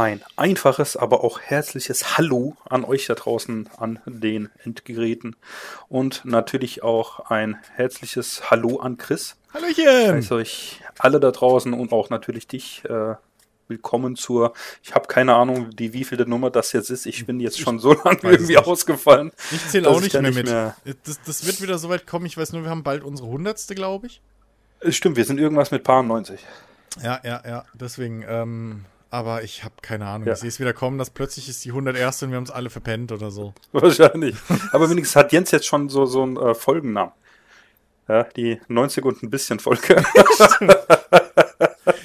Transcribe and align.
Ein 0.00 0.22
einfaches, 0.36 0.96
aber 0.96 1.22
auch 1.22 1.40
herzliches 1.42 2.16
Hallo 2.16 2.56
an 2.70 2.84
euch 2.86 3.04
da 3.04 3.14
draußen 3.14 3.68
an 3.76 3.98
den 4.06 4.48
Endgeräten 4.64 5.36
und 5.90 6.24
natürlich 6.24 6.82
auch 6.82 7.20
ein 7.28 7.58
herzliches 7.74 8.50
Hallo 8.50 8.78
an 8.78 8.96
Chris. 8.96 9.36
Hallöchen! 9.52 9.84
Ich 9.84 10.08
heiße 10.24 10.34
euch 10.36 10.80
alle 10.98 11.20
da 11.20 11.30
draußen 11.30 11.74
und 11.74 11.92
auch 11.92 12.08
natürlich 12.08 12.46
dich 12.46 12.82
äh, 12.86 13.16
willkommen 13.68 14.16
zur, 14.16 14.54
ich 14.82 14.94
habe 14.94 15.06
keine 15.06 15.34
Ahnung, 15.34 15.68
die 15.76 15.92
wievielte 15.92 16.26
Nummer 16.26 16.48
das 16.48 16.72
jetzt 16.72 16.88
ist. 16.88 17.04
Ich 17.04 17.26
bin 17.26 17.38
jetzt 17.38 17.60
schon 17.60 17.78
so 17.78 17.92
lange 17.92 18.20
irgendwie 18.22 18.54
nicht. 18.54 18.66
ausgefallen. 18.66 19.32
Ich 19.50 19.68
zähle 19.68 19.86
auch 19.90 19.98
ich 19.98 20.04
nicht 20.04 20.12
mehr 20.14 20.22
nicht 20.22 20.34
mit. 20.34 20.46
mehr- 20.46 20.76
Das, 21.04 21.20
das 21.26 21.44
wird 21.44 21.60
wieder 21.60 21.76
soweit 21.76 22.06
kommen. 22.06 22.24
Ich 22.24 22.38
weiß 22.38 22.54
nur, 22.54 22.62
wir 22.62 22.70
haben 22.70 22.84
bald 22.84 23.04
unsere 23.04 23.28
hundertste, 23.28 23.74
glaube 23.74 24.06
ich. 24.06 24.22
Es 24.80 24.96
Stimmt, 24.96 25.16
wir 25.18 25.26
sind 25.26 25.38
irgendwas 25.38 25.70
mit 25.70 25.84
Paar 25.84 26.02
90. 26.02 26.40
Ja, 27.02 27.20
ja, 27.22 27.42
ja. 27.46 27.64
Deswegen, 27.74 28.24
ähm, 28.26 28.86
aber 29.10 29.42
ich 29.42 29.64
habe 29.64 29.74
keine 29.82 30.06
Ahnung. 30.06 30.26
Ja. 30.26 30.34
Ich 30.34 30.40
sehe 30.40 30.48
es 30.48 30.60
wieder 30.60 30.72
kommen, 30.72 30.98
dass 30.98 31.10
plötzlich 31.10 31.48
ist 31.48 31.64
die 31.64 31.70
101. 31.70 32.22
und 32.22 32.30
wir 32.30 32.36
haben 32.36 32.44
es 32.44 32.50
alle 32.50 32.70
verpennt 32.70 33.12
oder 33.12 33.30
so. 33.30 33.54
Wahrscheinlich. 33.72 34.36
Aber 34.72 34.88
wenigstens 34.90 35.16
hat 35.16 35.32
Jens 35.32 35.50
jetzt 35.50 35.66
schon 35.66 35.88
so, 35.88 36.06
so 36.06 36.22
einen 36.22 36.36
äh, 36.36 36.54
Folgennamen. 36.54 37.12
Ja, 38.08 38.24
die 38.24 38.60
90 38.68 39.04
und 39.04 39.22
ein 39.22 39.30
bisschen 39.30 39.60
Folge. 39.60 40.02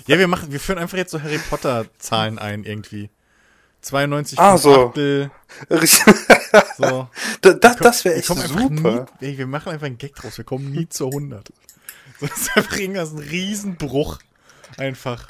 Ja, 0.07 0.19
wir 0.19 0.27
machen, 0.27 0.51
wir 0.51 0.59
führen 0.59 0.77
einfach 0.77 0.97
jetzt 0.97 1.09
so 1.11 1.21
Harry 1.21 1.39
Potter 1.49 1.85
Zahlen 1.97 2.37
ein 2.37 2.63
irgendwie. 2.63 3.09
92 3.81 4.37
Ah, 4.39 4.57
so. 4.57 4.89
Achtel, 4.89 5.31
so. 6.77 7.07
das 7.41 7.59
das, 7.59 7.75
das 7.77 8.05
wäre 8.05 8.15
echt 8.15 8.25
super. 8.27 8.69
Nie, 8.69 9.27
ey, 9.27 9.37
wir 9.37 9.47
machen 9.47 9.71
einfach 9.71 9.87
einen 9.87 9.97
Gag 9.97 10.15
draus. 10.15 10.37
Wir 10.37 10.45
kommen 10.45 10.71
nie 10.71 10.87
zur 10.89 11.07
100. 11.07 11.47
So, 12.19 12.27
Das 12.27 12.37
ist 12.37 12.55
einfach 12.57 12.77
irgendwas 12.77 13.13
ein 13.13 13.19
Riesenbruch. 13.19 14.19
Einfach. 14.77 15.27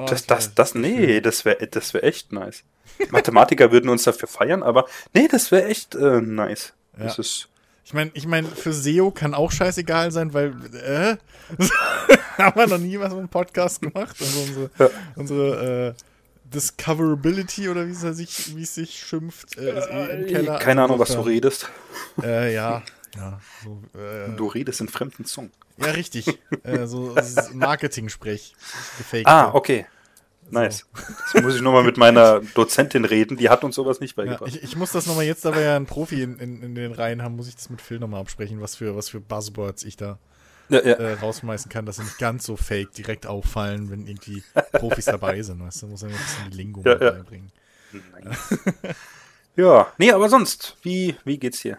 Oh, 0.00 0.06
Das, 0.08 0.26
das, 0.26 0.54
das, 0.54 0.74
nee, 0.76 1.20
das 1.20 1.44
wäre 1.44 1.66
das 1.66 1.92
wär 1.92 2.04
echt 2.04 2.32
nice. 2.32 2.62
Mathematiker 3.10 3.72
würden 3.72 3.90
uns 3.90 4.04
dafür 4.04 4.28
feiern, 4.28 4.62
aber 4.62 4.86
nee, 5.12 5.26
das 5.28 5.50
wäre 5.50 5.64
echt 5.66 5.94
äh, 5.96 6.20
nice. 6.20 6.72
Ja. 6.96 7.04
Das 7.04 7.18
ist, 7.18 7.48
Ich 7.84 7.92
meine, 7.94 8.10
ich 8.14 8.26
mein, 8.26 8.46
für 8.46 8.72
SEO 8.72 9.10
kann 9.10 9.34
auch 9.34 9.50
scheißegal 9.50 10.10
sein, 10.12 10.32
weil 10.34 10.54
äh, 10.74 11.16
haben 12.38 12.60
wir 12.60 12.66
noch 12.68 12.78
nie 12.78 12.98
was 12.98 13.10
mit 13.10 13.18
einem 13.18 13.28
Podcast 13.28 13.82
gemacht. 13.82 14.16
Also 14.20 14.40
unsere, 14.40 14.70
Ja. 14.78 14.90
unsere 15.16 15.88
äh, 15.88 16.02
Discoverability 16.54 17.68
oder 17.68 17.86
wie 17.86 17.92
es 17.92 18.00
sich, 18.00 18.56
wie 18.56 18.62
es 18.62 18.74
sich 18.74 18.98
schimpft, 18.98 19.56
äh, 19.58 19.78
ist 19.78 19.88
eh 19.90 20.20
im 20.20 20.26
Keller. 20.26 20.58
keine 20.58 20.82
Ahnung, 20.84 20.98
was 20.98 21.10
du 21.10 21.20
redest. 21.20 21.68
Äh, 22.22 22.54
ja, 22.54 22.82
ja, 23.18 23.40
so, 23.64 23.82
äh, 23.98 24.30
Du 24.36 24.46
redest 24.46 24.80
in 24.80 24.88
fremden 24.88 25.24
Zungen. 25.24 25.50
ja, 25.76 25.90
richtig. 25.90 26.26
äh, 26.62 26.86
so 26.86 27.14
Marketing-Sprech. 27.52 28.54
Ah, 29.24 29.50
okay. 29.54 29.86
Nice. 30.50 30.86
Jetzt 31.34 31.42
muss 31.44 31.56
ich 31.56 31.60
nochmal 31.60 31.82
mit 31.84 31.98
meiner 31.98 32.40
Dozentin 32.54 33.04
reden, 33.04 33.36
die 33.36 33.50
hat 33.50 33.64
uns 33.64 33.74
sowas 33.74 34.00
nicht 34.00 34.16
Ja, 34.16 34.24
beigebracht. 34.24 34.48
ich, 34.48 34.62
ich 34.62 34.76
muss 34.76 34.92
das 34.92 35.06
nochmal 35.06 35.26
jetzt, 35.26 35.44
da 35.44 35.54
wir 35.54 35.60
ja 35.60 35.76
einen 35.76 35.84
Profi 35.84 36.22
in, 36.22 36.38
in, 36.38 36.62
in 36.62 36.74
den 36.74 36.92
Reihen 36.92 37.22
haben, 37.22 37.36
muss 37.36 37.48
ich 37.48 37.56
das 37.56 37.68
mit 37.68 37.82
Phil 37.82 37.98
nochmal 37.98 38.22
absprechen, 38.22 38.60
was 38.62 38.74
für, 38.76 38.96
was 38.96 39.10
für 39.10 39.20
Buzzwords 39.20 39.82
ich 39.84 39.98
da 39.98 40.18
ja, 40.70 40.78
ja. 40.80 40.94
äh, 40.94 41.12
rausschmeißen 41.14 41.70
kann, 41.70 41.84
dass 41.84 41.96
sie 41.96 42.02
nicht 42.04 42.18
ganz 42.18 42.44
so 42.44 42.56
fake 42.56 42.92
direkt 42.94 43.26
auffallen, 43.26 43.90
wenn 43.90 44.06
irgendwie 44.06 44.42
Profis 44.72 45.04
dabei 45.04 45.42
sind. 45.42 45.60
Weißt 45.60 45.82
du, 45.82 45.86
muss 45.88 46.02
er 46.02 46.08
ein 46.08 46.14
bisschen 46.14 46.50
die 46.50 46.56
Lingo 46.56 46.82
Ja, 46.82 46.92
mit 46.94 47.02
ja. 47.02 47.08
reinbringen. 47.10 47.52
ja, 49.56 49.92
nee, 49.98 50.12
aber 50.12 50.28
sonst, 50.28 50.76
wie, 50.82 51.16
wie 51.24 51.38
geht's 51.38 51.60
dir? 51.60 51.78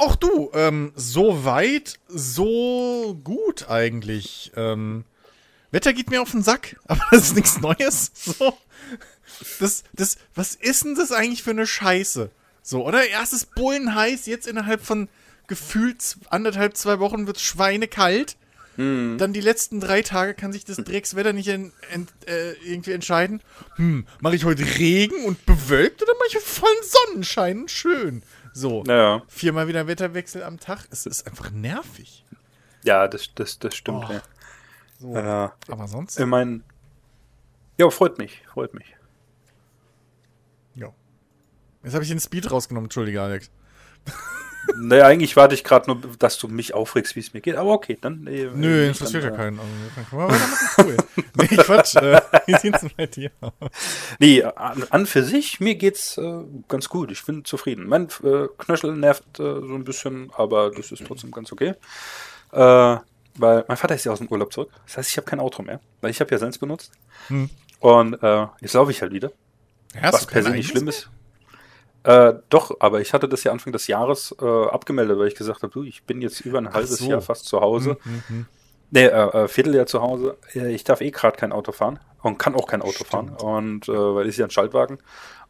Auch 0.00 0.16
du, 0.16 0.50
ähm, 0.54 0.92
so 0.96 1.44
weit, 1.44 2.00
so 2.08 3.20
gut 3.22 3.68
eigentlich. 3.68 4.50
Ähm, 4.56 5.04
Wetter 5.72 5.92
geht 5.92 6.08
mir 6.08 6.22
auf 6.22 6.30
den 6.30 6.42
Sack, 6.42 6.76
aber 6.86 7.02
das 7.10 7.24
ist 7.24 7.36
nichts 7.36 7.60
Neues. 7.60 8.10
So. 8.14 8.56
Das, 9.58 9.84
das, 9.92 10.16
was 10.34 10.54
ist 10.54 10.86
denn 10.86 10.94
das 10.94 11.12
eigentlich 11.12 11.42
für 11.42 11.50
eine 11.50 11.66
Scheiße? 11.66 12.30
So, 12.62 12.86
oder? 12.86 13.08
Erst 13.08 13.34
ist 13.34 13.54
Bullen 13.54 13.94
heiß, 13.94 14.24
jetzt 14.24 14.46
innerhalb 14.46 14.82
von 14.82 15.10
gefühlt 15.48 16.16
anderthalb, 16.30 16.78
zwei 16.78 16.98
Wochen 16.98 17.26
wird 17.26 17.38
schweinekalt. 17.38 18.38
Dann 19.18 19.34
die 19.34 19.42
letzten 19.42 19.80
drei 19.80 20.00
Tage 20.00 20.32
kann 20.32 20.52
sich 20.54 20.64
das 20.64 20.78
Dreckswetter 20.78 21.34
nicht 21.34 21.48
en, 21.48 21.74
en, 21.92 22.08
äh, 22.26 22.52
irgendwie 22.64 22.92
entscheiden. 22.92 23.42
Hm, 23.76 24.06
mache 24.20 24.36
ich 24.36 24.46
heute 24.46 24.64
Regen 24.78 25.24
und 25.26 25.44
bewölkt 25.44 26.00
oder 26.02 26.14
mache 26.14 26.38
ich 26.38 26.38
vollen 26.38 26.82
Sonnenschein 26.82 27.68
schön? 27.68 28.22
So, 28.52 28.82
Naja, 28.84 29.22
viermal 29.28 29.68
wieder 29.68 29.86
Wetterwechsel 29.86 30.42
am 30.42 30.58
Tag. 30.58 30.86
Es 30.90 31.06
ist 31.06 31.26
einfach 31.26 31.50
nervig. 31.50 32.24
ja, 32.82 33.06
das, 33.08 33.32
das, 33.34 33.58
das 33.58 33.74
stimmt. 33.76 34.04
Oh. 34.08 34.12
Ja. 34.12 34.22
So. 34.98 35.14
Äh, 35.16 35.48
Aber 35.72 35.88
sonst? 35.88 36.18
ich 36.18 36.26
mein, 36.26 36.62
ja, 37.78 37.88
freut 37.90 38.18
mich, 38.18 38.42
freut 38.52 38.74
mich. 38.74 38.94
ja. 40.74 40.92
Jetzt 41.82 41.94
habe 41.94 42.04
ich 42.04 42.10
den 42.10 42.20
Speed 42.20 42.50
rausgenommen, 42.50 42.86
entschuldige, 42.86 43.22
Alex. 43.22 43.50
Naja, 44.76 45.06
eigentlich 45.06 45.36
warte 45.36 45.54
ich 45.54 45.64
gerade 45.64 45.90
nur, 45.90 46.00
dass 46.18 46.38
du 46.38 46.48
mich 46.48 46.74
aufregst, 46.74 47.16
wie 47.16 47.20
es 47.20 47.32
mir 47.34 47.40
geht. 47.40 47.56
Aber 47.56 47.72
okay, 47.72 47.98
dann. 48.00 48.26
Äh, 48.26 48.50
Nö, 48.54 48.84
äh, 48.84 48.88
interessiert 48.88 49.24
ja 49.24 49.30
dann, 49.30 49.38
keinen. 49.38 49.60
Also. 49.60 50.34
Cool. 50.78 50.96
nee, 51.34 51.56
Quatsch. 51.56 51.96
Äh, 51.96 52.20
wie 52.46 52.56
sieht's 52.56 52.80
denn 52.80 52.90
bei 52.96 53.06
dir? 53.06 53.30
Nee, 54.18 54.42
an, 54.42 54.84
an 54.90 55.06
für 55.06 55.22
sich, 55.22 55.60
mir 55.60 55.74
geht's 55.74 56.18
äh, 56.18 56.44
ganz 56.68 56.88
gut. 56.88 57.10
Ich 57.10 57.24
bin 57.24 57.44
zufrieden. 57.44 57.86
Mein 57.86 58.08
äh, 58.22 58.48
Knöchel 58.58 58.96
nervt 58.96 59.38
äh, 59.38 59.42
so 59.42 59.74
ein 59.74 59.84
bisschen, 59.84 60.30
aber 60.36 60.70
das 60.70 60.92
ist 60.92 61.04
trotzdem 61.06 61.30
ganz 61.30 61.52
okay. 61.52 61.74
Äh, 62.52 62.96
weil 63.36 63.64
mein 63.68 63.76
Vater 63.76 63.94
ist 63.94 64.04
ja 64.04 64.12
aus 64.12 64.18
dem 64.18 64.28
Urlaub 64.28 64.52
zurück. 64.52 64.70
Das 64.86 64.98
heißt, 64.98 65.10
ich 65.10 65.16
habe 65.16 65.26
kein 65.26 65.40
Auto 65.40 65.62
mehr, 65.62 65.80
weil 66.00 66.10
ich 66.10 66.20
habe 66.20 66.30
ja 66.30 66.38
seins 66.38 66.58
benutzt. 66.58 66.92
Hm. 67.28 67.48
Und 67.78 68.22
äh, 68.22 68.46
jetzt 68.60 68.74
laufe 68.74 68.90
ich 68.90 69.00
halt 69.00 69.12
wieder. 69.12 69.32
Hast 70.00 70.14
was 70.14 70.20
du 70.20 70.26
kein 70.26 70.34
per 70.34 70.42
se 70.42 70.50
nicht 70.50 70.56
eigenes 70.56 70.70
schlimm 70.70 70.88
ist. 70.88 71.10
Äh, 72.04 72.34
doch, 72.48 72.76
aber 72.80 73.00
ich 73.00 73.12
hatte 73.12 73.28
das 73.28 73.44
ja 73.44 73.52
Anfang 73.52 73.72
des 73.72 73.86
Jahres 73.86 74.34
äh, 74.40 74.44
abgemeldet, 74.44 75.18
weil 75.18 75.28
ich 75.28 75.34
gesagt 75.34 75.62
habe, 75.62 75.72
du, 75.72 75.82
ich 75.82 76.04
bin 76.04 76.22
jetzt 76.22 76.40
über 76.40 76.58
ein 76.58 76.72
halbes 76.72 76.98
so. 76.98 77.10
Jahr 77.10 77.20
fast 77.20 77.44
zu 77.46 77.60
Hause. 77.60 77.98
Mhm. 78.04 78.46
Nee, 78.90 79.04
äh, 79.04 79.44
äh, 79.44 79.48
Vierteljahr 79.48 79.86
zu 79.86 80.02
Hause. 80.02 80.36
Ich 80.54 80.84
darf 80.84 81.00
eh 81.00 81.10
gerade 81.10 81.36
kein 81.36 81.52
Auto 81.52 81.72
fahren 81.72 82.00
und 82.22 82.38
kann 82.38 82.54
auch 82.54 82.66
kein 82.66 82.82
Auto 82.82 83.04
fahren. 83.04 83.34
Stimmt. 83.36 83.42
Und 83.42 83.88
äh, 83.88 83.92
weil 83.92 84.26
ist 84.26 84.36
ja 84.36 84.46
ein 84.46 84.50
Schaltwagen. 84.50 84.98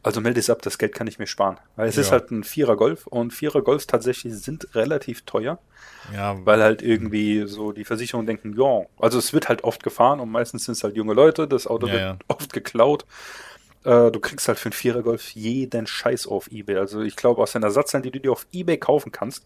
Also 0.03 0.19
melde 0.19 0.39
es 0.39 0.49
ab, 0.49 0.61
das 0.61 0.77
Geld 0.77 0.93
kann 0.93 1.07
ich 1.07 1.19
mir 1.19 1.27
sparen. 1.27 1.59
Weil 1.75 1.87
es 1.87 1.97
ist 1.97 2.07
Ja. 2.07 2.13
halt 2.13 2.31
ein 2.31 2.43
Vierer 2.43 2.75
Golf 2.75 3.07
und 3.07 3.33
Vierer 3.33 3.61
Golfs 3.61 3.87
tatsächlich 3.87 4.33
sind 4.35 4.73
relativ 4.75 5.23
teuer, 5.23 5.59
Ja, 6.13 6.35
weil 6.43 6.61
halt 6.61 6.81
irgendwie 6.81 7.47
so 7.47 7.71
die 7.71 7.85
Versicherungen 7.85 8.25
denken, 8.25 8.55
ja, 8.59 8.85
also 8.99 9.19
es 9.19 9.31
wird 9.33 9.47
halt 9.49 9.63
oft 9.63 9.83
gefahren 9.83 10.19
und 10.19 10.29
meistens 10.31 10.65
sind 10.65 10.73
es 10.73 10.83
halt 10.83 10.95
junge 10.95 11.13
Leute, 11.13 11.47
das 11.47 11.67
Auto 11.67 11.87
Ja, 11.87 11.93
wird 11.93 12.25
oft 12.27 12.51
geklaut. 12.53 13.05
Äh, 13.83 14.11
du 14.11 14.19
kriegst 14.19 14.47
halt 14.47 14.59
für 14.59 14.67
einen 14.67 14.73
Vierer 14.73 15.01
Golf 15.01 15.31
jeden 15.31 15.87
Scheiß 15.87 16.27
auf 16.27 16.51
Ebay. 16.51 16.77
Also 16.77 17.01
ich 17.01 17.15
glaube, 17.15 17.41
aus 17.41 17.53
den 17.53 17.63
Ersatzteilen, 17.63 18.03
die 18.03 18.11
du 18.11 18.19
dir 18.19 18.31
auf 18.31 18.45
Ebay 18.51 18.77
kaufen 18.77 19.11
kannst, 19.11 19.45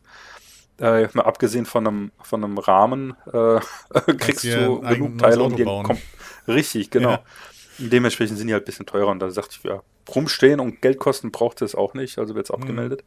äh, 0.80 1.08
mal 1.14 1.24
abgesehen 1.24 1.66
von 1.66 1.88
einem, 1.88 2.12
von 2.22 2.44
einem 2.44 2.58
Rahmen, 2.58 3.16
äh, 3.32 3.60
kriegst 4.18 4.44
du 4.44 4.82
genug 4.82 5.18
Teile, 5.20 5.42
um 5.42 5.48
Auto 5.48 5.56
dir 5.56 5.66
bauen. 5.66 5.86
kom 5.86 5.98
Richtig, 6.48 6.90
genau. 6.92 7.12
Ja. 7.12 7.24
Dementsprechend 7.78 8.38
sind 8.38 8.48
die 8.48 8.54
halt 8.54 8.64
ein 8.64 8.66
bisschen 8.66 8.86
teurer 8.86 9.08
und 9.10 9.20
da 9.20 9.30
sagte 9.30 9.56
ich, 9.58 9.64
ja, 9.64 9.82
rumstehen 10.14 10.60
und 10.60 10.82
Geld 10.82 10.98
kosten 11.00 11.32
braucht 11.32 11.62
es 11.62 11.76
auch 11.76 11.94
nicht, 11.94 12.20
also 12.20 12.34
Mhm. 12.34 12.38
wird 12.38 12.46
es 12.48 12.52
abgemeldet. 12.52 13.04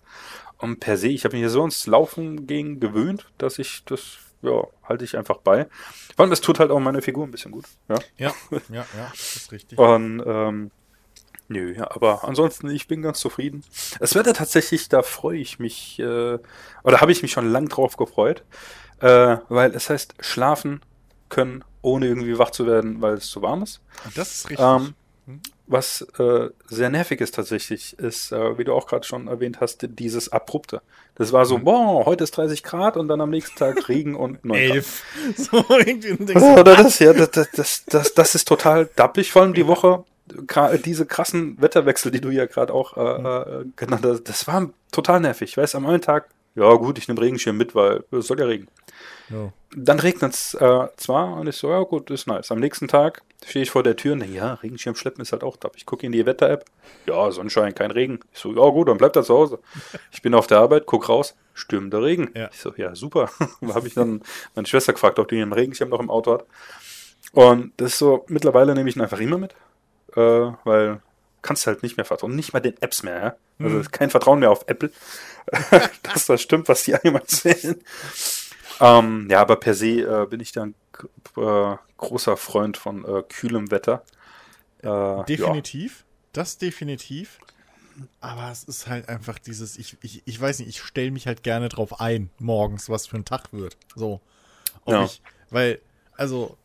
Und 0.59 0.81
per 0.81 0.97
se, 0.97 1.09
ich 1.09 1.25
habe 1.25 1.35
mich 1.37 1.43
hier 1.43 1.51
so 1.51 1.65
ins 1.65 1.87
Laufen 1.87 2.47
gegen 2.47 2.81
gewöhnt, 2.81 3.31
dass 3.39 3.59
ich 3.59 3.85
das, 3.87 4.19
ja, 4.43 4.65
halte 4.83 5.05
ich 5.05 5.17
einfach 5.17 5.39
bei. 5.39 5.69
Allem, 6.17 6.31
das 6.31 6.41
tut 6.41 6.59
halt 6.59 6.71
auch 6.71 6.81
meine 6.81 7.01
Figur 7.01 7.25
ein 7.25 7.31
bisschen 7.31 7.53
gut. 7.53 7.65
Ja. 7.89 7.97
ja, 8.19 8.35
ja, 8.69 8.87
ja, 8.97 9.09
das 9.11 9.37
ist 9.37 9.53
richtig. 9.53 9.79
Und 9.79 10.23
ähm, 10.27 10.71
nö, 11.49 11.75
ja, 11.77 11.91
aber 11.91 12.25
ansonsten, 12.25 12.71
ich 12.71 12.87
bin 12.89 13.03
ganz 13.03 13.21
zufrieden. 13.21 13.65
Das 14.01 14.15
Wetter 14.15 14.35
tatsächlich, 14.35 14.89
da 14.89 15.03
freue 15.03 15.39
ich 15.39 15.59
mich, 15.59 15.99
äh, 15.99 16.39
oder 16.85 17.01
habe 17.01 17.13
ich 17.13 17.23
mich 17.23 17.33
schon 17.33 17.51
lang 17.51 17.69
drauf 17.69 17.97
gefreut, 17.97 18.43
äh, 19.01 19.37
weil 19.49 19.75
es 19.75 19.91
heißt, 19.91 20.15
schlafen 20.21 20.81
können, 21.29 21.65
ohne 21.83 22.07
irgendwie 22.07 22.39
wach 22.39 22.51
zu 22.51 22.67
werden, 22.67 23.01
weil 23.03 23.15
es 23.15 23.29
zu 23.29 23.43
warm 23.43 23.63
ist. 23.63 23.81
Das 24.15 24.35
ist 24.35 24.51
richtig. 24.51 24.67
Ähm, 24.67 24.95
was 25.67 26.01
äh, 26.19 26.49
sehr 26.69 26.89
nervig 26.89 27.21
ist 27.21 27.35
tatsächlich, 27.35 27.99
ist, 27.99 28.33
äh, 28.33 28.57
wie 28.57 28.65
du 28.65 28.73
auch 28.73 28.87
gerade 28.87 29.07
schon 29.07 29.29
erwähnt 29.29 29.61
hast, 29.61 29.87
dieses 29.87 30.31
Abrupte. 30.33 30.81
Das 31.17 31.33
war 31.35 31.45
Mhm. 31.45 31.49
so, 31.49 31.59
boah, 31.59 32.07
heute 32.07 32.25
ist 32.25 32.31
30 32.39 32.63
Grad 32.63 32.97
und 32.97 33.09
dann 33.09 33.21
am 33.21 33.29
nächsten 33.29 33.55
Tag 33.57 33.77
Regen 33.91 34.15
und 34.15 34.43
9 34.47 34.59
Grad. 34.59 34.71
Elf. 34.77 35.03
So, 35.37 35.65
irgendwie 35.69 36.17
denkst 36.17 36.33
du, 36.33 36.61
Oder 36.61 36.77
das, 36.77 36.99
ja, 36.99 37.13
das, 37.13 37.31
das, 37.33 37.51
das, 37.51 37.85
das, 37.85 38.15
das 38.15 38.35
ist 38.35 38.49
total 38.49 38.89
dappig, 38.97 39.31
vor 39.31 39.43
allem 39.43 39.53
die 39.53 39.67
Woche. 39.67 40.05
Diese 40.85 41.07
krassen 41.07 41.61
Wetterwechsel, 41.61 42.11
die 42.11 42.21
du 42.21 42.31
ja 42.31 42.47
gerade 42.47 42.73
auch 42.73 42.97
äh, 42.97 43.61
äh, 43.61 43.65
genannt 43.77 44.05
hast, 44.05 44.25
das 44.25 44.47
war 44.47 44.71
total 44.93 45.21
nervig. 45.21 45.57
Weißt 45.57 45.75
am 45.75 45.87
einen 45.87 46.03
Tag, 46.03 46.29
ja 46.55 46.75
gut, 46.75 46.99
ich 46.99 47.07
nehme 47.07 47.21
Regenschirm 47.21 47.57
mit, 47.57 47.75
weil 47.75 48.03
es 48.11 48.27
soll 48.27 48.41
ja 48.41 48.47
regnen. 48.47 48.69
Ja. 49.31 49.53
Dann 49.77 50.01
regnet 50.01 50.33
es 50.33 50.55
äh, 50.55 50.89
zwar 50.97 51.37
und 51.37 51.47
ich 51.47 51.57
so, 51.57 51.71
ja 51.71 51.81
gut, 51.81 52.11
ist 52.11 52.27
nice. 52.27 52.51
Am 52.51 52.59
nächsten 52.59 52.89
Tag 52.89 53.23
stehe 53.47 53.63
ich 53.63 53.71
vor 53.71 53.83
der 53.83 53.97
Tür 53.97 54.15
und 54.15 54.21
denke, 54.21 54.35
ja, 54.35 54.55
Regenschirm 54.55 54.97
schleppen 54.97 55.23
ist 55.23 55.33
halt 55.33 55.45
auch 55.45 55.57
da. 55.57 55.71
Ich 55.77 55.87
gucke 55.87 56.07
in 56.07 56.13
die 56.13 56.25
Wetter-App, 56.27 56.65
ja, 57.07 57.31
Sonnenschein, 57.31 57.75
kein 57.75 57.91
Regen. 57.91 58.21
Ich 58.33 58.41
so, 58.41 58.53
ja 58.55 58.69
gut, 58.71 58.89
dann 58.89 58.97
bleibt 58.97 59.17
er 59.17 59.23
zu 59.23 59.35
Hause. 59.35 59.59
Ich 60.11 60.23
bin 60.23 60.35
auf 60.35 60.47
der 60.47 60.59
Arbeit, 60.59 60.87
guck 60.87 61.09
raus, 61.09 61.37
stürmender 61.55 62.03
Regen. 62.03 62.31
Ja. 62.35 62.49
Ich 62.53 62.59
so, 62.59 62.73
ja, 62.77 62.95
super. 62.95 63.31
da 63.61 63.75
habe 63.75 63.87
ich 63.87 63.95
dann 63.95 64.23
meine 64.55 64.67
Schwester 64.67 64.93
gefragt, 64.93 65.19
ob 65.19 65.29
die 65.29 65.41
einen 65.41 65.53
Regenschirm 65.53 65.91
noch 65.91 66.01
im 66.01 66.11
Auto 66.11 66.33
hat. 66.33 66.47
Und 67.33 67.73
das 67.77 67.93
ist 67.93 67.99
so, 67.99 68.25
mittlerweile 68.29 68.75
nehme 68.75 68.89
ich 68.89 68.97
ihn 68.97 69.03
einfach 69.03 69.21
immer 69.21 69.39
mit. 69.39 69.55
Äh, 70.17 70.53
weil 70.65 71.01
kannst 71.43 71.67
halt 71.67 71.83
nicht 71.83 71.97
mehr 71.97 72.05
vertrauen. 72.05 72.35
Nicht 72.35 72.53
mal 72.53 72.61
den 72.61 72.81
Apps 72.83 73.03
mehr, 73.03 73.23
ja? 73.23 73.37
Also 73.59 73.77
mhm. 73.79 73.91
kein 73.91 74.11
Vertrauen 74.11 74.41
mehr 74.41 74.51
auf 74.51 74.65
Apple, 74.67 74.91
dass 76.03 76.27
das 76.27 76.43
stimmt, 76.43 76.69
was 76.69 76.83
die 76.83 76.95
einem 76.95 77.15
erzählen. 77.17 77.81
Ähm, 78.81 79.29
ja, 79.31 79.41
aber 79.41 79.57
per 79.57 79.75
se 79.75 80.01
äh, 80.01 80.27
bin 80.27 80.41
ich 80.41 80.53
dann 80.53 80.75
äh, 81.37 81.77
großer 81.97 82.37
Freund 82.37 82.77
von 82.77 83.05
äh, 83.05 83.23
kühlem 83.29 83.71
Wetter. 83.71 84.05
Äh, 84.83 85.25
definitiv, 85.25 86.01
ja. 86.01 86.05
das 86.33 86.59
definitiv. 86.59 87.39
Aber 88.21 88.51
es 88.53 88.63
ist 88.65 88.87
halt 88.87 89.09
einfach 89.09 89.41
dieses, 89.41 89.77
ich, 89.77 89.97
ich, 90.03 90.23
ich 90.25 90.41
weiß 90.41 90.61
nicht, 90.61 90.69
ich 90.69 90.81
stelle 90.81 91.11
mich 91.11 91.27
halt 91.27 91.43
gerne 91.43 91.69
drauf 91.69 92.01
ein, 92.01 92.31
morgens, 92.39 92.89
was 92.89 93.09
für 93.09 93.17
ein 93.17 93.25
Tag 93.25 93.53
wird. 93.53 93.77
So. 93.97 94.21
Ob 94.85 94.95
ja. 94.95 95.05
ich, 95.05 95.21
weil, 95.51 95.81
also, 96.17 96.57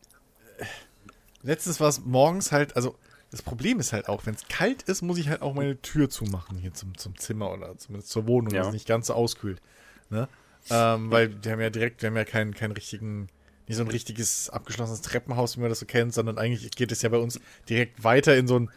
letztens 1.41 1.79
war 1.79 1.89
es 1.89 2.01
morgens 2.01 2.51
halt, 2.51 2.75
also, 2.75 2.95
das 3.33 3.41
Problem 3.41 3.79
ist 3.79 3.93
halt 3.93 4.09
auch, 4.09 4.27
wenn 4.27 4.35
es 4.35 4.47
kalt 4.47 4.83
ist, 4.83 5.01
muss 5.01 5.17
ich 5.17 5.27
halt 5.27 5.41
auch 5.41 5.55
meine 5.55 5.81
Tür 5.81 6.07
zumachen 6.07 6.55
hier 6.59 6.71
zum, 6.75 6.95
zum 6.95 7.17
Zimmer 7.17 7.51
oder 7.51 7.75
zumindest 7.79 8.11
zur 8.11 8.27
Wohnung, 8.27 8.53
ja. 8.53 8.59
dass 8.59 8.67
es 8.67 8.73
nicht 8.73 8.87
ganz 8.87 9.07
so 9.07 9.15
auskühlt. 9.15 9.59
Ne? 10.11 10.27
Ähm, 10.69 11.09
weil 11.09 11.43
wir 11.43 11.51
haben 11.51 11.59
ja 11.59 11.71
direkt, 11.71 12.03
wir 12.03 12.09
haben 12.09 12.15
ja 12.15 12.25
keinen, 12.25 12.53
keinen 12.53 12.73
richtigen, 12.73 13.29
nicht 13.67 13.77
so 13.77 13.81
ein 13.81 13.89
richtiges 13.89 14.51
abgeschlossenes 14.51 15.01
Treppenhaus, 15.01 15.57
wie 15.57 15.61
man 15.61 15.69
das 15.69 15.79
so 15.79 15.87
kennt, 15.87 16.13
sondern 16.13 16.37
eigentlich 16.37 16.69
geht 16.75 16.91
es 16.91 17.01
ja 17.01 17.09
bei 17.09 17.17
uns 17.17 17.39
direkt 17.67 18.03
weiter 18.03 18.37
in 18.37 18.47
so 18.47 18.59
ein 18.59 18.69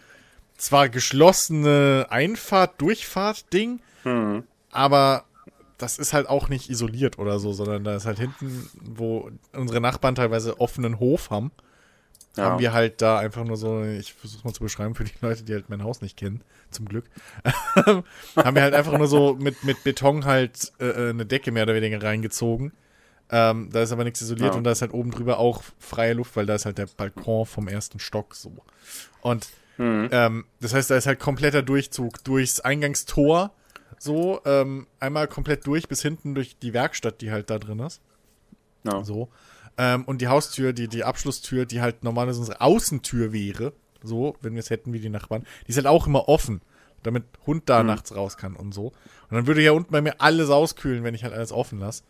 zwar 0.56 0.88
geschlossene 0.88 2.06
Einfahrt, 2.08 2.80
Durchfahrt-Ding, 2.80 3.80
hm. 4.04 4.42
aber 4.70 5.24
das 5.76 5.98
ist 5.98 6.14
halt 6.14 6.30
auch 6.30 6.48
nicht 6.48 6.70
isoliert 6.70 7.18
oder 7.18 7.38
so, 7.38 7.52
sondern 7.52 7.84
da 7.84 7.96
ist 7.96 8.06
halt 8.06 8.18
hinten, 8.18 8.70
wo 8.80 9.30
unsere 9.52 9.82
Nachbarn 9.82 10.14
teilweise 10.14 10.58
offenen 10.62 10.98
Hof 10.98 11.28
haben, 11.28 11.50
ja. 12.36 12.44
haben 12.44 12.60
wir 12.60 12.72
halt 12.72 13.02
da 13.02 13.18
einfach 13.18 13.44
nur 13.44 13.56
so, 13.56 13.82
ich 13.82 14.12
versuche 14.12 14.46
mal 14.46 14.52
zu 14.52 14.62
beschreiben 14.62 14.94
für 14.94 15.04
die 15.04 15.12
Leute, 15.20 15.42
die 15.44 15.52
halt 15.52 15.68
mein 15.68 15.82
Haus 15.82 16.00
nicht 16.00 16.16
kennen, 16.16 16.42
zum 16.70 16.86
Glück, 16.86 17.04
haben 17.74 18.54
wir 18.54 18.62
halt 18.62 18.74
einfach 18.74 18.96
nur 18.96 19.08
so 19.08 19.34
mit, 19.34 19.64
mit 19.64 19.82
Beton 19.84 20.24
halt 20.24 20.72
äh, 20.80 20.86
äh, 20.86 21.10
eine 21.10 21.26
Decke 21.26 21.52
mehr 21.52 21.64
oder 21.64 21.74
weniger 21.74 22.02
reingezogen. 22.02 22.72
Ähm, 23.28 23.70
da 23.72 23.82
ist 23.82 23.90
aber 23.90 24.04
nichts 24.04 24.20
isoliert 24.20 24.52
ja. 24.52 24.58
und 24.58 24.64
da 24.64 24.70
ist 24.70 24.82
halt 24.82 24.94
oben 24.94 25.10
drüber 25.10 25.38
auch 25.38 25.62
freie 25.78 26.12
Luft, 26.12 26.36
weil 26.36 26.46
da 26.46 26.54
ist 26.54 26.64
halt 26.64 26.78
der 26.78 26.86
Balkon 26.86 27.44
vom 27.44 27.66
ersten 27.66 27.98
Stock 27.98 28.36
so. 28.36 28.52
Und 29.20 29.48
mhm. 29.78 30.08
ähm, 30.12 30.44
das 30.60 30.74
heißt, 30.74 30.90
da 30.90 30.96
ist 30.96 31.06
halt 31.06 31.18
kompletter 31.18 31.62
Durchzug 31.62 32.22
durchs 32.22 32.60
Eingangstor 32.60 33.52
so, 33.98 34.40
ähm, 34.44 34.86
einmal 35.00 35.26
komplett 35.26 35.66
durch 35.66 35.88
bis 35.88 36.02
hinten 36.02 36.34
durch 36.34 36.58
die 36.58 36.74
Werkstatt, 36.74 37.20
die 37.20 37.30
halt 37.30 37.50
da 37.50 37.58
drin 37.58 37.80
ist. 37.80 38.00
Ja. 38.84 39.02
So. 39.02 39.28
Ähm, 39.78 40.04
und 40.04 40.20
die 40.20 40.28
Haustür, 40.28 40.72
die, 40.72 40.88
die 40.88 41.04
Abschlusstür, 41.04 41.66
die 41.66 41.80
halt 41.80 42.02
normalerweise 42.04 42.40
unsere 42.40 42.60
Außentür 42.60 43.32
wäre, 43.32 43.72
so, 44.02 44.36
wenn 44.40 44.54
wir 44.54 44.60
es 44.60 44.70
hätten 44.70 44.92
wie 44.92 45.00
die 45.00 45.08
Nachbarn, 45.08 45.44
die 45.66 45.70
ist 45.70 45.76
halt 45.76 45.86
auch 45.86 46.06
immer 46.06 46.28
offen, 46.28 46.62
damit 47.02 47.24
Hund 47.46 47.64
da 47.66 47.82
mhm. 47.82 47.88
nachts 47.88 48.14
raus 48.14 48.36
kann 48.36 48.56
und 48.56 48.72
so. 48.72 48.86
Und 48.86 49.32
dann 49.32 49.46
würde 49.46 49.62
ja 49.62 49.72
unten 49.72 49.92
bei 49.92 50.00
mir 50.00 50.20
alles 50.20 50.50
auskühlen, 50.50 51.04
wenn 51.04 51.14
ich 51.14 51.24
halt 51.24 51.34
alles 51.34 51.52
offen 51.52 51.78
lasse. 51.78 52.04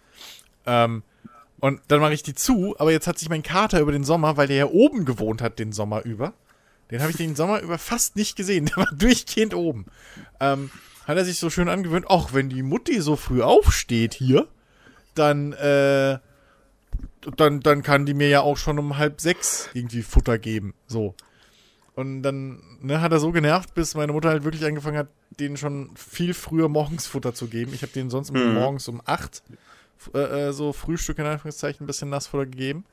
Ähm, 0.65 1.03
und 1.59 1.81
dann 1.89 2.01
mache 2.01 2.13
ich 2.13 2.23
die 2.23 2.35
zu, 2.35 2.75
aber 2.79 2.93
jetzt 2.93 3.07
hat 3.07 3.19
sich 3.19 3.29
mein 3.29 3.43
Kater 3.43 3.81
über 3.81 3.93
den 3.93 4.05
Sommer, 4.05 4.37
weil 4.37 4.47
der 4.47 4.57
ja 4.57 4.67
oben 4.67 5.05
gewohnt 5.05 5.41
hat 5.41 5.59
den 5.59 5.73
Sommer 5.73 6.05
über, 6.05 6.35
den 6.91 7.01
habe 7.01 7.11
ich 7.11 7.17
den 7.17 7.35
Sommer 7.35 7.61
über 7.61 7.79
fast 7.79 8.17
nicht 8.17 8.37
gesehen. 8.37 8.67
Der 8.77 8.77
war 8.77 8.93
durchgehend 8.93 9.55
oben. 9.55 9.87
Ähm, 10.41 10.71
hat 11.07 11.17
er 11.17 11.25
sich 11.25 11.39
so 11.39 11.51
schön 11.51 11.69
angewöhnt, 11.69 12.07
ach, 12.09 12.33
wenn 12.33 12.49
die 12.49 12.63
Mutti 12.63 13.01
so 13.01 13.17
früh 13.17 13.43
aufsteht 13.43 14.15
hier, 14.15 14.49
dann, 15.15 15.53
äh, 15.53 16.19
dann, 17.37 17.61
dann 17.61 17.83
kann 17.83 18.07
die 18.07 18.15
mir 18.15 18.29
ja 18.29 18.41
auch 18.41 18.57
schon 18.57 18.79
um 18.79 18.99
halb 18.99 19.21
sechs 19.21 19.69
irgendwie 19.75 20.03
Futter 20.03 20.39
geben. 20.39 20.75
So. 20.87 21.15
Und 21.95 22.23
dann 22.23 22.63
ne, 22.81 23.01
hat 23.01 23.13
er 23.13 23.21
so 23.21 23.33
genervt, 23.33 23.75
bis 23.75 23.95
meine 23.95 24.13
Mutter 24.13 24.29
halt 24.29 24.45
wirklich 24.45 24.65
angefangen 24.65 24.99
hat, 24.99 25.09
denen 25.41 25.57
schon 25.57 25.91
viel 25.97 26.35
früher 26.35 26.69
morgens 26.69 27.07
Futter 27.07 27.35
zu 27.35 27.49
geben. 27.49 27.73
Ich 27.73 27.83
habe 27.83 27.93
denen 27.93 28.11
sonst 28.11 28.33
mhm. 28.33 28.55
morgens 28.55 28.87
um 28.89 29.01
acht 29.05 29.43
äh, 30.15 30.49
äh, 30.49 30.53
so 30.53 30.73
Frühstück 30.73 31.19
in 31.19 31.25
Anführungszeichen 31.25 31.85
ein 31.85 31.87
bisschen 31.87 32.11
Nassfutter 32.11 32.45
gegeben. 32.47 32.85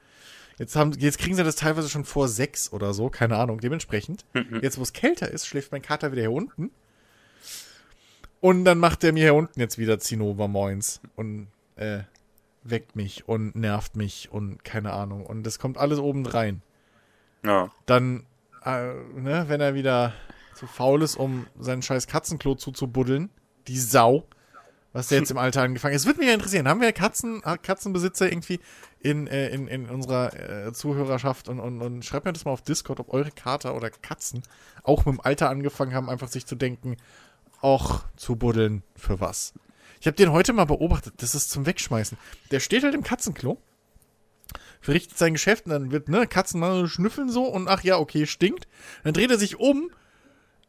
Jetzt, 0.57 0.75
haben, 0.75 0.93
jetzt 0.93 1.17
kriegen 1.17 1.35
sie 1.35 1.43
das 1.43 1.55
teilweise 1.55 1.89
schon 1.89 2.05
vor 2.05 2.27
sechs 2.27 2.71
oder 2.71 2.93
so, 2.93 3.09
keine 3.09 3.37
Ahnung. 3.37 3.59
Dementsprechend, 3.59 4.25
mhm. 4.33 4.59
jetzt 4.61 4.77
wo 4.77 4.83
es 4.83 4.93
kälter 4.93 5.29
ist, 5.29 5.47
schläft 5.47 5.71
mein 5.71 5.81
Kater 5.81 6.11
wieder 6.11 6.21
hier 6.21 6.31
unten. 6.31 6.71
Und 8.39 8.65
dann 8.65 8.77
macht 8.77 9.03
er 9.03 9.13
mir 9.13 9.23
hier 9.23 9.35
unten 9.35 9.59
jetzt 9.59 9.77
wieder 9.77 9.99
Zinnober 9.99 10.47
Moins 10.47 11.01
und 11.15 11.47
äh, 11.75 11.99
weckt 12.63 12.95
mich 12.95 13.27
und 13.27 13.55
nervt 13.55 13.95
mich 13.95 14.31
und 14.31 14.63
keine 14.63 14.93
Ahnung. 14.93 15.25
Und 15.25 15.43
das 15.43 15.59
kommt 15.59 15.77
alles 15.77 15.99
oben 15.99 16.25
rein. 16.25 16.61
Ja. 17.43 17.71
Dann, 17.85 18.25
äh, 18.63 18.93
ne, 19.15 19.45
wenn 19.47 19.61
er 19.61 19.75
wieder 19.75 20.13
zu 20.55 20.67
faul 20.67 21.01
ist, 21.01 21.15
um 21.15 21.47
sein 21.59 21.81
scheiß 21.81 22.07
Katzenklo 22.07 22.55
zuzubuddeln, 22.55 23.29
die 23.67 23.77
Sau, 23.77 24.25
was 24.93 25.07
der 25.07 25.19
jetzt 25.19 25.31
im 25.31 25.37
Alter 25.37 25.63
angefangen 25.63 25.95
ist. 25.95 26.03
Es 26.03 26.05
würde 26.05 26.19
mich 26.19 26.27
ja 26.27 26.35
interessieren, 26.35 26.67
haben 26.67 26.79
wir 26.79 26.93
Katzen, 26.93 27.41
Katzenbesitzer 27.41 28.31
irgendwie 28.31 28.59
in, 28.99 29.27
äh, 29.27 29.49
in, 29.49 29.67
in 29.67 29.89
unserer 29.89 30.67
äh, 30.67 30.73
Zuhörerschaft 30.73 31.49
und, 31.49 31.59
und, 31.59 31.81
und 31.81 32.05
schreibt 32.05 32.25
mir 32.25 32.33
das 32.33 32.45
mal 32.45 32.51
auf 32.51 32.61
Discord, 32.61 32.99
ob 32.99 33.11
eure 33.11 33.31
Kater 33.31 33.75
oder 33.75 33.89
Katzen 33.89 34.43
auch 34.83 35.05
mit 35.05 35.15
dem 35.15 35.21
Alter 35.21 35.49
angefangen 35.49 35.93
haben, 35.93 36.09
einfach 36.09 36.27
sich 36.27 36.45
zu 36.45 36.55
denken, 36.55 36.97
auch 37.61 38.03
zu 38.15 38.35
buddeln 38.35 38.83
für 38.95 39.19
was. 39.19 39.53
Ich 40.03 40.07
habe 40.07 40.17
den 40.17 40.33
heute 40.33 40.51
mal 40.51 40.65
beobachtet, 40.65 41.13
das 41.19 41.33
ist 41.33 41.49
zum 41.49 41.65
Wegschmeißen. 41.65 42.17
Der 42.51 42.59
steht 42.59 42.83
halt 42.83 42.93
im 42.93 43.03
Katzenklo, 43.03 43.57
verrichtet 44.81 45.17
sein 45.17 45.31
Geschäft 45.31 45.65
und 45.65 45.71
dann 45.71 45.91
wird, 45.93 46.09
ne, 46.09 46.27
Katzen 46.27 46.59
mal 46.59 46.89
schnüffeln 46.89 47.29
so 47.29 47.45
und 47.45 47.69
ach 47.69 47.85
ja, 47.85 47.97
okay, 47.97 48.25
stinkt. 48.25 48.67
Dann 49.05 49.13
dreht 49.13 49.31
er 49.31 49.37
sich 49.37 49.61
um, 49.61 49.91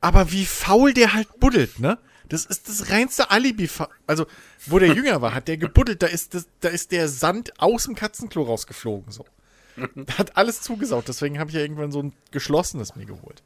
aber 0.01 0.31
wie 0.31 0.47
faul 0.47 0.95
der 0.95 1.15
halt 1.15 1.41
buddelt, 1.41 1.81
ne? 1.81 1.99
Das 2.29 2.47
ist 2.47 2.69
das 2.69 2.91
reinste 2.91 3.33
Alibi. 3.33 3.69
Also, 4.07 4.27
wo 4.67 4.79
der 4.79 4.91
jünger 4.95 5.21
war, 5.21 5.35
hat 5.35 5.49
der 5.49 5.57
gebuddelt, 5.57 6.03
da 6.03 6.07
ist, 6.07 6.35
das, 6.35 6.47
da 6.61 6.69
ist 6.69 6.93
der 6.93 7.09
Sand 7.09 7.61
aus 7.61 7.87
dem 7.87 7.97
Katzenklo 7.97 8.45
rausgeflogen, 8.45 9.11
so. 9.11 9.27
Hat 10.17 10.37
alles 10.37 10.61
zugesaugt, 10.61 11.09
deswegen 11.09 11.41
habe 11.41 11.51
ich 11.51 11.57
ja 11.57 11.63
irgendwann 11.63 11.91
so 11.91 12.01
ein 12.01 12.13
geschlossenes 12.31 12.95
mir 12.95 13.07
geholt. 13.07 13.43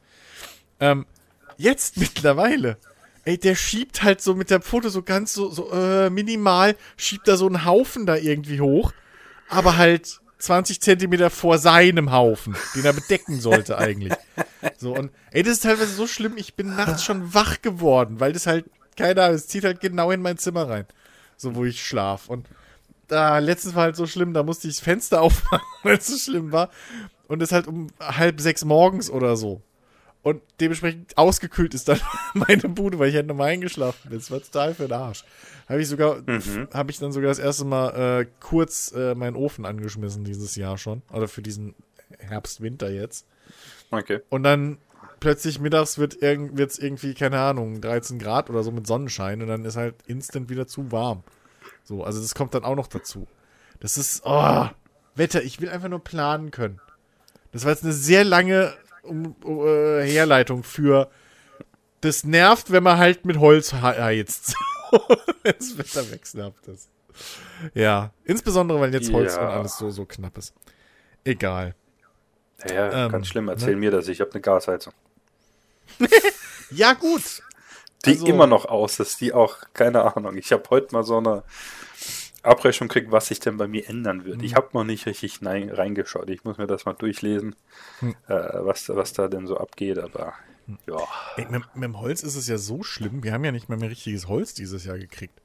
Ähm, 0.79 1.07
jetzt 1.57 1.97
mittlerweile 1.97 2.77
ey, 3.25 3.37
der 3.37 3.55
schiebt 3.55 4.03
halt 4.03 4.21
so 4.21 4.35
mit 4.35 4.49
der 4.49 4.61
Foto 4.61 4.89
so 4.89 5.01
ganz 5.01 5.33
so, 5.33 5.49
so 5.49 5.71
äh, 5.71 6.09
minimal, 6.09 6.75
schiebt 6.97 7.27
da 7.27 7.37
so 7.37 7.47
einen 7.47 7.65
Haufen 7.65 8.05
da 8.05 8.15
irgendwie 8.15 8.61
hoch, 8.61 8.91
aber 9.49 9.77
halt 9.77 10.19
20 10.39 10.81
Zentimeter 10.81 11.29
vor 11.29 11.57
seinem 11.57 12.11
Haufen, 12.11 12.55
den 12.73 12.85
er 12.85 12.93
bedecken 12.93 13.39
sollte 13.39 13.77
eigentlich. 13.77 14.13
So, 14.77 14.95
und 14.95 15.11
ey, 15.31 15.43
das 15.43 15.53
ist 15.53 15.63
teilweise 15.63 15.93
so 15.93 16.07
schlimm, 16.07 16.37
ich 16.37 16.55
bin 16.55 16.75
nachts 16.75 17.03
schon 17.03 17.33
wach 17.33 17.61
geworden, 17.61 18.19
weil 18.19 18.31
das 18.31 18.47
halt, 18.47 18.65
keine 18.95 19.21
Ahnung, 19.21 19.35
es 19.35 19.47
zieht 19.47 19.65
halt 19.65 19.81
genau 19.81 20.11
in 20.11 20.21
mein 20.21 20.37
Zimmer 20.37 20.69
rein, 20.69 20.85
so 21.35 21.55
wo 21.55 21.65
ich 21.65 21.85
schlaf. 21.85 22.29
Und 22.29 22.47
da, 23.09 23.39
letztes 23.39 23.75
war 23.75 23.83
halt 23.83 23.95
so 23.97 24.07
schlimm, 24.07 24.33
da 24.33 24.43
musste 24.43 24.67
ich 24.69 24.75
das 24.75 24.83
Fenster 24.83 25.21
aufmachen, 25.21 25.67
weil 25.83 25.97
es 25.97 26.07
so 26.07 26.17
schlimm 26.17 26.51
war. 26.51 26.69
Und 27.27 27.41
es 27.41 27.51
halt 27.51 27.67
um 27.67 27.87
halb 27.99 28.39
sechs 28.41 28.63
morgens 28.65 29.09
oder 29.09 29.35
so. 29.35 29.61
Und 30.29 30.43
dementsprechend 30.59 31.17
ausgekühlt 31.17 31.73
ist 31.73 31.87
dann 31.87 31.99
meine 32.35 32.69
Bude, 32.69 32.99
weil 32.99 33.09
ich 33.09 33.15
hätte 33.15 33.29
nochmal 33.29 33.49
eingeschlafen 33.49 34.11
bin. 34.11 34.19
Das 34.19 34.29
war 34.29 34.39
total 34.39 34.75
für 34.75 34.83
den 34.83 34.93
Arsch. 34.93 35.23
Habe 35.67 35.81
ich 35.81 35.87
sogar, 35.87 36.17
mhm. 36.21 36.67
habe 36.71 36.91
ich 36.91 36.99
dann 36.99 37.11
sogar 37.11 37.29
das 37.29 37.39
erste 37.39 37.65
Mal 37.65 38.21
äh, 38.21 38.25
kurz 38.39 38.91
äh, 38.91 39.15
meinen 39.15 39.35
Ofen 39.35 39.65
angeschmissen 39.65 40.25
dieses 40.25 40.55
Jahr 40.55 40.77
schon. 40.77 41.01
Oder 41.11 41.27
für 41.27 41.41
diesen 41.41 41.73
Herbst, 42.19 42.61
Winter 42.61 42.91
jetzt. 42.91 43.25
Okay. 43.89 44.19
Und 44.29 44.43
dann 44.43 44.77
plötzlich 45.19 45.59
mittags 45.59 45.97
wird 45.97 46.21
es 46.21 46.77
irgendwie, 46.77 47.15
keine 47.15 47.39
Ahnung, 47.39 47.81
13 47.81 48.19
Grad 48.19 48.51
oder 48.51 48.61
so 48.61 48.69
mit 48.69 48.85
Sonnenschein 48.85 49.41
und 49.41 49.47
dann 49.47 49.65
ist 49.65 49.77
halt 49.77 49.95
instant 50.05 50.51
wieder 50.51 50.67
zu 50.67 50.91
warm. 50.91 51.23
So, 51.83 52.03
also 52.03 52.21
das 52.21 52.35
kommt 52.35 52.53
dann 52.53 52.65
auch 52.65 52.75
noch 52.75 52.85
dazu. 52.85 53.27
Das 53.79 53.97
ist, 53.97 54.21
oh, 54.25 54.67
Wetter, 55.15 55.41
ich 55.41 55.59
will 55.59 55.69
einfach 55.69 55.89
nur 55.89 56.03
planen 56.03 56.51
können. 56.51 56.79
Das 57.51 57.63
war 57.63 57.71
jetzt 57.71 57.83
eine 57.83 57.93
sehr 57.93 58.23
lange 58.23 58.75
um, 59.03 59.35
äh, 59.45 60.03
Herleitung 60.03 60.63
für 60.63 61.09
das 62.01 62.23
nervt, 62.23 62.71
wenn 62.71 62.83
man 62.83 62.97
halt 62.97 63.25
mit 63.25 63.39
Holz 63.39 63.73
heizt. 63.73 64.55
das 65.43 65.77
Wetter 65.77 66.09
wechselhaft 66.11 66.67
ist. 66.67 66.89
Ja, 67.73 68.11
insbesondere, 68.23 68.79
weil 68.79 68.93
jetzt 68.93 69.11
Holz 69.11 69.35
ja. 69.35 69.41
und 69.41 69.47
alles 69.47 69.77
so, 69.77 69.89
so 69.89 70.05
knapp 70.05 70.37
ist. 70.37 70.53
Egal. 71.23 71.75
Ja, 72.67 73.05
ähm, 73.05 73.11
ganz 73.11 73.27
schlimm. 73.27 73.49
Erzähl 73.49 73.75
ne? 73.75 73.77
mir 73.77 73.91
das. 73.91 74.07
Ich 74.07 74.21
habe 74.21 74.31
eine 74.31 74.41
Gasheizung. 74.41 74.93
ja, 76.71 76.93
gut. 76.93 77.41
Die 78.05 78.11
also, 78.11 78.25
immer 78.27 78.47
noch 78.47 78.65
aus 78.65 78.99
ist. 78.99 79.19
Die 79.21 79.33
auch, 79.33 79.57
keine 79.73 80.15
Ahnung. 80.15 80.37
Ich 80.37 80.51
habe 80.51 80.63
heute 80.69 80.93
mal 80.93 81.03
so 81.03 81.17
eine 81.17 81.43
Abrechnung 82.43 82.87
gekriegt, 82.87 83.11
was 83.11 83.27
sich 83.27 83.39
denn 83.39 83.57
bei 83.57 83.67
mir 83.67 83.89
ändern 83.89 84.25
wird. 84.25 84.37
Mhm. 84.37 84.43
Ich 84.43 84.55
habe 84.55 84.69
noch 84.73 84.83
nicht 84.83 85.05
richtig 85.05 85.41
nein, 85.41 85.69
reingeschaut. 85.69 86.29
Ich 86.29 86.43
muss 86.43 86.57
mir 86.57 86.67
das 86.67 86.85
mal 86.85 86.93
durchlesen, 86.93 87.55
mhm. 88.01 88.15
äh, 88.27 88.33
was, 88.33 88.89
was 88.89 89.13
da 89.13 89.27
denn 89.27 89.47
so 89.47 89.57
abgeht. 89.57 89.99
Aber 89.99 90.33
hm. 90.65 90.77
ja. 90.87 90.97
Ey, 91.35 91.47
mit, 91.49 91.63
mit, 91.75 91.83
dem 91.83 91.99
Holz 91.99 92.23
ist 92.23 92.35
es 92.35 92.47
ja 92.47 92.57
so 92.57 92.83
schlimm. 92.83 93.23
Wir 93.23 93.33
haben 93.33 93.43
ja 93.43 93.51
nicht 93.51 93.69
mehr, 93.69 93.77
mehr 93.77 93.89
richtiges 93.89 94.27
Holz 94.27 94.53
dieses 94.53 94.85
Jahr 94.85 94.97
gekriegt. 94.97 95.41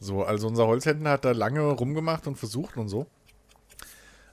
So, 0.00 0.24
also 0.24 0.48
unser 0.48 0.66
Holzhändler 0.66 1.10
hat 1.10 1.24
da 1.24 1.32
lange 1.32 1.62
rumgemacht 1.62 2.26
und 2.26 2.36
versucht 2.36 2.76
und 2.76 2.88
so. 2.88 3.06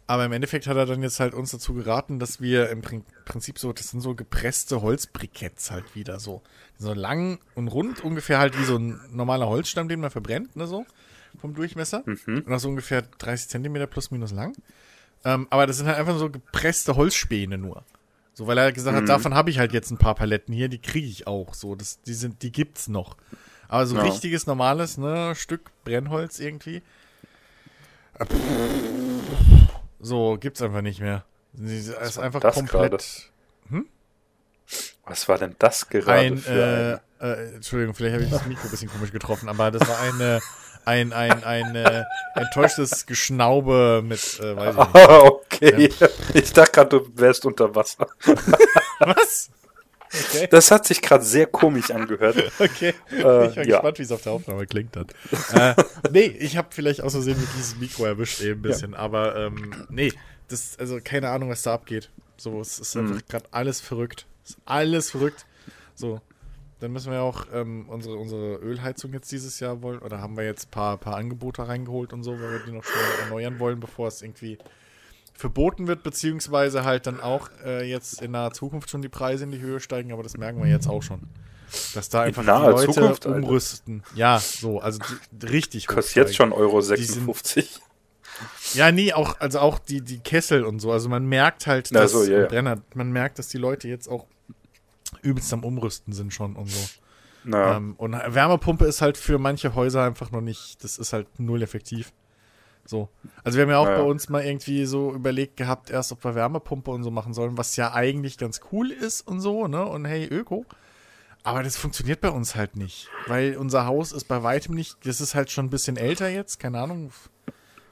Aber 0.08 0.26
im 0.26 0.34
Endeffekt 0.34 0.68
hat 0.68 0.76
er 0.76 0.86
dann 0.86 1.04
jetzt 1.04 1.20
halt 1.22 1.34
uns 1.34 1.52
dazu 1.52 1.74
geraten, 1.74 2.20
dass 2.20 2.42
wir 2.42 2.70
im 2.70 2.82
Prinzip 3.24 3.58
so, 3.58 3.72
das 3.72 3.90
sind 3.90 4.02
so 4.02 4.14
gepresste 4.14 4.82
Holzbriketts 4.82 5.72
halt 5.72 5.96
wieder 5.96 6.20
so. 6.20 6.42
So 6.78 6.94
lang 6.94 7.40
und 7.56 7.70
rund, 7.70 8.04
ungefähr 8.04 8.40
halt 8.40 8.60
wie 8.60 8.66
so 8.66 8.76
ein 8.76 9.00
normaler 9.12 9.48
Holzstamm, 9.48 9.88
den 9.88 10.02
man 10.02 10.12
verbrennt, 10.12 10.56
ne, 10.58 10.68
so, 10.68 10.86
vom 11.40 11.54
Durchmesser. 11.54 12.04
Mhm. 12.06 12.44
Und 12.46 12.54
auch 12.54 12.60
so 12.60 12.70
ungefähr 12.70 13.02
30 13.02 13.50
Zentimeter 13.50 13.88
plus 13.88 14.12
minus 14.12 14.32
lang. 14.32 14.56
Ähm, 15.24 15.48
aber 15.50 15.68
das 15.68 15.78
sind 15.78 15.88
halt 15.88 15.98
einfach 15.98 16.18
so 16.18 16.30
gepresste 16.30 16.96
Holzspäne 16.96 17.58
nur. 17.58 17.84
So, 18.34 18.48
weil 18.48 18.58
er 18.58 18.72
gesagt 18.72 18.96
hat, 18.96 19.04
mhm. 19.04 19.08
davon 19.08 19.34
habe 19.36 19.50
ich 19.50 19.60
halt 19.60 19.74
jetzt 19.74 19.92
ein 19.92 19.98
paar 19.98 20.16
Paletten 20.16 20.54
hier, 20.54 20.70
die 20.70 20.80
kriege 20.80 21.08
ich 21.08 21.28
auch. 21.28 21.54
So, 21.54 21.76
das, 21.76 22.02
die 22.02 22.14
sind, 22.14 22.42
die 22.42 22.52
gibt's 22.52 22.88
noch. 22.88 23.18
Aber 23.68 23.86
so 23.86 23.96
ja. 23.96 24.04
richtiges, 24.04 24.48
normales, 24.48 24.98
ne, 24.98 25.36
Stück 25.36 25.72
Brennholz 25.84 26.40
irgendwie. 26.40 26.82
So, 30.00 30.38
gibt's 30.40 30.62
einfach 30.62 30.82
nicht 30.82 31.00
mehr. 31.00 31.24
Es 31.54 31.88
ist 31.88 32.18
einfach 32.18 32.42
komplett. 32.54 33.32
Hm? 33.70 33.86
Was 35.06 35.28
war 35.28 35.38
denn 35.38 35.56
das 35.60 35.90
gerade? 35.90 36.12
Ein, 36.12 36.46
äh, 36.46 36.94
äh, 36.94 37.56
Entschuldigung, 37.56 37.94
vielleicht 37.94 38.14
habe 38.14 38.24
ich 38.24 38.30
das 38.30 38.46
Mikro 38.46 38.64
ein 38.64 38.72
bisschen 38.72 38.90
komisch 38.90 39.12
getroffen, 39.12 39.50
aber 39.50 39.72
das 39.72 39.88
war 39.88 40.00
eine, 40.00 40.40
ein, 40.86 41.14
ein, 41.14 41.44
ein 41.44 41.76
äh, 41.76 42.04
enttäuschtes 42.36 43.06
Geschnaube 43.06 44.02
mit, 44.06 44.40
äh, 44.40 44.56
weiß 44.56 44.76
ich 44.76 44.94
nicht. 44.94 45.10
okay. 45.22 45.90
Ja. 46.00 46.08
Ich 46.34 46.54
dachte 46.54 46.72
gerade, 46.72 46.90
du 46.90 47.12
wärst 47.16 47.46
unter 47.46 47.74
Wasser. 47.76 48.08
Was? 49.00 49.50
Okay. 50.14 50.48
Das 50.52 50.72
hat 50.72 50.86
sich 50.86 51.02
gerade 51.02 51.24
sehr 51.24 51.48
komisch 51.48 51.90
angehört. 51.92 52.52
Okay. 52.60 52.94
Äh, 53.12 53.48
ich 53.48 53.56
bin 53.56 53.70
ja. 53.70 53.76
gespannt, 53.76 54.00
wie 54.00 54.04
es 54.04 54.12
auf 54.12 54.22
der 54.22 54.34
Aufnahme 54.34 54.66
klingt 54.66 54.98
hat. 54.98 55.14
äh, 55.54 55.82
nee, 56.12 56.26
ich 56.40 56.58
habe 56.58 56.68
vielleicht 56.72 57.02
aus 57.02 57.14
Versehen 57.14 57.38
wirklich 57.38 57.56
dieses 57.56 57.78
Mikro 57.78 58.06
erwischt 58.06 58.42
eben 58.42 58.60
ein 58.60 58.62
bisschen, 58.62 58.92
ja. 58.92 58.98
aber 58.98 59.36
ähm, 59.38 59.86
nee, 59.90 60.12
das, 60.50 60.78
also 60.78 61.00
keine 61.02 61.30
Ahnung, 61.30 61.50
was 61.50 61.64
da 61.64 61.74
abgeht. 61.74 62.10
So, 62.36 62.60
es 62.60 62.80
ist 62.80 62.98
einfach 62.98 63.16
mhm. 63.16 63.22
gerade 63.30 63.46
alles 63.52 63.80
verrückt. 63.80 64.26
Es 64.44 64.52
ist 64.52 64.60
alles 64.66 65.12
verrückt. 65.12 65.46
So, 65.96 66.20
dann 66.82 66.92
müssen 66.92 67.12
wir 67.12 67.22
auch 67.22 67.46
ähm, 67.54 67.86
unsere, 67.88 68.16
unsere 68.16 68.56
Ölheizung 68.56 69.14
jetzt 69.14 69.32
dieses 69.32 69.60
Jahr 69.60 69.84
wollen, 69.84 70.00
oder 70.00 70.20
haben 70.20 70.36
wir 70.36 70.44
jetzt 70.44 70.68
ein 70.68 70.72
paar, 70.72 70.98
paar 70.98 71.16
Angebote 71.16 71.68
reingeholt 71.68 72.12
und 72.12 72.24
so, 72.24 72.34
weil 72.34 72.54
wir 72.54 72.60
die 72.66 72.72
noch 72.72 72.84
schnell 72.84 73.04
erneuern 73.24 73.60
wollen, 73.60 73.80
bevor 73.80 74.08
es 74.08 74.22
irgendwie 74.24 74.58
verboten 75.36 75.88
wird, 75.88 76.02
beziehungsweise 76.02 76.84
halt 76.84 77.06
dann 77.06 77.20
auch 77.20 77.50
äh, 77.64 77.88
jetzt 77.88 78.22
in 78.22 78.32
naher 78.32 78.52
Zukunft 78.52 78.90
schon 78.90 79.04
die 79.04 79.10
Preise 79.10 79.44
in 79.44 79.52
die 79.52 79.60
Höhe 79.60 79.80
steigen, 79.80 80.12
aber 80.12 80.24
das 80.24 80.38
merken 80.38 80.62
wir 80.62 80.70
jetzt 80.70 80.88
auch 80.88 81.04
schon. 81.04 81.22
Dass 81.94 82.10
da 82.10 82.24
einfach 82.24 82.42
die 82.42 82.50
Leute 82.50 82.92
Zukunft, 82.92 83.26
umrüsten. 83.28 84.02
Alter. 84.04 84.18
Ja, 84.18 84.40
so, 84.40 84.80
also 84.82 85.00
die, 85.32 85.46
richtig 85.46 85.88
Kostet 85.88 86.16
jetzt 86.16 86.36
schon 86.36 86.52
Euro 86.52 86.82
56. 86.82 87.70
Sind, 87.70 87.84
ja, 88.74 88.92
nee, 88.92 89.14
auch, 89.14 89.40
also 89.40 89.60
auch 89.60 89.78
die, 89.78 90.02
die 90.02 90.20
Kessel 90.20 90.66
und 90.66 90.80
so. 90.80 90.92
Also 90.92 91.10
man 91.10 91.26
merkt 91.28 91.68
halt, 91.68 91.94
dass 91.94 92.12
so, 92.12 92.24
yeah. 92.24 92.48
Brenner, 92.48 92.82
man 92.96 93.12
merkt, 93.12 93.40
dass 93.40 93.50
die 93.50 93.60
Leute 93.60 93.88
jetzt 93.88 94.08
auch 94.08 94.26
übelst 95.22 95.52
am 95.54 95.64
Umrüsten 95.64 96.14
sind 96.14 96.34
schon 96.34 96.56
und 96.56 96.70
so. 96.70 96.90
Naja. 97.44 97.78
Ähm, 97.78 97.96
und 97.98 98.14
Wärmepumpe 98.14 98.86
ist 98.86 99.02
halt 99.02 99.18
für 99.18 99.40
manche 99.40 99.76
Häuser 99.76 100.04
einfach 100.04 100.32
noch 100.32 100.42
nicht, 100.42 100.84
das 100.84 100.98
ist 100.98 101.14
halt 101.14 101.28
null 101.40 101.62
effektiv. 101.62 102.14
So. 102.86 103.10
Also 103.44 103.58
wir 103.58 103.64
haben 103.64 103.72
ja 103.72 103.78
auch 103.78 103.86
naja. 103.86 104.00
bei 104.00 104.04
uns 104.04 104.30
mal 104.30 104.44
irgendwie 104.44 104.86
so 104.86 105.14
überlegt 105.14 105.58
gehabt, 105.58 105.90
erst 105.90 106.12
ob 106.12 106.24
wir 106.24 106.36
Wärmepumpe 106.36 106.92
und 106.92 107.04
so 107.04 107.12
machen 107.12 107.34
sollen, 107.34 107.58
was 107.58 107.76
ja 107.76 107.94
eigentlich 107.94 108.38
ganz 108.38 108.62
cool 108.72 108.92
ist 108.92 109.28
und 109.28 109.40
so, 109.40 109.68
ne? 109.68 109.86
Und 109.86 110.06
hey, 110.06 110.26
Öko. 110.26 110.66
Aber 111.44 111.64
das 111.64 111.76
funktioniert 111.76 112.22
bei 112.22 112.30
uns 112.30 112.56
halt 112.56 112.76
nicht. 112.76 113.10
Weil 113.28 113.58
unser 113.58 113.86
Haus 113.86 114.12
ist 114.12 114.26
bei 114.26 114.44
weitem 114.44 114.76
nicht, 114.76 115.06
das 115.06 115.22
ist 115.22 115.34
halt 115.34 115.50
schon 115.50 115.66
ein 115.66 115.70
bisschen 115.72 115.98
älter 115.98 116.30
jetzt, 116.30 116.60
keine 116.60 116.80
Ahnung, 116.80 117.12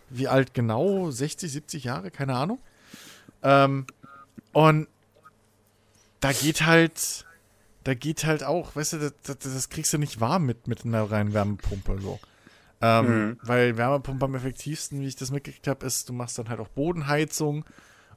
wie 0.10 0.28
alt 0.28 0.54
genau, 0.54 1.10
60, 1.10 1.52
70 1.52 1.84
Jahre, 1.84 2.12
keine 2.12 2.36
Ahnung. 2.36 2.60
Ähm, 3.42 3.88
und 4.54 4.88
da 6.20 6.32
geht 6.32 6.66
halt, 6.66 7.26
da 7.84 7.94
geht 7.94 8.26
halt 8.26 8.44
auch, 8.44 8.76
weißt 8.76 8.94
du, 8.94 8.98
das, 8.98 9.14
das, 9.24 9.38
das 9.40 9.70
kriegst 9.70 9.94
du 9.94 9.98
nicht 9.98 10.20
warm 10.20 10.46
mit, 10.46 10.68
mit 10.68 10.86
einer 10.86 11.10
reinen 11.10 11.34
Wärmepumpe 11.34 12.00
so. 12.02 12.20
Ähm, 12.82 13.06
mhm. 13.06 13.38
Weil 13.44 13.78
Wärmepumpe 13.78 14.26
am 14.26 14.36
effektivsten, 14.36 15.02
wie 15.02 15.08
ich 15.08 15.16
das 15.16 15.32
mitgekriegt 15.32 15.68
habe, 15.68 15.86
ist, 15.86 16.08
du 16.08 16.14
machst 16.14 16.38
dann 16.38 16.50
halt 16.50 16.60
auch 16.60 16.70
Bodenheizung 16.70 17.66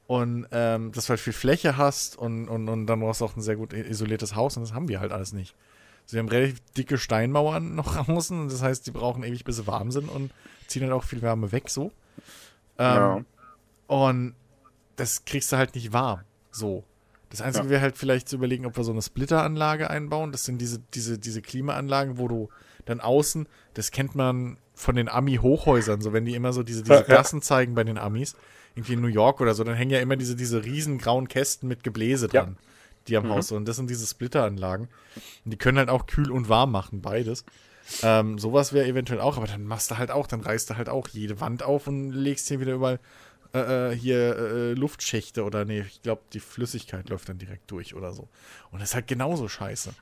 und 0.07 0.47
ähm, 0.51 0.91
dass 0.91 1.05
du 1.05 1.11
halt 1.11 1.19
viel 1.19 1.33
Fläche 1.33 1.77
hast 1.77 2.17
und, 2.17 2.47
und, 2.47 2.69
und 2.69 2.87
dann 2.87 2.99
brauchst 2.99 3.21
du 3.21 3.25
auch 3.25 3.35
ein 3.35 3.41
sehr 3.41 3.55
gut 3.55 3.73
isoliertes 3.73 4.35
Haus 4.35 4.55
und 4.57 4.63
das 4.63 4.73
haben 4.73 4.87
wir 4.87 4.99
halt 4.99 5.11
alles 5.11 5.33
nicht. 5.33 5.55
Sie 6.05 6.19
haben 6.19 6.27
relativ 6.27 6.59
dicke 6.77 6.97
Steinmauern 6.97 7.75
noch 7.75 8.07
außen 8.07 8.39
und 8.39 8.51
das 8.51 8.61
heißt, 8.61 8.85
die 8.87 8.91
brauchen 8.91 9.23
ewig, 9.23 9.43
bis 9.43 9.57
sie 9.57 9.67
warm 9.67 9.91
sind 9.91 10.09
und 10.09 10.31
ziehen 10.67 10.83
halt 10.83 10.93
auch 10.93 11.03
viel 11.03 11.21
Wärme 11.21 11.51
weg 11.51 11.69
so. 11.69 11.91
Ähm, 12.77 12.95
ja. 12.95 13.25
Und 13.87 14.35
das 14.95 15.25
kriegst 15.25 15.51
du 15.51 15.57
halt 15.57 15.75
nicht 15.75 15.93
warm. 15.93 16.21
So. 16.51 16.83
Das 17.33 17.41
Einzige 17.41 17.65
ja. 17.65 17.71
wäre 17.71 17.81
halt 17.81 17.97
vielleicht 17.97 18.29
zu 18.29 18.35
überlegen, 18.35 18.67
ob 18.67 18.77
wir 18.77 18.83
so 18.83 18.91
eine 18.91 19.01
Splitteranlage 19.01 19.89
einbauen. 19.89 20.31
Das 20.31 20.43
sind 20.43 20.61
diese, 20.61 20.77
diese, 20.93 21.17
diese 21.17 21.41
Klimaanlagen, 21.41 22.19
wo 22.19 22.27
du 22.27 22.49
dann 22.85 22.99
außen, 22.99 23.47
das 23.73 23.89
kennt 23.89 24.13
man 24.13 24.57
von 24.75 24.95
den 24.95 25.09
Ami-Hochhäusern, 25.09 25.99
so 25.99 26.13
wenn 26.13 26.25
die 26.25 26.35
immer 26.35 26.53
so 26.53 26.61
diese, 26.61 26.83
diese 26.83 27.03
Gassen 27.05 27.41
zeigen 27.41 27.73
bei 27.73 27.83
den 27.83 27.97
Amis, 27.97 28.35
irgendwie 28.75 28.93
in 28.93 29.01
New 29.01 29.07
York 29.07 29.41
oder 29.41 29.55
so, 29.55 29.63
dann 29.63 29.73
hängen 29.73 29.89
ja 29.89 29.99
immer 29.99 30.15
diese, 30.15 30.35
diese 30.35 30.63
riesen 30.63 30.99
grauen 30.99 31.27
Kästen 31.27 31.67
mit 31.67 31.83
Gebläse 31.83 32.27
dran, 32.27 32.57
ja. 32.59 32.67
die 33.07 33.17
am 33.17 33.25
mhm. 33.25 33.29
Haus 33.29 33.47
sind. 33.47 33.57
Und 33.57 33.67
das 33.67 33.77
sind 33.77 33.89
diese 33.89 34.05
Splitteranlagen. 34.05 34.87
Und 35.43 35.51
die 35.51 35.57
können 35.57 35.79
halt 35.79 35.89
auch 35.89 36.05
kühl 36.05 36.29
und 36.29 36.49
warm 36.49 36.71
machen, 36.71 37.01
beides. 37.01 37.45
Ähm, 38.03 38.37
sowas 38.37 38.73
wäre 38.73 38.85
eventuell 38.85 39.21
auch, 39.21 39.37
aber 39.37 39.47
dann 39.47 39.65
machst 39.65 39.89
du 39.89 39.97
halt 39.97 40.11
auch, 40.11 40.27
dann 40.27 40.41
reißt 40.41 40.69
du 40.69 40.77
halt 40.77 40.87
auch 40.87 41.07
jede 41.07 41.41
Wand 41.41 41.63
auf 41.63 41.87
und 41.87 42.11
legst 42.11 42.47
hier 42.47 42.59
wieder 42.59 42.73
überall 42.73 42.99
äh, 43.53 43.91
äh 43.91 43.95
hier 43.95 44.37
äh, 44.37 44.73
Luftschächte 44.73 45.43
oder 45.43 45.65
nee, 45.65 45.81
ich 45.81 46.01
glaube, 46.01 46.21
die 46.33 46.39
Flüssigkeit 46.39 47.09
läuft 47.09 47.29
dann 47.29 47.37
direkt 47.37 47.69
durch 47.71 47.95
oder 47.95 48.13
so. 48.13 48.27
Und 48.71 48.81
das 48.81 48.89
ist 48.89 48.95
halt 48.95 49.07
genauso 49.07 49.47
scheiße. 49.47 49.93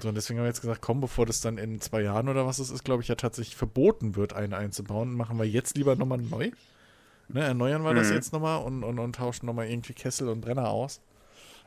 So, 0.00 0.08
und 0.08 0.14
deswegen 0.14 0.38
haben 0.38 0.44
wir 0.44 0.50
jetzt 0.50 0.60
gesagt, 0.60 0.80
komm, 0.80 1.00
bevor 1.00 1.26
das 1.26 1.40
dann 1.40 1.58
in 1.58 1.80
zwei 1.80 2.02
Jahren 2.02 2.28
oder 2.28 2.46
was 2.46 2.58
es 2.58 2.70
ist, 2.70 2.84
glaube 2.84 3.02
ich, 3.02 3.08
ja 3.08 3.16
tatsächlich 3.16 3.56
verboten 3.56 4.14
wird, 4.16 4.32
einen 4.32 4.54
einzubauen, 4.54 5.12
machen 5.12 5.38
wir 5.38 5.46
jetzt 5.46 5.76
lieber 5.76 5.96
nochmal 5.96 6.18
neu. 6.18 6.50
Ne, 7.28 7.42
erneuern 7.42 7.82
wir 7.82 7.92
mhm. 7.92 7.96
das 7.96 8.10
jetzt 8.10 8.32
nochmal 8.32 8.62
und, 8.62 8.84
und, 8.84 8.98
und 8.98 9.16
tauschen 9.16 9.46
nochmal 9.46 9.68
irgendwie 9.68 9.92
Kessel 9.92 10.28
und 10.28 10.40
Brenner 10.40 10.70
aus. 10.70 11.00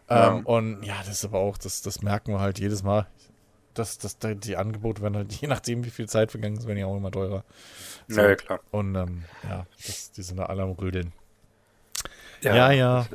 Ja. 0.09 0.37
Ähm, 0.37 0.45
und 0.45 0.83
ja, 0.83 0.95
das 0.99 1.09
ist 1.09 1.25
aber 1.25 1.39
auch, 1.39 1.57
das, 1.57 1.81
das 1.81 2.01
merken 2.01 2.33
wir 2.33 2.39
halt 2.39 2.59
jedes 2.59 2.83
Mal. 2.83 3.07
Das, 3.73 3.97
das, 3.97 4.17
die 4.19 4.57
Angebote 4.57 5.01
werden 5.01 5.15
halt, 5.15 5.33
je 5.41 5.47
nachdem, 5.47 5.85
wie 5.85 5.91
viel 5.91 6.09
Zeit 6.09 6.31
vergangen 6.31 6.57
ist, 6.57 6.67
werden 6.67 6.79
ja 6.79 6.87
auch 6.87 6.97
immer 6.97 7.11
teurer. 7.11 7.43
So, 8.07 8.21
ja, 8.21 8.35
klar. 8.35 8.59
Und 8.71 8.95
ähm, 8.95 9.23
ja, 9.47 9.65
das, 9.85 10.11
die 10.11 10.23
sind 10.23 10.37
da 10.37 10.47
alle 10.47 10.63
am 10.63 10.71
Rödeln. 10.71 11.13
Ja, 12.41 12.55
ja. 12.55 12.71
ja. 12.71 13.05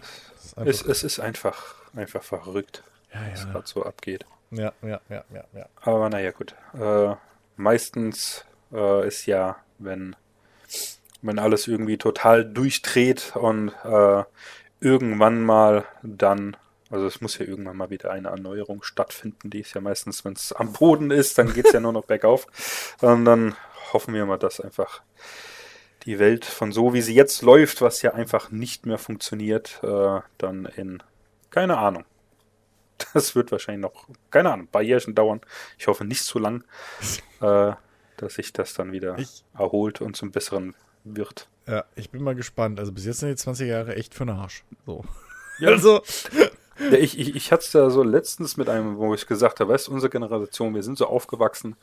Es, 0.56 0.80
ist 0.80 0.82
es, 0.82 0.88
es, 0.88 1.02
ist 1.04 1.20
einfach, 1.20 1.74
einfach 1.94 2.22
verrückt, 2.22 2.82
ja, 3.12 3.22
ja. 3.22 3.32
was 3.32 3.48
gerade 3.48 3.66
so 3.66 3.84
abgeht. 3.84 4.24
Ja, 4.50 4.72
ja, 4.82 5.00
ja, 5.08 5.24
ja, 5.32 5.44
ja. 5.54 5.66
Aber 5.82 6.08
naja, 6.08 6.30
gut. 6.30 6.54
Äh, 6.78 7.14
meistens 7.56 8.44
äh, 8.72 9.06
ist 9.06 9.26
ja, 9.26 9.56
wenn, 9.78 10.16
wenn 11.22 11.38
alles 11.38 11.66
irgendwie 11.66 11.98
total 11.98 12.44
durchdreht 12.44 13.34
und 13.34 13.72
äh, 13.84 14.22
irgendwann 14.80 15.42
mal 15.42 15.84
dann, 16.02 16.56
also 16.90 17.06
es 17.06 17.20
muss 17.20 17.38
ja 17.38 17.46
irgendwann 17.46 17.76
mal 17.76 17.90
wieder 17.90 18.12
eine 18.12 18.28
Erneuerung 18.28 18.82
stattfinden, 18.82 19.50
die 19.50 19.60
ist 19.60 19.74
ja 19.74 19.80
meistens, 19.80 20.24
wenn 20.24 20.34
es 20.34 20.52
am 20.52 20.72
Boden 20.72 21.10
ist, 21.10 21.38
dann 21.38 21.52
geht 21.52 21.66
es 21.66 21.72
ja 21.72 21.80
nur 21.80 21.92
noch 21.92 22.04
bergauf. 22.04 22.46
Und 23.00 23.24
dann 23.24 23.56
hoffen 23.92 24.14
wir 24.14 24.26
mal, 24.26 24.38
dass 24.38 24.60
einfach 24.60 25.02
die 26.06 26.18
Welt 26.20 26.44
von 26.44 26.72
so, 26.72 26.94
wie 26.94 27.02
sie 27.02 27.14
jetzt 27.14 27.42
läuft, 27.42 27.82
was 27.82 28.00
ja 28.02 28.14
einfach 28.14 28.50
nicht 28.50 28.86
mehr 28.86 28.98
funktioniert, 28.98 29.80
äh, 29.82 30.20
dann 30.38 30.66
in, 30.76 31.02
keine 31.50 31.78
Ahnung, 31.78 32.04
das 33.14 33.34
wird 33.34 33.52
wahrscheinlich 33.52 33.82
noch, 33.82 34.08
keine 34.30 34.52
Ahnung, 34.52 34.66
ein 34.66 34.70
paar 34.70 34.82
Jährchen 34.82 35.14
dauern. 35.14 35.40
Ich 35.78 35.88
hoffe 35.88 36.04
nicht 36.04 36.24
zu 36.24 36.38
lang, 36.38 36.64
äh, 37.40 37.72
dass 38.16 38.34
sich 38.34 38.52
das 38.52 38.72
dann 38.72 38.92
wieder 38.92 39.18
ich, 39.18 39.44
erholt 39.52 40.00
und 40.00 40.16
zum 40.16 40.30
Besseren 40.30 40.74
wird. 41.04 41.48
Ja, 41.66 41.84
ich 41.96 42.10
bin 42.10 42.22
mal 42.22 42.34
gespannt. 42.34 42.78
Also 42.78 42.92
bis 42.92 43.04
jetzt 43.04 43.20
sind 43.20 43.30
die 43.30 43.36
20 43.36 43.68
Jahre 43.68 43.96
echt 43.96 44.14
für 44.14 44.24
den 44.24 44.36
Arsch. 44.36 44.64
So. 44.86 45.04
Ja. 45.58 45.70
Also. 45.70 46.02
Ja, 46.90 46.98
ich, 46.98 47.18
ich, 47.18 47.34
ich 47.34 47.50
hatte 47.50 47.64
es 47.64 47.72
ja 47.72 47.88
so 47.88 48.02
letztens 48.02 48.58
mit 48.58 48.68
einem, 48.68 48.98
wo 48.98 49.14
ich 49.14 49.26
gesagt 49.26 49.58
habe, 49.58 49.72
weißt 49.72 49.88
du, 49.88 49.92
unsere 49.92 50.10
Generation, 50.10 50.74
wir 50.74 50.82
sind 50.82 50.98
so 50.98 51.06
aufgewachsen. 51.06 51.76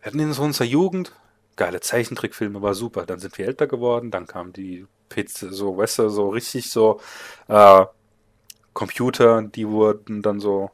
Wir 0.00 0.06
hatten 0.06 0.18
in 0.18 0.32
so 0.32 0.42
unserer 0.42 0.64
Jugend 0.64 1.12
geile 1.56 1.80
Zeichentrickfilme, 1.80 2.62
war 2.62 2.74
super. 2.74 3.06
Dann 3.06 3.18
sind 3.18 3.36
wir 3.38 3.46
älter 3.46 3.66
geworden, 3.66 4.10
dann 4.10 4.26
kamen 4.26 4.52
die 4.52 4.86
Pizza, 5.08 5.52
so, 5.52 5.76
weißt 5.76 6.00
du, 6.00 6.08
so 6.08 6.28
richtig 6.30 6.70
so, 6.70 7.00
äh, 7.48 7.84
Computer, 8.72 9.42
die 9.42 9.66
wurden 9.66 10.20
dann 10.22 10.38
so 10.38 10.70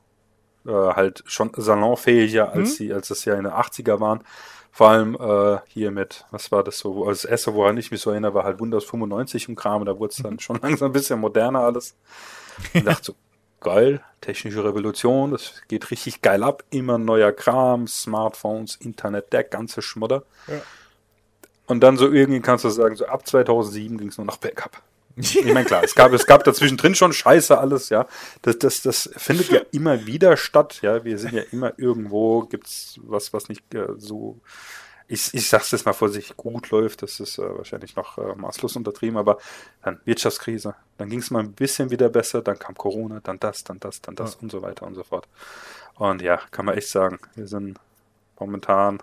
äh, 0.66 0.70
halt 0.70 1.22
schon 1.26 1.52
salonfähiger, 1.56 2.52
als 2.52 2.70
mhm. 2.70 2.74
sie, 2.74 2.92
als 2.92 3.10
es 3.10 3.24
ja 3.24 3.34
in 3.34 3.44
den 3.44 3.52
80er 3.52 4.00
waren. 4.00 4.24
Vor 4.72 4.88
allem 4.88 5.16
äh, 5.20 5.60
hier 5.68 5.90
mit, 5.90 6.24
was 6.30 6.50
war 6.50 6.64
das 6.64 6.78
so, 6.78 7.06
als 7.06 7.24
erste, 7.24 7.54
woran 7.54 7.76
ich 7.76 7.90
mich 7.90 8.00
so 8.00 8.10
erinnere, 8.10 8.34
war 8.34 8.44
halt 8.44 8.60
Windows 8.60 8.84
95 8.84 9.50
und 9.50 9.56
Kram, 9.56 9.84
da 9.84 9.98
wurde 9.98 10.12
es 10.12 10.22
dann 10.22 10.34
mhm. 10.34 10.40
schon 10.40 10.58
langsam 10.62 10.90
ein 10.90 10.92
bisschen 10.92 11.20
moderner 11.20 11.60
alles. 11.60 11.94
Ich 12.72 12.82
dachte 12.82 13.04
so, 13.04 13.14
geil, 13.62 14.00
technische 14.20 14.64
Revolution, 14.64 15.30
das 15.32 15.62
geht 15.68 15.90
richtig 15.90 16.22
geil 16.22 16.42
ab, 16.42 16.64
immer 16.70 16.98
neuer 16.98 17.32
Kram, 17.32 17.86
Smartphones, 17.86 18.76
Internet, 18.76 19.32
der 19.32 19.44
ganze 19.44 19.82
Schmodder. 19.82 20.24
Ja. 20.48 20.60
Und 21.66 21.80
dann 21.80 21.96
so 21.96 22.10
irgendwie 22.10 22.40
kannst 22.40 22.64
du 22.64 22.70
sagen, 22.70 22.96
so 22.96 23.06
ab 23.06 23.26
2007 23.26 23.98
ging 23.98 24.08
es 24.08 24.18
nur 24.18 24.26
noch 24.26 24.36
bergab. 24.36 24.82
Ich 25.16 25.44
meine, 25.44 25.64
klar, 25.64 25.84
es 25.84 25.94
gab, 25.94 26.12
es 26.12 26.26
gab 26.26 26.42
dazwischen 26.44 26.78
drin 26.78 26.94
schon 26.94 27.12
Scheiße 27.12 27.58
alles, 27.58 27.90
ja. 27.90 28.06
Das, 28.40 28.58
das, 28.58 28.80
das 28.80 29.10
findet 29.16 29.50
ja 29.50 29.60
immer 29.70 30.06
wieder 30.06 30.38
statt, 30.38 30.80
ja. 30.82 31.04
Wir 31.04 31.18
sind 31.18 31.34
ja 31.34 31.42
immer 31.52 31.72
irgendwo, 31.76 32.42
gibt's 32.42 32.98
was, 33.02 33.32
was 33.32 33.48
nicht 33.48 33.74
äh, 33.74 33.88
so, 33.98 34.38
ich, 35.12 35.34
ich 35.34 35.48
sag's 35.48 35.70
jetzt 35.70 35.84
mal 35.86 35.92
vor 35.92 36.08
sich 36.08 36.36
gut 36.36 36.70
läuft, 36.70 37.02
das 37.02 37.20
ist 37.20 37.38
äh, 37.38 37.42
wahrscheinlich 37.58 37.94
noch 37.96 38.18
äh, 38.18 38.34
maßlos 38.34 38.76
untertrieben, 38.76 39.16
aber 39.18 39.38
dann 39.82 40.00
Wirtschaftskrise, 40.04 40.74
dann 40.98 41.08
ging 41.10 41.20
es 41.20 41.30
mal 41.30 41.40
ein 41.40 41.52
bisschen 41.52 41.90
wieder 41.90 42.08
besser, 42.08 42.42
dann 42.42 42.58
kam 42.58 42.74
Corona, 42.74 43.20
dann 43.22 43.38
das, 43.38 43.62
dann 43.64 43.78
das, 43.80 44.00
dann 44.00 44.14
das 44.14 44.34
Ja. 44.34 44.38
und 44.40 44.50
so 44.50 44.62
weiter 44.62 44.86
und 44.86 44.94
so 44.94 45.02
fort. 45.04 45.28
Und 45.96 46.22
ja, 46.22 46.38
kann 46.50 46.64
man 46.64 46.76
echt 46.76 46.88
sagen, 46.88 47.18
wir 47.34 47.46
sind 47.46 47.78
momentan 48.38 49.02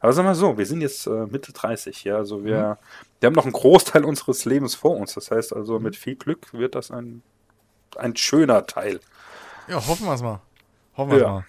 aber 0.00 0.12
sag 0.14 0.24
mal 0.24 0.34
so, 0.34 0.56
wir 0.56 0.64
sind 0.64 0.80
jetzt 0.80 1.06
äh, 1.06 1.26
Mitte 1.26 1.52
30, 1.52 2.04
ja, 2.04 2.16
also 2.16 2.44
wir, 2.44 2.78
wir 3.20 3.26
haben 3.26 3.34
noch 3.34 3.44
einen 3.44 3.52
Großteil 3.52 4.02
unseres 4.06 4.46
Lebens 4.46 4.74
vor 4.74 4.96
uns. 4.96 5.12
Das 5.14 5.30
heißt 5.30 5.52
also, 5.54 5.78
mit 5.78 5.96
viel 5.96 6.16
Glück 6.16 6.54
wird 6.54 6.74
das 6.74 6.90
ein, 6.90 7.22
ein 7.96 8.16
schöner 8.16 8.66
Teil. 8.66 9.00
Ja, 9.68 9.86
hoffen 9.86 10.06
wir 10.06 10.14
es 10.14 10.22
mal. 10.22 10.40
Hoffen 10.96 11.12
wir 11.12 11.18
Ja. 11.18 11.28
mal. 11.30 11.44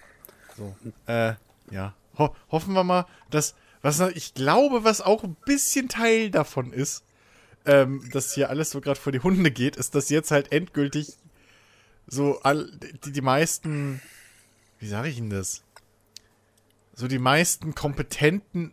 So. 0.58 0.76
Äh, 1.06 1.34
ja. 1.70 1.94
Ho 2.18 2.34
hoffen 2.50 2.74
wir 2.74 2.84
mal, 2.84 3.06
dass, 3.30 3.54
was 3.82 4.00
ich 4.00 4.34
glaube, 4.34 4.84
was 4.84 5.00
auch 5.00 5.24
ein 5.24 5.36
bisschen 5.44 5.88
Teil 5.88 6.30
davon 6.30 6.72
ist, 6.72 7.04
ähm, 7.64 8.08
dass 8.12 8.32
hier 8.32 8.48
alles 8.50 8.70
so 8.70 8.80
gerade 8.80 8.98
vor 8.98 9.12
die 9.12 9.20
Hunde 9.20 9.50
geht, 9.50 9.76
ist, 9.76 9.94
dass 9.94 10.08
jetzt 10.08 10.30
halt 10.30 10.52
endgültig 10.52 11.16
so 12.06 12.40
all, 12.42 12.70
die, 13.04 13.12
die 13.12 13.20
meisten, 13.20 14.00
wie 14.78 14.88
sage 14.88 15.08
ich 15.08 15.18
Ihnen 15.18 15.30
das? 15.30 15.62
So 16.94 17.08
die 17.08 17.18
meisten 17.18 17.74
Kompetenten 17.74 18.72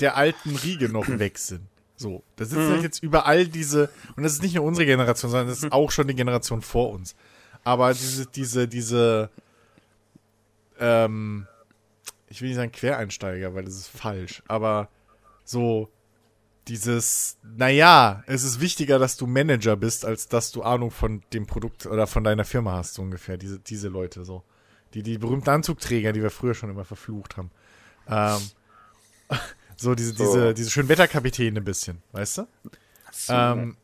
der 0.00 0.16
alten 0.16 0.56
Riege 0.56 0.88
noch 0.88 1.08
weg 1.18 1.38
sind. 1.38 1.62
So, 1.96 2.22
da 2.36 2.44
sitzen 2.44 2.70
halt 2.70 2.82
jetzt 2.82 3.02
überall 3.02 3.48
diese, 3.48 3.90
und 4.16 4.22
das 4.22 4.34
ist 4.34 4.42
nicht 4.42 4.54
nur 4.54 4.64
unsere 4.64 4.86
Generation, 4.86 5.32
sondern 5.32 5.48
das 5.48 5.64
ist 5.64 5.72
auch 5.72 5.90
schon 5.90 6.06
die 6.06 6.14
Generation 6.14 6.62
vor 6.62 6.90
uns. 6.92 7.16
Aber 7.64 7.92
diese, 7.92 8.26
diese, 8.26 8.68
diese, 8.68 9.30
ähm, 10.78 11.48
ich 12.28 12.40
will 12.40 12.48
nicht 12.48 12.56
sagen 12.56 12.72
Quereinsteiger, 12.72 13.54
weil 13.54 13.64
das 13.64 13.74
ist 13.74 13.88
falsch, 13.88 14.42
aber 14.48 14.88
so 15.44 15.90
dieses, 16.68 17.38
naja, 17.42 18.22
es 18.26 18.44
ist 18.44 18.60
wichtiger, 18.60 18.98
dass 18.98 19.16
du 19.16 19.26
Manager 19.26 19.76
bist, 19.76 20.04
als 20.04 20.28
dass 20.28 20.50
du 20.52 20.62
Ahnung 20.62 20.90
von 20.90 21.22
dem 21.32 21.46
Produkt 21.46 21.86
oder 21.86 22.06
von 22.06 22.24
deiner 22.24 22.44
Firma 22.44 22.72
hast, 22.72 22.94
so 22.94 23.02
ungefähr. 23.02 23.38
Diese, 23.38 23.58
diese 23.58 23.88
Leute 23.88 24.24
so. 24.24 24.44
Die, 24.94 25.02
die 25.02 25.18
berühmten 25.18 25.50
Anzugträger, 25.50 26.12
die 26.12 26.22
wir 26.22 26.30
früher 26.30 26.54
schon 26.54 26.70
immer 26.70 26.84
verflucht 26.84 27.36
haben. 27.36 27.50
Ähm, 28.06 28.40
so 29.76 29.94
diese, 29.94 30.14
So. 30.14 30.24
diese, 30.24 30.54
diese 30.54 30.70
schönen 30.70 30.88
Wetterkapitäne 30.88 31.60
ein 31.60 31.64
bisschen, 31.64 32.02
weißt 32.12 32.38
du? 32.38 32.48
Ähm, 33.28 33.76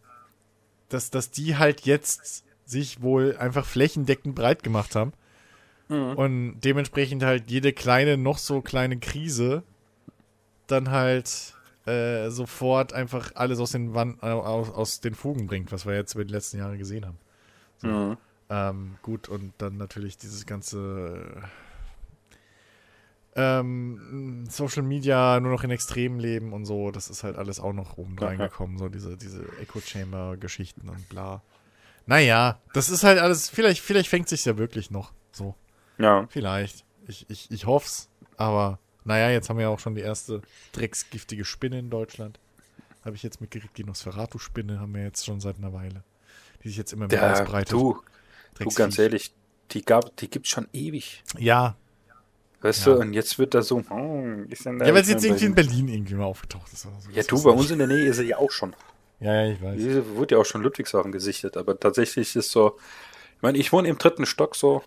dass, 0.90 1.10
dass 1.10 1.30
die 1.30 1.56
halt 1.56 1.82
jetzt 1.82 2.44
sich 2.66 3.02
wohl 3.02 3.36
einfach 3.38 3.64
flächendeckend 3.66 4.34
breit 4.34 4.62
gemacht 4.62 4.94
haben. 4.94 5.12
Und 6.14 6.60
dementsprechend 6.60 7.22
halt 7.22 7.50
jede 7.50 7.72
kleine, 7.72 8.16
noch 8.16 8.38
so 8.38 8.60
kleine 8.62 8.98
Krise 8.98 9.62
dann 10.66 10.90
halt 10.90 11.54
äh, 11.86 12.30
sofort 12.30 12.92
einfach 12.94 13.32
alles 13.34 13.58
aus 13.58 13.72
den, 13.72 13.94
Wan 13.94 14.16
äh, 14.22 14.26
aus, 14.26 14.70
aus 14.70 15.00
den 15.00 15.14
Fugen 15.14 15.46
bringt, 15.46 15.72
was 15.72 15.84
wir 15.84 15.94
jetzt 15.94 16.14
über 16.14 16.24
die 16.24 16.32
letzten 16.32 16.58
Jahre 16.58 16.78
gesehen 16.78 17.04
haben. 17.04 17.18
So. 17.78 17.88
Mhm. 17.88 18.16
Ähm, 18.50 18.96
gut, 19.02 19.28
und 19.28 19.52
dann 19.58 19.76
natürlich 19.76 20.16
dieses 20.16 20.46
ganze 20.46 21.42
ähm, 23.36 24.46
Social 24.48 24.82
Media 24.82 25.40
nur 25.40 25.52
noch 25.52 25.64
in 25.64 25.70
Extremen 25.70 26.20
leben 26.20 26.52
und 26.52 26.66
so, 26.66 26.90
das 26.90 27.10
ist 27.10 27.24
halt 27.24 27.36
alles 27.36 27.58
auch 27.58 27.72
noch 27.72 27.98
oben 27.98 28.18
reingekommen, 28.18 28.78
so 28.78 28.88
diese, 28.88 29.16
diese 29.16 29.44
Echo-Chamber-Geschichten 29.60 30.88
und 30.88 31.08
bla. 31.08 31.42
Naja, 32.06 32.60
das 32.74 32.90
ist 32.90 33.02
halt 33.02 33.18
alles, 33.18 33.48
vielleicht, 33.48 33.80
vielleicht 33.80 34.08
fängt 34.08 34.28
sich 34.28 34.44
ja 34.44 34.56
wirklich 34.56 34.90
noch 34.90 35.12
so. 35.32 35.54
Ja, 35.98 36.26
Vielleicht. 36.28 36.84
Ich, 37.06 37.26
ich, 37.28 37.50
ich 37.50 37.66
hoff's, 37.66 38.08
aber 38.36 38.78
naja, 39.04 39.30
jetzt 39.30 39.48
haben 39.50 39.58
wir 39.58 39.64
ja 39.64 39.68
auch 39.68 39.78
schon 39.78 39.94
die 39.94 40.00
erste 40.00 40.40
drecksgiftige 40.72 41.44
Spinne 41.44 41.78
in 41.78 41.90
Deutschland. 41.90 42.40
Habe 43.04 43.16
ich 43.16 43.22
jetzt 43.22 43.40
mitgekriegt, 43.40 43.76
die 43.76 43.84
Nosferatu-Spinne 43.84 44.80
haben 44.80 44.94
wir 44.94 45.02
jetzt 45.02 45.26
schon 45.26 45.40
seit 45.40 45.58
einer 45.58 45.74
Weile. 45.74 46.02
Die 46.62 46.68
sich 46.68 46.78
jetzt 46.78 46.92
immer 46.94 47.06
mehr 47.06 47.20
der, 47.20 47.32
ausbreitet. 47.32 47.72
du, 47.72 48.00
du 48.58 48.68
ganz 48.70 48.98
ehrlich, 48.98 49.34
die 49.72 49.82
gab, 49.84 50.16
die 50.16 50.30
gibt's 50.30 50.48
schon 50.48 50.66
ewig. 50.72 51.22
Ja, 51.38 51.76
Weißt 52.64 52.86
Ja. 52.86 52.94
du, 52.94 53.00
und 53.00 53.12
jetzt 53.12 53.38
wird 53.38 53.52
da 53.52 53.60
so, 53.60 53.82
hm, 53.86 54.46
ist 54.48 54.64
denn 54.64 54.78
da 54.78 54.86
ja, 54.86 54.94
weil 54.94 55.04
sie 55.04 55.12
jetzt 55.12 55.22
irgendwie 55.22 55.44
in 55.44 55.54
Berlin 55.54 55.86
irgendwie 55.86 56.14
mal 56.14 56.24
aufgetaucht 56.24 56.72
ist. 56.72 56.86
Oder 56.86 56.98
so. 56.98 57.10
Ja, 57.10 57.22
du, 57.22 57.42
bei 57.42 57.50
uns 57.50 57.70
in 57.70 57.76
der 57.78 57.86
Nähe 57.86 58.06
ist 58.06 58.16
sie 58.16 58.24
ja 58.24 58.38
auch 58.38 58.50
schon. 58.50 58.74
Ja, 59.20 59.42
ja, 59.42 59.52
ich 59.52 59.60
weiß. 59.60 59.76
Diese 59.76 60.16
wurde 60.16 60.34
ja 60.34 60.40
auch 60.40 60.46
schon 60.46 60.62
Ludwigshafen 60.62 61.12
gesichtet, 61.12 61.58
aber 61.58 61.78
tatsächlich 61.78 62.34
ist 62.34 62.50
so, 62.50 62.78
ich 63.36 63.42
meine, 63.42 63.58
ich 63.58 63.70
wohne 63.70 63.88
im 63.88 63.98
dritten 63.98 64.24
Stock 64.24 64.56
so, 64.56 64.82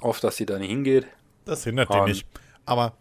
auf 0.00 0.20
dass 0.20 0.36
sie 0.36 0.46
da 0.46 0.58
nicht 0.58 0.70
hingeht. 0.70 1.06
Das 1.44 1.64
hindert 1.64 1.90
Ah, 1.90 2.00
den 2.00 2.10
nicht. 2.10 2.26
Aber, 2.66 2.94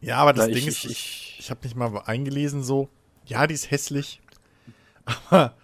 ja, 0.00 0.16
aber 0.16 0.32
das 0.32 0.46
Ding 0.46 0.56
ich, 0.56 0.66
ist, 0.66 0.84
ich, 0.84 1.36
ich, 1.38 1.50
habe 1.50 1.60
nicht 1.62 1.76
mal 1.76 2.02
eingelesen 2.06 2.62
so, 2.62 2.88
ja, 3.26 3.46
die 3.46 3.54
ist 3.54 3.70
hässlich, 3.70 4.20
aber, 5.30 5.54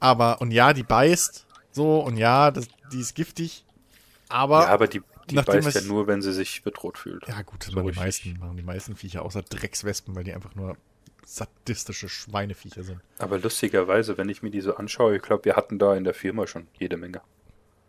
aber, 0.00 0.40
und 0.40 0.50
ja, 0.50 0.72
die 0.72 0.82
beißt, 0.82 1.46
so, 1.70 2.00
und 2.00 2.16
ja, 2.16 2.50
das, 2.50 2.68
die 2.92 3.00
ist 3.00 3.14
giftig, 3.14 3.64
aber, 4.28 4.62
ja, 4.62 4.68
aber 4.68 4.86
die, 4.86 5.02
die 5.28 5.34
nachdem 5.34 5.62
beißt 5.64 5.82
ja 5.82 5.82
nur, 5.82 6.06
wenn 6.06 6.22
sie 6.22 6.32
sich 6.32 6.62
bedroht 6.62 6.96
fühlt. 6.96 7.26
Ja, 7.28 7.42
gut, 7.42 7.60
das 7.60 7.72
So 7.72 7.76
machen 7.76 7.92
die 7.92 7.98
meisten, 7.98 8.38
machen 8.38 8.56
die 8.56 8.62
meisten 8.62 8.96
Viecher, 8.96 9.22
außer 9.22 9.42
Dreckswespen, 9.42 10.16
weil 10.16 10.24
die 10.24 10.32
einfach 10.32 10.54
nur 10.54 10.76
sadistische 11.26 12.08
Schweineviecher 12.08 12.82
sind. 12.82 13.00
Aber 13.18 13.38
lustigerweise, 13.38 14.18
wenn 14.18 14.28
ich 14.28 14.42
mir 14.42 14.50
die 14.50 14.60
so 14.60 14.76
anschaue, 14.76 15.16
ich 15.16 15.22
glaube, 15.22 15.44
wir 15.44 15.56
hatten 15.56 15.78
da 15.78 15.94
in 15.94 16.04
der 16.04 16.14
Firma 16.14 16.46
schon 16.46 16.66
jede 16.78 16.96
Menge. 16.96 17.20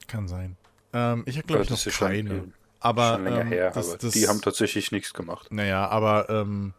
Kann 0.07 0.27
sein. 0.27 0.57
Ähm, 0.93 1.23
ich 1.25 1.37
habe, 1.37 1.47
glaube 1.47 1.63
ich, 1.63 1.69
noch 1.69 1.85
ist 1.85 1.93
schon, 1.93 2.07
keine. 2.07 2.33
äh, 2.33 2.43
aber, 2.79 3.13
schon 3.15 3.23
länger 3.23 3.41
ähm, 3.41 3.47
her, 3.47 3.71
das, 3.71 3.89
aber 3.89 3.97
das, 3.97 4.13
die 4.13 4.27
haben 4.27 4.41
tatsächlich 4.41 4.91
nichts 4.91 5.13
gemacht. 5.13 5.51
Naja, 5.51 5.87
aber, 5.87 6.29
ähm, 6.29 6.73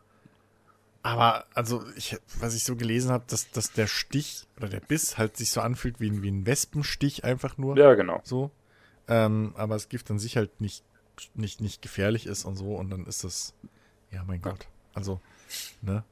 aber, 1.02 1.46
also, 1.54 1.84
ich, 1.96 2.16
was 2.38 2.54
ich 2.54 2.64
so 2.64 2.76
gelesen 2.76 3.10
habe, 3.10 3.24
dass, 3.26 3.50
dass 3.50 3.72
der 3.72 3.86
Stich 3.86 4.46
oder 4.56 4.68
der 4.68 4.80
Biss 4.80 5.18
halt 5.18 5.36
sich 5.36 5.50
so 5.50 5.60
anfühlt 5.60 6.00
wie 6.00 6.10
ein, 6.10 6.22
wie 6.22 6.30
ein 6.30 6.46
Wespenstich 6.46 7.24
einfach 7.24 7.58
nur. 7.58 7.76
Ja, 7.76 7.94
genau. 7.94 8.20
So. 8.24 8.50
Ähm, 9.08 9.52
aber 9.56 9.74
das 9.74 9.88
Gift 9.88 10.10
an 10.10 10.18
sich 10.18 10.36
halt 10.36 10.60
nicht, 10.60 10.84
nicht, 11.34 11.60
nicht 11.60 11.82
gefährlich 11.82 12.26
ist 12.26 12.44
und 12.44 12.56
so 12.56 12.76
und 12.76 12.90
dann 12.90 13.06
ist 13.06 13.24
das, 13.24 13.54
ja, 14.10 14.22
mein 14.24 14.40
Gott. 14.42 14.68
Also, 14.94 15.20
ne? 15.80 16.04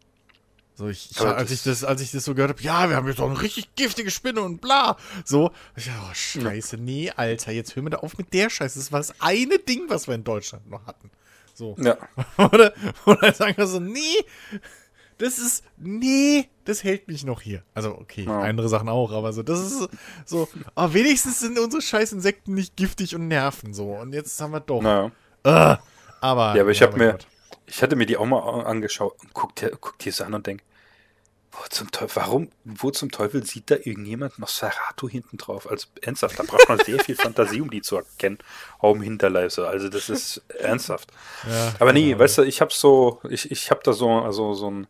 So, 0.74 0.88
ich, 0.88 1.10
ich 1.10 1.20
als 1.20 1.50
ich 1.50 1.62
das, 1.62 1.84
als 1.84 2.00
ich 2.00 2.10
das 2.10 2.24
so 2.24 2.34
gehört 2.34 2.50
habe, 2.52 2.62
ja, 2.62 2.88
wir 2.88 2.96
haben 2.96 3.06
jetzt 3.06 3.18
doch 3.18 3.28
eine 3.28 3.40
richtig 3.42 3.74
giftige 3.76 4.10
Spinne 4.10 4.40
und 4.40 4.60
bla. 4.62 4.96
So, 5.26 5.50
ich 5.76 5.84
dachte, 5.86 5.98
oh, 6.10 6.14
scheiße, 6.14 6.78
nee, 6.78 7.10
Alter, 7.14 7.52
jetzt 7.52 7.76
hör 7.76 7.82
mir 7.82 7.90
da 7.90 7.98
auf 7.98 8.16
mit 8.16 8.32
der 8.32 8.48
Scheiße. 8.48 8.78
Das 8.78 8.90
war 8.90 9.00
das 9.00 9.14
eine 9.20 9.58
Ding, 9.58 9.84
was 9.88 10.06
wir 10.08 10.14
in 10.14 10.24
Deutschland 10.24 10.70
noch 10.70 10.86
hatten. 10.86 11.10
So. 11.54 11.76
Ja, 11.78 11.98
Oder, 12.38 12.72
oder 13.04 13.34
sagen 13.34 13.58
wir 13.58 13.66
so, 13.66 13.78
nee, 13.80 14.00
das 15.18 15.38
ist, 15.38 15.64
nee, 15.76 16.48
das 16.64 16.82
hält 16.82 17.06
mich 17.08 17.24
noch 17.24 17.42
hier. 17.42 17.62
Also, 17.74 17.90
okay, 17.98 18.22
Ja. 18.24 18.40
andere 18.40 18.70
Sachen 18.70 18.88
auch, 18.88 19.12
aber 19.12 19.34
so, 19.34 19.42
das 19.42 19.60
ist 19.60 19.88
so, 20.24 20.48
aber 20.74 20.94
wenigstens 20.94 21.40
sind 21.40 21.58
unsere 21.58 21.82
scheiß 21.82 22.12
Insekten 22.12 22.54
nicht 22.54 22.76
giftig 22.76 23.14
und 23.14 23.28
nerven 23.28 23.74
so. 23.74 23.92
Und 23.92 24.14
jetzt 24.14 24.40
haben 24.40 24.52
wir 24.52 24.60
doch. 24.60 24.80
naja. 24.80 25.10
Äh, 25.44 25.76
aber, 26.22 26.54
Ja, 26.56 26.62
aber 26.62 26.70
ich 26.70 26.80
hab 26.80 26.92
mein 26.92 26.98
mir- 27.00 27.12
Gott. 27.12 27.26
Ich 27.70 27.82
hatte 27.82 27.96
mir 27.96 28.06
die 28.06 28.16
auch 28.16 28.26
mal 28.26 28.40
angeschaut 28.66 29.16
und 29.22 29.32
guck 29.32 29.54
dir, 29.56 29.70
guck 29.80 29.98
dir 29.98 30.12
so 30.12 30.24
an 30.24 30.34
und 30.34 30.46
denk, 30.46 30.62
wo 31.52 31.58
zum 31.68 31.90
Teufel, 31.90 32.22
warum, 32.22 32.50
wo 32.64 32.90
zum 32.90 33.10
Teufel 33.10 33.44
sieht 33.44 33.70
da 33.70 33.76
irgendjemand 33.76 34.38
Nosferatu 34.38 35.08
hinten 35.08 35.36
drauf? 35.36 35.68
Also 35.68 35.88
ernsthaft, 36.00 36.38
da 36.38 36.44
braucht 36.44 36.68
man 36.68 36.78
sehr 36.78 37.00
viel 37.00 37.16
Fantasie, 37.16 37.60
um 37.60 37.70
die 37.70 37.82
zu 37.82 37.96
erkennen, 37.96 38.38
auch 38.78 38.94
im 38.94 39.02
Hinterleib 39.02 39.50
so. 39.50 39.66
Also 39.66 39.88
das 39.88 40.08
ist 40.08 40.42
ernsthaft. 40.58 41.10
Ja, 41.48 41.74
Aber 41.80 41.92
nee, 41.92 42.10
genau. 42.10 42.20
weißt 42.20 42.38
du, 42.38 42.42
ich 42.42 42.60
habe 42.60 42.72
so, 42.72 43.20
ich, 43.28 43.50
ich 43.50 43.70
habe 43.70 43.80
da 43.82 43.92
so, 43.92 44.10
also 44.10 44.54
so 44.54 44.70
ein 44.70 44.86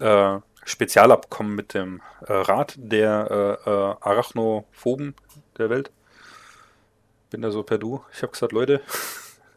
äh, 0.00 0.40
Spezialabkommen 0.64 1.54
mit 1.54 1.74
dem 1.74 2.02
äh, 2.26 2.32
Rat 2.32 2.74
der 2.76 3.58
äh, 3.66 3.70
äh, 3.70 3.94
Arachnophoben 4.00 5.14
der 5.56 5.70
Welt. 5.70 5.90
Bin 7.30 7.42
da 7.42 7.50
so 7.50 7.62
per 7.62 7.78
Du. 7.78 8.04
Ich 8.12 8.22
habe 8.22 8.32
gesagt, 8.32 8.52
Leute, 8.52 8.82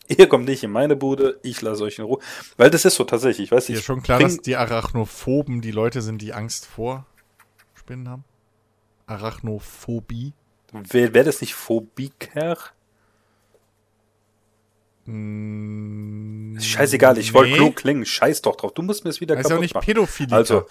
ihr 0.07 0.27
kommt 0.27 0.45
nicht 0.45 0.63
in 0.63 0.71
meine 0.71 0.95
Bude, 0.95 1.39
ich 1.43 1.61
lasse 1.61 1.83
euch 1.83 1.99
in 1.99 2.05
Ruhe. 2.05 2.19
Weil 2.57 2.69
das 2.69 2.85
ist 2.85 2.95
so 2.95 3.03
tatsächlich, 3.03 3.51
weißt 3.51 3.69
du, 3.69 3.73
Dir 3.73 3.77
ich 3.77 3.79
ist 3.81 3.85
schon 3.85 4.03
klar, 4.03 4.19
dass 4.19 4.37
die 4.37 4.55
Arachnophoben 4.55 5.61
die 5.61 5.71
Leute 5.71 6.01
sind, 6.01 6.21
die 6.21 6.33
Angst 6.33 6.65
vor 6.65 7.05
Spinnen 7.73 8.09
haben? 8.09 8.23
Arachnophobie? 9.07 10.33
Wäre 10.71 11.13
wär 11.13 11.23
das 11.23 11.41
nicht 11.41 11.53
Phobiker? 11.53 12.57
Mm, 15.05 16.55
Ist 16.57 16.67
Scheißegal, 16.67 17.17
ich 17.17 17.33
wollte 17.33 17.51
nee. 17.51 17.57
klug 17.57 17.75
klingen, 17.75 18.05
scheiß 18.05 18.41
doch 18.41 18.55
drauf. 18.55 18.73
Du 18.73 18.81
musst 18.81 19.03
mir 19.03 19.09
es 19.09 19.21
wieder 19.21 19.35
Heißt 19.35 19.49
ja 19.49 19.55
auch 19.55 19.59
kaputt 19.59 19.61
nicht 19.61 19.73
machen. 19.75 19.85
Pädophilie. 19.85 20.35
Also, 20.35 20.65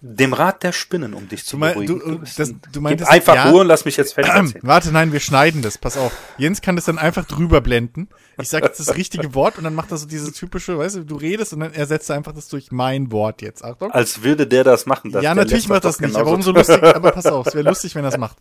dem 0.00 0.32
Rat 0.32 0.62
der 0.62 0.72
Spinnen, 0.72 1.14
um 1.14 1.28
dich 1.28 1.44
zu 1.44 1.56
mein, 1.56 1.74
beruhigen. 1.74 1.98
du, 1.98 2.18
bist 2.18 2.38
das, 2.38 2.50
du 2.50 2.58
Gib 2.72 2.82
meintest, 2.82 3.10
einfach 3.10 3.34
ja, 3.34 3.50
Ruhe 3.50 3.62
und 3.62 3.66
lass 3.66 3.84
mich 3.84 3.96
jetzt 3.96 4.14
fertig 4.14 4.32
erzählen. 4.34 4.62
warte, 4.62 4.92
nein, 4.92 5.12
wir 5.12 5.20
schneiden 5.20 5.62
das. 5.62 5.78
Pass 5.78 5.96
auf. 5.96 6.12
Jens 6.38 6.60
kann 6.60 6.76
das 6.76 6.84
dann 6.84 6.98
einfach 6.98 7.24
drüber 7.24 7.60
blenden. 7.60 8.08
Ich 8.40 8.48
sage 8.48 8.66
jetzt 8.66 8.80
das 8.80 8.96
richtige 8.96 9.34
Wort 9.34 9.58
und 9.58 9.64
dann 9.64 9.74
macht 9.74 9.90
er 9.90 9.96
so 9.96 10.06
dieses 10.06 10.32
typische, 10.32 10.78
weißt 10.78 10.96
du, 10.96 11.04
du 11.04 11.16
redest 11.16 11.52
und 11.52 11.60
dann 11.60 11.72
ersetzt 11.72 12.10
er 12.10 12.16
einfach 12.16 12.32
das 12.32 12.48
durch 12.48 12.72
mein 12.72 13.12
Wort 13.12 13.42
jetzt. 13.42 13.64
Achtung. 13.64 13.90
Als 13.90 14.22
würde 14.22 14.46
der 14.46 14.64
das 14.64 14.86
machen. 14.86 15.12
Das, 15.12 15.22
ja, 15.22 15.34
natürlich 15.34 15.68
macht 15.68 15.84
das 15.84 15.98
doch 15.98 16.06
nicht, 16.06 16.16
aber 16.16 16.32
umso 16.32 16.52
lustig, 16.52 16.82
aber 16.82 17.12
pass 17.12 17.26
auf, 17.26 17.46
es 17.46 17.54
wäre 17.54 17.68
lustig, 17.68 17.94
wenn 17.94 18.04
er 18.04 18.10
das 18.10 18.18
macht. 18.18 18.38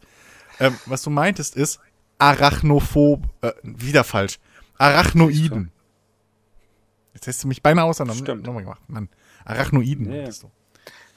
Ähm, 0.60 0.76
was 0.86 1.02
du 1.02 1.10
meintest 1.10 1.56
ist 1.56 1.80
Arachnophob, 2.18 3.24
äh, 3.42 3.52
wieder 3.64 4.04
falsch. 4.04 4.40
Arachnoiden. 4.78 5.72
Jetzt 7.14 7.28
hast 7.28 7.44
du 7.44 7.48
mich 7.48 7.62
beinahe 7.62 7.86
auseinander 7.86 8.24
Stimmt. 8.24 8.46
nochmal 8.46 8.64
gemacht. 8.64 8.82
Mann. 8.88 9.10
Arachnoiden. 9.46 10.12
Ja. 10.12 10.26
du. 10.26 10.52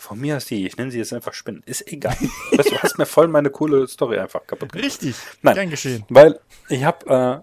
Von 0.06 0.20
mir 0.20 0.36
aus 0.36 0.44
die, 0.44 0.66
ich 0.66 0.76
nenne 0.76 0.90
sie 0.92 0.98
jetzt 0.98 1.12
einfach 1.12 1.34
Spinnen. 1.34 1.62
Ist 1.66 1.90
egal. 1.92 2.16
weißt, 2.52 2.70
du, 2.70 2.78
hast 2.78 2.96
mir 2.98 3.06
voll 3.06 3.26
meine 3.26 3.50
coole 3.50 3.88
Story 3.88 4.18
einfach 4.18 4.46
kaputt 4.46 4.70
gemacht. 4.70 4.86
Richtig. 4.86 5.16
Nein. 5.42 5.54
Gern 5.56 5.70
geschehen. 5.70 6.04
Weil 6.08 6.38
ich 6.68 6.84
hab, 6.84 7.08
äh, 7.10 7.40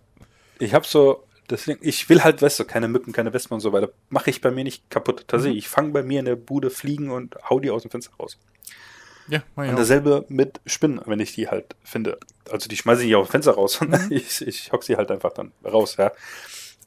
ich 0.59 0.73
hab 0.73 0.85
so, 0.85 1.25
deswegen, 1.49 1.79
ich 1.81 2.07
will 2.07 2.23
halt, 2.23 2.41
weißt 2.41 2.59
du, 2.61 2.63
keine 2.65 2.87
Mücken, 2.87 3.11
keine 3.11 3.33
Wespen 3.33 3.55
und 3.55 3.59
so 3.61 3.73
weiter. 3.73 3.89
Mache 4.09 4.29
ich 4.29 4.39
bei 4.39 4.49
mir 4.49 4.63
nicht 4.63 4.89
kaputt. 4.89 5.25
Tatsächlich, 5.27 5.57
ich 5.65 5.67
fange 5.67 5.89
bei 5.91 6.03
mir 6.03 6.19
in 6.19 6.25
der 6.25 6.37
Bude 6.37 6.69
Fliegen 6.69 7.11
und 7.11 7.35
hau 7.49 7.59
die 7.59 7.69
aus 7.69 7.81
dem 7.81 7.91
Fenster 7.91 8.13
raus. 8.17 8.37
Ja, 9.27 9.39
ich 9.39 9.57
Und 9.57 9.69
auch. 9.71 9.75
dasselbe 9.75 10.25
mit 10.29 10.61
Spinnen, 10.65 11.01
wenn 11.05 11.19
ich 11.19 11.33
die 11.33 11.49
halt 11.49 11.75
finde. 11.83 12.17
Also 12.49 12.69
die 12.69 12.77
schmeiße 12.77 13.01
ich 13.01 13.07
nicht 13.07 13.15
auf 13.15 13.27
dem 13.27 13.31
Fenster 13.31 13.53
raus, 13.53 13.73
sondern 13.73 14.05
Mhm. 14.05 14.11
ich, 14.13 14.41
ich 14.47 14.71
hock 14.71 14.83
sie 14.83 14.95
halt 14.95 15.11
einfach 15.11 15.33
dann 15.33 15.51
raus, 15.65 15.95
ja. 15.97 16.11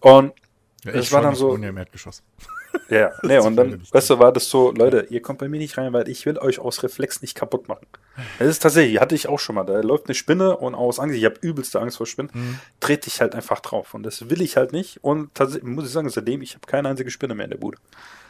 Und 0.01 0.33
Ja, 0.85 0.93
es 0.93 1.07
ich 1.07 1.13
war 1.13 1.21
dann 1.23 1.33
ich 1.35 1.39
so- 1.39 1.55
ja 1.57 1.69
im 1.69 1.77
Erdgeschoss. 1.77 2.23
Ja, 2.89 2.99
ja. 2.99 3.13
nee, 3.23 3.39
und 3.39 3.57
dann, 3.57 3.83
weißt 3.91 4.11
du, 4.11 4.19
war 4.19 4.33
das 4.33 4.49
so, 4.49 4.71
Leute, 4.73 5.07
ihr 5.11 5.23
kommt 5.23 5.39
bei 5.39 5.49
mir 5.49 5.59
nicht 5.59 5.77
rein, 5.79 5.93
weil 5.93 6.09
ich 6.09 6.25
will 6.27 6.39
euch 6.39 6.59
aus 6.59 6.83
Reflex 6.83 7.23
nicht 7.23 7.35
kaputt 7.35 7.69
machen. 7.69 7.87
Das 8.39 8.49
ist 8.49 8.63
tatsächlich, 8.63 9.01
hatte 9.01 9.15
ich 9.15 9.29
auch 9.29 9.39
schon 9.39 9.55
mal. 9.55 9.65
Da 9.65 9.81
läuft 9.81 10.07
eine 10.07 10.15
Spinne 10.15 10.57
und 10.57 10.75
aus 10.75 10.99
Angst, 10.99 11.17
ich 11.17 11.25
habe 11.25 11.37
übelste 11.41 11.81
Angst 11.81 11.97
vor 11.99 12.07
Spinnen, 12.07 12.31
Mhm. 12.33 12.59
trete 12.81 13.09
ich 13.09 13.21
halt 13.21 13.35
einfach 13.35 13.61
drauf. 13.61 13.95
Und 13.95 14.03
das 14.05 14.31
will 14.31 14.41
ich 14.41 14.57
halt 14.57 14.73
nicht. 14.73 15.03
Und 15.05 15.35
tatsächlich 15.35 15.69
muss 15.71 15.87
ich 15.87 15.93
sagen, 15.93 16.09
seitdem, 16.09 16.43
ich 16.43 16.55
habe 16.55 16.67
keine 16.67 16.89
einzige 16.89 17.11
Spinne 17.11 17.35
mehr 17.35 17.45
in 17.45 17.51
der 17.51 17.59
Bude. 17.59 17.79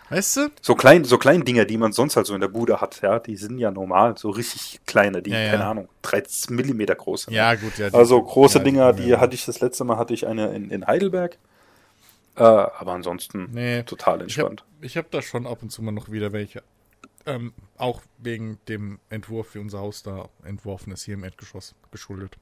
Weißt 0.09 0.37
du? 0.37 0.49
So 0.63 0.77
klein, 0.77 1.03
so 1.03 1.19
kleine 1.19 1.43
Dinger, 1.43 1.65
die 1.65 1.77
man 1.79 1.91
sonst 1.93 2.15
halt 2.15 2.27
so 2.27 2.35
in 2.37 2.41
der 2.41 2.47
Bude 2.47 2.81
hat, 2.81 3.01
ja, 3.03 3.19
die 3.19 3.37
sind 3.37 3.59
ja 3.59 3.73
normal, 3.73 4.17
so 4.17 4.31
richtig 4.31 4.79
kleine, 4.87 5.21
die, 5.21 5.31
Ja, 5.33 5.41
ja. 5.41 5.51
keine 5.51 5.65
Ahnung, 5.67 5.89
13 6.03 6.55
Millimeter 6.55 6.95
groß 6.95 7.23
sind. 7.25 7.35
Ja, 7.35 7.53
gut, 7.57 7.77
ja. 7.77 7.91
die- 7.91 7.97
Also 7.97 8.23
große 8.23 8.59
ja, 8.59 8.65
Dinger, 8.65 8.93
die 8.93 9.09
ja. 9.09 9.21
hatte 9.21 9.35
ich 9.35 9.45
das 9.47 9.59
letzte 9.61 9.83
Mal, 9.83 9.97
hatte 9.99 10.15
ich 10.15 10.25
eine 10.29 10.55
in, 10.55 10.71
in 10.71 10.87
Heidelberg. 10.87 11.39
Äh, 12.37 12.43
aber 12.43 12.93
ansonsten 12.93 13.51
Nee. 13.53 13.83
total 13.83 14.27
Ich 14.27 14.39
habe 14.39 14.51
entspannt. 14.51 14.65
ich 14.81 14.97
hab 14.97 15.11
da 15.11 15.23
schon 15.23 15.47
ab 15.47 15.63
und 15.63 15.71
zu 15.71 15.83
mal 15.83 15.93
noch 15.93 16.11
wieder 16.11 16.33
welche. 16.33 16.63
Ähm, 17.25 17.53
auch 17.77 18.03
wegen 18.19 18.59
dem 18.69 19.01
Entwurf, 19.09 19.55
wie 19.55 19.59
unser 19.59 19.81
Haus 19.81 20.03
da 20.03 20.29
entworfen 20.45 20.93
ist, 20.93 21.05
hier 21.05 21.15
im 21.15 21.25
Erdgeschoss 21.25 21.75
geschuldet. 21.91 22.37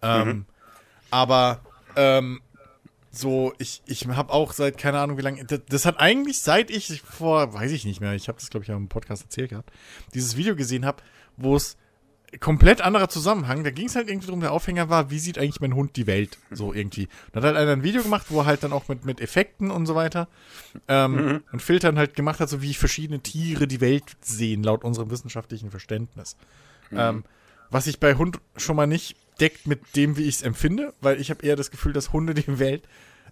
Ähm, 0.00 0.46
aber 1.10 1.60
ähm, 1.96 2.40
so, 3.10 3.52
ich, 3.58 3.82
ich 3.86 4.06
habe 4.08 4.32
auch 4.32 4.52
seit, 4.52 4.78
keine 4.78 5.00
Ahnung 5.00 5.18
wie 5.18 5.22
lange, 5.22 5.44
das, 5.44 5.60
das 5.68 5.86
hat 5.86 6.00
eigentlich, 6.00 6.40
seit 6.40 6.70
ich 6.70 7.02
vor, 7.02 7.52
weiß 7.52 7.72
ich 7.72 7.84
nicht 7.84 8.00
mehr, 8.00 8.14
ich 8.14 8.28
habe 8.28 8.38
das 8.38 8.48
glaube 8.50 8.64
ich 8.64 8.72
auch 8.72 8.76
im 8.76 8.88
Podcast 8.88 9.22
erzählt 9.24 9.50
gehabt, 9.50 9.70
dieses 10.14 10.36
Video 10.36 10.56
gesehen 10.56 10.84
habe, 10.86 11.02
wo 11.36 11.56
es 11.56 11.76
komplett 12.40 12.80
anderer 12.80 13.08
Zusammenhang. 13.08 13.64
Da 13.64 13.70
ging 13.70 13.86
es 13.86 13.96
halt 13.96 14.08
irgendwie 14.08 14.28
drum, 14.28 14.40
der 14.40 14.52
Aufhänger 14.52 14.88
war, 14.88 15.10
wie 15.10 15.18
sieht 15.18 15.38
eigentlich 15.38 15.60
mein 15.60 15.74
Hund 15.74 15.96
die 15.96 16.06
Welt? 16.06 16.38
So 16.50 16.72
irgendwie. 16.72 17.08
Da 17.32 17.38
hat 17.38 17.44
halt 17.44 17.56
einer 17.56 17.72
ein 17.72 17.82
Video 17.82 18.02
gemacht, 18.02 18.26
wo 18.30 18.40
er 18.40 18.46
halt 18.46 18.62
dann 18.62 18.72
auch 18.72 18.88
mit, 18.88 19.04
mit 19.04 19.20
Effekten 19.20 19.70
und 19.70 19.86
so 19.86 19.94
weiter 19.94 20.28
ähm, 20.88 21.42
und 21.52 21.62
Filtern 21.62 21.98
halt 21.98 22.14
gemacht 22.14 22.40
hat, 22.40 22.48
so 22.48 22.62
wie 22.62 22.74
verschiedene 22.74 23.20
Tiere 23.20 23.66
die 23.66 23.80
Welt 23.80 24.04
sehen, 24.20 24.62
laut 24.62 24.84
unserem 24.84 25.10
wissenschaftlichen 25.10 25.70
Verständnis. 25.70 26.36
Ähm, 26.92 27.24
was 27.70 27.84
sich 27.84 27.98
bei 27.98 28.14
Hund 28.14 28.38
schon 28.56 28.76
mal 28.76 28.86
nicht 28.86 29.16
deckt 29.40 29.66
mit 29.66 29.96
dem, 29.96 30.16
wie 30.16 30.24
ich 30.24 30.36
es 30.36 30.42
empfinde, 30.42 30.94
weil 31.00 31.20
ich 31.20 31.30
habe 31.30 31.44
eher 31.44 31.56
das 31.56 31.70
Gefühl, 31.70 31.92
dass 31.92 32.12
Hunde 32.12 32.34
die 32.34 32.58
Welt 32.58 32.82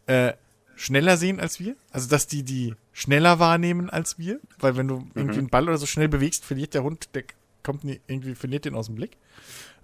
äh, 0.07 0.33
schneller 0.76 1.16
sehen 1.16 1.40
als 1.40 1.61
wir. 1.61 1.76
Also, 1.90 2.09
dass 2.09 2.26
die 2.26 2.42
die 2.42 2.74
schneller 2.92 3.38
wahrnehmen 3.38 3.90
als 3.90 4.18
wir. 4.18 4.40
Weil 4.59 4.76
wenn 4.76 4.88
du 4.88 5.07
irgendwie 5.14 5.38
einen 5.38 5.48
Ball 5.48 5.64
oder 5.64 5.78
so 5.78 5.87
schnell 5.87 6.09
bewegst, 6.09 6.44
verliert 6.44 6.74
der 6.74 6.83
Hund, 6.83 7.09
der 7.14 7.24
kommt 7.64 7.85
nie, 7.85 8.00
irgendwie, 8.07 8.35
verliert 8.35 8.64
den 8.64 8.74
aus 8.74 8.87
dem 8.87 8.94
Blick. 8.94 9.16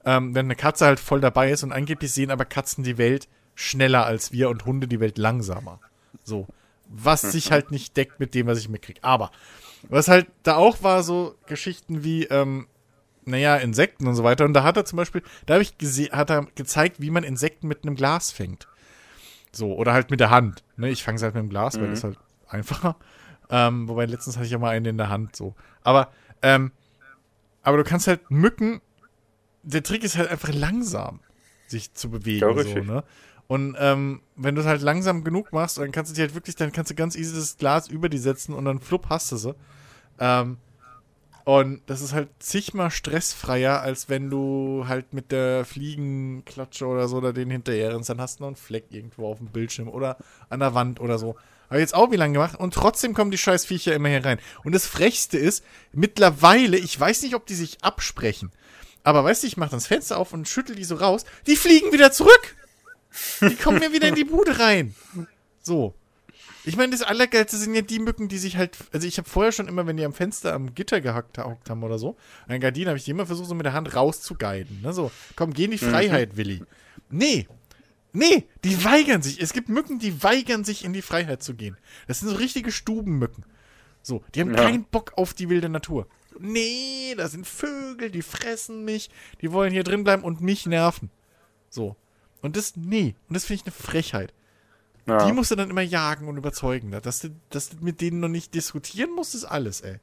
Ähm, 0.04 0.34
wenn 0.34 0.46
eine 0.46 0.56
Katze 0.56 0.86
halt 0.86 1.00
voll 1.00 1.20
dabei 1.20 1.50
ist 1.50 1.62
und 1.62 1.72
angeblich 1.72 2.12
sehen 2.12 2.30
aber 2.30 2.44
Katzen 2.44 2.84
die 2.84 2.98
Welt 2.98 3.28
schneller 3.54 4.06
als 4.06 4.32
wir 4.32 4.48
und 4.48 4.64
Hunde 4.64 4.88
die 4.88 5.00
Welt 5.00 5.18
langsamer. 5.18 5.80
So. 6.22 6.46
Was 6.88 7.20
sich 7.20 7.52
halt 7.52 7.70
nicht 7.70 7.96
deckt 7.96 8.18
mit 8.18 8.34
dem, 8.34 8.46
was 8.46 8.58
ich 8.58 8.68
mitkriege. 8.68 9.00
Aber, 9.02 9.30
was 9.88 10.08
halt 10.08 10.26
da 10.42 10.56
auch 10.56 10.82
war, 10.82 11.02
so 11.02 11.36
Geschichten 11.46 12.02
wie, 12.02 12.24
ähm, 12.24 12.66
naja, 13.24 13.56
Insekten 13.56 14.06
und 14.06 14.14
so 14.14 14.24
weiter. 14.24 14.44
Und 14.44 14.54
da 14.54 14.64
hat 14.64 14.76
er 14.76 14.84
zum 14.84 14.96
Beispiel, 14.96 15.22
da 15.46 15.54
habe 15.54 15.62
ich 15.62 15.78
gesehen, 15.78 16.12
hat 16.12 16.30
er 16.30 16.46
gezeigt, 16.54 17.00
wie 17.00 17.10
man 17.10 17.22
Insekten 17.22 17.68
mit 17.68 17.84
einem 17.84 17.94
Glas 17.94 18.30
fängt. 18.30 18.66
So, 19.52 19.74
oder 19.74 19.92
halt 19.92 20.10
mit 20.10 20.20
der 20.20 20.30
Hand. 20.30 20.64
Ne, 20.76 20.90
ich 20.90 21.02
fange 21.02 21.16
es 21.16 21.22
halt 21.22 21.34
mit 21.34 21.42
dem 21.42 21.50
Glas, 21.50 21.78
weil 21.78 21.90
das 21.90 22.04
halt 22.04 22.18
einfacher. 22.48 22.96
Ähm, 23.50 23.88
wobei 23.88 24.06
letztens 24.06 24.36
hatte 24.36 24.46
ich 24.46 24.52
ja 24.52 24.58
mal 24.58 24.70
einen 24.70 24.86
in 24.86 24.98
der 24.98 25.10
Hand, 25.10 25.36
so. 25.36 25.54
Aber, 25.82 26.10
ähm, 26.42 26.72
aber 27.62 27.76
du 27.76 27.84
kannst 27.84 28.06
halt 28.06 28.30
Mücken, 28.30 28.80
der 29.62 29.82
Trick 29.82 30.04
ist 30.04 30.16
halt 30.16 30.28
einfach 30.28 30.52
langsam, 30.52 31.20
sich 31.66 31.92
zu 31.94 32.10
bewegen, 32.10 32.40
Ja, 32.40 32.62
so, 32.62 32.92
ne? 32.92 33.04
Und 33.46 33.76
ähm, 33.80 34.22
wenn 34.36 34.54
du 34.54 34.60
es 34.60 34.66
halt 34.66 34.80
langsam 34.80 35.24
genug 35.24 35.52
machst, 35.52 35.78
dann 35.78 35.90
kannst 35.90 36.12
du 36.12 36.14
dir 36.14 36.22
halt 36.22 36.34
wirklich, 36.34 36.54
dann 36.54 36.70
kannst 36.70 36.92
du 36.92 36.94
ganz 36.94 37.16
easy 37.16 37.34
das 37.34 37.56
Glas 37.56 37.88
über 37.88 38.08
die 38.08 38.18
setzen 38.18 38.54
und 38.54 38.64
dann 38.64 38.78
flupp 38.78 39.08
hast 39.08 39.32
du 39.32 39.36
sie. 39.36 39.54
Ähm, 40.20 40.58
und 41.44 41.82
das 41.86 42.00
ist 42.00 42.12
halt 42.12 42.28
zigmal 42.38 42.92
stressfreier, 42.92 43.80
als 43.80 44.08
wenn 44.08 44.30
du 44.30 44.84
halt 44.86 45.14
mit 45.14 45.32
der 45.32 45.64
Fliegenklatsche 45.64 46.86
oder 46.86 47.08
so 47.08 47.16
oder 47.16 47.32
den 47.32 47.50
hinterher 47.50 47.92
rennst, 47.92 48.08
dann 48.08 48.20
hast 48.20 48.38
du 48.38 48.44
noch 48.44 48.48
einen 48.48 48.56
Fleck 48.56 48.84
irgendwo 48.90 49.26
auf 49.26 49.38
dem 49.38 49.48
Bildschirm 49.48 49.88
oder 49.88 50.16
an 50.48 50.60
der 50.60 50.74
Wand 50.74 51.00
oder 51.00 51.18
so. 51.18 51.34
Habe 51.70 51.80
jetzt 51.80 51.94
auch 51.94 52.10
wie 52.10 52.16
lange 52.16 52.34
gemacht 52.34 52.58
und 52.58 52.74
trotzdem 52.74 53.14
kommen 53.14 53.30
die 53.30 53.38
scheiß 53.38 53.64
Viecher 53.64 53.94
immer 53.94 54.08
hier 54.08 54.24
rein. 54.24 54.40
Und 54.64 54.72
das 54.72 54.86
Frechste 54.86 55.38
ist, 55.38 55.64
mittlerweile, 55.92 56.76
ich 56.76 56.98
weiß 56.98 57.22
nicht, 57.22 57.34
ob 57.34 57.46
die 57.46 57.54
sich 57.54 57.82
absprechen, 57.82 58.50
aber 59.04 59.24
weißt 59.24 59.42
du, 59.42 59.46
ich 59.46 59.56
mache 59.56 59.70
das 59.70 59.86
Fenster 59.86 60.18
auf 60.18 60.32
und 60.32 60.48
schüttel 60.48 60.76
die 60.76 60.84
so 60.84 60.96
raus, 60.96 61.24
die 61.46 61.56
fliegen 61.56 61.92
wieder 61.92 62.12
zurück. 62.12 62.56
Die 63.40 63.56
kommen 63.56 63.78
mir 63.78 63.92
wieder 63.92 64.08
in 64.08 64.14
die 64.14 64.24
Bude 64.24 64.58
rein. 64.58 64.94
So. 65.62 65.94
Ich 66.64 66.76
meine, 66.76 66.92
das 66.92 67.02
Allergeilste 67.02 67.56
sind 67.56 67.74
ja 67.74 67.80
die 67.80 67.98
Mücken, 67.98 68.28
die 68.28 68.36
sich 68.36 68.56
halt. 68.56 68.76
Also, 68.92 69.06
ich 69.06 69.16
habe 69.16 69.28
vorher 69.28 69.50
schon 69.50 69.66
immer, 69.66 69.86
wenn 69.86 69.96
die 69.96 70.04
am 70.04 70.12
Fenster 70.12 70.52
am 70.52 70.74
Gitter 70.74 71.00
gehackt 71.00 71.38
haben 71.38 71.82
oder 71.82 71.98
so, 71.98 72.16
an 72.42 72.50
der 72.50 72.58
Gardine, 72.58 72.90
habe 72.90 72.98
ich 72.98 73.04
die 73.04 73.12
immer 73.12 73.26
versucht, 73.26 73.48
so 73.48 73.54
mit 73.54 73.64
der 73.64 73.72
Hand 73.72 73.94
rauszuguiden. 73.94 74.82
Ne? 74.82 74.92
So, 74.92 75.10
komm, 75.36 75.54
geh 75.54 75.64
in 75.64 75.70
die 75.70 75.78
Freiheit, 75.78 76.36
Willi. 76.36 76.62
Nee. 77.08 77.48
Nee, 78.12 78.44
die 78.64 78.84
weigern 78.84 79.22
sich. 79.22 79.40
Es 79.40 79.52
gibt 79.52 79.68
Mücken, 79.68 79.98
die 79.98 80.22
weigern 80.22 80.64
sich, 80.64 80.84
in 80.84 80.92
die 80.92 81.02
Freiheit 81.02 81.42
zu 81.42 81.54
gehen. 81.54 81.76
Das 82.08 82.20
sind 82.20 82.28
so 82.28 82.36
richtige 82.36 82.72
Stubenmücken. 82.72 83.44
So, 84.02 84.24
die 84.34 84.40
haben 84.40 84.54
Ja. 84.54 84.62
keinen 84.64 84.84
Bock 84.84 85.12
auf 85.16 85.34
die 85.34 85.48
wilde 85.48 85.68
Natur. 85.68 86.06
Nee, 86.38 87.14
da 87.16 87.28
sind 87.28 87.46
Vögel, 87.46 88.10
die 88.10 88.22
fressen 88.22 88.84
mich, 88.84 89.10
die 89.42 89.52
wollen 89.52 89.72
hier 89.72 89.84
drin 89.84 90.04
bleiben 90.04 90.22
und 90.24 90.40
mich 90.40 90.66
nerven. 90.66 91.10
So. 91.68 91.96
Und 92.40 92.56
das, 92.56 92.74
nee. 92.76 93.14
Und 93.28 93.34
das 93.34 93.44
finde 93.44 93.60
ich 93.62 93.66
eine 93.66 93.72
Frechheit. 93.72 94.32
Ja. 95.06 95.26
Die 95.26 95.32
musst 95.32 95.50
du 95.50 95.56
dann 95.56 95.70
immer 95.70 95.82
jagen 95.82 96.28
und 96.28 96.36
überzeugen. 96.36 96.90
Dass 97.02 97.20
du, 97.20 97.28
dass 97.50 97.70
du 97.70 97.76
mit 97.80 98.00
denen 98.00 98.20
noch 98.20 98.28
nicht 98.28 98.54
diskutieren 98.54 99.10
musst, 99.14 99.34
ist 99.34 99.44
alles, 99.44 99.82
ey. 99.82 99.96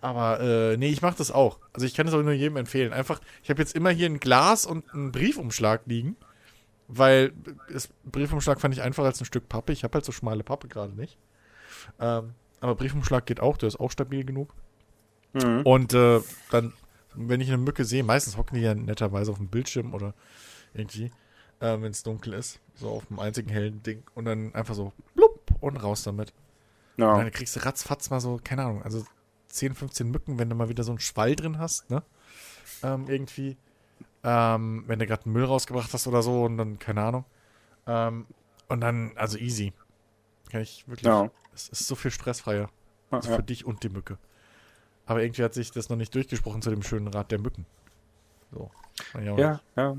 Aber, 0.00 0.40
äh, 0.40 0.76
nee, 0.76 0.88
ich 0.90 1.00
mach 1.02 1.14
das 1.14 1.30
auch. 1.30 1.58
Also 1.72 1.86
ich 1.86 1.94
kann 1.94 2.06
es 2.08 2.14
auch 2.14 2.22
nur 2.22 2.32
jedem 2.32 2.56
empfehlen. 2.56 2.92
Einfach, 2.92 3.20
ich 3.42 3.50
habe 3.50 3.60
jetzt 3.60 3.74
immer 3.74 3.90
hier 3.90 4.06
ein 4.06 4.20
Glas 4.20 4.66
und 4.66 4.92
einen 4.92 5.12
Briefumschlag 5.12 5.82
liegen. 5.86 6.16
Weil 6.94 7.32
das 7.72 7.88
Briefumschlag 8.04 8.60
fand 8.60 8.74
ich 8.74 8.82
einfacher 8.82 9.06
als 9.06 9.20
ein 9.20 9.24
Stück 9.24 9.48
Pappe. 9.48 9.72
Ich 9.72 9.82
habe 9.82 9.94
halt 9.94 10.04
so 10.04 10.12
schmale 10.12 10.44
Pappe 10.44 10.68
gerade 10.68 10.92
nicht. 10.92 11.16
Ähm, 11.98 12.34
aber 12.60 12.74
Briefumschlag 12.74 13.24
geht 13.24 13.40
auch, 13.40 13.56
der 13.56 13.68
ist 13.68 13.80
auch 13.80 13.90
stabil 13.90 14.24
genug. 14.24 14.52
Mhm. 15.32 15.62
Und 15.64 15.94
äh, 15.94 16.20
dann, 16.50 16.74
wenn 17.14 17.40
ich 17.40 17.48
eine 17.48 17.56
Mücke 17.56 17.86
sehe, 17.86 18.02
meistens 18.04 18.36
hocken 18.36 18.56
die 18.56 18.60
ja 18.62 18.74
netterweise 18.74 19.30
auf 19.30 19.38
dem 19.38 19.48
Bildschirm 19.48 19.94
oder 19.94 20.12
irgendwie, 20.74 21.06
äh, 21.60 21.80
wenn 21.80 21.90
es 21.92 22.02
dunkel 22.02 22.34
ist, 22.34 22.60
so 22.74 22.90
auf 22.90 23.06
dem 23.06 23.18
einzigen 23.18 23.48
hellen 23.48 23.82
Ding 23.82 24.02
und 24.14 24.26
dann 24.26 24.54
einfach 24.54 24.74
so 24.74 24.92
blub 25.14 25.40
und 25.60 25.76
raus 25.78 26.02
damit. 26.02 26.34
Und 26.98 27.04
Ja. 27.04 27.16
dann 27.16 27.30
kriegst 27.30 27.56
du 27.56 27.60
ratzfatz 27.64 28.10
mal 28.10 28.20
so, 28.20 28.38
keine 28.44 28.64
Ahnung, 28.64 28.82
also 28.82 29.02
10, 29.48 29.74
15 29.74 30.10
Mücken, 30.10 30.38
wenn 30.38 30.50
du 30.50 30.56
mal 30.56 30.68
wieder 30.68 30.84
so 30.84 30.92
einen 30.92 31.00
Schwall 31.00 31.36
drin 31.36 31.58
hast, 31.58 31.90
ne? 31.90 32.02
Ähm, 32.82 33.06
irgendwie. 33.08 33.56
Ähm, 34.24 34.84
wenn 34.86 34.98
du 34.98 35.06
gerade 35.06 35.28
Müll 35.28 35.44
rausgebracht 35.44 35.92
hast 35.92 36.06
oder 36.06 36.22
so 36.22 36.44
und 36.44 36.56
dann, 36.56 36.78
keine 36.78 37.02
Ahnung. 37.02 37.24
Ähm, 37.86 38.26
und 38.68 38.80
dann, 38.80 39.12
also 39.16 39.36
easy. 39.38 39.72
Kann 40.50 40.60
ich 40.60 40.84
wirklich. 40.86 41.06
Ja. 41.06 41.30
Es 41.54 41.68
ist 41.68 41.86
so 41.86 41.94
viel 41.94 42.10
stressfreier. 42.10 42.70
Ja, 43.10 43.16
Also 43.18 43.30
ja. 43.30 43.36
für 43.36 43.42
dich 43.42 43.64
und 43.64 43.82
die 43.82 43.88
Mücke. 43.88 44.18
Aber 45.06 45.22
irgendwie 45.22 45.42
hat 45.42 45.54
sich 45.54 45.70
das 45.72 45.88
noch 45.88 45.96
nicht 45.96 46.14
durchgesprochen 46.14 46.62
zu 46.62 46.70
dem 46.70 46.82
schönen 46.82 47.08
Rat 47.08 47.30
der 47.32 47.40
Mücken. 47.40 47.66
So. 48.52 48.70
Ja, 49.20 49.60
ja. 49.76 49.96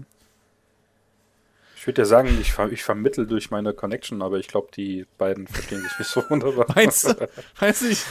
Ich 1.76 1.88
würde 1.88 2.04
ja 2.04 2.06
sagen, 2.06 2.30
ich, 2.40 2.54
ver 2.54 2.72
ich 2.72 2.82
vermittel 2.82 3.28
durch 3.28 3.52
meine 3.52 3.74
Connection, 3.74 4.22
aber 4.22 4.38
ich 4.38 4.48
glaube, 4.48 4.70
die 4.74 5.06
beiden 5.18 5.48
verstehen 5.48 5.82
sich 5.82 6.00
nicht 6.00 6.10
so 6.10 6.24
wunderbar. 6.30 6.66
Meinst 6.74 7.04
du, 7.04 7.30
meinst 7.60 7.82
du 7.82 7.88
nicht, 7.88 8.06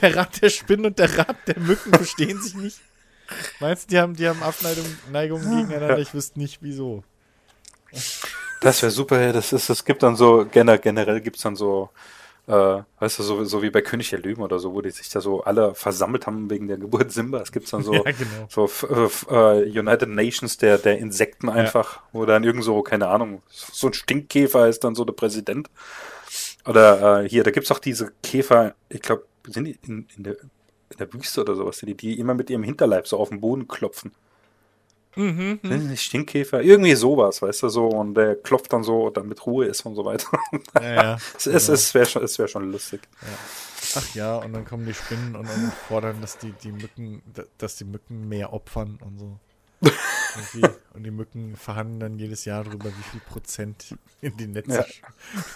der 0.00 0.16
Rat 0.16 0.40
der 0.40 0.50
Spinnen 0.50 0.86
und 0.86 0.98
der 1.00 1.18
Rat 1.18 1.36
der 1.48 1.58
Mücken 1.58 1.92
verstehen 1.92 2.40
sich 2.40 2.54
nicht? 2.54 2.80
Meinst 3.58 3.84
du, 3.90 3.94
die 3.94 3.98
haben, 4.00 4.16
die 4.16 4.28
haben 4.28 4.42
Abneigungen 4.42 4.98
Neigungen 5.04 5.50
gegeneinander? 5.50 6.00
Ich 6.00 6.14
wüsste 6.14 6.38
nicht, 6.38 6.58
wieso. 6.62 7.04
Das 8.60 8.80
wäre 8.82 8.92
super, 8.92 9.20
ja, 9.20 9.32
das 9.32 9.52
ist, 9.52 9.68
es 9.70 9.84
gibt 9.84 10.02
dann 10.02 10.14
so, 10.16 10.46
generell, 10.50 10.78
generell 10.78 11.20
gibt's 11.20 11.42
dann 11.42 11.56
so, 11.56 11.90
äh, 12.46 12.52
weißt 13.00 13.18
du, 13.18 13.22
so, 13.24 13.44
so 13.44 13.62
wie 13.62 13.70
bei 13.70 13.82
König 13.82 14.10
der 14.10 14.20
Löwen 14.20 14.42
oder 14.42 14.58
so, 14.58 14.74
wo 14.74 14.80
die 14.82 14.90
sich 14.90 15.08
da 15.10 15.20
so 15.20 15.42
alle 15.44 15.74
versammelt 15.74 16.26
haben 16.26 16.50
wegen 16.50 16.68
der 16.68 16.78
Geburt 16.78 17.10
Simbas, 17.12 17.52
gibt's 17.52 17.70
dann 17.70 17.82
so, 17.82 17.92
Ja, 18.04 18.12
genau. 18.12 18.46
so 18.48 18.64
f- 18.66 19.26
äh, 19.30 19.62
United 19.78 20.08
Nations 20.08 20.58
der, 20.58 20.78
der 20.78 20.98
Insekten 20.98 21.48
einfach, 21.48 22.00
wo 22.12 22.24
dann 22.24 22.44
irgend 22.44 22.64
so, 22.64 22.82
keine 22.82 23.08
Ahnung, 23.08 23.42
so 23.48 23.88
ein 23.88 23.94
Stinkkäfer 23.94 24.68
ist 24.68 24.84
dann 24.84 24.94
so 24.94 25.04
der 25.04 25.14
Präsident. 25.14 25.70
Oder 26.66 27.24
äh, 27.24 27.28
hier, 27.28 27.42
da 27.44 27.50
gibt's 27.50 27.70
auch 27.72 27.78
diese 27.80 28.12
Käfer, 28.22 28.74
ich 28.88 29.02
glaube, 29.02 29.24
sind 29.46 29.64
die 29.64 29.78
in, 29.86 30.06
in, 30.16 30.22
der, 30.24 30.36
in 30.92 30.98
der 30.98 31.12
Wüste 31.12 31.40
oder 31.42 31.54
sowas, 31.54 31.78
die, 31.78 31.94
die 31.94 32.18
immer 32.18 32.34
mit 32.34 32.50
ihrem 32.50 32.62
Hinterleib 32.62 33.06
so 33.06 33.18
auf 33.18 33.28
den 33.30 33.40
Boden 33.40 33.68
klopfen. 33.68 34.12
Mhm, 35.14 35.60
nicht 35.62 36.02
Stinkkäfer? 36.04 36.62
Irgendwie 36.62 36.94
sowas, 36.94 37.42
weißt 37.42 37.64
du, 37.64 37.68
so, 37.68 37.86
und 37.88 38.14
der 38.14 38.34
klopft 38.36 38.72
dann 38.72 38.82
so, 38.82 39.10
damit 39.10 39.44
Ruhe 39.44 39.66
ist 39.66 39.84
und 39.84 39.94
so 39.94 40.04
weiter. 40.04 40.26
Ja, 40.80 40.94
ja. 40.94 41.18
Es, 41.36 41.46
es, 41.46 41.68
es 41.68 41.94
wäre 41.94 42.06
schon, 42.06 42.22
es 42.24 42.38
wär 42.38 42.48
schon 42.48 42.70
lustig. 42.72 43.02
Ach 43.94 44.14
ja, 44.14 44.36
und 44.36 44.54
dann 44.54 44.64
kommen 44.64 44.86
die 44.86 44.94
Spinnen 44.94 45.36
und 45.36 45.46
dann 45.46 45.72
fordern, 45.88 46.20
dass 46.22 46.38
die, 46.38 46.52
die 46.62 46.72
Mücken, 46.72 47.22
dass 47.58 47.76
die 47.76 47.84
Mücken 47.84 48.28
mehr 48.28 48.52
opfern 48.54 48.98
und 49.04 49.18
so. 49.18 49.38
Und 50.94 51.04
die 51.04 51.10
Mücken 51.10 51.56
verhandeln 51.56 51.98
dann 52.00 52.18
jedes 52.18 52.44
Jahr 52.46 52.64
darüber, 52.64 52.86
wie 52.86 53.02
viel 53.10 53.20
Prozent 53.20 53.94
in 54.22 54.34
die 54.36 54.46
Netze, 54.46 54.72
Ja. 54.78 54.84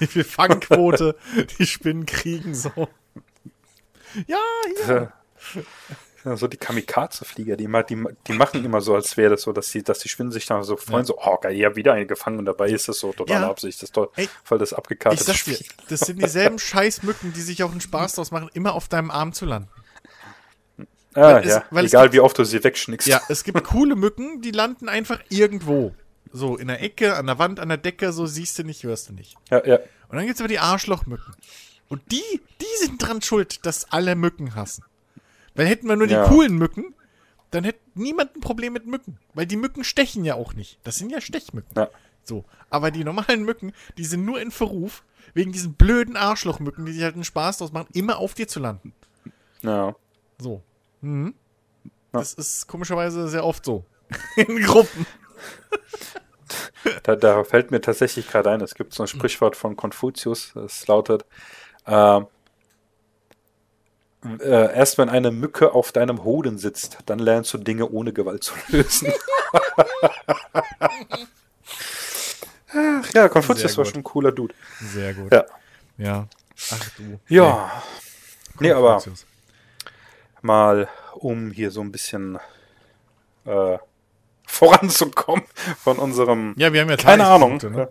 wie 0.01 0.07
viel 0.07 0.25
Fangquote 0.25 1.16
die 1.59 1.64
Spinnen 1.66 2.05
kriegen, 2.05 2.55
so. 2.55 2.70
Ja, 4.27 4.38
hier. 4.85 5.12
Ja, 6.25 6.37
so 6.37 6.49
die 6.49 6.57
Kamikaze-Flieger, 6.57 7.57
die, 7.57 7.68
die, 7.88 8.05
die 8.27 8.33
machen 8.33 8.64
immer 8.64 8.81
so, 8.81 8.96
als 8.96 9.16
wäre 9.16 9.31
das 9.31 9.42
so, 9.42 9.53
dass 9.53 9.68
die, 9.70 9.85
dass 9.85 10.01
die 10.01 10.09
Spinnen 10.09 10.33
sich 10.33 10.44
dann 10.46 10.64
so 10.64 10.77
freuen, 10.77 11.05
so, 11.05 11.16
oh 11.18 11.37
geil, 11.37 11.57
hab 11.64 11.77
wieder 11.77 11.92
einen 11.92 12.09
gefangen 12.09 12.38
und 12.40 12.46
dabei 12.46 12.68
ist 12.68 12.88
das 12.88 12.99
so 12.99 13.12
total 13.12 13.42
Ja. 13.42 13.49
Absicht, 13.49 13.79
das 13.81 13.90
ist 13.90 13.96
doch 13.96 14.11
Ey, 14.16 14.29
voll 14.42 14.59
das 14.59 14.72
Ich 14.72 14.79
abgekartete 14.79 15.22
sag 15.22 15.44
dir, 15.44 15.59
das 15.88 16.01
sind 16.01 16.20
dieselben 16.20 16.59
Scheißmücken, 16.59 17.33
die 17.33 17.40
sich 17.42 17.62
auch 17.62 17.70
einen 17.70 17.81
Spaß 17.81 18.14
draus 18.14 18.33
machen, 18.33 18.51
immer 18.55 18.75
auf 18.75 18.88
deinem 18.88 19.12
Arm 19.12 19.33
zu 19.35 19.44
landen. 19.46 19.68
Ah, 21.14 21.38
es- 21.38 21.46
ja, 21.46 21.64
es 21.70 21.85
egal 21.85 22.05
gibt- 22.07 22.14
wie 22.14 22.20
oft 22.20 22.37
du 22.38 22.44
sie 22.44 22.62
wegschnickst. 22.62 23.07
Ja, 23.07 23.20
es 23.29 23.44
gibt 23.44 23.62
coole 23.64 23.94
Mücken, 23.94 24.42
die 24.42 24.51
landen 24.51 24.88
einfach 24.88 25.20
irgendwo. 25.29 25.94
So, 26.33 26.57
in 26.57 26.66
der 26.68 26.83
Ecke, 26.83 27.14
an 27.16 27.27
der 27.27 27.38
Wand, 27.38 27.61
an 27.61 27.68
der 27.68 27.79
Decke, 27.79 28.12
so 28.12 28.27
siehst 28.27 28.59
du 28.59 28.64
nicht, 28.64 28.83
hörst 28.83 29.09
du 29.09 29.12
nicht. 29.14 29.37
ja, 29.51 29.64
ja. 29.64 29.79
Und 30.09 30.16
dann 30.18 30.27
gibt's 30.27 30.40
aber 30.40 30.49
die 30.49 30.59
Arschlochmücken. 30.59 31.35
Und 31.88 32.03
die, 32.12 32.22
die 32.61 32.85
sind 32.85 32.99
dran 33.01 33.22
schuld, 33.22 33.64
dass 33.64 33.90
alle 33.92 34.14
Mücken 34.16 34.55
hassen. 34.57 34.85
Weil 35.57 35.66
hätten 35.66 35.88
wir 35.88 35.97
nur 35.97 36.07
die 36.07 36.14
Ja. 36.14 36.27
coolen 36.29 36.57
Mücken, 36.57 36.95
dann 37.51 37.64
hätte 37.64 37.81
niemand 37.95 38.37
ein 38.37 38.40
Problem 38.40 38.73
mit 38.73 38.87
Mücken. 38.87 39.19
Weil 39.35 39.47
die 39.47 39.57
Mücken 39.57 39.85
stechen 39.85 40.25
ja 40.25 40.35
auch 40.35 40.55
nicht. 40.55 40.79
Das 40.85 40.97
sind 40.97 41.11
ja 41.11 41.21
Stechmücken. 41.21 41.71
Ja. 41.77 41.88
So. 42.25 42.45
Aber 42.71 42.90
die 42.90 43.05
normalen 43.05 43.45
Mücken, 43.45 43.73
die 43.99 44.05
sind 44.05 44.25
nur 44.25 44.40
in 44.40 44.51
Verruf, 44.51 45.05
wegen 45.35 45.53
diesen 45.53 45.75
blöden 45.75 46.16
Arschlochmücken, 46.16 46.87
die 46.87 46.92
sich 46.92 47.03
halt 47.03 47.14
einen 47.14 47.25
Spaß 47.25 47.59
draus 47.59 47.73
machen, 47.73 47.88
immer 47.92 48.19
auf 48.19 48.35
dir 48.35 48.49
zu 48.49 48.61
landen. 48.61 48.92
ja. 49.62 49.95
So. 50.38 50.62
Mhm. 51.01 51.35
Ja. 51.85 51.90
Das 52.21 52.35
ist 52.35 52.66
komischerweise 52.66 53.29
sehr 53.29 53.45
oft 53.45 53.64
so. 53.64 53.85
In 54.37 54.61
Gruppen. 54.62 55.07
Da, 57.03 57.16
da 57.16 57.42
fällt 57.45 57.71
mir 57.71 57.81
tatsächlich 57.81 58.29
gerade 58.29 58.51
ein, 58.51 58.61
es 58.61 58.75
gibt 58.75 58.95
so 58.95 59.03
ein 59.03 59.07
Sprichwort 59.09 59.57
von 59.57 59.77
Konfuzius, 59.77 60.53
das 60.55 60.87
lautet, 60.87 61.25
ähm, 61.87 62.27
äh, 64.41 64.75
erst 64.75 64.99
wenn 64.99 65.09
eine 65.09 65.31
Mücke 65.31 65.73
auf 65.73 65.93
deinem 65.93 66.25
Hoden 66.25 66.59
sitzt, 66.59 66.99
dann 67.07 67.19
lernst 67.19 67.53
du 67.55 67.59
Dinge 67.59 67.89
ohne 67.89 68.12
Gewalt 68.12 68.45
zu 68.45 68.55
lösen. 68.69 69.12
Ach, 72.69 73.12
ja, 73.15 73.29
Konfuzius 73.29 73.79
war 73.79 73.85
schon 73.85 74.01
ein 74.01 74.05
cooler 74.05 74.33
Dude. 74.33 74.55
Sehr 74.81 75.15
gut. 75.15 75.33
Ja. 75.33 75.45
Ja. 75.99 76.29
Ach 76.73 76.91
du. 76.97 77.19
Ja. 77.29 77.83
Nee, 78.61 78.73
aber 78.73 78.95
Konfuzius. 78.95 79.27
mal, 80.43 80.89
um 81.15 81.51
hier 81.51 81.71
so 81.71 81.81
ein 81.81 81.93
bisschen 81.93 82.39
äh, 83.45 83.79
voranzukommen 84.47 85.45
von 85.83 85.99
unserem 85.99 86.55
Ja, 86.59 86.73
wir 86.73 86.81
haben 86.83 86.91
ja 86.91 86.97
Keine 86.97 87.27
Ahnung. 87.27 87.59
Ne? 87.62 87.89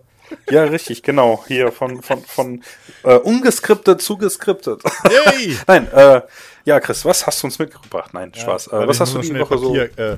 Ja, 0.50 0.64
richtig, 0.64 1.04
genau. 1.04 1.44
Hier 1.48 1.72
von, 1.72 2.02
von, 2.02 2.24
von 2.24 2.64
äh, 3.04 3.16
ungeskriptet 3.16 4.02
zu 4.02 4.18
geskriptet. 4.18 4.82
Yay! 5.04 5.58
Nein, 5.68 5.92
äh, 5.92 6.22
ja, 6.66 6.80
Chris, 6.80 7.06
was 7.06 7.26
hast 7.26 7.42
du 7.44 7.48
uns 7.48 7.60
mitgebracht? 7.60 8.14
Nein, 8.14 8.34
Spaß. 8.34 8.72
Warte, 8.72 8.86
Äh, 8.86 8.88
was 8.88 9.00
hast 9.00 9.14
du 9.14 9.20
die 9.20 9.40
Woche 9.40 9.58
schnell 9.58 9.60
so? 9.60 9.74
Papier, 9.74 9.98
äh, 9.98 10.18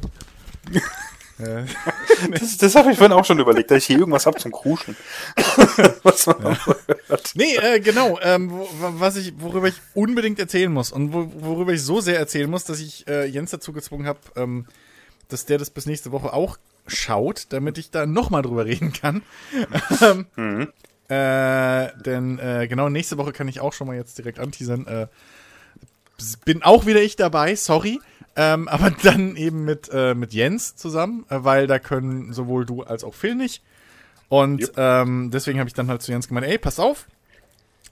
Das, 2.31 2.57
das 2.57 2.75
habe 2.75 2.91
ich 2.91 2.97
vorhin 2.97 3.15
auch 3.15 3.25
schon 3.25 3.39
überlegt, 3.39 3.69
dass 3.69 3.77
ich 3.79 3.85
hier 3.85 3.99
irgendwas 3.99 4.25
hab 4.25 4.39
zum 4.39 4.51
Kruschen. 4.51 4.95
was 6.03 6.25
man 6.25 6.43
auch 6.43 6.65
so 6.65 6.73
hört. 7.07 7.31
Nee, 7.35 7.55
äh, 7.57 7.79
genau, 7.79 8.17
ähm, 8.21 8.49
wo, 8.51 8.67
was 8.79 9.17
ich, 9.17 9.33
worüber 9.39 9.67
ich 9.67 9.75
unbedingt 9.93 10.39
erzählen 10.39 10.71
muss 10.71 10.91
und 10.91 11.13
wo, 11.13 11.31
worüber 11.37 11.73
ich 11.73 11.83
so 11.83 12.01
sehr 12.01 12.17
erzählen 12.17 12.49
muss, 12.49 12.63
dass 12.63 12.79
ich 12.79 13.07
äh, 13.07 13.25
Jens 13.25 13.51
dazu 13.51 13.71
gezwungen 13.71 14.07
habe, 14.07 14.19
ähm, 14.35 14.65
dass 15.29 15.45
der 15.45 15.59
das 15.59 15.69
bis 15.69 15.85
nächste 15.85 16.11
Woche 16.11 16.33
auch 16.33 16.57
schaut, 16.87 17.47
damit 17.49 17.77
ich 17.77 17.91
da 17.91 18.05
nochmal 18.05 18.41
drüber 18.41 18.65
reden 18.65 18.93
kann. 18.93 19.21
ähm, 20.37 20.67
äh, 21.09 21.89
denn 22.01 22.37
äh, 22.39 22.67
genau, 22.67 22.89
nächste 22.89 23.17
Woche 23.17 23.31
kann 23.31 23.47
ich 23.47 23.61
auch 23.61 23.73
schon 23.73 23.87
mal 23.87 23.95
jetzt 23.95 24.17
direkt 24.17 24.39
anteasern. 24.39 24.85
Äh, 24.87 25.07
bin 26.45 26.63
auch 26.63 26.85
wieder 26.85 27.01
ich 27.01 27.15
dabei, 27.15 27.55
sorry. 27.55 27.99
Ähm, 28.35 28.67
aber 28.67 28.91
dann 28.91 29.35
eben 29.35 29.63
mit, 29.63 29.89
äh, 29.91 30.15
mit 30.15 30.33
Jens 30.33 30.75
zusammen, 30.75 31.25
äh, 31.29 31.43
weil 31.43 31.67
da 31.67 31.79
können 31.79 32.33
sowohl 32.33 32.65
du 32.65 32.83
als 32.83 33.03
auch 33.03 33.13
Phil 33.13 33.35
nicht. 33.35 33.63
Und 34.29 34.61
Jupp. 34.61 34.73
ähm, 34.77 35.31
deswegen 35.31 35.59
habe 35.59 35.69
ich 35.69 35.73
dann 35.73 35.87
halt 35.89 36.01
zu 36.01 36.11
Jens 36.11 36.27
gemeint, 36.27 36.47
ey, 36.47 36.57
pass 36.57 36.79
auf. 36.79 37.07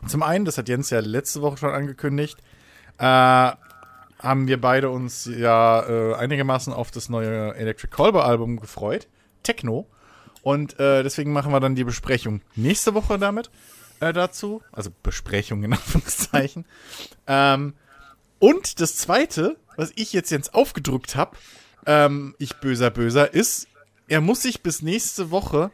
Zum 0.07 0.21
einen, 0.21 0.43
das 0.43 0.57
hat 0.57 0.67
Jens 0.67 0.89
ja 0.89 0.99
letzte 0.99 1.41
Woche 1.41 1.57
schon 1.57 1.71
angekündigt, 1.71 2.37
äh, 2.97 3.51
haben 4.25 4.47
wir 4.47 4.59
beide 4.59 4.89
uns 4.89 5.25
ja 5.25 5.87
äh, 5.87 6.15
einigermaßen 6.15 6.73
auf 6.73 6.91
das 6.91 7.09
neue 7.09 7.55
Electric 7.55 7.91
Colber 7.95 8.25
Album 8.25 8.59
gefreut. 8.59 9.07
Techno. 9.43 9.87
Und 10.41 10.79
äh, 10.79 11.03
deswegen 11.03 11.31
machen 11.31 11.51
wir 11.51 11.59
dann 11.59 11.75
die 11.75 11.83
Besprechung 11.83 12.41
nächste 12.55 12.93
Woche 12.93 13.17
damit 13.17 13.49
äh, 13.99 14.13
dazu. 14.13 14.61
Also 14.71 14.91
Besprechung 15.03 15.63
in 15.63 15.73
Anführungszeichen. 15.73 16.65
ähm, 17.27 17.73
und 18.39 18.81
das 18.81 18.97
zweite, 18.97 19.55
was 19.77 19.91
ich 19.95 20.13
jetzt 20.13 20.29
Jens 20.29 20.53
aufgedrückt 20.53 21.15
habe, 21.15 21.37
ähm, 21.85 22.35
ich 22.37 22.55
böser 22.57 22.91
Böser, 22.91 23.33
ist, 23.33 23.67
er 24.07 24.21
muss 24.21 24.41
sich 24.41 24.61
bis 24.61 24.81
nächste 24.81 25.31
Woche 25.31 25.71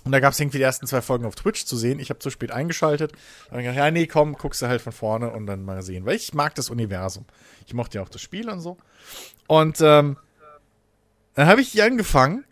Und 0.05 0.13
da 0.13 0.21
gab 0.21 0.33
es 0.33 0.41
irgendwie 0.41 0.59
die 0.59 0.65
ersten 0.65 0.87
zwei 0.87 1.03
Folgen 1.03 1.25
auf 1.27 1.35
Twitch 1.35 1.65
zu 1.67 1.77
sehen. 1.77 1.99
Ich 1.99 2.09
habe 2.11 2.19
zu 2.19 2.31
spät 2.31 2.51
eingeschaltet. 2.51 3.13
Da 3.13 3.51
habe 3.53 3.61
ich 3.61 3.67
gedacht, 3.67 3.77
ja, 3.79 3.91
nee, 3.91 4.07
komm, 4.07 4.35
guckst 4.35 4.63
du 4.63 4.67
halt 4.67 4.81
von 4.81 4.93
vorne 4.93 5.31
und 5.31 5.47
dann 5.47 5.65
mal 5.65 5.83
sehen. 5.83 6.07
Weil 6.07 6.17
ich 6.17 6.33
mag 6.35 6.55
das 6.55 6.71
Universum. 6.71 7.27
Ich 7.67 7.75
mochte 7.75 7.99
ja 7.99 8.03
auch 8.03 8.09
das 8.09 8.23
Spiel 8.23 8.49
und 8.49 8.61
so. 8.61 8.79
Und 9.49 9.81
ähm, 9.83 10.17
dann 11.35 11.47
habe 11.47 11.61
ich 11.61 11.73
die 11.73 11.83
angefangen 11.83 12.45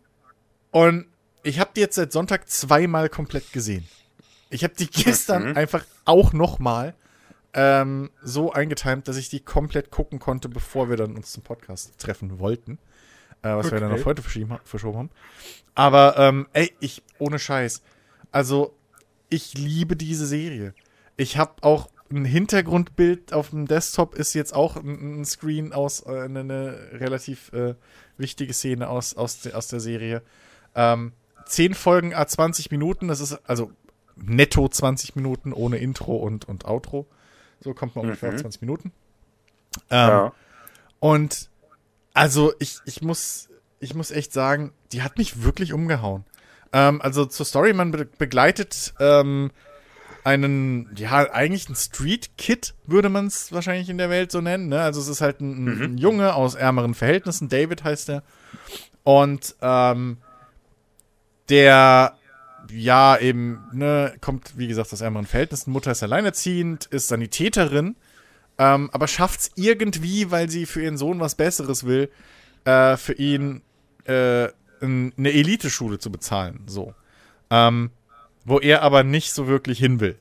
und 0.71 1.07
ich 1.43 1.59
habe 1.59 1.71
die 1.75 1.81
jetzt 1.81 1.97
seit 1.97 2.13
Sonntag 2.13 2.49
zweimal 2.49 3.09
komplett 3.09 3.53
gesehen. 3.53 3.89
Ich 4.51 4.63
habe 4.63 4.75
die 4.75 4.87
gestern 4.91 5.51
Mhm. 5.51 5.57
einfach 5.57 5.85
auch 6.05 6.33
nochmal 6.33 6.95
ähm, 7.55 8.11
so 8.23 8.53
eingetimt, 8.53 9.09
dass 9.09 9.17
ich 9.17 9.29
die 9.29 9.41
komplett 9.41 9.91
gucken 9.91 10.19
konnte, 10.19 10.49
bevor 10.49 10.89
wir 10.89 10.97
dann 10.97 11.17
uns 11.17 11.33
zum 11.33 11.43
Podcast 11.43 11.99
treffen 11.99 12.39
wollten. 12.39 12.79
Äh, 13.43 13.57
was 13.57 13.71
wir 13.73 13.81
dann 13.81 13.91
Okay. 13.91 14.01
auf 14.01 14.07
heute 14.07 14.23
verschoben 14.23 14.99
haben. 14.99 15.11
Aber, 15.75 16.19
ähm, 16.19 16.47
ey, 16.53 16.73
ich, 16.81 17.03
ohne 17.19 17.39
Scheiß. 17.39 17.83
Also, 18.31 18.75
ich 19.31 19.55
liebe 19.55 19.97
diese 19.97 20.27
Serie. 20.27 20.75
Ich 21.17 21.39
habe 21.39 21.55
auch 21.63 21.89
ein 22.11 22.25
Hintergrundbild 22.25 23.33
auf 23.33 23.51
dem 23.51 23.67
Desktop, 23.67 24.15
ist 24.15 24.35
jetzt 24.35 24.55
auch 24.55 24.77
ein, 24.77 25.21
ein 25.21 25.25
Screen 25.25 25.73
aus, 25.73 26.05
äh, 26.07 26.21
eine, 26.23 26.41
eine 26.41 26.79
relativ 26.93 27.53
äh, 27.53 27.75
wichtige 28.19 28.53
Szene 28.53 28.89
aus, 28.89 29.15
aus, 29.17 29.41
de, 29.41 29.53
aus 29.55 29.69
der 29.69 29.81
Serie. 29.81 30.23
Ähm, 30.75 31.13
zehn 31.47 31.75
Folgen 31.75 32.15
a 32.15 32.27
20 32.27 32.71
Minuten, 32.71 33.09
das 33.09 33.21
ist 33.21 33.41
also 33.49 33.71
netto 34.17 34.69
20 34.69 35.17
Minuten 35.17 35.53
ohne 35.53 35.79
Intro 35.79 36.17
und, 36.17 36.47
und 36.47 36.65
Outro. 36.67 37.07
So 37.61 37.75
kommt 37.75 37.95
man 37.97 38.07
ungefähr 38.07 38.31
Mhm. 38.31 38.35
auf 38.37 38.41
20 38.43 38.61
Minuten. 38.63 38.93
Ähm, 39.91 40.09
ja. 40.09 40.33
und 40.99 41.49
also 42.15 42.53
ich, 42.59 42.79
ich 42.87 43.03
muss 43.03 43.49
ich 43.79 43.95
muss 43.95 44.11
echt 44.11 44.33
sagen, 44.33 44.73
die 44.93 45.03
hat 45.03 45.17
mich 45.17 45.43
wirklich 45.43 45.73
umgehauen. 45.73 46.25
Ähm, 46.73 47.01
also 47.01 47.25
zur 47.25 47.47
Story, 47.47 47.73
man 47.73 47.91
be 47.93 48.05
begleitet 48.05 48.95
ähm, 49.01 49.51
einen, 50.25 50.91
ja, 50.97 51.31
eigentlich 51.33 51.69
ein 51.71 51.77
Street 51.77 52.31
Kid, 52.37 52.75
würde 52.87 53.09
man 53.09 53.27
es 53.27 53.53
wahrscheinlich 53.53 53.89
in 53.89 53.97
der 53.97 54.11
Welt 54.11 54.31
so 54.33 54.41
nennen. 54.43 54.69
Ne? 54.69 54.81
Also 54.83 55.01
es 55.01 55.09
ist 55.09 55.21
halt 55.23 55.41
ein, 55.41 55.65
ein- 55.67 55.83
ein 55.83 55.99
Junge 55.99 56.35
aus 56.35 56.55
ärmeren 56.57 56.95
Verhältnissen, 56.95 57.49
David 57.49 57.85
heißt 57.85 58.11
er. 58.11 58.23
Und 59.03 59.55
ähm, 59.63 60.19
der 61.49 62.17
ja 62.73 63.17
eben, 63.19 63.61
ne, 63.73 64.15
kommt, 64.21 64.57
wie 64.57 64.69
gesagt, 64.69 64.93
aus 64.93 65.01
ärmeren 65.01 65.27
Verhältnissen, 65.27 65.71
Mutter 65.73 65.93
ist 65.93 66.03
alleinerziehend, 66.03 66.87
ist 66.87 67.09
Sanitäterin, 67.09 67.97
ähm, 68.59 68.91
aber 68.93 69.09
schafft's 69.09 69.51
irgendwie, 69.57 70.31
weil 70.31 70.51
sie 70.51 70.67
für 70.67 70.83
ihren 70.83 70.97
Sohn 70.99 71.21
was 71.21 71.35
Besseres 71.35 71.85
will, 71.85 72.11
äh, 72.65 72.97
für 72.97 73.15
ihn 73.15 73.63
äh, 74.05 74.49
eine 74.83 75.33
Eliteschule 75.33 75.99
zu 75.99 76.11
bezahlen, 76.11 76.61
so. 76.67 76.95
Ähm, 77.51 77.91
wo 78.45 78.59
er 78.59 78.83
aber 78.83 79.05
nicht 79.05 79.33
so 79.33 79.47
wirklich 79.49 79.79
hin 79.79 80.01
will. 80.01 80.17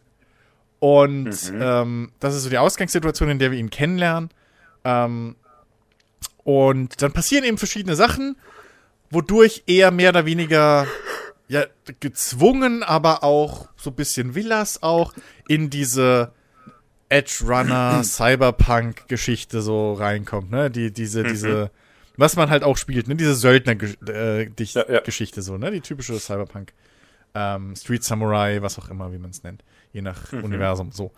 Und 0.79 1.51
Mhm. 1.51 1.61
ähm, 1.61 2.11
das 2.19 2.35
ist 2.35 2.43
so 2.43 2.49
die 2.49 2.57
Ausgangssituation, 2.57 3.29
in 3.29 3.39
der 3.39 3.51
wir 3.51 3.57
ihn 3.59 3.69
kennenlernen. 3.69 4.29
Ähm, 4.83 5.35
und 6.43 7.01
dann 7.01 7.11
passieren 7.11 7.43
eben 7.45 7.57
verschiedene 7.57 7.95
Sachen, 7.95 8.35
wodurch 9.09 9.63
er 9.67 9.91
mehr 9.91 10.09
oder 10.09 10.25
weniger 10.25 10.85
ja, 11.49 11.65
gezwungen, 11.99 12.83
aber 12.83 13.23
auch 13.23 13.67
so 13.75 13.89
ein 13.89 13.95
bisschen 13.95 14.35
Villas 14.35 14.81
auch 14.83 15.13
in 15.47 15.69
diese 15.69 16.31
Edge 17.09 17.43
Runner 17.45 18.01
Cyberpunk 18.03 19.07
Geschichte 19.07 19.61
so 19.61 19.93
reinkommt, 19.93 20.51
ne? 20.51 20.69
Die 20.71 20.91
diese 20.93 21.23
diese 21.23 21.71
was 22.17 22.35
man 22.35 22.49
halt 22.49 22.63
auch 22.63 22.77
spielt, 22.77 23.07
ne? 23.07 23.15
Diese 23.15 23.33
Söldner 23.35 23.73
äh, 24.07 24.45
Dich- 24.49 24.73
Ja, 24.75 24.85
ja. 24.89 24.99
Geschichte 25.01 25.41
so, 25.41 25.57
ne? 25.57 25.71
Die 25.71 25.81
typische 25.81 26.19
Cyberpunk 26.19 26.73
ähm, 27.35 27.75
Street 27.75 28.03
Samurai, 28.03 28.61
was 28.61 28.77
auch 28.79 28.89
immer, 28.89 29.11
wie 29.13 29.17
man 29.19 29.29
es 29.29 29.43
nennt, 29.43 29.63
je 29.93 30.01
nach 30.01 30.33
Universum 30.33 30.91
so. 30.91 31.11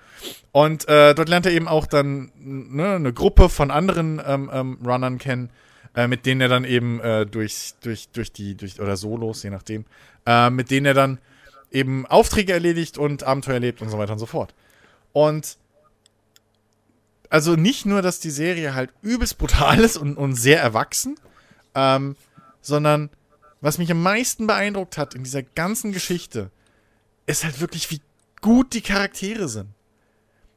Und 0.51 0.87
äh, 0.89 1.15
dort 1.15 1.29
lernt 1.29 1.45
er 1.45 1.53
eben 1.53 1.67
auch 1.69 1.87
dann 1.87 2.31
ne, 2.37 2.95
eine 2.95 3.13
Gruppe 3.13 3.49
von 3.49 3.71
anderen 3.71 4.21
ähm, 4.25 4.49
ähm, 4.53 4.77
Runnern 4.85 5.17
kennen, 5.19 5.49
äh, 5.95 6.07
mit 6.07 6.25
denen 6.25 6.41
er 6.41 6.49
dann 6.49 6.65
eben 6.65 6.99
äh, 6.99 7.25
durch, 7.25 7.73
durch, 7.81 8.09
durch 8.09 8.31
die, 8.33 8.55
durch, 8.55 8.79
oder 8.81 8.97
Solos, 8.97 9.41
je 9.43 9.49
nachdem, 9.51 9.85
äh, 10.25 10.49
mit 10.49 10.71
denen 10.71 10.85
er 10.85 10.93
dann 10.93 11.19
eben 11.71 12.05
Aufträge 12.05 12.53
erledigt 12.53 12.97
und 12.97 13.23
Abenteuer 13.23 13.55
erlebt 13.55 13.81
und 13.81 13.89
so 13.89 13.97
weiter 13.97 14.13
und 14.13 14.19
so 14.19 14.25
fort. 14.25 14.53
Und 15.13 15.57
also 17.29 17.55
nicht 17.55 17.85
nur, 17.85 18.01
dass 18.01 18.19
die 18.19 18.29
Serie 18.29 18.73
halt 18.75 18.91
übelst 19.01 19.37
brutal 19.37 19.79
ist 19.79 19.97
und, 19.97 20.17
und 20.17 20.35
sehr 20.35 20.61
erwachsen, 20.61 21.15
ähm, 21.75 22.15
sondern 22.61 23.09
was 23.61 23.77
mich 23.77 23.91
am 23.91 24.01
meisten 24.01 24.47
beeindruckt 24.47 24.97
hat 24.97 25.13
in 25.13 25.23
dieser 25.23 25.43
ganzen 25.43 25.93
Geschichte, 25.93 26.51
ist 27.25 27.43
halt 27.43 27.61
wirklich, 27.61 27.89
wie 27.91 28.01
gut 28.41 28.73
die 28.73 28.81
Charaktere 28.81 29.47
sind. 29.47 29.69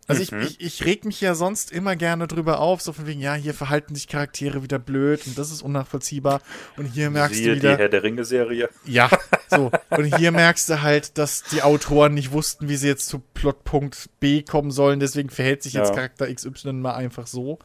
Also 0.07 0.21
ich, 0.23 0.33
Mhm. 0.33 0.43
ich, 0.43 0.61
ich 0.61 0.85
reg 0.85 1.05
mich 1.07 1.21
ja 1.23 1.35
sonst 1.35 1.73
immer 1.73 1.97
gerne 1.97 2.27
drüber 2.27 2.59
auf, 2.61 2.83
so 2.83 2.93
von 2.93 3.07
wegen, 3.07 3.21
ja, 3.21 3.35
hier 3.35 3.55
verhalten 3.55 3.95
sich 3.95 4.07
Charaktere 4.07 4.63
wieder 4.63 4.79
blöd 4.79 5.27
und 5.27 5.39
das 5.39 5.51
ist 5.51 5.63
unnachvollziehbar. 5.63 6.43
Und 6.77 6.85
hier 6.87 7.09
merkst 7.11 7.37
Siehe 7.37 7.51
du 7.53 7.57
wieder. 7.57 7.73
die 7.77 7.79
Herr 7.83 7.89
der 7.89 8.03
Ringe-Serie. 8.03 8.69
Ja, 8.85 9.09
so. 9.49 9.71
Und 9.91 10.17
hier 10.17 10.31
merkst 10.31 10.69
du 10.69 10.83
halt, 10.83 11.17
dass 11.17 11.43
die 11.45 11.63
Autoren 11.63 12.13
nicht 12.15 12.33
wussten, 12.33 12.69
wie 12.69 12.77
sie 12.77 12.89
jetzt 12.89 13.09
zu 13.09 13.21
Plotpunkt 13.33 14.11
B 14.21 14.43
kommen 14.43 14.71
sollen. 14.71 15.01
Deswegen 15.01 15.31
verhält 15.31 15.63
sich 15.63 15.73
jetzt 15.73 15.89
Ja. 15.91 15.95
Charakter 15.95 16.33
XY 16.33 16.75
mal 16.75 16.95
einfach 16.95 17.27
so. 17.27 17.59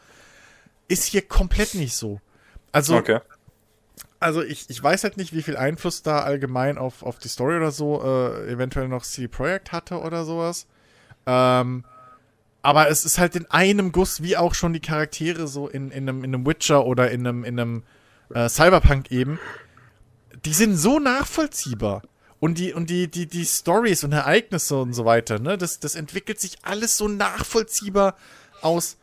Ist 0.87 1.03
hier 1.05 1.21
komplett 1.27 1.75
nicht 1.75 1.93
so. 1.95 2.21
Also, 2.71 2.95
Okay. 2.95 3.19
also 4.21 4.41
ich, 4.41 4.69
ich 4.69 4.81
weiß 4.81 5.03
halt 5.03 5.17
nicht, 5.17 5.33
wie 5.33 5.41
viel 5.43 5.57
Einfluss 5.57 6.03
da 6.03 6.19
allgemein 6.21 6.77
auf, 6.77 7.03
auf 7.03 7.19
die 7.19 7.27
Story 7.27 7.57
oder 7.57 7.71
so 7.71 8.01
äh, 8.03 8.49
eventuell 8.51 8.87
noch 8.87 9.03
CD 9.03 9.27
Projekt 9.27 9.71
hatte 9.73 9.99
oder 9.99 10.23
sowas. 10.23 10.67
Ähm, 11.25 11.83
aber 12.61 12.89
es 12.89 13.05
ist 13.05 13.17
halt 13.17 13.35
in 13.35 13.45
einem 13.51 13.91
Guss, 13.91 14.21
wie 14.21 14.35
auch 14.37 14.53
schon 14.53 14.73
die 14.73 14.79
Charaktere 14.81 15.47
so 15.47 15.67
in, 15.67 15.91
in, 15.91 16.09
einem, 16.09 16.23
in 16.23 16.33
einem 16.33 16.45
Witcher 16.45 16.85
oder 16.85 17.09
in 17.11 17.25
einem, 17.25 17.43
in 17.43 17.59
einem 17.59 17.83
äh, 18.33 18.49
Cyberpunk 18.49 19.11
eben. 19.11 19.39
Die 20.45 20.53
sind 20.53 20.75
so 20.77 20.99
nachvollziehbar. 20.99 22.01
Und 22.39 22.57
die, 22.57 22.73
und 22.73 22.89
die, 22.89 23.09
die, 23.09 23.25
die 23.27 23.45
Stories 23.45 24.03
und 24.05 24.13
Ereignisse 24.13 24.77
und 24.77 24.93
so 24.93 25.03
weiter, 25.03 25.39
ne, 25.39 25.57
das, 25.57 25.79
das 25.81 25.95
entwickelt 25.95 26.39
sich 26.39 26.57
alles 26.61 26.95
so 26.95 27.09
nachvollziehbar 27.09 28.15
aus, 28.61 28.95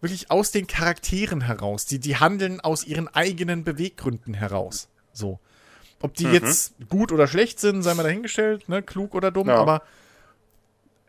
wirklich 0.00 0.30
aus 0.32 0.50
den 0.50 0.66
Charakteren 0.66 1.42
heraus. 1.42 1.86
Die, 1.86 2.00
die 2.00 2.16
handeln 2.16 2.60
aus 2.60 2.84
ihren 2.84 3.06
eigenen 3.06 3.62
Beweggründen 3.62 4.34
heraus. 4.34 4.88
So. 5.12 5.38
Ob 6.02 6.14
die 6.14 6.26
Mhm. 6.26 6.32
jetzt 6.34 6.74
gut 6.88 7.12
oder 7.12 7.28
schlecht 7.28 7.60
sind, 7.60 7.82
sei 7.82 7.94
mal 7.94 8.02
dahingestellt, 8.02 8.68
ne, 8.68 8.82
klug 8.82 9.14
oder 9.14 9.30
dumm, 9.30 9.48
Ja. 9.48 9.56
aber 9.56 9.82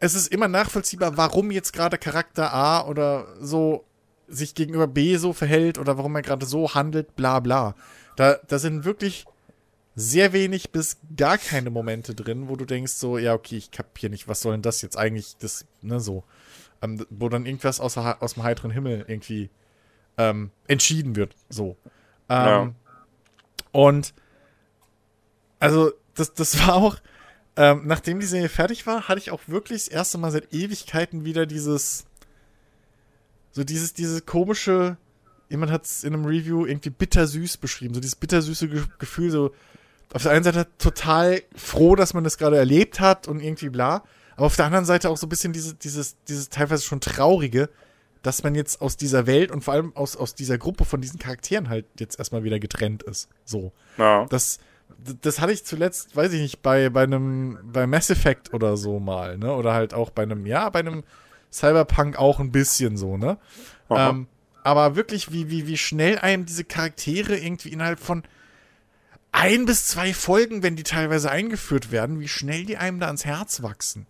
es 0.02 0.16
ist 0.16 0.28
immer 0.28 0.48
nachvollziehbar, 0.48 1.16
warum 1.16 1.52
jetzt 1.52 1.74
gerade 1.74 1.98
Charakter 1.98 2.52
A 2.54 2.86
oder 2.86 3.28
so 3.40 3.86
sich 4.28 4.56
gegenüber 4.56 4.88
B 4.88 5.16
so 5.18 5.32
verhält 5.32 5.78
oder 5.78 5.98
warum 5.98 6.16
er 6.16 6.24
gerade 6.24 6.46
so 6.46 6.74
handelt, 6.74 7.16
bla 7.16 7.40
bla. 7.40 7.76
Da, 8.16 8.40
da 8.48 8.60
sind 8.60 8.84
wirklich 8.84 9.26
sehr 9.96 10.34
wenig 10.34 10.72
bis 10.72 10.98
gar 11.16 11.38
keine 11.38 11.70
Momente 11.70 12.16
drin, 12.16 12.50
wo 12.50 12.56
du 12.56 12.66
denkst 12.66 12.94
so, 12.94 13.18
ja, 13.18 13.34
okay, 13.36 13.58
ich 13.58 13.70
kapier 13.70 14.10
nicht, 14.10 14.28
was 14.28 14.42
soll 14.42 14.54
denn 14.54 14.64
das 14.64 14.82
jetzt 14.82 14.98
eigentlich, 14.98 15.38
das, 15.38 15.66
ne, 15.82 16.00
so. 16.00 16.24
Ähm, 16.82 17.06
wo 17.12 17.30
dann 17.30 17.46
irgendwas 17.46 17.80
aus, 17.80 17.96
aus 17.98 18.34
dem 18.34 18.44
heiteren 18.44 18.72
Himmel 18.72 19.06
irgendwie 19.08 19.52
ähm, 20.18 20.50
entschieden 20.68 21.16
wird, 21.16 21.36
so. 21.50 21.78
Ähm, 22.28 22.46
Ja. 22.46 22.74
Und 23.72 24.14
also, 25.60 25.92
das, 26.16 26.34
das 26.34 26.66
war 26.66 26.76
auch, 26.76 26.98
ähm, 27.58 27.82
nachdem 27.86 28.20
die 28.20 28.26
Serie 28.26 28.50
fertig 28.50 28.88
war, 28.88 29.08
hatte 29.08 29.20
ich 29.20 29.32
auch 29.32 29.42
wirklich 29.48 29.86
das 29.86 29.94
erste 29.94 30.18
Mal 30.18 30.32
seit 30.32 30.54
Ewigkeiten 30.54 31.26
wieder 31.26 31.46
dieses, 31.46 32.06
so 33.52 33.64
dieses, 33.64 33.94
dieses 33.94 34.26
komische, 34.26 34.98
jemand 35.50 35.72
hat 35.72 35.86
es 35.86 36.04
in 36.04 36.14
einem 36.14 36.26
Review 36.26 36.66
irgendwie 36.66 36.90
bittersüß 36.90 37.58
beschrieben, 37.58 37.94
so 37.94 38.00
dieses 38.00 38.16
bittersüße 38.16 38.70
Ge 38.70 38.84
Gefühl, 39.00 39.32
so 39.32 39.52
auf 40.14 40.24
der 40.24 40.32
einen 40.32 40.44
Seite 40.44 40.68
total 40.78 41.42
froh, 41.56 41.96
dass 41.96 42.14
man 42.14 42.24
das 42.24 42.38
gerade 42.38 42.58
erlebt 42.58 43.00
hat 43.00 43.28
und 43.28 43.42
irgendwie 43.42 43.70
bla, 43.70 44.04
aber 44.36 44.46
auf 44.46 44.56
der 44.56 44.66
anderen 44.66 44.86
Seite 44.86 45.10
auch 45.10 45.18
so 45.18 45.26
ein 45.26 45.30
bisschen 45.30 45.54
diese, 45.54 45.76
dieses, 45.76 46.16
dieses 46.28 46.50
teilweise 46.50 46.84
schon 46.84 47.02
traurige, 47.02 47.70
dass 48.22 48.44
man 48.44 48.56
jetzt 48.56 48.82
aus 48.82 48.98
dieser 48.98 49.28
Welt 49.28 49.52
und 49.52 49.64
vor 49.64 49.74
allem 49.74 49.96
aus, 49.96 50.16
aus 50.16 50.36
dieser 50.36 50.58
Gruppe 50.58 50.86
von 50.86 51.02
diesen 51.02 51.20
Charakteren 51.20 51.70
halt 51.70 51.86
jetzt 52.00 52.20
erstmal 52.20 52.44
wieder 52.44 52.60
getrennt 52.60 53.04
ist. 53.04 53.30
So. 53.46 53.72
Ja. 53.98 54.26
Das, 54.30 54.60
das 55.22 55.40
hatte 55.40 55.54
ich 55.54 55.66
zuletzt, 55.66 56.16
weiß 56.16 56.34
ich 56.34 56.42
nicht, 56.42 56.62
bei, 56.62 56.90
bei 56.90 57.04
einem, 57.04 57.60
bei 57.64 57.88
Mass 57.88 58.10
Effect 58.10 58.54
oder 58.54 58.78
so 58.78 59.00
mal, 59.00 59.38
ne? 59.38 59.54
Oder 59.54 59.74
halt 59.74 59.94
auch 59.94 60.10
bei 60.10 60.24
einem, 60.24 60.46
ja, 60.46 60.70
bei 60.70 60.80
einem 60.80 61.04
Cyberpunk 61.52 62.18
auch 62.18 62.40
ein 62.40 62.52
bisschen 62.52 62.98
so, 62.98 63.18
ne? 63.18 63.38
Ähm, 63.90 64.28
aber 64.64 64.96
wirklich, 64.96 65.32
wie, 65.32 65.50
wie, 65.50 65.68
wie 65.68 65.78
schnell 65.78 66.20
einem 66.20 66.46
diese 66.46 66.64
Charaktere 66.64 67.38
irgendwie 67.38 67.70
innerhalb 67.70 68.00
von 68.00 68.24
ein 69.32 69.66
bis 69.66 69.88
zwei 69.88 70.14
Folgen, 70.14 70.64
wenn 70.64 70.76
die 70.76 70.84
teilweise 70.84 71.32
eingeführt 71.32 71.92
werden, 71.92 72.20
wie 72.20 72.28
schnell 72.28 72.66
die 72.66 72.78
einem 72.78 73.00
da 73.00 73.08
ans 73.08 73.26
Herz 73.26 73.62
wachsen. 73.62 74.06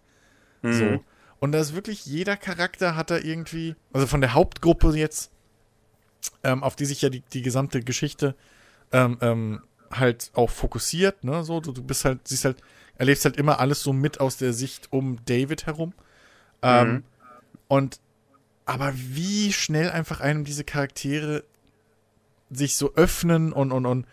Mhm. 0.62 0.74
So. 0.74 1.04
Und 1.40 1.52
da 1.54 1.60
ist 1.60 1.74
wirklich 1.74 2.06
jeder 2.06 2.38
Charakter 2.38 2.96
hat 2.96 3.10
da 3.10 3.18
irgendwie, 3.18 3.76
also 3.94 4.08
von 4.08 4.22
der 4.22 4.34
Hauptgruppe 4.34 4.96
jetzt, 4.96 5.32
ähm, 6.44 6.64
auf 6.64 6.76
die 6.76 6.86
sich 6.86 7.02
ja 7.02 7.10
die, 7.10 7.22
die 7.34 7.42
gesamte 7.42 7.82
Geschichte 7.82 8.36
ähm, 8.92 9.18
ähm, 9.22 9.62
halt 9.92 10.32
auch 10.34 10.50
fokussiert, 10.50 11.24
ne, 11.24 11.44
so, 11.44 11.60
du, 11.60 11.72
du 11.72 11.84
bist 11.84 12.06
halt, 12.06 12.28
siehst 12.28 12.46
halt 12.46 12.58
erlebst 12.96 13.26
halt 13.26 13.38
immer 13.38 13.60
alles 13.60 13.82
so 13.82 13.94
mit 13.94 14.20
aus 14.20 14.38
der 14.38 14.54
Sicht 14.54 14.92
um 14.92 15.18
David 15.26 15.66
herum. 15.66 15.94
Ähm, 16.62 16.88
Mhm. 16.92 17.04
Und 17.68 18.00
aber 18.66 18.94
wie 18.96 19.52
schnell 19.54 19.90
einfach 19.90 20.22
einem 20.22 20.44
diese 20.44 20.64
Charaktere 20.64 21.44
sich 22.50 22.76
so 22.76 22.94
öffnen 22.96 23.54
und, 23.54 23.72
und, 23.72 23.86
und 23.86 24.06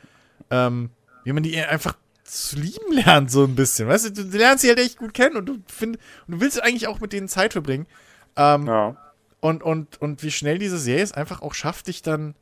ähm, 0.51 0.91
wie 1.24 1.33
man 1.33 1.43
die 1.43 1.59
einfach 1.61 1.97
zu 2.24 2.57
lieben 2.57 2.93
lernt, 2.93 3.31
so 3.31 3.45
ein 3.45 3.55
bisschen. 3.57 3.89
Weißt 3.89 4.16
du, 4.16 4.24
du 4.24 4.39
lernst 4.39 4.62
sie 4.62 4.68
halt 4.68 4.79
echt 4.79 4.99
gut 4.99 5.12
kennen 5.12 5.37
und 5.37 5.47
du 5.47 5.59
find, 5.66 5.97
und 6.26 6.35
du 6.35 6.41
willst 6.41 6.62
eigentlich 6.62 6.87
auch 6.87 7.01
mit 7.01 7.12
denen 7.12 7.29
Zeit 7.29 7.53
verbringen. 7.53 7.87
Ähm, 8.37 8.66
Ja. 8.66 8.97
und, 9.41 9.62
und, 9.62 10.01
und 10.01 10.22
wie 10.22 10.31
schnell 10.31 10.59
diese 10.59 10.79
Serie 10.79 11.03
es 11.03 11.12
einfach 11.12 11.43
auch 11.43 11.55
schafft, 11.55 11.89
dich 11.89 12.03
dann. 12.03 12.35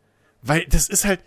Weil 0.43 0.67
das 0.67 0.89
ist 0.89 1.05
halt. 1.05 1.21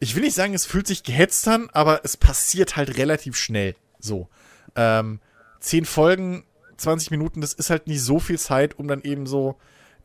Ich 0.00 0.14
will 0.16 0.22
nicht 0.22 0.34
sagen, 0.34 0.54
es 0.54 0.64
fühlt 0.66 0.86
sich 0.86 1.02
gehetzt 1.02 1.46
an, 1.46 1.68
aber 1.72 2.00
es 2.04 2.16
passiert 2.16 2.76
halt 2.76 2.96
relativ 2.96 3.36
schnell. 3.36 3.76
So. 3.98 4.28
Ähm, 4.74 5.20
zehn 5.60 5.84
Folgen, 5.84 6.44
20 6.78 7.10
Minuten, 7.10 7.40
das 7.42 7.52
ist 7.52 7.70
halt 7.70 7.86
nicht 7.86 8.02
so 8.02 8.18
viel 8.18 8.38
Zeit, 8.38 8.78
um 8.78 8.88
dann 8.88 9.02
eben 9.02 9.26
so 9.26 9.56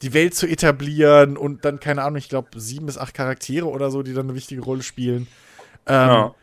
die 0.01 0.13
Welt 0.13 0.35
zu 0.35 0.45
etablieren 0.47 1.37
und 1.37 1.63
dann, 1.63 1.79
keine 1.79 2.03
Ahnung, 2.03 2.17
ich 2.17 2.27
glaube, 2.27 2.59
sieben 2.59 2.85
bis 2.87 2.97
acht 2.97 3.13
Charaktere 3.13 3.67
oder 3.67 3.89
so, 3.89 4.03
die 4.03 4.13
dann 4.13 4.25
eine 4.25 4.35
wichtige 4.35 4.61
Rolle 4.61 4.83
spielen. 4.83 5.27
Ähm, 5.87 6.09
Ja. 6.09 6.35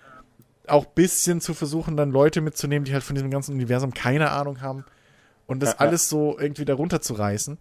auch 0.68 0.86
bisschen 0.86 1.40
zu 1.42 1.52
versuchen, 1.52 1.96
dann 1.96 2.10
Leute 2.12 2.40
mitzunehmen, 2.40 2.84
die 2.86 2.94
halt 2.94 3.02
von 3.02 3.14
diesem 3.16 3.30
ganzen 3.30 3.52
Universum 3.54 3.92
keine 3.92 4.30
Ahnung 4.30 4.62
haben 4.62 4.84
und 5.46 5.60
das 5.60 5.70
Ja, 5.70 5.74
ja. 5.74 5.80
alles 5.80 6.08
so 6.08 6.38
irgendwie 6.38 6.64
darunter 6.64 7.02
zu 7.02 7.12
reißen. 7.14 7.58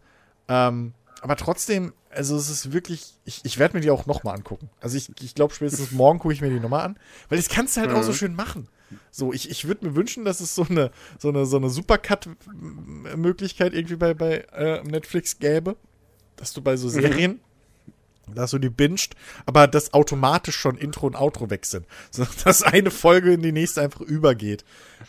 Ähm, 0.48 0.94
aber 1.22 1.36
trotzdem, 1.36 1.94
also 2.10 2.36
es 2.36 2.50
ist 2.50 2.74
wirklich, 2.74 3.14
ich, 3.26 3.42
ich 3.44 3.60
werde 3.60 3.78
mir 3.78 3.82
die 3.82 3.92
auch 3.92 4.06
nochmal 4.06 4.36
angucken. 4.36 4.70
Also 4.82 4.98
ich, 4.98 5.12
ich 5.22 5.36
glaube, 5.36 5.54
spätestens 5.54 5.92
morgen 5.92 6.20
gucke 6.20 6.34
ich 6.34 6.42
mir 6.42 6.50
die 6.50 6.60
nochmal 6.60 6.86
an, 6.86 7.00
weil 7.30 7.38
das 7.38 7.50
kannst 7.50 7.78
du 7.78 7.82
halt 7.82 7.92
auch 7.92 8.04
so 8.04 8.12
Mhm. 8.12 8.16
schön 8.16 8.36
machen. 8.36 8.68
So, 9.12 9.32
ich, 9.32 9.50
ich 9.50 9.68
würde 9.68 9.88
mir 9.88 9.96
wünschen, 9.96 10.26
dass 10.26 10.42
es 10.42 10.54
so 10.54 10.66
eine, 10.70 10.92
so 11.18 11.30
eine, 11.30 11.46
so 11.46 11.58
eine 11.58 11.70
Supercut-Möglichkeit 11.70 13.74
irgendwie 13.74 13.96
bei, 13.96 14.14
bei 14.14 14.40
äh, 14.52 14.84
Netflix 14.84 15.40
gäbe, 15.40 15.78
dass 16.36 16.54
du 16.54 16.62
bei 16.62 16.76
so 16.78 16.90
Serien, 16.90 17.40
dass 18.28 18.52
du 18.52 18.60
die 18.60 18.70
binged, 18.70 19.16
aber 19.46 19.68
dass 19.68 19.94
automatisch 19.94 20.56
schon 20.56 20.78
Intro 20.78 21.08
und 21.08 21.16
Outro 21.16 21.50
weg 21.50 21.66
sind. 21.66 21.86
So, 22.12 22.26
dass 22.44 22.62
eine 22.64 22.92
Folge 22.92 23.34
in 23.34 23.42
die 23.42 23.52
nächste 23.52 23.82
einfach 23.82 24.02
übergeht. 24.02 24.66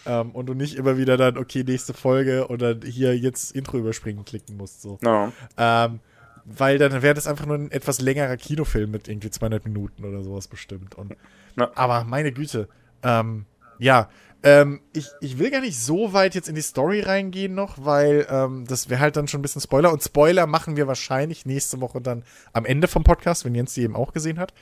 Ähm, 0.06 0.30
und 0.30 0.46
du 0.46 0.54
nicht 0.54 0.76
immer 0.76 0.96
wieder 0.96 1.16
dann, 1.16 1.36
okay, 1.36 1.64
nächste 1.64 1.94
Folge 1.94 2.46
oder 2.48 2.76
hier 2.84 3.16
jetzt 3.16 3.52
Intro 3.52 3.78
überspringen 3.78 4.24
klicken 4.24 4.56
musst. 4.56 4.82
So. 4.82 4.98
Ja. 5.02 5.32
Ähm, 5.56 6.00
weil 6.44 6.78
dann 6.78 7.02
wäre 7.02 7.14
das 7.14 7.26
einfach 7.26 7.46
nur 7.46 7.56
ein 7.56 7.70
etwas 7.70 8.00
längerer 8.00 8.36
Kinofilm 8.36 8.90
mit 8.90 9.08
irgendwie 9.08 9.30
200 9.30 9.64
Minuten 9.64 10.04
oder 10.04 10.22
sowas 10.22 10.48
bestimmt. 10.48 10.94
Und, 10.94 11.16
Ja. 11.56 11.70
Aber 11.74 12.04
meine 12.04 12.32
Güte. 12.32 12.68
Ähm, 13.02 13.46
ja, 13.78 14.08
ähm, 14.44 14.80
ich, 14.92 15.08
ich 15.20 15.38
will 15.38 15.50
gar 15.50 15.60
nicht 15.60 15.78
so 15.78 16.12
weit 16.12 16.34
jetzt 16.34 16.48
in 16.48 16.56
die 16.56 16.62
Story 16.62 17.00
reingehen 17.00 17.54
noch, 17.54 17.84
weil 17.84 18.26
ähm, 18.28 18.64
das 18.66 18.88
wäre 18.88 19.00
halt 19.00 19.16
dann 19.16 19.28
schon 19.28 19.38
ein 19.38 19.42
bisschen 19.42 19.60
Spoiler. 19.60 19.92
Und 19.92 20.02
Spoiler 20.02 20.46
machen 20.46 20.76
wir 20.76 20.88
wahrscheinlich 20.88 21.46
nächste 21.46 21.80
Woche 21.80 22.00
dann 22.00 22.24
am 22.52 22.64
Ende 22.64 22.88
vom 22.88 23.04
Podcast, 23.04 23.44
wenn 23.44 23.54
Jens 23.54 23.74
die 23.74 23.82
eben 23.82 23.94
auch 23.94 24.12
gesehen 24.12 24.38
hat. 24.40 24.52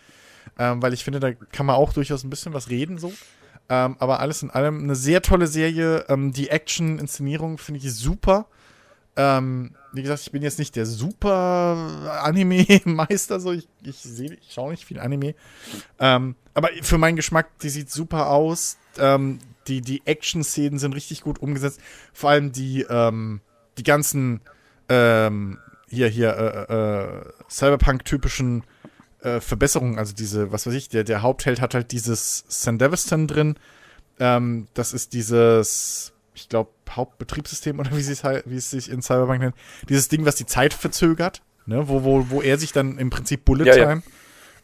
Ähm, 0.59 0.83
weil 0.83 0.93
ich 0.93 1.03
finde, 1.05 1.21
da 1.21 1.33
kann 1.33 1.67
man 1.67 1.77
auch 1.77 1.93
durchaus 1.93 2.25
ein 2.25 2.31
bisschen 2.31 2.53
was 2.53 2.69
reden 2.69 2.99
so. 2.99 3.13
Ähm, 3.71 3.97
aber 3.99 4.21
alles 4.21 4.43
in 4.43 4.51
allem 4.51 4.83
eine 4.83 4.97
sehr 4.97 5.23
tolle 5.23 5.47
Serie. 5.47 6.05
Ähm, 6.09 6.33
die 6.33 6.51
Action-Inszenierung 6.51 7.57
finde 7.57 7.81
ich 7.81 7.95
super. 7.95 8.47
Ähm, 9.17 9.75
wie 9.93 10.03
gesagt, 10.03 10.21
ich 10.23 10.33
bin 10.33 10.43
jetzt 10.43 10.59
nicht 10.59 10.77
der 10.77 10.87
super 10.87 12.21
Anime-Meister, 12.23 13.41
so 13.41 13.53
ich, 13.53 13.67
ich 13.83 13.97
sehe, 13.97 14.35
ich 14.35 14.53
schaue 14.53 14.73
nicht 14.73 14.85
viel 14.85 15.01
Anime. 15.01 15.35
Aber 15.99 16.69
für 16.83 16.99
meinen 16.99 17.17
Geschmack, 17.17 17.59
die 17.61 17.71
sieht 17.71 17.91
super 17.91 18.29
aus. 18.29 18.77
Ähm, 18.99 19.39
die 19.67 19.81
die 19.81 20.03
Action-Szenen 20.07 20.79
sind 20.79 20.95
richtig 20.95 21.23
gut 21.23 21.39
umgesetzt. 21.39 21.81
Vor 22.13 22.31
allem 22.31 22.53
die, 22.53 22.87
ähm, 22.89 23.41
die 23.79 23.83
ganzen 23.83 24.41
ähm, 24.89 25.59
hier, 25.89 26.09
hier, 26.09 26.37
äh, 26.69 26.73
äh, 26.73 27.23
Cyberpunk-typischen 27.51 28.65
äh, 29.23 29.41
Verbesserungen, 29.41 29.99
also 29.99 30.15
diese, 30.15 30.53
was 30.53 30.67
weiß 30.67 30.75
ich, 30.75 30.89
der, 30.89 31.05
der 31.05 31.23
Hauptheld 31.23 31.61
hat 31.61 31.75
halt 31.75 31.93
dieses 31.93 32.45
Sandevistan 32.49 33.27
drin. 33.27 33.57
Ähm, 34.19 34.69
das 34.75 34.93
ist 34.93 35.13
dieses, 35.13 36.13
ich 36.35 36.49
glaube, 36.49 36.71
Hauptbetriebssystem 36.89 37.79
oder 37.79 37.91
wie, 37.93 38.07
wie 38.07 38.57
es 38.57 38.71
sich 38.71 38.91
in 38.91 39.03
Cyberpunk 39.03 39.41
nennt. 39.41 39.55
Dieses 39.89 40.09
Ding, 40.09 40.25
was 40.25 40.37
die 40.37 40.47
Zeit 40.47 40.75
verzögert, 40.75 41.43
ne? 41.67 41.89
wo, 41.89 42.05
wo, 42.05 42.31
wo 42.31 42.43
er 42.43 42.59
sich 42.59 42.73
dann 42.73 42.99
im 42.99 43.11
Prinzip 43.11 43.45
Bullet 43.45 43.65
Ja, 43.67 43.77
ja. 43.77 43.87
Time, 43.87 44.03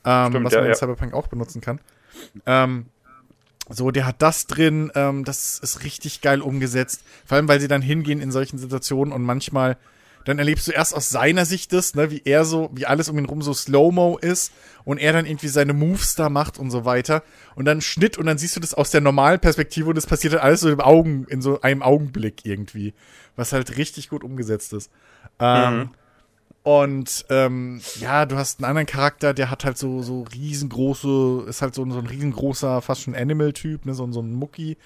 ähm, 0.05 0.31
Stimmt, 0.31 0.47
was 0.47 0.53
ja, 0.53 0.59
man 0.59 0.67
in 0.67 0.73
ja. 0.73 0.77
Cyberpunk 0.77 1.15
auch 1.15 1.27
benutzen 1.29 1.61
kann. 1.61 1.81
Ähm, 2.47 2.87
so, 3.69 3.91
der 3.91 4.07
hat 4.07 4.23
das 4.23 4.47
drin, 4.47 4.93
ähm, 4.95 5.25
das 5.25 5.59
ist 5.59 5.83
richtig 5.83 6.21
geil 6.21 6.41
umgesetzt. 6.41 7.03
Vor 7.25 7.37
allem, 7.37 7.49
weil 7.49 7.61
sie 7.61 7.69
dann 7.69 7.83
hingehen 7.83 8.21
in 8.21 8.31
solchen 8.31 8.59
Situationen 8.59 9.12
und 9.12 9.23
manchmal, 9.23 9.77
dann 10.25 10.39
erlebst 10.41 10.67
du 10.67 10.73
erst 10.73 10.95
aus 10.95 11.09
seiner 11.09 11.45
Sicht 11.45 11.73
das, 11.73 11.95
ne, 11.95 12.11
wie 12.11 12.23
er 12.25 12.45
so, 12.45 12.71
wie 12.73 12.85
alles 12.87 13.09
um 13.09 13.17
ihn 13.17 13.27
rum 13.27 13.43
so 13.43 13.55
Slow-Mo 13.55 14.19
ist 14.19 14.53
und 14.85 14.99
er 14.99 15.12
dann 15.12 15.25
irgendwie 15.25 15.49
seine 15.49 15.73
Moves 15.73 16.17
da 16.17 16.29
macht 16.29 16.59
und 16.59 16.71
so 16.71 16.85
weiter. 16.85 17.23
Und 17.55 17.64
dann 17.64 17.81
Schnitt 17.81 18.19
und 18.19 18.27
dann 18.27 18.37
siehst 18.37 18.57
du 18.57 18.61
das 18.61 18.75
aus 18.75 18.91
der 18.91 19.01
normalen 19.01 19.39
Perspektive 19.39 19.89
und 19.89 19.95
das 19.95 20.07
passiert 20.07 20.33
dann 20.35 20.41
alles 20.41 20.61
so 20.61 20.69
im 20.69 20.81
Augen, 20.81 21.27
in 21.29 21.43
so 21.43 21.61
einem 21.61 21.83
Augenblick 21.83 22.45
irgendwie. 22.45 22.93
Was 23.37 23.53
halt 23.53 23.77
richtig 23.77 24.09
gut 24.09 24.25
umgesetzt 24.25 24.73
ist. 24.73 24.91
Ähm, 25.39 25.79
Mhm. 25.79 25.91
Und 26.67 27.25
ähm, 27.31 27.81
ja, 28.01 28.27
du 28.27 28.35
hast 28.37 28.59
einen 28.59 28.64
anderen 28.69 28.87
Charakter, 28.89 29.33
der 29.35 29.53
hat 29.53 29.64
halt 29.64 29.79
so, 29.79 30.03
so 30.03 30.23
riesengroße, 30.23 31.45
ist 31.49 31.62
halt 31.62 31.77
so, 31.77 31.85
ein- 31.85 31.93
so 31.93 31.99
ein 32.01 32.07
riesengroßer, 32.09 32.83
fast 32.83 33.03
schon 33.03 33.14
Animal-Typ, 33.14 33.87
ne, 33.87 33.95
so, 33.95 34.03
ein- 34.05 34.12
so 34.12 34.21
ein 34.21 34.33
Mucki 34.35 34.77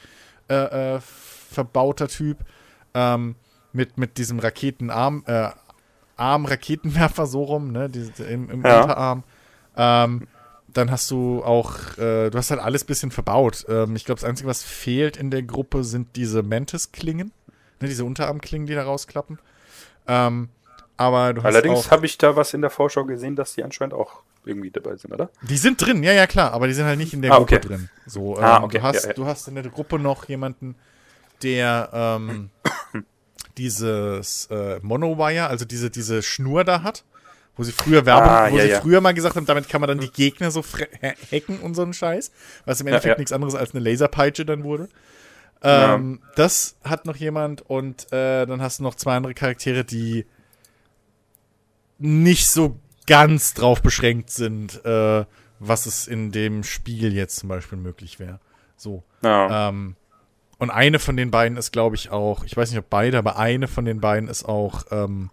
äh, 0.51 0.97
äh, 0.97 1.01
verbauter 1.01 2.09
Typ. 2.09 2.37
Ähm, 2.93 3.35
mit, 3.73 3.97
mit 3.97 4.19
diesem 4.19 4.41
Raketenarm, 4.41 5.23
äh, 5.27 5.49
Arm-Raketenwerfer 6.19 7.25
so 7.25 7.45
rum, 7.45 7.73
ne, 7.73 7.89
diese, 7.89 8.25
im, 8.25 8.51
im 8.51 8.63
Ja. 8.63 8.83
Unterarm. 8.83 9.25
Ähm, 9.75 10.27
dann 10.69 10.91
hast 10.91 11.11
du 11.11 11.43
auch, 11.43 11.97
äh, 11.97 12.29
du 12.29 12.37
hast 12.37 12.51
halt 12.51 12.61
alles 12.61 12.85
bisschen 12.85 13.11
verbaut. 13.11 13.65
Ähm, 13.71 13.97
ich 13.97 14.05
glaube, 14.05 14.21
das 14.21 14.29
Einzige, 14.29 14.51
was 14.51 14.63
fehlt 14.63 15.17
in 15.17 15.31
der 15.31 15.45
Gruppe, 15.45 15.83
sind 15.85 16.15
diese 16.17 16.43
Mantis-Klingen, 16.43 17.33
ne, 17.81 17.89
diese 17.89 18.05
Unterarmklingen, 18.05 18.67
die 18.67 18.75
da 18.75 18.83
rausklappen. 18.83 19.39
Ähm, 20.07 20.51
aber 21.01 21.33
du 21.33 21.43
hast 21.43 21.55
Allerdings 21.55 21.91
habe 21.91 22.05
ich 22.05 22.19
da 22.19 22.37
was 22.37 22.53
in 22.53 22.61
der 22.61 22.69
Vorschau 22.71 23.05
gesehen, 23.07 23.35
dass 23.35 23.55
die 23.55 23.65
anscheinend 23.65 23.95
auch 23.95 24.21
irgendwie 24.45 24.71
dabei 24.71 24.97
sind, 24.97 25.13
oder? 25.15 25.31
Die 25.43 25.57
sind 25.57 25.81
drin, 25.85 26.03
ja, 26.03 26.13
ja, 26.13 26.27
klar, 26.27 26.53
aber 26.53 26.67
die 26.67 26.75
sind 26.75 26.85
halt 26.85 26.99
nicht 26.99 27.15
in 27.15 27.23
der 27.23 27.33
Ah, 27.33 27.39
Gruppe 27.39 27.57
okay. 27.57 27.69
drin. 27.69 27.89
So, 28.07 28.37
ähm, 28.37 28.45
Ah, 28.45 28.63
okay, 28.63 28.79
du, 28.79 28.83
hast, 28.83 29.03
ja, 29.05 29.09
ja. 29.09 29.15
du 29.15 29.25
hast 29.25 29.49
in 29.49 29.55
der 29.55 29.65
Gruppe 29.65 29.99
noch 29.99 30.29
jemanden, 30.29 30.75
der 31.43 31.89
ähm, 31.95 32.51
dieses 33.57 34.47
äh, 34.51 34.79
Monowire, 34.83 35.47
also 35.49 35.65
diese, 35.65 35.91
diese 35.91 36.23
Schnur 36.23 36.65
da 36.65 36.83
hat, 36.83 37.05
wo 37.57 37.63
sie 37.65 37.73
früher 37.73 38.07
Werbung, 38.07 38.29
Ah, 38.31 38.51
wo 38.51 38.57
ja, 38.59 38.65
sie 38.77 38.81
früher 38.83 39.01
mal 39.01 39.13
gesagt 39.15 39.37
haben, 39.37 39.47
damit 39.47 39.69
kann 39.69 39.81
man 39.81 39.89
dann 39.89 39.99
die 40.01 40.11
Gegner 40.11 40.51
so 40.51 40.63
hacken 41.03 41.61
und 41.61 41.75
so 41.75 41.83
einen 41.83 41.93
Scheiß, 41.95 42.31
was 42.65 42.81
im 42.81 42.87
Endeffekt 42.87 43.19
nichts 43.19 43.33
anderes 43.33 43.55
als 43.55 43.75
eine 43.75 43.83
Laserpeitsche 43.83 44.45
dann 44.45 44.65
wurde. 44.65 44.89
Ähm, 45.63 46.21
Das 46.37 46.77
hat 46.85 47.05
noch 47.07 47.17
jemand 47.17 47.63
und 47.63 48.11
äh, 48.13 48.47
dann 48.47 48.63
hast 48.63 48.79
du 48.79 48.83
noch 48.83 48.95
zwei 48.95 49.17
andere 49.17 49.35
Charaktere, 49.35 49.85
die 49.85 50.25
nicht 52.01 52.49
so 52.49 52.79
ganz 53.07 53.55
drauf 53.55 53.83
beschränkt 53.83 54.31
sind, 54.31 54.85
äh, 54.85 55.25
was 55.59 55.87
es 55.87 56.07
in 56.07 56.33
dem 56.33 56.65
Spiel 56.65 57.13
jetzt 57.15 57.37
zum 57.37 57.49
Beispiel 57.49 57.79
möglich 57.79 58.19
wäre. 58.19 58.41
So. 58.77 59.05
Ja. 59.23 59.69
Ähm, 59.69 59.95
und 60.59 60.71
eine 60.71 60.99
von 60.99 61.17
den 61.17 61.31
beiden 61.31 61.57
ist, 61.57 61.73
glaube 61.73 61.97
ich, 61.97 62.11
auch, 62.11 62.45
ich 62.45 62.57
weiß 62.57 62.71
nicht, 62.71 62.79
ob 62.79 62.91
beide, 62.91 63.19
aber 63.19 63.39
eine 63.39 63.69
von 63.69 63.85
den 63.85 64.01
beiden 64.01 64.29
ist 64.29 64.45
auch, 64.45 64.85
ähm, 64.91 65.31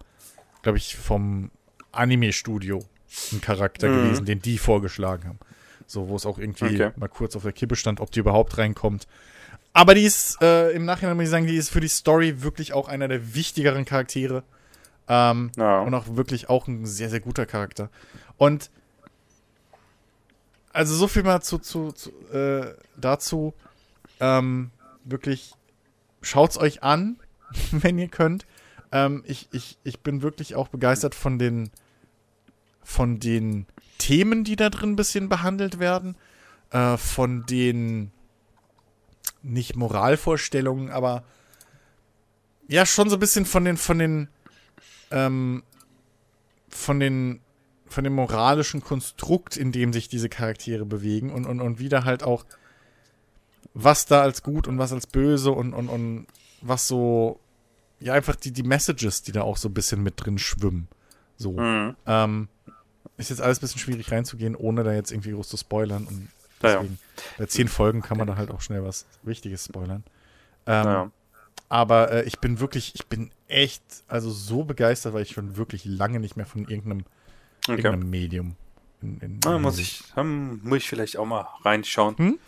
glaube 0.62 0.78
ich, 0.78 0.96
vom 0.96 1.50
Anime-Studio 1.92 2.84
ein 3.32 3.40
Charakter 3.40 3.88
Mhm. 3.88 3.92
gewesen, 3.94 4.24
den 4.26 4.40
die 4.40 4.58
vorgeschlagen 4.58 5.26
haben. 5.28 5.38
So, 5.86 6.08
wo 6.08 6.16
es 6.16 6.26
auch 6.26 6.38
irgendwie 6.38 6.66
Okay. 6.66 6.90
mal 6.96 7.08
kurz 7.08 7.34
auf 7.36 7.42
der 7.42 7.52
Kippe 7.52 7.76
stand, 7.76 8.00
ob 8.00 8.10
die 8.10 8.20
überhaupt 8.20 8.58
reinkommt. 8.58 9.06
Aber 9.72 9.94
die 9.94 10.02
ist, 10.04 10.40
äh, 10.42 10.70
im 10.72 10.84
Nachhinein 10.84 11.16
muss 11.16 11.24
ich 11.24 11.30
sagen, 11.30 11.46
die 11.46 11.56
ist 11.56 11.70
für 11.70 11.80
die 11.80 11.88
Story 11.88 12.42
wirklich 12.42 12.72
auch 12.74 12.88
einer 12.88 13.08
der 13.08 13.34
wichtigeren 13.34 13.84
Charaktere. 13.84 14.42
Ähm, 15.08 15.50
ja. 15.56 15.80
und 15.80 15.94
auch 15.94 16.16
wirklich 16.16 16.48
auch 16.48 16.68
ein 16.68 16.84
sehr, 16.84 17.08
sehr 17.08 17.20
guter 17.20 17.46
Charakter. 17.46 17.88
Und 18.36 18.70
also 20.72 20.94
so 20.94 21.08
viel 21.08 21.22
mal 21.22 21.40
zu, 21.40 21.58
zu, 21.58 21.92
zu 21.92 22.10
äh, 22.30 22.74
dazu. 22.96 23.54
Ähm, 24.20 24.70
wirklich, 25.04 25.54
schaut's 26.22 26.58
euch 26.58 26.82
an, 26.82 27.18
wenn 27.70 27.98
ihr 27.98 28.08
könnt. 28.08 28.46
Ähm, 28.92 29.22
ich, 29.26 29.48
ich, 29.52 29.78
ich 29.82 30.00
bin 30.00 30.22
wirklich 30.22 30.54
auch 30.54 30.68
begeistert 30.68 31.14
von 31.14 31.38
den 31.38 31.70
von 32.82 33.20
den 33.20 33.66
Themen, 33.98 34.44
die 34.44 34.56
da 34.56 34.70
drin 34.70 34.92
ein 34.92 34.96
bisschen 34.96 35.28
behandelt 35.28 35.78
werden. 35.78 36.16
Äh, 36.70 36.96
von 36.96 37.44
den 37.46 38.10
nicht 39.42 39.76
Moralvorstellungen, 39.76 40.90
aber 40.90 41.22
ja, 42.66 42.84
schon 42.86 43.08
so 43.08 43.16
ein 43.16 43.20
bisschen 43.20 43.46
von 43.46 43.64
den, 43.64 43.76
von 43.76 43.98
den 43.98 44.28
ähm, 45.10 45.62
von 46.68 47.00
den 47.00 47.40
von 47.86 48.04
dem 48.04 48.14
moralischen 48.14 48.82
Konstrukt, 48.82 49.56
in 49.56 49.72
dem 49.72 49.92
sich 49.94 50.08
diese 50.08 50.28
Charaktere 50.28 50.84
bewegen 50.84 51.30
und, 51.32 51.46
und, 51.46 51.60
und 51.60 51.78
wieder 51.78 52.04
halt 52.04 52.22
auch 52.22 52.44
was 53.74 54.06
da 54.06 54.22
als 54.22 54.42
gut 54.42 54.68
und 54.68 54.78
was 54.78 54.92
als 54.92 55.06
böse 55.06 55.52
und, 55.52 55.72
und, 55.72 55.88
und 55.88 56.26
was 56.60 56.88
so, 56.88 57.40
ja, 58.00 58.12
einfach 58.12 58.36
die, 58.36 58.52
die 58.52 58.62
Messages, 58.62 59.22
die 59.22 59.32
da 59.32 59.42
auch 59.42 59.56
so 59.56 59.68
ein 59.68 59.74
bisschen 59.74 60.02
mit 60.02 60.14
drin 60.16 60.38
schwimmen. 60.38 60.88
So. 61.36 61.52
Mhm. 61.52 61.96
Ähm, 62.06 62.48
ist 63.16 63.30
jetzt 63.30 63.40
alles 63.40 63.58
ein 63.58 63.60
bisschen 63.62 63.80
schwierig 63.80 64.10
reinzugehen, 64.10 64.54
ohne 64.54 64.84
da 64.84 64.92
jetzt 64.92 65.12
irgendwie 65.12 65.32
groß 65.32 65.48
zu 65.48 65.56
spoilern. 65.56 66.06
Und 66.06 66.28
deswegen, 66.62 66.98
bei 67.36 67.46
zehn 67.46 67.68
Folgen 67.68 68.02
kann 68.02 68.18
man 68.18 68.26
da 68.26 68.36
halt 68.36 68.50
auch 68.50 68.60
schnell 68.60 68.84
was 68.84 69.06
Wichtiges 69.22 69.64
spoilern. 69.64 70.04
Ähm, 70.66 70.84
Naja. 70.84 71.10
Aber 71.68 72.10
äh, 72.12 72.22
ich 72.24 72.38
bin 72.38 72.60
wirklich, 72.60 72.94
ich 72.94 73.06
bin 73.06 73.30
echt, 73.46 73.82
also 74.08 74.30
so 74.30 74.64
begeistert, 74.64 75.12
weil 75.14 75.22
ich 75.22 75.32
schon 75.32 75.56
wirklich 75.56 75.84
lange 75.84 76.20
nicht 76.20 76.36
mehr 76.36 76.46
von 76.46 76.62
irgendeinem, 76.62 77.04
Okay. 77.66 77.82
irgendeinem 77.82 78.08
Medium. 78.08 78.56
In, 79.02 79.18
in, 79.20 79.40
Da 79.40 79.58
muss 79.58 79.78
ich, 79.78 80.02
dann 80.14 80.60
muss 80.62 80.78
ich 80.78 80.88
vielleicht 80.88 81.18
auch 81.18 81.26
mal 81.26 81.46
reinschauen. 81.64 82.16
Hm? 82.16 82.38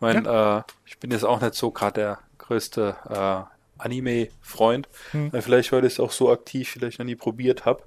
Mein, 0.00 0.24
äh, 0.24 0.62
ich 0.86 0.98
bin 0.98 1.10
jetzt 1.10 1.24
auch 1.24 1.40
nicht 1.40 1.54
so 1.54 1.70
gerade 1.70 2.00
der 2.00 2.18
größte 2.38 2.96
äh, 3.10 3.82
Anime-Freund. 3.82 4.88
Hm. 5.12 5.34
Äh, 5.34 5.42
Vielleicht, 5.42 5.70
weil 5.72 5.84
ich 5.84 5.94
es 5.94 6.00
auch 6.00 6.12
so 6.12 6.30
aktiv 6.30 6.68
vielleicht 6.70 6.98
noch 6.98 7.06
nie 7.06 7.16
probiert 7.16 7.64
habe. 7.64 7.82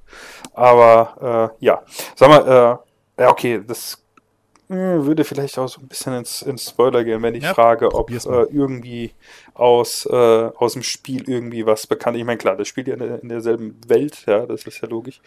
Aber 0.53 1.51
äh, 1.59 1.65
ja, 1.65 1.83
sag 2.15 2.29
mal, 2.29 2.79
äh, 3.17 3.23
ja, 3.23 3.29
okay, 3.29 3.61
das 3.65 4.03
würde 4.71 5.23
vielleicht 5.23 5.57
auch 5.59 5.67
so 5.67 5.81
ein 5.81 5.87
bisschen 5.87 6.13
ins, 6.13 6.41
ins 6.41 6.69
Spoiler 6.69 7.03
gehen, 7.03 7.21
wenn 7.21 7.35
ich 7.35 7.43
Ja, 7.43 7.53
frage, 7.53 7.93
ob 7.93 8.09
äh, 8.11 8.43
irgendwie 8.51 9.11
aus, 9.53 10.05
äh, 10.05 10.15
aus 10.55 10.73
dem 10.73 10.83
Spiel 10.83 11.29
irgendwie 11.29 11.65
was 11.65 11.87
bekannt 11.87 12.17
Ich 12.17 12.23
meine, 12.23 12.37
klar, 12.37 12.55
das 12.55 12.67
spielt 12.67 12.87
ja 12.87 12.95
in, 12.95 13.01
in 13.01 13.29
derselben 13.29 13.79
Welt, 13.87 14.25
ja, 14.27 14.45
das 14.45 14.63
ist 14.63 14.81
ja 14.81 14.87
logisch. 14.87 15.21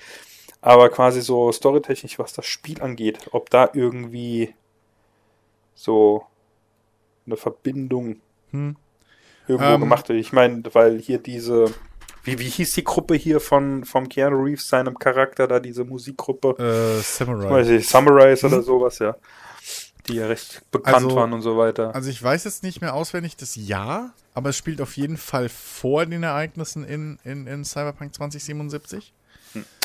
Aber 0.61 0.89
quasi 0.89 1.21
so 1.21 1.53
storytechnisch, 1.53 2.19
was 2.19 2.33
das 2.33 2.47
Spiel 2.47 2.81
angeht, 2.83 3.19
ob 3.33 3.51
da 3.51 3.71
irgendwie 3.75 4.55
so 5.75 6.25
eine 7.27 7.37
Verbindung 7.37 8.21
Hm. 8.51 8.77
irgendwo 9.49 9.75
Ähm. 9.75 9.81
gemacht 9.81 10.09
wird. 10.09 10.19
Ich 10.21 10.33
meine, 10.33 10.63
weil 10.73 10.99
hier 11.01 11.19
diese, 11.19 11.67
wie, 12.25 12.39
wie 12.39 12.49
hieß 12.49 12.72
die 12.75 12.85
Gruppe 12.85 13.14
hier 13.14 13.41
von 13.41 13.85
vom 13.85 14.09
Keanu 14.09 14.43
Reeves, 14.43 14.68
seinem 14.68 14.99
Charakter, 14.99 15.47
da 15.47 15.61
diese 15.61 15.85
Musikgruppe, 15.85 16.57
Äh, 16.59 17.03
Samurai. 17.03 17.51
weiß 17.51 17.68
ich, 17.68 17.89
Summarize 17.89 18.47
oder 18.47 18.59
Mhm. 18.59 18.62
sowas, 18.62 18.99
ja. 18.99 19.14
Die 20.09 20.16
ja 20.16 20.27
recht 20.27 20.62
bekannt 20.70 20.97
Also- 20.97 21.16
waren 21.16 21.33
und 21.33 21.41
so 21.43 21.57
weiter. 21.57 21.95
Also 21.95 22.11
ich 22.11 22.22
weiß 22.22 22.45
jetzt 22.45 22.62
nicht 22.62 22.81
mehr 22.83 22.93
auswendig 22.95 23.37
das 23.37 23.57
Jahr, 23.57 24.12
aber 24.35 24.51
es 24.51 24.57
spielt 24.59 24.81
auf 24.83 24.97
jeden 24.97 25.16
Fall 25.16 25.49
vor 25.49 26.05
den 26.05 26.22
Ereignissen 26.22 26.85
in, 26.85 27.18
in, 27.25 27.47
in 27.47 27.64
Cyberpunk 27.64 28.14
2077. 28.14 29.14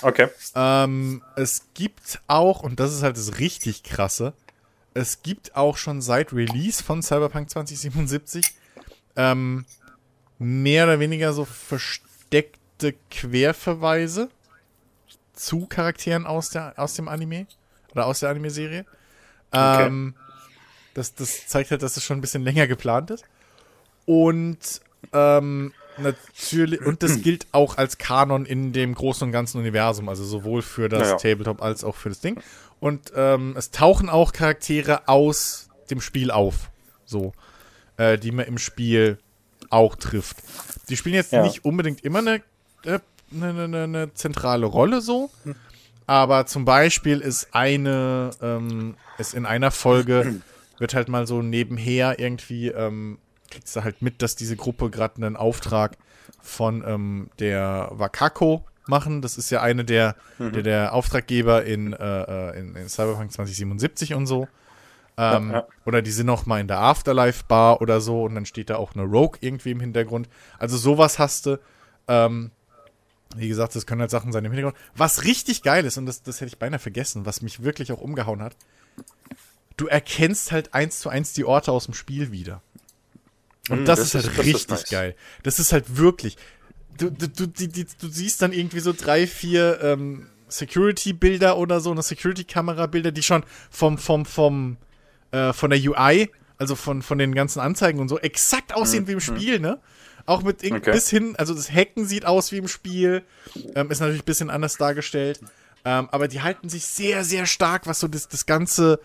Okay. 0.01 0.27
Ähm, 0.55 1.21
es 1.35 1.67
gibt 1.73 2.19
auch, 2.27 2.63
und 2.63 2.79
das 2.79 2.91
ist 2.93 3.03
halt 3.03 3.15
das 3.17 3.37
richtig 3.39 3.83
krasse, 3.83 4.33
es 4.95 5.21
gibt 5.21 5.55
auch 5.55 5.77
schon 5.77 6.01
seit 6.01 6.33
Release 6.33 6.83
von 6.83 7.01
Cyberpunk 7.03 7.49
2077 7.49 8.43
ähm, 9.15 9.65
mehr 10.39 10.85
oder 10.85 10.99
weniger 10.99 11.31
so 11.33 11.45
versteckte 12.29 12.95
Querverweise 13.09 14.29
zu 15.33 15.65
Charakteren 15.67 16.25
aus, 16.25 16.49
der, 16.49 16.73
aus 16.77 16.93
dem 16.93 17.07
Anime 17.07 17.47
oder 17.91 18.05
aus 18.05 18.19
der 18.19 18.29
Anime-Serie. 18.29 18.85
Okay. 19.51 19.87
Ähm, 19.87 20.15
das, 20.93 21.15
das 21.15 21.47
zeigt 21.47 21.71
halt, 21.71 21.81
dass 21.81 21.97
es 21.97 22.03
schon 22.03 22.17
ein 22.17 22.21
bisschen 22.21 22.43
länger 22.43 22.67
geplant 22.67 23.09
ist. 23.11 23.23
Und 24.05 24.81
ähm, 25.13 25.73
natürlich, 25.97 26.81
und 26.81 27.03
das 27.03 27.21
gilt 27.23 27.47
auch 27.51 27.77
als 27.77 27.97
Kanon 27.97 28.45
in 28.45 28.73
dem 28.73 28.93
großen 28.93 29.27
und 29.27 29.31
ganzen 29.31 29.59
Universum, 29.59 30.09
also 30.09 30.23
sowohl 30.23 30.61
für 30.61 30.89
das 30.89 31.01
Naja. 31.01 31.17
Tabletop 31.17 31.61
als 31.61 31.83
auch 31.83 31.95
für 31.95 32.09
das 32.09 32.19
Ding. 32.19 32.39
Und 32.79 33.11
ähm, 33.15 33.55
es 33.57 33.71
tauchen 33.71 34.09
auch 34.09 34.33
Charaktere 34.33 35.07
aus 35.07 35.69
dem 35.89 36.01
Spiel 36.01 36.31
auf, 36.31 36.69
so, 37.05 37.33
äh, 37.97 38.17
die 38.17 38.31
man 38.31 38.45
im 38.45 38.57
Spiel 38.57 39.17
auch 39.69 39.95
trifft. 39.95 40.37
Die 40.89 40.97
spielen 40.97 41.15
jetzt 41.15 41.31
Ja. 41.31 41.43
nicht 41.43 41.65
unbedingt 41.65 42.03
immer 42.03 42.19
eine, 42.19 42.41
äh, 42.85 42.99
eine, 43.33 43.63
eine, 43.63 43.83
eine 43.83 44.13
zentrale 44.13 44.65
Rolle 44.65 45.01
so, 45.01 45.29
aber 46.07 46.45
zum 46.47 46.65
Beispiel 46.65 47.19
ist 47.19 47.49
eine, 47.53 48.31
ähm, 48.41 48.95
ist 49.17 49.33
in 49.33 49.45
einer 49.45 49.71
Folge, 49.71 50.41
wird 50.79 50.93
halt 50.95 51.09
mal 51.09 51.27
so 51.27 51.41
nebenher 51.41 52.19
irgendwie, 52.19 52.69
ähm, 52.69 53.19
kriegst 53.51 53.75
du 53.75 53.83
halt 53.83 54.01
mit, 54.01 54.21
dass 54.21 54.35
diese 54.35 54.55
Gruppe 54.55 54.89
gerade 54.89 55.17
einen 55.17 55.35
Auftrag 55.35 55.97
von 56.41 56.83
ähm, 56.87 57.29
der 57.39 57.89
Wakako 57.91 58.63
machen. 58.87 59.21
Das 59.21 59.37
ist 59.37 59.49
ja 59.51 59.61
eine 59.61 59.83
der, 59.85 60.15
der, 60.39 60.63
der 60.63 60.93
Auftraggeber 60.93 61.63
in, 61.65 61.93
äh, 61.93 62.21
äh, 62.51 62.59
in, 62.59 62.75
in 62.75 62.89
Cyberpunk 62.89 63.31
2077 63.31 64.13
und 64.15 64.25
so. 64.25 64.47
Ähm, 65.21 65.49
Ja, 65.51 65.57
ja. 65.57 65.67
Oder 65.85 66.01
die 66.01 66.11
sind 66.11 66.27
noch 66.27 66.45
mal 66.45 66.59
in 66.61 66.67
der 66.67 66.79
Afterlife-Bar 66.79 67.81
oder 67.81 67.99
so 68.01 68.23
und 68.23 68.35
dann 68.35 68.45
steht 68.45 68.69
da 68.69 68.77
auch 68.77 68.93
eine 68.95 69.03
Rogue 69.03 69.37
irgendwie 69.41 69.71
im 69.71 69.79
Hintergrund. 69.81 70.29
Also 70.57 70.77
sowas 70.77 71.19
hast 71.19 71.45
du. 71.45 71.59
Ähm, 72.07 72.51
wie 73.35 73.47
gesagt, 73.47 73.75
das 73.75 73.85
können 73.85 74.01
halt 74.01 74.09
Sachen 74.11 74.31
sein 74.31 74.43
im 74.45 74.51
Hintergrund. 74.51 74.77
Was 74.95 75.23
richtig 75.23 75.61
geil 75.61 75.85
ist, 75.85 75.97
und 75.97 76.05
das, 76.07 76.23
das 76.23 76.37
hätte 76.41 76.47
ich 76.47 76.57
beinahe 76.57 76.79
vergessen, 76.79 77.25
was 77.27 77.41
mich 77.43 77.61
wirklich 77.63 77.91
auch 77.91 78.01
umgehauen 78.01 78.41
hat, 78.41 78.55
du 79.77 79.87
erkennst 79.87 80.51
halt 80.51 80.73
eins 80.73 80.99
zu 80.99 81.09
eins 81.09 81.33
die 81.33 81.45
Orte 81.45 81.71
aus 81.71 81.85
dem 81.85 81.93
Spiel 81.93 82.31
wieder. 82.31 82.61
Und 83.69 83.83
Mm, 83.83 83.85
das, 83.85 83.99
das 83.99 84.07
ist 84.07 84.13
halt 84.15 84.25
ist- 84.25 84.37
das 84.39 84.45
ist 84.47 84.53
richtig 84.55 84.69
nice. 84.69 84.89
geil. 84.89 85.15
Das 85.43 85.59
ist 85.59 85.73
halt 85.73 85.97
wirklich. 85.97 86.37
Du, 86.97 87.09
du, 87.11 87.27
du, 87.29 87.45
die, 87.47 87.67
die, 87.67 87.85
du 87.85 88.07
siehst 88.09 88.41
dann 88.41 88.51
irgendwie 88.51 88.79
so 88.79 88.93
drei, 88.93 89.27
vier 89.27 89.79
ähm, 89.83 90.27
Security-Bilder 90.47 91.55
oder 91.57 91.79
so, 91.81 91.91
eine 91.91 92.01
Security-Kamera-Bilder, 92.01 93.11
die 93.11 93.21
schon 93.23 93.43
vom, 93.69 93.97
vom, 93.97 94.25
vom, 94.25 94.77
äh, 95.31 95.53
von 95.53 95.69
der 95.69 95.79
UI, 95.79 96.29
also 96.57 96.75
von, 96.75 97.01
von 97.01 97.17
den 97.17 97.33
ganzen 97.35 97.59
Anzeigen 97.59 97.99
und 97.99 98.09
so, 98.09 98.19
exakt 98.19 98.73
aussehen 98.73 99.07
wie 99.07 99.13
im 99.13 99.19
Spiel, 99.19 99.59
ne? 99.59 99.79
Auch 100.25 100.43
mit 100.43 100.63
Okay. 100.63 100.91
bis 100.91 101.09
hin, 101.09 101.35
also 101.37 101.55
das 101.55 101.71
Hacken 101.71 102.05
sieht 102.05 102.25
aus 102.25 102.51
wie 102.51 102.57
im 102.57 102.67
Spiel, 102.67 103.23
ähm, 103.75 103.89
ist 103.89 103.99
natürlich 103.99 104.21
ein 104.21 104.25
bisschen 104.25 104.49
anders 104.49 104.77
dargestellt. 104.77 105.39
Ähm, 105.85 106.09
aber 106.11 106.27
die 106.27 106.41
halten 106.41 106.69
sich 106.69 106.85
sehr, 106.85 107.23
sehr 107.23 107.45
stark, 107.45 107.87
was 107.87 107.99
so 107.99 108.07
das, 108.07 108.27
das 108.27 108.45
ganze 108.45 108.99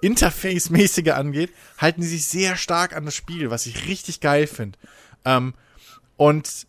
Interface-mäßige 0.00 1.10
angeht, 1.12 1.50
halten 1.78 2.00
die 2.00 2.06
sich 2.06 2.26
sehr 2.26 2.56
stark 2.56 2.96
an 2.96 3.04
das 3.04 3.14
Spiel, 3.14 3.50
was 3.50 3.66
ich 3.66 3.88
richtig 3.88 4.20
geil 4.20 4.46
finde. 4.46 4.78
Ähm, 5.24 5.54
und, 6.16 6.66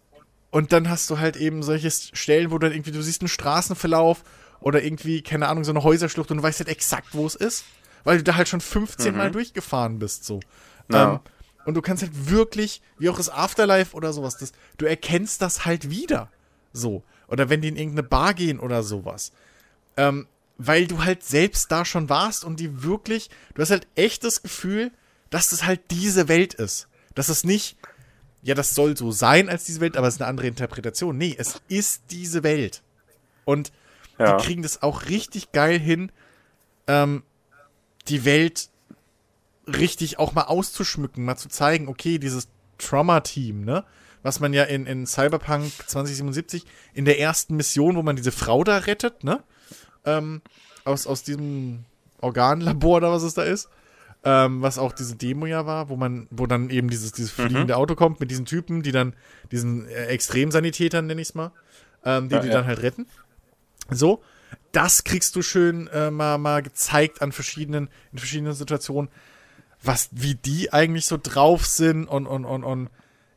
und 0.49 0.71
dann 0.73 0.89
hast 0.89 1.09
du 1.09 1.19
halt 1.19 1.35
eben 1.35 1.63
solche 1.63 1.91
Stellen, 1.91 2.51
wo 2.51 2.57
du 2.57 2.67
dann 2.67 2.75
irgendwie, 2.75 2.91
du 2.91 3.01
siehst 3.01 3.21
einen 3.21 3.29
Straßenverlauf 3.29 4.23
oder 4.59 4.83
irgendwie, 4.83 5.21
keine 5.21 5.47
Ahnung, 5.47 5.63
so 5.63 5.71
eine 5.71 5.83
Häuserschlucht 5.83 6.31
und 6.31 6.37
du 6.37 6.43
weißt 6.43 6.59
halt 6.59 6.69
exakt, 6.69 7.09
wo 7.11 7.25
es 7.25 7.35
ist, 7.35 7.63
weil 8.03 8.17
du 8.17 8.23
da 8.23 8.35
halt 8.35 8.47
schon 8.47 8.61
15 8.61 9.15
Mal 9.15 9.31
durchgefahren 9.31 9.99
bist, 9.99 10.25
so. 10.25 10.39
Ja. 10.91 11.13
Ähm, 11.13 11.19
und 11.65 11.75
du 11.75 11.81
kannst 11.81 12.01
halt 12.01 12.29
wirklich, 12.29 12.81
wie 12.97 13.09
auch 13.09 13.17
das 13.17 13.29
Afterlife 13.29 13.95
oder 13.95 14.13
sowas, 14.13 14.37
das, 14.37 14.51
du 14.77 14.85
erkennst 14.85 15.41
das 15.41 15.65
halt 15.65 15.89
wieder. 15.89 16.29
So. 16.73 17.03
Oder 17.27 17.49
wenn 17.49 17.61
die 17.61 17.67
in 17.67 17.75
irgendeine 17.77 18.07
Bar 18.07 18.33
gehen 18.33 18.59
oder 18.59 18.83
sowas. 18.83 19.31
Ähm, 19.95 20.27
weil 20.57 20.87
du 20.87 21.03
halt 21.03 21.23
selbst 21.23 21.71
da 21.71 21.85
schon 21.85 22.09
warst 22.09 22.43
und 22.43 22.59
die 22.59 22.83
wirklich, 22.83 23.29
du 23.53 23.61
hast 23.61 23.71
halt 23.71 23.87
echt 23.95 24.23
das 24.23 24.41
Gefühl, 24.43 24.91
dass 25.29 25.49
das 25.49 25.65
halt 25.65 25.79
diese 25.91 26.27
Welt 26.27 26.53
ist. 26.53 26.87
Dass 27.15 27.29
es 27.29 27.43
nicht, 27.43 27.77
ja, 28.41 28.53
das 28.55 28.75
soll 28.75 28.97
so 28.97 29.11
sein 29.11 29.49
als 29.49 29.63
diese 29.65 29.81
Welt, 29.81 29.97
aber 29.97 30.07
es 30.07 30.15
ist 30.15 30.21
eine 30.21 30.29
andere 30.29 30.47
Interpretation. 30.47 31.17
Nee, 31.17 31.35
es 31.37 31.61
ist 31.67 32.03
diese 32.11 32.43
Welt. 32.43 32.81
Und 33.45 33.71
Ja. 34.19 34.37
die 34.37 34.43
kriegen 34.43 34.61
das 34.61 34.81
auch 34.83 35.05
richtig 35.07 35.51
geil 35.51 35.79
hin, 35.79 36.11
ähm, 36.87 37.23
die 38.07 38.25
Welt 38.25 38.69
richtig 39.67 40.19
auch 40.19 40.33
mal 40.33 40.43
auszuschmücken, 40.43 41.23
mal 41.23 41.37
zu 41.37 41.49
zeigen, 41.49 41.87
okay, 41.87 42.17
dieses 42.17 42.47
Trauma-Team, 42.77 43.63
ne? 43.63 43.83
Was 44.23 44.39
man 44.39 44.53
ja 44.53 44.63
in, 44.65 44.85
in 44.85 45.07
Cyberpunk 45.07 45.71
2077 45.87 46.65
in 46.93 47.05
der 47.05 47.19
ersten 47.19 47.55
Mission, 47.55 47.95
wo 47.95 48.03
man 48.03 48.15
diese 48.15 48.31
Frau 48.31 48.63
da 48.63 48.77
rettet, 48.77 49.23
ne? 49.23 49.43
Ähm, 50.05 50.41
aus, 50.83 51.07
aus 51.07 51.23
diesem 51.23 51.85
Organlabor 52.21 52.97
oder 52.97 53.11
was 53.11 53.23
es 53.23 53.33
da 53.33 53.43
ist. 53.43 53.69
Ähm, 54.23 54.61
was 54.61 54.77
auch 54.77 54.91
diese 54.93 55.15
Demo 55.15 55.47
ja 55.47 55.65
war, 55.65 55.89
wo 55.89 55.95
man, 55.95 56.27
wo 56.29 56.45
dann 56.45 56.69
eben 56.69 56.91
dieses, 56.91 57.11
dieses 57.11 57.31
fliegende 57.31 57.75
Auto 57.75 57.95
kommt 57.95 58.19
mit 58.19 58.29
diesen 58.29 58.45
Typen, 58.45 58.83
die 58.83 58.91
dann, 58.91 59.15
diesen 59.51 59.87
äh, 59.87 60.05
Extremsanitätern, 60.05 61.07
nenne 61.07 61.21
ich 61.21 61.29
es 61.29 61.33
mal, 61.35 61.51
ähm, 62.05 62.29
die 62.29 62.35
Ja, 62.35 62.41
die 62.41 62.47
ja. 62.49 62.53
dann 62.53 62.67
halt 62.67 62.83
retten. 62.83 63.07
So, 63.89 64.21
das 64.71 65.03
kriegst 65.03 65.35
du 65.35 65.41
schön 65.41 65.87
äh, 65.87 66.11
mal, 66.11 66.37
mal 66.37 66.61
gezeigt 66.61 67.21
an 67.21 67.31
verschiedenen, 67.31 67.89
in 68.11 68.19
verschiedenen 68.19 68.53
Situationen, 68.53 69.09
was, 69.83 70.09
wie 70.11 70.35
die 70.35 70.71
eigentlich 70.71 71.05
so 71.05 71.17
drauf 71.21 71.65
sind 71.65 72.05
und, 72.07 72.27
und, 72.27 72.45
und, 72.45 72.63
und 72.63 72.89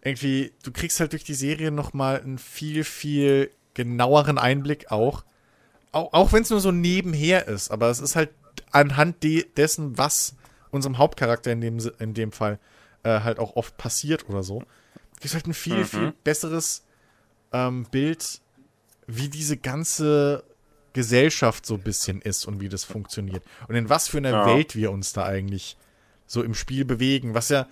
irgendwie, 0.03 0.53
du 0.63 0.71
kriegst 0.71 1.01
halt 1.01 1.13
durch 1.13 1.25
die 1.25 1.35
Serie 1.35 1.71
nochmal 1.71 2.21
einen 2.21 2.39
viel, 2.39 2.85
viel 2.85 3.51
genaueren 3.73 4.39
Einblick 4.39 4.93
auch. 4.93 5.25
Auch, 5.93 6.13
auch 6.13 6.33
wenn 6.33 6.43
es 6.43 6.51
nur 6.51 6.61
so 6.61 6.71
nebenher 6.71 7.49
ist, 7.49 7.71
aber 7.71 7.89
es 7.89 8.01
ist 8.01 8.15
halt 8.15 8.31
anhand 8.71 9.23
de 9.23 9.47
dessen, 9.57 9.97
was 9.97 10.35
unserem 10.71 10.99
Hauptcharakter 10.99 11.53
in 11.53 11.61
dem, 11.61 11.79
in 11.99 12.15
dem 12.15 12.33
Fall 12.33 12.59
äh, 13.05 13.21
halt 13.21 13.39
auch 13.39 13.57
oft 13.57 13.77
passiert 13.77 14.29
oder 14.29 14.43
so, 14.43 14.63
kriegst 15.21 15.35
halt 15.35 15.47
ein 15.47 15.55
viel, 15.55 15.79
Mhm. 15.79 15.85
viel 15.85 16.13
besseres 16.25 16.85
ähm, 17.53 17.87
Bild, 17.91 18.41
wie 19.07 19.29
diese 19.29 19.57
ganze 19.57 20.45
Gesellschaft 20.95 21.67
so 21.67 21.75
ein 21.75 21.83
bisschen 21.83 22.23
ist 22.23 22.47
und 22.47 22.61
wie 22.61 22.71
das 22.71 22.85
funktioniert. 22.85 23.43
Und 23.69 23.75
in 23.75 23.91
was 23.91 24.09
für 24.09 24.19
einer 24.19 24.31
Ja. 24.31 24.47
Welt 24.47 24.75
wir 24.75 24.91
uns 24.91 25.13
da 25.13 25.25
eigentlich 25.25 25.77
so 26.27 26.43
im 26.43 26.55
Spiel 26.55 26.85
bewegen, 26.87 27.35
was 27.35 27.51
ja 27.51 27.67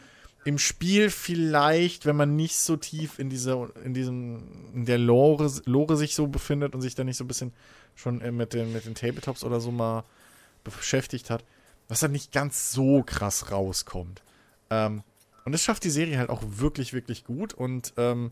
im 0.45 0.59
Spiel 0.59 1.09
vielleicht, 1.09 2.05
wenn 2.05 2.17
man 2.17 2.35
nicht 2.37 2.57
so 2.57 2.77
tief 2.77 3.19
in 3.19 3.31
dieser, 3.31 3.71
in 3.85 3.95
diesem, 3.95 4.43
in 4.75 4.85
der 4.87 4.99
Lore, 4.99 5.51
Lore 5.65 5.97
sich 5.97 6.15
so 6.15 6.27
befindet 6.27 6.75
und 6.75 6.83
sich 6.83 6.95
da 6.97 7.05
nicht 7.05 7.17
so 7.17 7.25
ein 7.25 7.29
bisschen 7.29 7.53
schon 7.95 8.21
äh, 8.21 8.33
mit 8.33 8.53
den, 8.53 8.73
mit 8.73 8.85
den 8.85 8.95
Tabletops 8.95 9.45
oder 9.45 9.61
so 9.61 9.71
mal 9.71 10.05
beschäftigt 10.65 11.31
hat, 11.31 11.45
was 11.89 12.01
dann 12.01 12.13
nicht 12.13 12.33
ganz 12.33 12.73
so 12.73 13.03
krass 13.05 13.51
rauskommt. 13.53 14.23
Ähm, 14.71 15.03
und 15.45 15.53
das 15.53 15.63
schafft 15.63 15.85
die 15.85 15.91
Serie 15.91 16.19
halt 16.19 16.31
auch 16.31 16.43
wirklich, 16.45 16.93
wirklich 16.93 17.25
gut. 17.25 17.55
Und 17.55 17.95
ähm, 17.97 18.31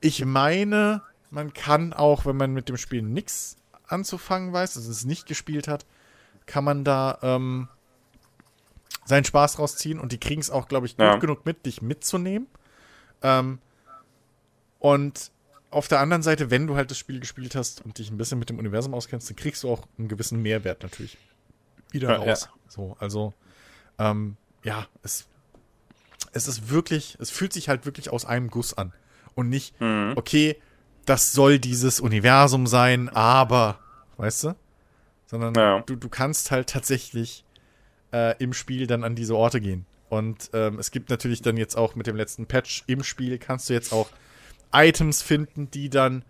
ich 0.00 0.24
meine, 0.24 1.02
man 1.30 1.52
kann 1.52 1.92
auch, 1.92 2.24
wenn 2.24 2.36
man 2.36 2.52
mit 2.52 2.68
dem 2.68 2.76
Spiel 2.76 3.02
nichts 3.02 3.56
anzufangen 3.90 4.52
weiß, 4.52 4.76
also 4.76 4.90
es 4.90 5.04
nicht 5.04 5.26
gespielt 5.26 5.68
hat, 5.68 5.86
kann 6.46 6.64
man 6.64 6.84
da 6.84 7.18
ähm, 7.22 7.68
seinen 9.04 9.24
Spaß 9.24 9.58
rausziehen 9.58 9.98
und 9.98 10.12
die 10.12 10.18
kriegen 10.18 10.40
es 10.40 10.50
auch, 10.50 10.68
glaube 10.68 10.86
ich, 10.86 10.96
gut 10.96 11.06
ja. 11.06 11.16
genug 11.16 11.44
mit, 11.46 11.66
dich 11.66 11.82
mitzunehmen. 11.82 12.46
Ähm, 13.22 13.58
und 14.78 15.30
auf 15.70 15.88
der 15.88 16.00
anderen 16.00 16.22
Seite, 16.22 16.50
wenn 16.50 16.66
du 16.66 16.76
halt 16.76 16.90
das 16.90 16.98
Spiel 16.98 17.20
gespielt 17.20 17.54
hast 17.54 17.84
und 17.84 17.98
dich 17.98 18.10
ein 18.10 18.18
bisschen 18.18 18.38
mit 18.38 18.48
dem 18.48 18.58
Universum 18.58 18.94
auskennst, 18.94 19.28
dann 19.28 19.36
kriegst 19.36 19.62
du 19.62 19.70
auch 19.70 19.86
einen 19.98 20.08
gewissen 20.08 20.42
Mehrwert 20.42 20.82
natürlich 20.82 21.18
wieder 21.90 22.16
raus. 22.16 22.48
Ja. 22.50 22.52
So, 22.68 22.96
also 22.98 23.34
ähm, 23.98 24.36
ja, 24.64 24.86
es, 25.02 25.26
es 26.32 26.48
ist 26.48 26.70
wirklich, 26.70 27.16
es 27.20 27.30
fühlt 27.30 27.52
sich 27.52 27.68
halt 27.68 27.86
wirklich 27.86 28.10
aus 28.10 28.24
einem 28.24 28.48
Guss 28.48 28.74
an 28.74 28.92
und 29.34 29.48
nicht, 29.48 29.80
mhm. 29.80 30.14
okay, 30.16 30.60
das 31.06 31.32
soll 31.32 31.58
dieses 31.58 32.00
Universum 32.00 32.66
sein, 32.66 33.08
aber, 33.08 33.78
weißt 34.16 34.44
du? 34.44 34.56
Sondern 35.26 35.54
ja. 35.54 35.80
du, 35.80 35.96
du 35.96 36.08
kannst 36.08 36.50
halt 36.50 36.70
tatsächlich 36.70 37.44
äh, 38.12 38.36
im 38.38 38.52
Spiel 38.52 38.86
dann 38.86 39.04
an 39.04 39.14
diese 39.14 39.36
Orte 39.36 39.60
gehen. 39.60 39.86
Und 40.08 40.50
ähm, 40.54 40.78
es 40.78 40.90
gibt 40.90 41.08
natürlich 41.08 41.40
dann 41.40 41.56
jetzt 41.56 41.76
auch 41.76 41.94
mit 41.94 42.06
dem 42.06 42.16
letzten 42.16 42.46
Patch 42.46 42.82
im 42.86 43.04
Spiel, 43.04 43.38
kannst 43.38 43.70
du 43.70 43.74
jetzt 43.74 43.92
auch 43.92 44.08
Items 44.72 45.22
finden, 45.22 45.70
die 45.70 45.88
dann 45.88 46.24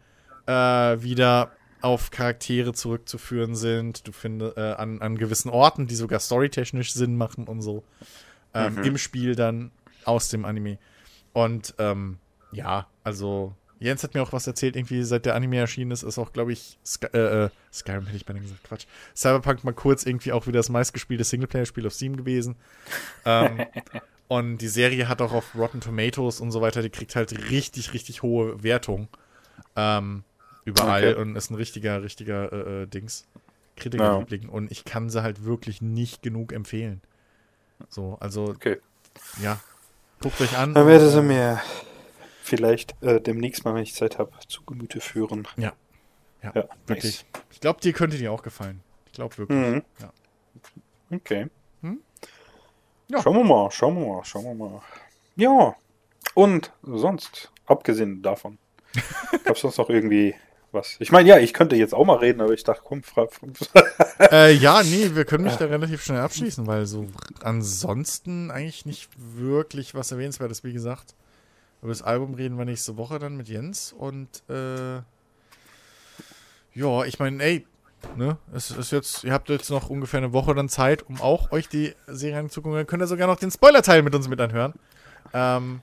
äh, 0.47 0.53
wieder 0.53 1.53
auf 1.81 2.11
Charaktere 2.11 2.75
zurückzuführen 2.75 3.55
sind. 3.55 4.07
Du 4.07 4.13
findest 4.13 4.57
äh, 4.59 4.73
an, 4.73 5.01
an 5.01 5.17
gewissen 5.17 5.51
Orten, 5.51 5.87
die 5.87 5.95
sogar 5.95 6.21
storytechnisch 6.21 6.93
Sinn 6.93 7.17
machen 7.17 7.45
und 7.45 7.63
so. 7.63 7.83
Ähm, 8.53 8.75
mhm. 8.75 8.85
Im 8.85 8.99
Spiel 8.99 9.35
dann 9.35 9.71
aus 10.05 10.29
dem 10.29 10.45
Anime. 10.45 10.79
Und 11.33 11.75
ähm, 11.79 12.19
ja, 12.53 12.87
also 13.05 13.55
Jens 13.81 14.03
hat 14.03 14.13
mir 14.13 14.23
auch 14.23 14.33
was 14.35 14.47
erzählt, 14.47 14.77
irgendwie 14.77 15.03
seit 15.03 15.25
der 15.25 15.35
Anime 15.35 15.57
erschienen 15.57 15.91
ist, 15.91 16.03
ist 16.03 16.19
auch, 16.19 16.35
glaube 16.35 16.53
ich, 16.53 16.79
Sky, 16.85 17.07
äh, 17.15 17.45
äh, 17.45 17.49
Skyrim 17.73 18.05
hätte 18.05 18.17
ich 18.17 18.27
beinahe 18.27 18.43
gesagt, 18.43 18.63
Quatsch. 18.63 18.85
Cyberpunk 19.17 19.65
mal 19.65 19.73
kurz 19.73 20.05
irgendwie 20.05 20.33
auch 20.33 20.47
wieder 20.47 20.59
das 20.59 20.69
meistgespielte 20.69 21.25
Singleplayer-Spiel 21.25 21.87
auf 21.87 21.95
Steam 21.95 22.17
gewesen. 22.17 22.57
ähm, 23.25 23.65
und 24.29 24.59
die 24.59 24.69
Serie 24.69 25.09
hat 25.09 25.23
auch 25.23 25.33
auf 25.33 25.55
Rotten 25.55 25.81
Tomatoes 25.81 26.41
und 26.41 26.51
so 26.51 26.61
weiter, 26.61 26.83
die 26.83 26.91
kriegt 26.91 27.17
halt 27.17 27.51
richtig, 27.51 27.95
richtig 27.95 28.23
hohe 28.23 28.63
Wertung. 28.63 29.09
Ähm, 29.77 30.25
überall 30.67 31.13
okay. 31.13 31.21
und 31.21 31.35
ist 31.37 31.51
ein 31.51 31.55
richtiger, 31.55 32.03
richtiger 32.03 32.53
äh, 32.53 32.83
äh 32.83 32.87
Dings. 32.87 33.27
Kritikerliebling. 33.77 34.43
Ja. 34.43 34.49
Und 34.51 34.71
ich 34.71 34.85
kann 34.85 35.09
sie 35.09 35.23
halt 35.23 35.47
wirklich 35.47 35.81
nicht 35.81 36.23
genug 36.23 36.53
empfehlen. 36.53 37.01
So, 37.89 38.19
also. 38.21 38.45
Okay. 38.45 38.79
Ja. 39.43 39.59
Guckt 40.21 40.39
euch 40.43 40.59
an. 40.59 40.75
Dann 40.75 40.87
werde 40.87 41.09
sie 41.09 41.23
mir 41.23 41.63
vielleicht 42.43 43.01
äh, 43.03 43.21
demnächst 43.21 43.65
mal, 43.65 43.75
wenn 43.75 43.83
ich 43.83 43.95
Zeit 43.95 44.19
habe, 44.19 44.33
zu 44.49 44.63
Gemüte 44.65 45.01
führen. 45.01 45.47
Ja. 45.57 45.73
Ja, 46.43 46.53
ja 46.55 46.69
wirklich. 46.87 47.25
Nice. 47.33 47.45
Ich 47.51 47.61
glaube, 47.61 47.81
dir 47.81 47.93
könnte 47.93 48.17
dir 48.17 48.33
auch 48.33 48.43
gefallen. 48.43 48.81
Ich 49.07 49.13
glaube 49.13 49.37
wirklich. 49.39 49.59
Mhm. 49.59 49.83
Ja. 50.01 50.13
Okay. 51.11 51.47
Hm? 51.83 52.01
Ja. 53.09 53.23
Schauen 53.23 53.37
wir 53.37 53.45
mal, 53.45 53.71
schauen 53.71 53.99
wir 53.99 54.07
mal, 54.07 54.25
schauen 54.25 54.45
wir 54.45 54.55
mal. 54.55 54.83
Ja. 55.37 55.75
Und 56.35 56.73
sonst, 56.83 57.51
abgesehen 57.67 58.23
davon, 58.23 58.59
gab 59.45 59.57
es 59.57 59.63
sonst 59.63 59.79
noch 59.79 59.91
irgendwie 59.91 60.35
was? 60.73 60.97
Ich 61.01 61.11
meine, 61.11 61.29
ja, 61.29 61.39
ich 61.39 61.53
könnte 61.53 61.75
jetzt 61.75 61.95
auch 61.95 62.05
mal 62.05 62.19
reden, 62.19 62.41
aber 62.41 62.53
ich 62.53 62.63
dachte, 62.63 62.83
komm, 62.85 63.03
frag. 63.03 63.31
äh, 64.31 64.53
ja, 64.53 64.83
nee, 64.85 65.11
wir 65.15 65.25
können 65.25 65.45
mich 65.45 65.57
da 65.57 65.67
relativ 65.67 66.05
schnell 66.05 66.21
abschließen, 66.21 66.67
weil 66.67 66.87
so 66.87 67.09
ansonsten 67.43 68.51
eigentlich 68.51 68.87
nicht 68.87 69.11
wirklich 69.17 69.95
was 69.95 70.13
erwähnenswertes, 70.13 70.63
wie 70.63 70.73
gesagt. 70.73 71.15
Über 71.83 71.91
das 71.91 72.03
Album 72.03 72.35
reden 72.35 72.59
wir 72.59 72.65
nächste 72.65 72.97
Woche 72.97 73.19
dann 73.19 73.37
mit 73.37 73.49
Jens 73.49 73.93
und 73.93 74.43
äh, 74.49 75.01
ja, 76.75 77.05
ich 77.05 77.19
meine, 77.19 77.43
ey, 77.43 77.67
ne, 78.17 78.37
es 78.53 78.71
ist 78.71 78.93
jetzt, 78.93 79.25
ihr 79.25 79.33
habt 79.33 79.49
jetzt 79.49 79.71
noch 79.71 79.91
ungefähr 79.91 80.19
eine 80.19 80.33
Woche 80.33 80.55
dann 80.55 80.69
Zeit, 80.69 81.03
um 81.09 81.21
auch 81.21 81.53
euch 81.53 81.69
die 81.69 81.95
Serie 82.07 82.39
anzugucken. 82.39 82.77
Dann 82.77 82.87
könnt 82.87 83.03
ihr 83.03 83.07
sogar 83.07 83.27
noch 83.27 83.39
den 83.39 83.51
Spoiler-Teil 83.51 84.03
mit 84.03 84.15
uns 84.15 84.29
mit 84.29 84.41
anhören. 84.41 84.75
Ähm, 85.33 85.81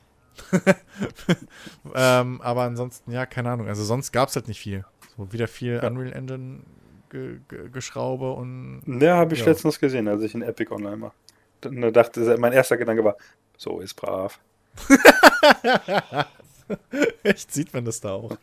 ähm, 1.96 2.42
aber 2.42 2.64
ansonsten, 2.64 3.12
ja, 3.12 3.26
keine 3.26 3.52
Ahnung. 3.52 3.68
Also 3.68 3.84
sonst 3.84 4.12
gab 4.12 4.30
es 4.30 4.36
halt 4.36 4.48
nicht 4.48 4.60
viel. 4.60 4.86
So 5.18 5.32
wieder 5.34 5.48
viel 5.48 5.80
ja. 5.82 5.88
Unreal 5.88 6.14
Engine 6.14 6.62
ge 7.10 7.40
ge 7.48 7.70
Geschraube 7.70 8.32
und. 8.32 8.84
Ja, 9.02 9.18
habe 9.18 9.34
ich 9.34 9.42
ja. 9.42 9.48
letztens 9.48 9.80
gesehen, 9.80 10.08
als 10.08 10.22
ich 10.22 10.36
in 10.36 10.42
Epic 10.42 10.74
Online 10.74 11.02
war. 11.02 11.14
Da 11.62 11.70
dachte, 11.92 12.38
mein 12.38 12.54
erster 12.54 12.78
Gedanke 12.78 13.04
war, 13.04 13.18
so 13.58 13.80
ist 13.80 13.96
brav. 13.96 14.40
Echt, 17.24 17.54
sieht 17.54 17.74
man 17.74 17.86
das 17.86 18.02
da 18.02 18.12
auch? 18.12 18.38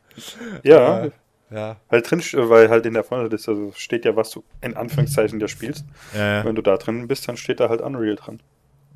Ja. 0.63 1.05
Äh, 1.05 1.11
ja. 1.51 1.77
Weil 1.89 2.03
drin, 2.03 2.23
weil 2.33 2.71
halt 2.71 2.87
in 2.87 2.95
der 2.95 3.05
Frontend 3.05 3.33
also 3.33 3.73
steht 3.77 4.05
ja, 4.05 4.17
was 4.17 4.31
du 4.31 4.45
in 4.61 4.77
Anführungszeichen 4.77 5.39
da 5.39 5.49
spielst. 5.49 5.85
Ja, 6.15 6.39
ja. 6.39 6.45
Wenn 6.45 6.55
du 6.55 6.63
da 6.63 6.77
drin 6.77 7.07
bist, 7.07 7.29
dann 7.29 7.37
steht 7.37 7.61
da 7.61 7.69
halt 7.69 7.81
Unreal 7.81 8.17
dran. 8.17 8.41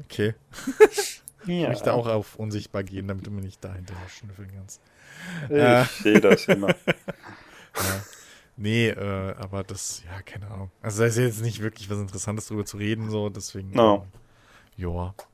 Okay. 0.04 0.34
ja. 1.46 1.72
Ich 1.72 1.80
da 1.80 1.92
auch 1.92 2.06
auf 2.06 2.36
unsichtbar 2.36 2.82
gehen, 2.82 3.08
damit 3.08 3.26
du 3.26 3.30
mir 3.30 3.42
nicht 3.42 3.62
dahinter 3.62 3.94
schnüffeln 4.08 4.50
kannst. 4.56 4.80
Ich 5.48 5.56
äh. 5.56 5.84
sehe 6.02 6.20
das 6.20 6.46
immer. 6.46 6.68
ja. 6.88 6.94
Nee, 8.56 8.88
äh, 8.88 9.34
aber 9.38 9.62
das, 9.62 10.02
ja, 10.04 10.20
keine 10.22 10.50
Ahnung. 10.50 10.70
Also 10.82 11.02
da 11.02 11.06
ist 11.06 11.16
jetzt 11.16 11.42
nicht 11.42 11.62
wirklich 11.62 11.88
was 11.90 11.98
Interessantes 11.98 12.48
drüber 12.48 12.64
zu 12.64 12.76
reden, 12.76 13.08
so, 13.08 13.28
deswegen. 13.28 13.70
No. 13.70 14.06
Ähm, 14.76 15.27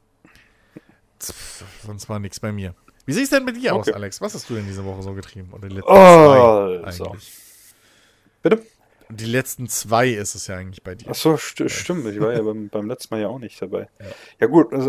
ja 1.28 1.66
sonst 1.86 2.08
war 2.08 2.18
nichts 2.18 2.40
bei 2.40 2.52
mir. 2.52 2.74
Wie 3.06 3.12
sieht 3.12 3.24
es 3.24 3.30
denn 3.30 3.44
mit 3.44 3.56
dir 3.56 3.74
okay. 3.74 3.90
aus, 3.90 3.96
Alex? 3.96 4.20
Was 4.20 4.34
hast 4.34 4.48
du 4.48 4.54
denn 4.54 4.66
diese 4.66 4.84
Woche 4.84 5.02
so 5.02 5.12
getrieben? 5.12 5.52
Oder 5.52 5.68
die 5.68 5.74
letzten 5.76 5.90
oh, 5.90 6.82
zwei? 6.82 6.90
So. 6.92 7.16
Bitte? 8.42 8.62
Die 9.10 9.26
letzten 9.26 9.68
zwei 9.68 10.08
ist 10.08 10.34
es 10.34 10.46
ja 10.46 10.56
eigentlich 10.56 10.82
bei 10.82 10.94
dir. 10.94 11.08
Ach 11.10 11.14
so, 11.14 11.36
st 11.36 11.70
stimmt. 11.70 12.06
Ich 12.06 12.20
war 12.20 12.32
ja 12.32 12.40
beim, 12.40 12.68
beim 12.68 12.86
letzten 12.88 13.14
Mal 13.14 13.20
ja 13.20 13.28
auch 13.28 13.38
nicht 13.38 13.60
dabei. 13.60 13.88
Ja, 14.00 14.06
ja 14.40 14.46
gut, 14.46 14.72
äh, 14.72 14.76
äh, 14.76 14.80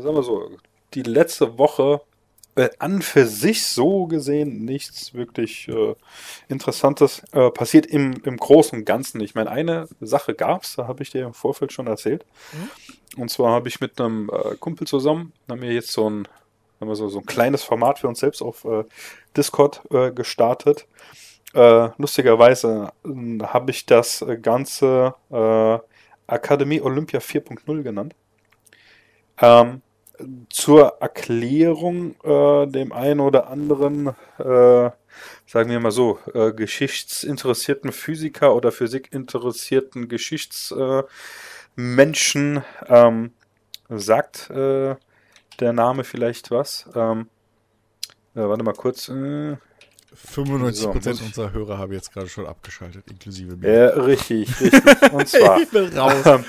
sagen 0.00 0.14
wir 0.14 0.22
so. 0.22 0.50
Die 0.94 1.02
letzte 1.02 1.58
Woche 1.58 2.00
äh, 2.58 2.70
an 2.80 3.02
für 3.02 3.26
sich 3.26 3.64
so 3.66 4.06
gesehen 4.06 4.64
nichts 4.64 5.14
wirklich 5.14 5.68
äh, 5.68 5.94
Interessantes 6.48 7.22
äh, 7.30 7.50
passiert 7.52 7.86
im, 7.86 8.20
im 8.24 8.36
Großen 8.36 8.76
und 8.76 8.84
Ganzen. 8.84 9.20
Ich 9.20 9.36
meine, 9.36 9.50
eine 9.50 9.86
Sache 10.00 10.34
gab 10.34 10.64
es, 10.64 10.74
da 10.74 10.88
habe 10.88 11.04
ich 11.04 11.10
dir 11.10 11.24
im 11.24 11.34
Vorfeld 11.34 11.72
schon 11.72 11.86
erzählt. 11.86 12.26
Mhm. 12.52 13.22
Und 13.22 13.30
zwar 13.30 13.52
habe 13.52 13.68
ich 13.68 13.80
mit 13.80 14.00
einem 14.00 14.28
äh, 14.28 14.56
Kumpel 14.56 14.88
zusammen, 14.88 15.32
haben 15.48 15.62
wir 15.62 15.72
jetzt 15.72 15.92
so 15.92 16.10
ein, 16.10 16.26
haben 16.80 16.88
wir 16.88 16.96
so, 16.96 17.08
so 17.08 17.20
ein 17.20 17.26
kleines 17.26 17.62
Format 17.62 18.00
für 18.00 18.08
uns 18.08 18.18
selbst 18.18 18.42
auf 18.42 18.64
äh, 18.64 18.82
Discord 19.36 19.82
äh, 19.92 20.10
gestartet. 20.10 20.86
lustigerweise 21.54 22.92
habe 23.42 23.70
ich 23.70 23.86
das 23.86 24.22
Ganze 24.42 25.14
Akademie 26.26 26.82
Olympia 26.82 27.20
4.0 27.20 27.82
genannt. 27.82 28.14
Ähm, 29.40 29.80
zur 30.50 30.98
Erklärung 31.00 32.14
äh, 32.22 32.66
dem 32.66 32.92
einen 32.92 33.20
oder 33.20 33.48
anderen, 33.48 34.08
äh, 34.38 34.90
sagen 35.46 35.70
wir 35.70 35.80
mal 35.80 35.90
so, 35.90 36.18
äh, 36.34 36.52
geschichtsinteressierten 36.52 37.92
Physiker 37.92 38.54
oder 38.54 38.72
physikinteressierten 38.72 40.08
Geschichtsmenschen 40.08 42.62
ähm, 42.86 43.32
sagt 43.88 44.50
äh, 44.50 44.96
der 45.60 45.72
Name 45.72 46.04
vielleicht 46.04 46.50
was. 46.50 46.88
Ähm, 46.94 47.28
warte 48.34 48.62
mal 48.62 48.74
kurz. 48.74 49.10
Äh, 50.12 50.40
95% 50.40 50.72
so, 50.72 51.24
unserer 51.24 51.52
Hörer 51.52 51.78
haben 51.78 51.92
jetzt 51.92 52.12
gerade 52.12 52.28
schon 52.28 52.46
abgeschaltet, 52.46 53.04
inklusive 53.10 53.56
mir. 53.56 53.72
Ja, 53.72 53.86
richtig, 53.88 54.48
richtig. 54.60 54.82
Und 55.12 55.28
zwar. 55.28 55.60
ich 55.60 55.68
bin 55.70 55.96
raus. 55.96 56.14
Ähm, 56.24 56.44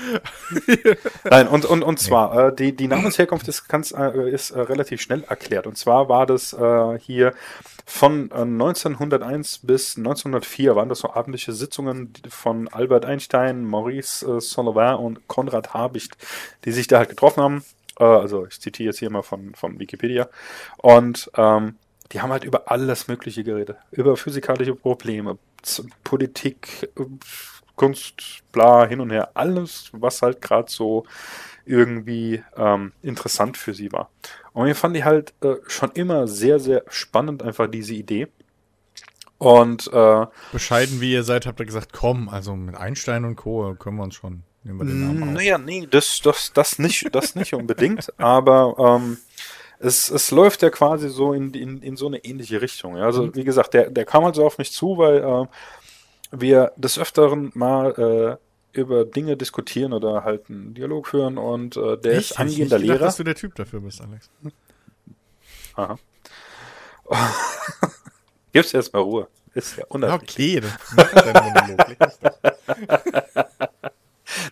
nein, 1.24 1.48
und, 1.48 1.64
und, 1.64 1.82
und 1.82 1.98
zwar, 1.98 2.48
äh, 2.48 2.54
die, 2.54 2.74
die 2.74 2.88
Namensherkunft 2.88 3.46
ist, 3.48 3.68
ganz, 3.68 3.92
äh, 3.92 4.30
ist 4.30 4.50
äh, 4.50 4.60
relativ 4.60 5.00
schnell 5.00 5.24
erklärt. 5.24 5.66
Und 5.66 5.76
zwar 5.76 6.08
war 6.08 6.26
das 6.26 6.52
äh, 6.52 6.98
hier 6.98 7.34
von 7.86 8.30
1901 8.32 9.56
äh, 9.56 9.66
bis 9.66 9.96
1904 9.96 10.76
waren 10.76 10.88
das 10.88 11.00
so 11.00 11.10
abendliche 11.12 11.52
Sitzungen 11.52 12.12
von 12.28 12.68
Albert 12.68 13.04
Einstein, 13.04 13.64
Maurice 13.64 14.26
äh, 14.26 14.40
Sullivan 14.40 14.96
und 14.96 15.28
Konrad 15.28 15.74
Habicht, 15.74 16.16
die 16.64 16.72
sich 16.72 16.86
da 16.86 16.98
halt 16.98 17.08
getroffen 17.08 17.42
haben. 17.42 17.64
also 17.96 18.46
ich 18.46 18.60
zitiere 18.60 18.88
jetzt 18.88 18.98
hier 18.98 19.10
mal 19.10 19.22
von, 19.22 19.54
von 19.54 19.78
Wikipedia. 19.78 20.28
Und 20.78 21.30
ähm, 21.36 21.76
die 22.12 22.20
haben 22.20 22.32
halt 22.32 22.44
über 22.44 22.70
alles 22.70 23.08
Mögliche 23.08 23.44
geredet. 23.44 23.76
Über 23.90 24.16
physikalische 24.16 24.74
Probleme, 24.74 25.38
Politik, 26.04 26.90
Kunst, 27.76 28.42
bla, 28.52 28.86
hin 28.86 29.00
und 29.00 29.10
her. 29.10 29.30
Alles, 29.34 29.90
was 29.92 30.22
halt 30.22 30.40
gerade 30.40 30.70
so 30.70 31.04
irgendwie 31.64 32.42
ähm, 32.56 32.92
interessant 33.02 33.56
für 33.56 33.74
sie 33.74 33.92
war. 33.92 34.10
Und 34.52 34.66
ich 34.66 34.76
fand 34.76 34.96
die 34.96 35.04
halt 35.04 35.32
äh, 35.42 35.56
schon 35.66 35.90
immer 35.92 36.26
sehr, 36.26 36.58
sehr 36.58 36.82
spannend, 36.88 37.42
einfach 37.42 37.68
diese 37.68 37.94
Idee. 37.94 38.28
Und 39.38 39.90
äh, 39.92 40.26
bescheiden 40.52 41.00
wie 41.00 41.12
ihr 41.12 41.22
seid, 41.22 41.46
habt 41.46 41.60
ihr 41.60 41.66
gesagt, 41.66 41.92
komm, 41.92 42.28
also 42.28 42.56
mit 42.56 42.74
Einstein 42.74 43.24
und 43.24 43.36
Co. 43.36 43.74
können 43.78 43.96
wir 43.96 44.02
uns 44.02 44.16
schon. 44.16 44.42
Nehmen 44.62 44.80
wir 44.80 44.84
den 44.84 45.06
Namen 45.06 45.32
naja, 45.32 45.56
nee, 45.56 45.88
das, 45.90 46.20
das, 46.22 46.52
das 46.52 46.78
nicht, 46.78 47.14
das 47.14 47.34
nicht 47.34 47.54
unbedingt, 47.54 48.12
aber 48.18 48.74
ähm, 48.78 49.16
es, 49.80 50.10
es 50.10 50.30
läuft 50.30 50.62
ja 50.62 50.70
quasi 50.70 51.08
so 51.08 51.32
in, 51.32 51.54
in, 51.54 51.82
in 51.82 51.96
so 51.96 52.06
eine 52.06 52.18
ähnliche 52.24 52.60
Richtung. 52.60 52.96
Ja? 52.96 53.04
Also, 53.04 53.34
wie 53.34 53.44
gesagt, 53.44 53.74
der, 53.74 53.90
der 53.90 54.04
kam 54.04 54.24
halt 54.24 54.34
so 54.34 54.44
auf 54.44 54.58
mich 54.58 54.72
zu, 54.72 54.98
weil 54.98 55.18
äh, 55.18 55.46
wir 56.32 56.72
des 56.76 56.98
Öfteren 56.98 57.50
mal 57.54 58.38
äh, 58.74 58.78
über 58.78 59.04
Dinge 59.04 59.36
diskutieren 59.36 59.92
oder 59.92 60.22
halt 60.22 60.50
einen 60.50 60.74
Dialog 60.74 61.08
führen 61.08 61.38
und 61.38 61.76
äh, 61.76 61.96
der 61.96 62.12
ich, 62.12 62.30
ist 62.30 62.38
angehender 62.38 62.76
ich, 62.76 62.82
ich 62.82 62.88
Lehrer. 62.88 62.98
Gedacht, 62.98 63.08
dass 63.08 63.16
du 63.16 63.24
der 63.24 63.34
Typ 63.34 63.54
dafür 63.54 63.80
bist, 63.80 64.00
Alex. 64.02 64.30
Aha. 65.74 65.98
Gib's 68.52 68.72
jetzt 68.72 68.92
mal 68.92 69.00
Ruhe. 69.00 69.28
Ist 69.54 69.78
ja 69.78 69.84
unerträglich. 69.88 70.70
Okay. 70.96 71.96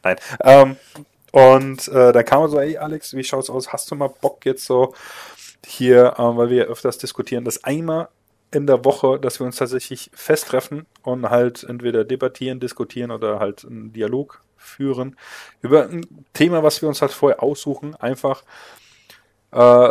Nein. 0.03 0.17
Ähm, 0.43 0.77
und 1.39 1.87
äh, 1.87 2.13
dann 2.13 2.25
kam 2.25 2.43
er 2.43 2.49
so, 2.49 2.59
ey 2.59 2.79
Alex, 2.79 3.15
wie 3.15 3.23
schaut's 3.23 3.49
aus? 3.49 3.73
Hast 3.73 3.89
du 3.91 3.95
mal 3.95 4.09
Bock 4.09 4.45
jetzt 4.45 4.65
so 4.65 4.93
hier, 5.65 6.17
ähm, 6.19 6.37
weil 6.37 6.51
wir 6.51 6.65
öfters 6.67 6.99
diskutieren, 6.99 7.45
das 7.45 7.63
einmal 7.63 8.09
in 8.51 8.67
der 8.67 8.85
Woche, 8.85 9.21
dass 9.21 9.39
wir 9.39 9.47
uns 9.47 9.57
tatsächlich 9.57 10.11
festtreffen 10.15 10.87
und 11.03 11.31
halt 11.31 11.63
entweder 11.63 12.05
debattieren, 12.05 12.59
diskutieren 12.59 13.13
oder 13.13 13.39
halt 13.39 13.65
einen 13.65 13.93
Dialog 13.93 14.43
führen 14.57 15.17
über 15.61 15.85
ein 15.85 16.25
Thema, 16.33 16.65
was 16.65 16.83
wir 16.83 16.89
uns 16.89 17.03
halt 17.03 17.13
vorher 17.13 17.41
aussuchen, 17.41 17.95
einfach 17.95 18.43
äh, 19.53 19.91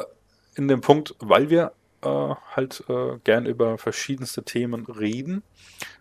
in 0.56 0.68
dem 0.68 0.82
Punkt, 0.82 1.16
weil 1.20 1.50
wir 1.50 1.72
äh, 2.02 2.36
halt 2.56 2.84
äh, 2.90 3.20
gern 3.24 3.46
über 3.46 3.78
verschiedenste 3.78 4.44
Themen 4.44 4.86
reden. 4.86 5.44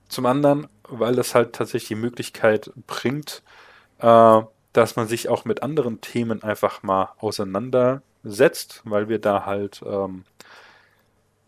Zum 0.09 0.26
anderen, 0.26 0.66
weil 0.88 1.14
das 1.14 1.36
halt 1.36 1.53
tatsächlich 1.53 1.88
die 1.88 1.94
Möglichkeit 1.94 2.72
bringt, 2.88 3.44
äh, 4.01 4.40
dass 4.77 4.97
man 4.97 5.09
sich 5.09 5.29
auch 5.29 5.45
mit 5.45 5.62
anderen 5.62 6.01
Themen 6.01 6.43
einfach 6.43 6.83
mal 6.83 7.11
auseinandersetzt, 7.18 8.83
weil 8.85 9.09
wir 9.09 9.18
da 9.18 9.47
halt, 9.47 9.83
ähm, 9.87 10.24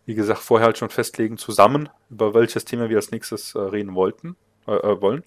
wie 0.05 0.15
gesagt, 0.15 0.39
vorher 0.39 0.67
halt 0.67 0.77
schon 0.77 0.89
festlegen 0.89 1.37
zusammen, 1.37 1.89
über 2.09 2.33
welches 2.33 2.65
Thema 2.65 2.89
wir 2.89 2.97
als 2.97 3.11
nächstes 3.11 3.53
äh, 3.53 3.59
reden 3.59 3.93
wollten, 3.93 4.35
äh, 4.67 4.71
äh, 4.71 5.01
wollen. 5.01 5.23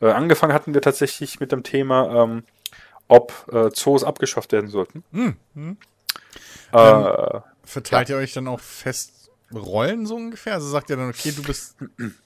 Äh, 0.00 0.10
angefangen 0.10 0.52
hatten 0.52 0.74
wir 0.74 0.80
tatsächlich 0.80 1.40
mit 1.40 1.50
dem 1.50 1.64
Thema, 1.64 2.22
ähm, 2.22 2.44
ob 3.08 3.32
äh, 3.52 3.70
Zoos 3.70 4.04
abgeschafft 4.04 4.52
werden 4.52 4.70
sollten. 4.70 5.02
Hm, 5.12 5.36
hm. 5.54 5.76
Äh, 6.72 7.40
Verteilt 7.64 8.10
ihr 8.10 8.16
euch 8.16 8.32
dann 8.32 8.46
auch 8.46 8.60
fest 8.60 9.30
Rollen 9.52 10.06
so 10.06 10.16
ungefähr? 10.16 10.54
Also 10.54 10.68
sagt 10.68 10.90
ihr 10.90 10.96
dann, 10.96 11.08
okay, 11.08 11.32
du 11.32 11.42
bist, 11.42 11.76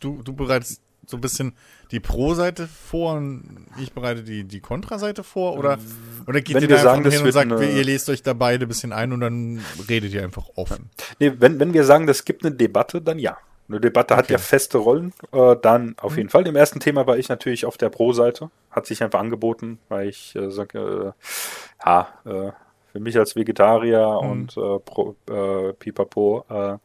du, 0.01 0.23
du 0.23 0.33
bereitest 0.33 0.83
so 1.09 1.17
ein 1.17 1.21
bisschen 1.21 1.55
die 1.91 2.01
Pro-Seite 2.01 2.69
vor 2.69 3.15
und 3.15 3.67
ich 3.81 3.93
bereite 3.93 4.23
die, 4.23 4.45
die 4.45 4.61
Kontra-Seite 4.61 5.25
vor? 5.25 5.57
Oder, 5.59 5.79
oder 6.27 6.41
geht 6.41 6.55
Wenn 6.57 6.63
ihr 6.63 6.69
da 6.69 6.79
sagen, 6.79 7.11
hin 7.11 7.23
und 7.23 7.33
sagt, 7.33 7.51
eine- 7.51 7.71
ihr 7.71 7.85
lest 7.85 8.11
euch 8.11 8.23
da 8.23 8.35
beide 8.35 8.67
ein 8.67 8.69
bisschen 8.69 8.93
ein 8.93 9.13
und 9.13 9.21
dann 9.21 9.65
redet 9.89 10.13
ihr 10.13 10.23
einfach 10.23 10.49
offen? 10.57 10.91
Nee, 11.19 11.33
wenn, 11.39 11.59
wenn 11.61 11.73
wir 11.73 11.85
sagen, 11.85 12.07
das 12.07 12.25
gibt 12.25 12.45
eine 12.45 12.55
Debatte, 12.55 13.01
dann 13.01 13.19
ja. 13.19 13.39
Eine 13.71 13.81
Debatte 13.81 14.17
hat 14.17 14.25
Okay. 14.25 14.33
ja 14.35 14.39
feste 14.39 14.79
Rollen, 14.79 15.13
äh, 15.33 15.55
dann 15.61 15.95
auf 15.99 16.17
jeden 16.17 16.31
Fall. 16.31 16.47
Im 16.47 16.57
ersten 16.57 16.81
Thema 16.81 17.07
war 17.07 17.19
ich 17.19 17.29
natürlich 17.29 17.67
auf 17.67 17.77
der 17.77 17.91
Pro-Seite, 17.91 18.51
hat 18.71 18.87
sich 18.87 19.03
einfach 19.03 19.21
angeboten, 19.21 19.79
weil 19.91 20.09
ich 20.09 20.35
äh, 20.37 20.51
sage, 20.51 21.15
äh, 21.15 21.87
ja, 21.87 22.09
äh, 22.25 22.53
für 22.93 23.01
mich 23.01 23.19
als 23.19 23.37
Vegetarier 23.37 24.07
und 24.23 24.57
äh, 24.57 24.79
Pro, 24.79 25.17
äh, 25.31 25.75
Pipapo 25.75 26.47
äh, 26.49 26.79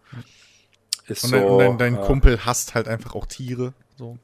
ist 1.09 1.24
Und, 1.24 1.30
so. 1.30 1.36
dein, 1.38 1.45
und 1.47 1.59
dein, 1.59 1.78
dein 1.95 2.01
Kumpel 2.03 2.45
hasst 2.45 2.76
halt 2.76 2.89
einfach 2.89 3.15
auch 3.15 3.28
Tiere. 3.28 3.74
So. 3.97 4.17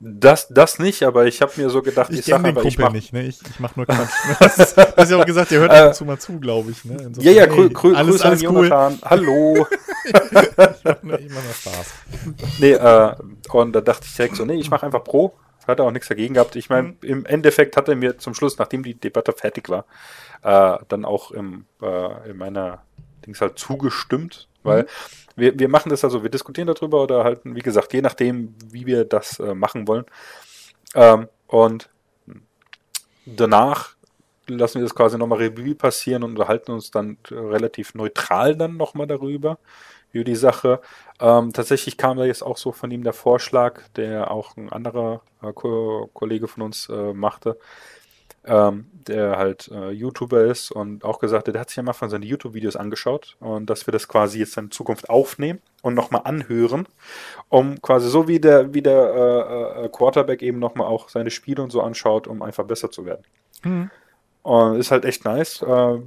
das, 0.00 0.48
das 0.48 0.78
nicht, 0.80 1.02
aber 1.04 1.26
ich 1.26 1.40
habe 1.42 1.52
mir 1.56 1.70
so 1.70 1.82
gedacht, 1.82 2.10
ich, 2.10 2.20
Ich 2.20 2.24
sage 2.26 2.42
den 2.42 2.48
einfach, 2.50 2.64
ich 2.64 2.74
Kumpel 2.76 2.84
mach, 2.86 2.92
nicht, 2.92 3.12
ne? 3.12 3.22
Ich, 3.22 3.40
ich 3.48 3.60
mach 3.60 3.76
nur 3.76 3.86
Quatsch. 3.86 4.10
Das 4.40 4.58
ist- 4.58 4.76
Du 4.76 4.96
hast 4.96 5.10
ja 5.10 5.16
auch 5.20 5.24
gesagt, 5.26 5.50
der 5.52 5.60
hört 5.60 5.70
ab 5.70 5.86
und 5.88 5.94
zu 5.94 6.04
mal 6.04 6.18
zu, 6.18 6.38
glaube 6.40 6.70
ich, 6.72 6.84
ne? 6.84 6.94
Insofern, 6.94 7.22
ja, 7.22 7.30
ja, 7.32 7.46
hey, 7.46 7.54
grü 7.54 7.70
grü 7.70 7.94
alles, 7.94 8.10
Grüße 8.22 8.24
an 8.24 8.30
alles 8.30 8.42
cool. 8.44 8.68
Jonathan. 8.68 8.98
Hallo. 9.04 9.66
Ich 10.04 11.30
mach 11.32 11.42
nur 11.44 11.52
Spaß. 11.54 11.94
Nee, 12.58 12.72
äh, 12.72 13.14
und 13.52 13.72
da 13.72 13.80
dachte 13.80 14.04
ich 14.06 14.16
direkt 14.16 14.36
so, 14.36 14.44
nee, 14.44 14.54
ich 14.54 14.70
mache 14.70 14.84
einfach 14.86 15.04
Pro. 15.04 15.34
Hat 15.66 15.78
er 15.78 15.84
auch 15.84 15.92
nichts 15.92 16.08
dagegen 16.08 16.34
gehabt. 16.34 16.56
Ich 16.56 16.68
meine, 16.70 16.94
im 17.02 17.24
Endeffekt 17.24 17.76
hat 17.76 17.88
er 17.88 17.94
mir 17.94 18.18
zum 18.18 18.34
Schluss, 18.34 18.58
nachdem 18.58 18.82
die 18.82 18.94
Debatte 18.94 19.32
fertig 19.32 19.68
war, 19.68 19.84
äh, 20.42 20.78
dann 20.88 21.04
auch 21.04 21.30
im, 21.30 21.66
äh, 21.80 22.30
in 22.30 22.36
meiner 22.36 22.82
Dings 23.24 23.40
halt 23.40 23.60
zugestimmt, 23.60 24.48
weil 24.64 24.86
wir, 25.36 25.58
wir 25.58 25.68
machen 25.68 25.90
das 25.90 26.04
also, 26.04 26.22
wir 26.22 26.30
diskutieren 26.30 26.66
darüber 26.66 27.02
oder 27.02 27.24
halt, 27.24 27.40
wie 27.44 27.60
gesagt, 27.60 27.92
je 27.92 28.02
nachdem, 28.02 28.54
wie 28.70 28.86
wir 28.86 29.04
das 29.04 29.38
äh, 29.40 29.54
machen 29.54 29.88
wollen. 29.88 30.04
Ähm, 30.94 31.28
und 31.46 31.88
danach 33.26 33.96
lassen 34.46 34.76
wir 34.76 34.82
das 34.82 34.94
quasi 34.94 35.18
nochmal 35.18 35.38
Revue 35.38 35.74
passieren 35.74 36.22
und 36.22 36.32
unterhalten 36.32 36.72
uns 36.72 36.90
dann 36.90 37.18
äh, 37.30 37.34
relativ 37.34 37.94
neutral 37.94 38.56
dann 38.56 38.76
nochmal 38.76 39.06
darüber, 39.06 39.58
über 40.12 40.24
die 40.24 40.36
Sache. 40.36 40.80
Ähm, 41.20 41.52
tatsächlich 41.52 41.96
kam 41.96 42.16
da 42.16 42.24
jetzt 42.24 42.42
auch 42.42 42.56
so 42.56 42.72
von 42.72 42.90
ihm 42.90 43.04
der 43.04 43.12
Vorschlag, 43.12 43.80
der 43.96 44.30
auch 44.30 44.56
ein 44.56 44.70
anderer 44.70 45.22
äh, 45.42 45.52
Ko 45.52 46.10
Kollege 46.12 46.48
von 46.48 46.62
uns 46.62 46.88
äh, 46.88 47.12
machte, 47.12 47.58
ähm, 48.44 48.86
der 48.92 49.36
halt 49.36 49.68
äh, 49.72 49.90
YouTuber 49.90 50.44
ist 50.44 50.70
und 50.70 51.04
auch 51.04 51.18
gesagt 51.18 51.48
hat, 51.48 51.54
der 51.54 51.60
hat 51.60 51.70
sich 51.70 51.76
ja 51.76 51.82
mal 51.82 51.92
von 51.92 52.10
seinen 52.10 52.22
YouTube-Videos 52.22 52.76
angeschaut 52.76 53.36
und 53.40 53.70
dass 53.70 53.86
wir 53.86 53.92
das 53.92 54.08
quasi 54.08 54.38
jetzt 54.38 54.56
in 54.56 54.70
Zukunft 54.70 55.08
aufnehmen 55.10 55.60
und 55.82 55.94
nochmal 55.94 56.22
anhören, 56.24 56.86
um 57.48 57.80
quasi 57.82 58.08
so 58.08 58.28
wie 58.28 58.40
der, 58.40 58.74
wie 58.74 58.82
der 58.82 59.14
äh, 59.14 59.84
äh, 59.84 59.88
Quarterback 59.88 60.42
eben 60.42 60.58
nochmal 60.58 60.86
auch 60.86 61.08
seine 61.08 61.30
Spiele 61.30 61.62
und 61.62 61.70
so 61.70 61.82
anschaut, 61.82 62.26
um 62.26 62.42
einfach 62.42 62.64
besser 62.64 62.90
zu 62.90 63.04
werden. 63.04 63.24
Hm. 63.62 63.90
Und 64.42 64.76
ist 64.76 64.90
halt 64.90 65.04
echt 65.04 65.24
nice. 65.24 65.62
Äh, 65.62 65.98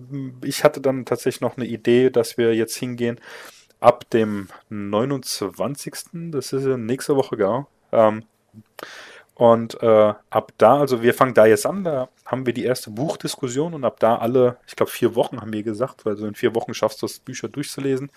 Ich 0.44 0.64
hatte 0.64 0.82
dann 0.82 1.06
tatsächlich 1.06 1.42
noch 1.42 1.56
eine 1.56 1.66
Idee, 1.66 2.10
dass 2.10 2.38
wir 2.38 2.54
jetzt 2.54 2.76
hingehen 2.76 3.20
ab 3.80 4.10
dem 4.10 4.50
29. 4.70 5.94
Das 6.32 6.52
ist 6.52 6.66
ja 6.66 6.76
nächste 6.76 7.16
Woche, 7.16 7.38
genau. 7.38 7.68
Ähm, 7.92 8.24
Und 9.36 9.82
äh, 9.84 10.14
ab 10.30 10.54
da, 10.58 10.80
also 10.80 11.02
wir 11.02 11.14
fangen 11.14 11.34
da 11.34 11.46
jetzt 11.46 11.66
an, 11.66 11.84
da 11.84 12.08
haben 12.26 12.46
wir 12.46 12.54
die 12.54 12.64
erste 12.64 12.90
Buchdiskussion 12.90 13.74
und 13.74 13.84
ab 13.84 14.00
da 14.00 14.18
alle, 14.18 14.58
ich 14.66 14.78
glaube 14.78 14.92
vier 14.92 15.14
Wochen 15.14 15.42
haben 15.42 15.52
wir 15.52 15.62
gesagt, 15.62 16.06
weil 16.06 16.16
so 16.16 16.26
in 16.26 16.36
vier 16.36 16.56
Wochen 16.56 16.74
schaffst 16.74 17.02
du 17.02 17.06
es, 17.06 17.20
Bücher 17.20 17.50
durchzulesen. 17.50 18.12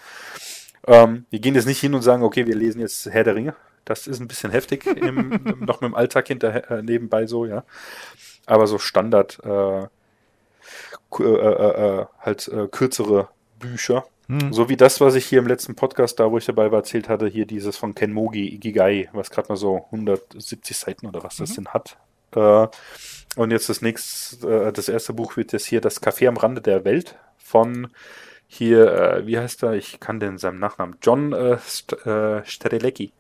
Ähm, 0.86 1.26
wir 1.30 1.40
gehen 1.40 1.56
jetzt 1.56 1.66
nicht 1.66 1.80
hin 1.80 1.94
und 1.94 2.02
sagen, 2.02 2.22
okay, 2.22 2.46
wir 2.46 2.54
lesen 2.54 2.80
jetzt 2.80 3.04
Herr 3.06 3.24
der 3.24 3.34
Ringe. 3.34 3.56
Das 3.84 4.06
ist 4.06 4.20
ein 4.20 4.28
bisschen 4.28 4.52
heftig, 4.52 4.86
im, 4.86 5.30
noch 5.60 5.80
mit 5.80 5.90
dem 5.90 5.94
Alltag 5.96 6.28
hinter, 6.28 6.70
äh, 6.70 6.82
nebenbei 6.82 7.26
so, 7.26 7.46
ja. 7.46 7.64
Aber 8.46 8.68
so 8.68 8.78
Standard, 8.78 9.40
äh, 9.44 9.82
äh, 9.82 11.24
äh, 11.24 12.00
äh, 12.00 12.06
halt 12.20 12.48
äh, 12.48 12.68
kürzere 12.68 13.28
Bücher. 13.58 14.04
Hm. 14.28 14.52
So 14.52 14.68
wie 14.68 14.76
das, 14.76 15.00
was 15.00 15.14
ich 15.14 15.26
hier 15.26 15.38
im 15.38 15.46
letzten 15.46 15.74
Podcast, 15.74 16.20
da 16.20 16.30
wo 16.30 16.38
ich 16.38 16.44
dabei 16.44 16.70
war, 16.70 16.80
erzählt 16.80 17.08
hatte, 17.08 17.26
hier 17.26 17.46
dieses 17.46 17.76
von 17.76 17.94
Ken 17.94 18.12
Mogi, 18.12 18.54
Ikigai, 18.54 19.08
was 19.12 19.30
gerade 19.30 19.48
mal 19.48 19.56
so 19.56 19.86
170 19.86 20.76
Seiten 20.76 21.06
oder 21.06 21.22
was 21.22 21.36
das 21.36 21.54
denn 21.54 21.68
hat. 21.68 21.96
Äh, 22.34 22.68
und 23.36 23.50
jetzt 23.50 23.68
das 23.68 23.80
nächste, 23.80 24.66
äh, 24.66 24.72
das 24.72 24.88
erste 24.88 25.14
Buch 25.14 25.36
wird 25.36 25.52
jetzt 25.52 25.66
hier 25.66 25.80
das 25.80 26.02
Café 26.02 26.28
am 26.28 26.36
Rande 26.36 26.60
der 26.60 26.84
Welt 26.84 27.16
von 27.38 27.88
hier, 28.46 28.92
äh, 28.92 29.26
wie 29.26 29.38
heißt 29.38 29.62
er? 29.62 29.74
Ich 29.74 30.00
kann 30.00 30.20
den 30.20 30.38
seinem 30.38 30.58
Nachnamen. 30.58 30.96
John 31.02 31.32
äh, 31.32 31.58
St 31.58 31.94
äh, 32.06 32.44
Strelecki. 32.44 33.12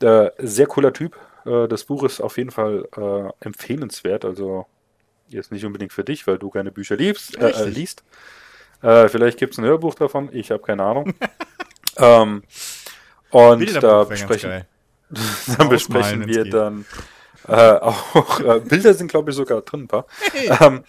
Äh, 0.00 0.30
sehr 0.38 0.66
cooler 0.66 0.92
Typ. 0.92 1.16
Äh, 1.44 1.68
das 1.68 1.84
Buch 1.84 2.04
ist 2.04 2.20
auf 2.20 2.38
jeden 2.38 2.50
Fall 2.50 2.88
äh, 2.96 3.44
empfehlenswert. 3.44 4.24
Also 4.24 4.66
jetzt 5.28 5.52
nicht 5.52 5.64
unbedingt 5.64 5.92
für 5.92 6.04
dich, 6.04 6.26
weil 6.26 6.38
du 6.38 6.50
keine 6.50 6.70
Bücher 6.72 6.96
liebst, 6.96 7.36
liest. 7.66 8.02
Äh, 8.82 9.08
vielleicht 9.08 9.38
gibt 9.38 9.54
es 9.54 9.58
ein 9.58 9.64
Hörbuch 9.64 9.94
davon. 9.94 10.28
Ich 10.32 10.50
habe 10.50 10.62
keine 10.62 10.84
Ahnung. 10.84 11.14
ähm, 11.96 12.42
und 13.30 13.82
da 13.82 14.04
besprechen, 14.04 14.64
dann 15.58 15.68
besprechen 15.68 16.26
wir 16.26 16.44
dann 16.44 16.86
äh, 17.46 17.72
auch 17.72 18.40
äh, 18.40 18.60
Bilder 18.60 18.94
sind 18.94 19.08
glaube 19.08 19.30
ich 19.30 19.36
sogar 19.36 19.62
drin, 19.62 19.82
ein 19.82 19.88
paar. 19.88 20.06
Hey. 20.32 20.50
Ähm, 20.60 20.84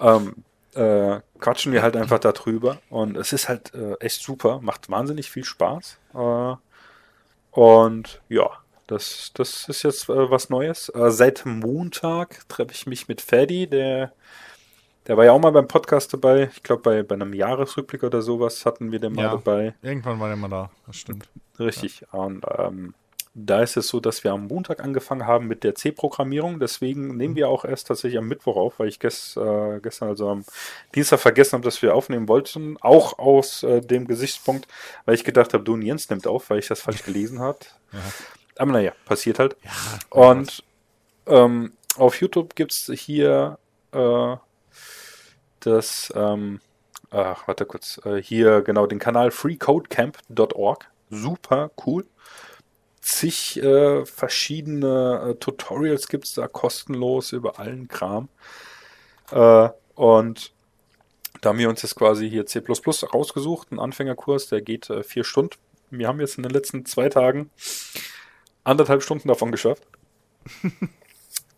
ähm, 0.00 0.44
äh, 0.74 1.20
quatschen 1.38 1.72
wir 1.72 1.82
halt 1.82 1.96
einfach 1.96 2.18
darüber 2.18 2.78
und 2.90 3.16
es 3.16 3.32
ist 3.32 3.48
halt 3.48 3.72
äh, 3.74 3.94
echt 4.00 4.22
super, 4.22 4.60
macht 4.60 4.90
wahnsinnig 4.90 5.30
viel 5.30 5.44
Spaß. 5.44 5.98
Äh, 6.14 6.54
und 7.52 8.20
ja, 8.28 8.50
das, 8.86 9.30
das 9.34 9.68
ist 9.68 9.82
jetzt 9.84 10.08
äh, 10.08 10.30
was 10.30 10.50
Neues. 10.50 10.92
Seit 10.94 11.46
Montag 11.46 12.48
treffe 12.48 12.72
ich 12.72 12.86
mich 12.86 13.08
mit 13.08 13.20
Freddy, 13.20 13.66
der, 13.66 14.12
der 15.06 15.16
war 15.16 15.24
ja 15.24 15.32
auch 15.32 15.40
mal 15.40 15.50
beim 15.52 15.68
Podcast 15.68 16.12
dabei. 16.12 16.50
Ich 16.54 16.62
glaube, 16.62 16.82
bei, 16.82 17.02
bei 17.02 17.14
einem 17.14 17.32
Jahresrückblick 17.34 18.02
oder 18.02 18.22
sowas 18.22 18.64
hatten 18.64 18.92
wir 18.92 18.98
den 19.00 19.12
mal 19.14 19.22
Ja. 19.24 19.30
dabei. 19.32 19.74
Irgendwann 19.82 20.18
war 20.20 20.28
der 20.28 20.36
mal 20.36 20.48
da, 20.48 20.70
das 20.86 20.96
stimmt. 20.96 21.28
Richtig. 21.58 22.04
Und 22.12 22.44
ähm, 22.58 22.94
da 23.36 23.62
ist 23.62 23.76
es 23.76 23.88
so, 23.88 23.98
dass 23.98 24.22
wir 24.22 24.32
am 24.32 24.46
Montag 24.46 24.82
angefangen 24.82 25.26
haben 25.26 25.48
mit 25.48 25.64
der 25.64 25.74
C-Programmierung. 25.74 26.60
Deswegen 26.60 27.16
nehmen 27.16 27.34
wir 27.34 27.48
auch 27.48 27.64
erst 27.64 27.88
tatsächlich 27.88 28.18
am 28.18 28.28
Mittwoch 28.28 28.56
auf, 28.56 28.78
weil 28.78 28.86
ich 28.88 29.00
gest, 29.00 29.36
äh, 29.36 29.80
gestern, 29.80 30.08
also 30.08 30.28
am 30.30 30.44
Dienstag 30.94 31.18
vergessen 31.18 31.54
habe, 31.54 31.64
dass 31.64 31.82
wir 31.82 31.94
aufnehmen 31.96 32.28
wollten. 32.28 32.76
Auch 32.80 33.18
aus 33.18 33.64
äh, 33.64 33.80
dem 33.80 34.06
Gesichtspunkt, 34.06 34.68
weil 35.04 35.16
ich 35.16 35.24
gedacht 35.24 35.52
habe, 35.52 35.64
du 35.64 35.74
und 35.74 35.82
Jens 35.82 36.08
nimmt 36.10 36.26
auf, 36.28 36.48
weil 36.48 36.60
ich 36.60 36.68
das 36.68 36.80
falsch 36.80 37.02
gelesen 37.04 37.40
habe. 37.40 37.58
Ja. 37.92 37.98
Aber 38.56 38.70
naja, 38.72 38.92
passiert 39.04 39.40
halt. 39.40 39.56
Ja, 39.64 39.70
und 40.10 40.62
ähm, 41.26 41.72
auf 41.96 42.20
YouTube 42.20 42.54
gibt 42.54 42.70
es 42.72 42.88
hier 42.94 43.58
äh, 43.92 44.36
das, 45.66 46.12
ähm, 46.14 46.60
ach, 47.10 47.46
warte 47.48 47.66
kurz, 47.66 48.00
äh, 48.04 48.22
hier 48.22 48.62
genau 48.62 48.86
den 48.86 48.98
Kanal 48.98 49.30
freecodecamp.org. 49.30 50.90
Super 51.10 51.70
cool 51.86 52.04
zig 53.04 53.62
äh, 53.62 54.06
verschiedene 54.06 55.30
äh, 55.30 55.34
Tutorials 55.34 56.08
gibt 56.08 56.24
es 56.24 56.34
da 56.34 56.48
kostenlos 56.48 57.32
über 57.32 57.58
allen 57.58 57.86
Kram. 57.86 58.28
Äh, 59.30 59.68
und 59.94 60.52
da 61.40 61.50
haben 61.50 61.58
wir 61.58 61.68
uns 61.68 61.82
jetzt 61.82 61.96
quasi 61.96 62.30
hier 62.30 62.46
C 62.46 62.62
rausgesucht, 62.66 63.70
einen 63.70 63.80
Anfängerkurs, 63.80 64.48
der 64.48 64.62
geht 64.62 64.88
äh, 64.88 65.02
vier 65.02 65.24
Stunden. 65.24 65.56
Wir 65.90 66.08
haben 66.08 66.18
jetzt 66.18 66.38
in 66.38 66.42
den 66.42 66.52
letzten 66.52 66.86
zwei 66.86 67.10
Tagen 67.10 67.50
anderthalb 68.64 69.02
Stunden 69.02 69.28
davon 69.28 69.52
geschafft. 69.52 69.86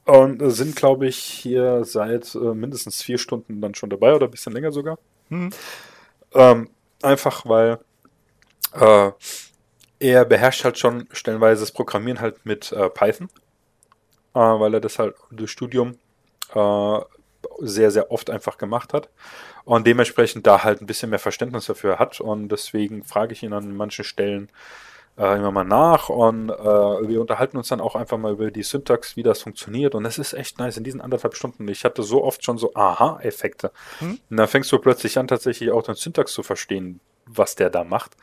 und 0.06 0.40
sind, 0.50 0.76
glaube 0.76 1.06
ich, 1.06 1.16
hier 1.16 1.84
seit 1.84 2.34
äh, 2.34 2.38
mindestens 2.38 3.02
vier 3.02 3.18
Stunden 3.18 3.60
dann 3.60 3.74
schon 3.74 3.90
dabei 3.90 4.14
oder 4.14 4.26
ein 4.26 4.30
bisschen 4.30 4.52
länger 4.52 4.72
sogar. 4.72 4.98
Mhm. 5.28 5.50
Ähm, 6.32 6.70
einfach 7.02 7.44
weil 7.46 7.78
äh, 8.72 9.10
er 9.98 10.24
beherrscht 10.24 10.64
halt 10.64 10.78
schon 10.78 11.08
stellenweise 11.10 11.62
das 11.62 11.72
Programmieren 11.72 12.20
halt 12.20 12.44
mit 12.46 12.70
äh, 12.72 12.88
Python, 12.88 13.28
äh, 14.34 14.38
weil 14.38 14.74
er 14.74 14.80
das 14.80 14.98
halt 14.98 15.16
durch 15.30 15.50
Studium 15.50 15.98
äh, 16.54 16.98
sehr, 17.58 17.90
sehr 17.90 18.10
oft 18.10 18.30
einfach 18.30 18.58
gemacht 18.58 18.92
hat 18.92 19.08
und 19.64 19.86
dementsprechend 19.86 20.46
da 20.46 20.62
halt 20.62 20.80
ein 20.80 20.86
bisschen 20.86 21.10
mehr 21.10 21.18
Verständnis 21.18 21.66
dafür 21.66 21.98
hat 21.98 22.20
und 22.20 22.48
deswegen 22.48 23.02
frage 23.02 23.32
ich 23.32 23.42
ihn 23.42 23.52
an 23.52 23.76
manchen 23.76 24.04
Stellen 24.04 24.50
äh, 25.18 25.36
immer 25.36 25.50
mal 25.50 25.64
nach 25.64 26.08
und 26.08 26.50
äh, 26.50 26.54
wir 26.54 27.20
unterhalten 27.20 27.56
uns 27.56 27.68
dann 27.68 27.80
auch 27.80 27.96
einfach 27.96 28.18
mal 28.18 28.32
über 28.32 28.50
die 28.50 28.62
Syntax, 28.62 29.16
wie 29.16 29.22
das 29.22 29.42
funktioniert 29.42 29.94
und 29.94 30.04
es 30.04 30.18
ist 30.18 30.34
echt 30.34 30.58
nice 30.58 30.76
in 30.76 30.84
diesen 30.84 31.00
anderthalb 31.00 31.34
Stunden. 31.34 31.66
Ich 31.68 31.84
hatte 31.84 32.02
so 32.02 32.22
oft 32.22 32.44
schon 32.44 32.58
so 32.58 32.74
Aha-Effekte 32.74 33.72
hm? 33.98 34.18
und 34.30 34.36
dann 34.36 34.48
fängst 34.48 34.70
du 34.72 34.78
plötzlich 34.78 35.18
an, 35.18 35.28
tatsächlich 35.28 35.70
auch 35.70 35.82
den 35.82 35.94
Syntax 35.94 36.32
zu 36.32 36.42
verstehen, 36.42 37.00
was 37.26 37.54
der 37.54 37.70
da 37.70 37.84
macht. 37.84 38.16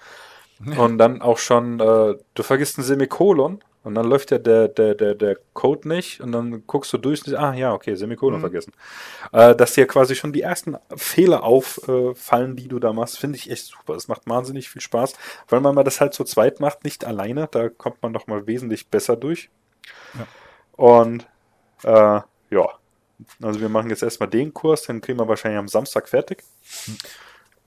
Und 0.78 0.98
dann 0.98 1.22
auch 1.22 1.40
schon, 1.40 1.80
äh, 1.80 2.16
du 2.34 2.44
vergisst 2.44 2.78
ein 2.78 2.84
Semikolon 2.84 3.62
und 3.84 3.96
dann 3.96 4.06
läuft 4.06 4.32
ja 4.32 4.38
der, 4.38 4.70
der, 4.70 4.96
der, 4.96 5.14
der 5.14 5.38
Code 5.54 5.88
nicht 5.90 6.22
und 6.22 6.32
dann 6.32 6.66
guckst 6.66 6.94
du 6.94 6.98
durch 6.98 7.28
und 7.28 7.36
ah 7.36 7.54
ja, 7.54 7.74
okay, 7.74 7.96
Semikolon 7.96 8.38
mhm. 8.38 8.42
vergessen. 8.42 8.74
Äh, 9.34 9.56
dass 9.56 9.74
dir 9.74 9.88
quasi 9.88 10.16
schon 10.16 10.32
die 10.32 10.42
ersten 10.42 10.78
Fehler 10.96 11.44
auffallen, 11.44 12.56
die 12.56 12.70
du 12.70 12.80
da 12.80 12.94
machst, 12.94 13.20
finde 13.20 13.38
ich 13.38 13.52
echt 13.52 13.66
super. 13.66 13.96
Es 13.96 14.08
macht 14.08 14.28
wahnsinnig 14.28 14.70
viel 14.70 14.82
Spaß, 14.82 15.14
weil 15.50 15.60
man 15.60 15.76
mal 15.76 15.84
das 15.84 16.00
halt 16.00 16.14
zu 16.14 16.24
zweit 16.24 16.62
macht, 16.62 16.86
nicht 16.86 17.04
alleine. 17.04 17.50
Da 17.52 17.68
kommt 17.68 18.02
man 18.02 18.14
doch 18.14 18.28
mal 18.28 18.48
wesentlich 18.48 18.88
besser 18.88 19.18
durch. 19.18 19.50
Ja. 20.14 20.28
Und 20.78 21.28
äh, 21.84 22.22
ja, 22.52 22.70
also 23.42 23.60
wir 23.60 23.70
machen 23.70 23.90
jetzt 23.90 24.04
erstmal 24.04 24.30
den 24.30 24.54
Kurs, 24.54 24.84
den 24.84 25.02
kriegen 25.02 25.20
wir 25.20 25.28
wahrscheinlich 25.28 25.60
am 25.60 25.68
Samstag 25.68 26.08
fertig. 26.08 26.44
Mhm. 26.88 26.98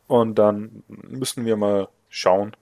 Und 0.06 0.34
dann 0.36 0.82
müssen 0.88 1.44
wir 1.44 1.56
mal 1.56 1.88
schauen, 2.08 2.56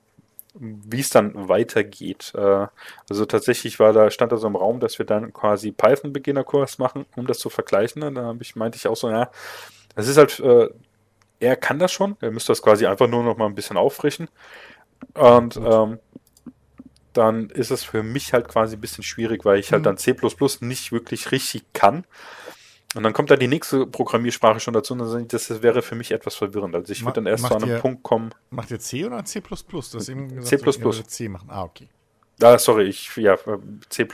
wie 0.54 1.00
es 1.00 1.10
dann 1.10 1.48
weitergeht. 1.48 2.32
Äh, 2.36 2.66
also 3.10 3.26
tatsächlich 3.26 3.80
war 3.80 3.92
da, 3.92 4.10
stand 4.10 4.32
da 4.32 4.36
so 4.36 4.46
im 4.46 4.56
Raum, 4.56 4.80
dass 4.80 4.98
wir 4.98 5.06
dann 5.06 5.32
quasi 5.32 5.72
Python-Beginnerkurs 5.72 6.78
machen, 6.78 7.06
um 7.16 7.26
das 7.26 7.38
zu 7.38 7.50
vergleichen. 7.50 8.02
Und 8.02 8.14
da 8.14 8.34
ich, 8.40 8.56
meinte 8.56 8.76
ich 8.76 8.86
auch 8.86 8.96
so, 8.96 9.10
ja, 9.10 9.30
das 9.96 10.08
ist 10.08 10.16
halt, 10.16 10.40
äh, 10.40 10.68
er 11.40 11.56
kann 11.56 11.78
das 11.78 11.92
schon, 11.92 12.16
er 12.20 12.30
müsste 12.30 12.52
das 12.52 12.62
quasi 12.62 12.86
einfach 12.86 13.08
nur 13.08 13.22
noch 13.22 13.36
mal 13.36 13.46
ein 13.46 13.54
bisschen 13.54 13.76
auffrischen. 13.76 14.28
Und 15.14 15.56
ähm, 15.56 15.98
dann 17.12 17.50
ist 17.50 17.70
es 17.70 17.84
für 17.84 18.02
mich 18.02 18.32
halt 18.32 18.48
quasi 18.48 18.76
ein 18.76 18.80
bisschen 18.80 19.04
schwierig, 19.04 19.44
weil 19.44 19.58
ich 19.58 19.72
halt 19.72 19.82
mhm. 19.82 19.84
dann 19.84 19.98
C 19.98 20.16
nicht 20.60 20.92
wirklich 20.92 21.32
richtig 21.32 21.64
kann. 21.72 22.04
Und 22.94 23.02
dann 23.02 23.12
kommt 23.12 23.30
da 23.30 23.36
die 23.36 23.48
nächste 23.48 23.86
Programmiersprache 23.86 24.60
schon 24.60 24.74
dazu 24.74 24.94
und 24.94 25.32
das 25.32 25.62
wäre 25.62 25.82
für 25.82 25.96
mich 25.96 26.12
etwas 26.12 26.36
verwirrend. 26.36 26.74
Also 26.74 26.92
ich 26.92 27.02
würde 27.02 27.14
dann 27.14 27.26
erst 27.26 27.46
zu 27.46 27.54
einem 27.54 27.68
ihr, 27.68 27.78
Punkt 27.78 28.02
kommen. 28.02 28.30
Macht 28.50 28.70
ihr 28.70 28.78
C 28.78 29.04
oder 29.04 29.24
C? 29.24 29.40
Du 29.40 29.50
hast 29.50 30.08
eben 30.08 30.28
gesagt, 30.28 30.48
C. 30.92 31.04
C 31.04 31.28
machen. 31.28 31.48
Ah, 31.50 31.64
okay. 31.64 31.88
Ah, 32.42 32.58
sorry, 32.58 32.84
ich, 32.84 33.14
ja, 33.16 33.36
C. 33.88 34.06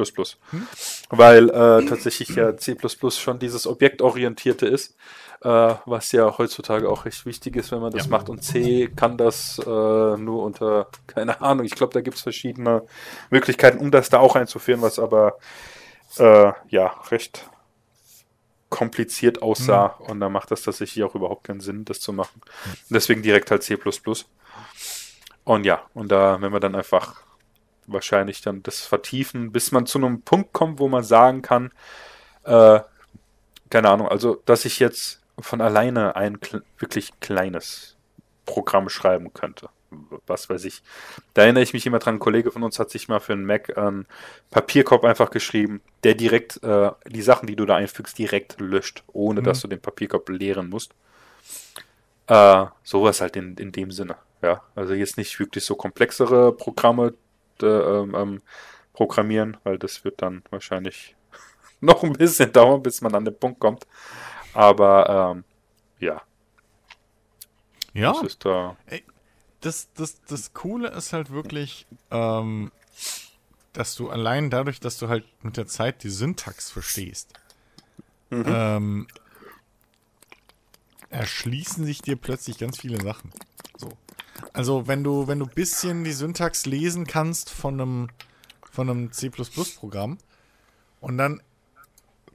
Hm? 0.51 0.67
Weil 1.09 1.49
äh, 1.49 1.85
tatsächlich 1.87 2.29
ja 2.31 2.57
C 2.57 2.77
schon 3.11 3.39
dieses 3.39 3.67
Objektorientierte 3.67 4.67
ist, 4.67 4.95
äh, 5.43 5.75
was 5.87 6.13
ja 6.13 6.37
heutzutage 6.37 6.89
auch 6.89 7.07
recht 7.07 7.25
wichtig 7.25 7.57
ist, 7.57 7.73
wenn 7.73 7.81
man 7.81 7.93
das 7.93 8.05
ja. 8.05 8.11
macht. 8.11 8.29
Und 8.29 8.43
C 8.43 8.89
kann 8.95 9.17
das 9.17 9.59
äh, 9.59 9.71
nur 9.71 10.43
unter, 10.43 10.89
keine 11.07 11.41
Ahnung, 11.41 11.65
ich 11.65 11.75
glaube, 11.75 11.95
da 11.95 12.03
gibt 12.03 12.17
es 12.17 12.23
verschiedene 12.23 12.83
Möglichkeiten, 13.31 13.79
um 13.79 13.91
das 13.91 14.11
da 14.11 14.19
auch 14.19 14.37
einzuführen, 14.37 14.83
was 14.83 14.99
aber 14.99 15.39
äh, 16.19 16.53
ja 16.69 16.95
recht 17.11 17.49
kompliziert 18.71 19.43
aussah 19.43 19.97
mhm. 19.99 20.07
und 20.07 20.21
da 20.21 20.29
macht 20.29 20.51
das 20.51 20.63
tatsächlich 20.63 21.05
auch 21.05 21.15
überhaupt 21.15 21.45
keinen 21.45 21.61
Sinn, 21.61 21.85
das 21.85 22.01
zu 22.01 22.13
machen. 22.13 22.41
Deswegen 22.89 23.23
direkt 23.23 23.51
halt 23.51 23.63
C++. 23.63 23.77
Und 25.45 25.65
ja, 25.67 25.83
und 25.93 26.11
da, 26.11 26.41
wenn 26.41 26.53
wir 26.53 26.61
dann 26.61 26.75
einfach 26.75 27.23
wahrscheinlich 27.87 28.41
dann 28.41 28.63
das 28.63 28.81
vertiefen, 28.81 29.53
bis 29.53 29.73
man 29.73 29.87
zu 29.87 29.99
einem 29.99 30.23
Punkt 30.23 30.53
kommt, 30.53 30.79
wo 30.79 30.89
man 30.89 31.03
sagen 31.03 31.43
kann, 31.43 31.73
äh, 32.45 32.81
keine 33.69 33.91
Ahnung, 33.91 34.09
also 34.09 34.41
dass 34.47 34.65
ich 34.65 34.79
jetzt 34.79 35.21
von 35.39 35.61
alleine 35.61 36.17
ein 36.17 36.39
wirklich 36.79 37.19
kleines 37.21 37.97
Programm 38.47 38.89
schreiben 38.89 39.33
könnte 39.33 39.69
was 40.27 40.49
weiß 40.49 40.65
ich. 40.65 40.83
Da 41.35 41.43
erinnere 41.43 41.63
ich 41.63 41.73
mich 41.73 41.87
immer 41.87 41.99
dran, 41.99 42.17
ein 42.17 42.21
Kollege 42.21 42.51
von 42.51 42.63
uns 42.63 42.79
hat 42.79 42.91
sich 42.91 43.09
mal 43.09 43.21
für 43.21 43.33
einen 43.33 43.45
Mac 43.45 43.77
einen 43.77 44.07
Papierkorb 44.51 45.05
einfach 45.05 45.31
geschrieben, 45.31 45.81
der 46.05 46.15
direkt 46.15 46.63
äh, 46.63 46.91
die 47.07 47.23
Sachen, 47.23 47.47
die 47.47 47.57
du 47.57 47.67
da 47.67 47.77
einfügst, 47.77 48.19
direkt 48.19 48.61
löscht, 48.61 49.03
ohne 49.13 49.41
mhm. 49.41 49.45
dass 49.45 49.61
du 49.61 49.69
den 49.69 49.81
Papierkorb 49.81 50.29
leeren 50.29 50.69
musst. 50.69 50.93
Äh, 52.27 52.67
sowas 52.85 53.21
halt 53.21 53.37
in, 53.37 53.57
in 53.57 53.73
dem 53.73 53.91
Sinne. 53.91 54.17
Ja, 54.43 54.63
also 54.75 54.95
jetzt 54.95 55.17
nicht 55.17 55.39
wirklich 55.39 55.65
so 55.65 55.75
komplexere 55.75 56.53
Programme 56.57 57.15
äh, 57.63 57.67
ähm, 57.67 58.41
programmieren, 58.93 59.57
weil 59.65 59.79
das 59.79 60.05
wird 60.05 60.23
dann 60.23 60.43
wahrscheinlich 60.51 61.17
noch 61.81 62.03
ein 62.03 62.13
bisschen 62.13 62.53
dauern, 62.53 62.83
bis 62.83 63.01
man 63.01 63.15
an 63.15 63.25
den 63.25 63.39
Punkt 63.39 63.61
kommt. 63.61 63.87
Aber 64.55 65.35
ähm, 65.35 65.45
ja. 65.99 66.23
Ja. 67.93 68.13
Das 68.13 68.23
ist 68.23 68.45
da. 68.45 68.77
Das, 69.61 69.89
das, 69.95 70.21
das 70.27 70.53
Coole 70.53 70.89
ist 70.89 71.13
halt 71.13 71.31
wirklich, 71.31 71.87
ähm, 72.11 72.73
dass 73.73 73.95
du 73.95 74.11
allein 74.11 74.51
dadurch, 74.51 74.81
dass 74.81 74.99
du 74.99 75.09
halt 75.09 75.25
mit 75.43 75.57
der 75.57 75.67
Zeit 75.67 76.03
die 76.03 76.11
Syntax 76.11 76.71
verstehst, 76.71 77.33
mhm. 78.31 78.45
ähm, 78.47 79.07
erschließen 81.11 81.85
sich 81.85 82.03
dir 82.03 82.17
plötzlich 82.17 82.59
ganz 82.59 82.81
viele 82.81 83.01
Sachen. 83.03 83.33
So. 83.77 83.91
Also 84.53 84.87
wenn 84.87 85.05
du, 85.05 85.29
wenn 85.29 85.39
du 85.39 85.47
bisschen 85.47 86.05
die 86.05 86.13
Syntax 86.13 86.67
lesen 86.67 87.07
kannst 87.07 87.51
von 87.51 87.81
einem, 87.81 88.09
von 88.71 88.89
einem 88.89 89.13
C++-Programm 89.13 90.19
und 91.01 91.19
dann 91.19 91.43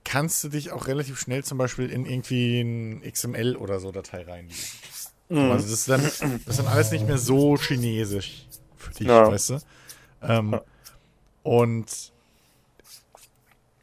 kannst 0.04 0.44
du 0.44 0.50
dich 0.50 0.72
auch 0.72 0.88
relativ 0.88 1.20
schnell 1.20 1.44
zum 1.44 1.58
Beispiel 1.58 1.90
in 1.90 2.06
irgendwie 2.06 2.62
ein 2.62 3.02
XML 3.02 3.56
oder 3.56 3.80
so 3.80 3.92
Datei 3.92 4.24
reinlesen. 4.24 4.80
Mhm. 5.30 5.52
Also 5.52 5.66
das 5.66 5.72
ist, 5.72 5.90
dann, 5.90 6.02
das 6.02 6.20
ist 6.22 6.60
dann 6.60 6.68
alles 6.68 6.92
nicht 6.92 7.08
mehr 7.08 7.18
so 7.18 7.58
chinesisch 7.58 8.48
für 8.76 8.94
dich, 8.94 9.08
ja. 9.08 9.32
weißt 9.32 9.50
du? 9.52 9.60
Ähm, 10.22 10.60
und 11.44 12.14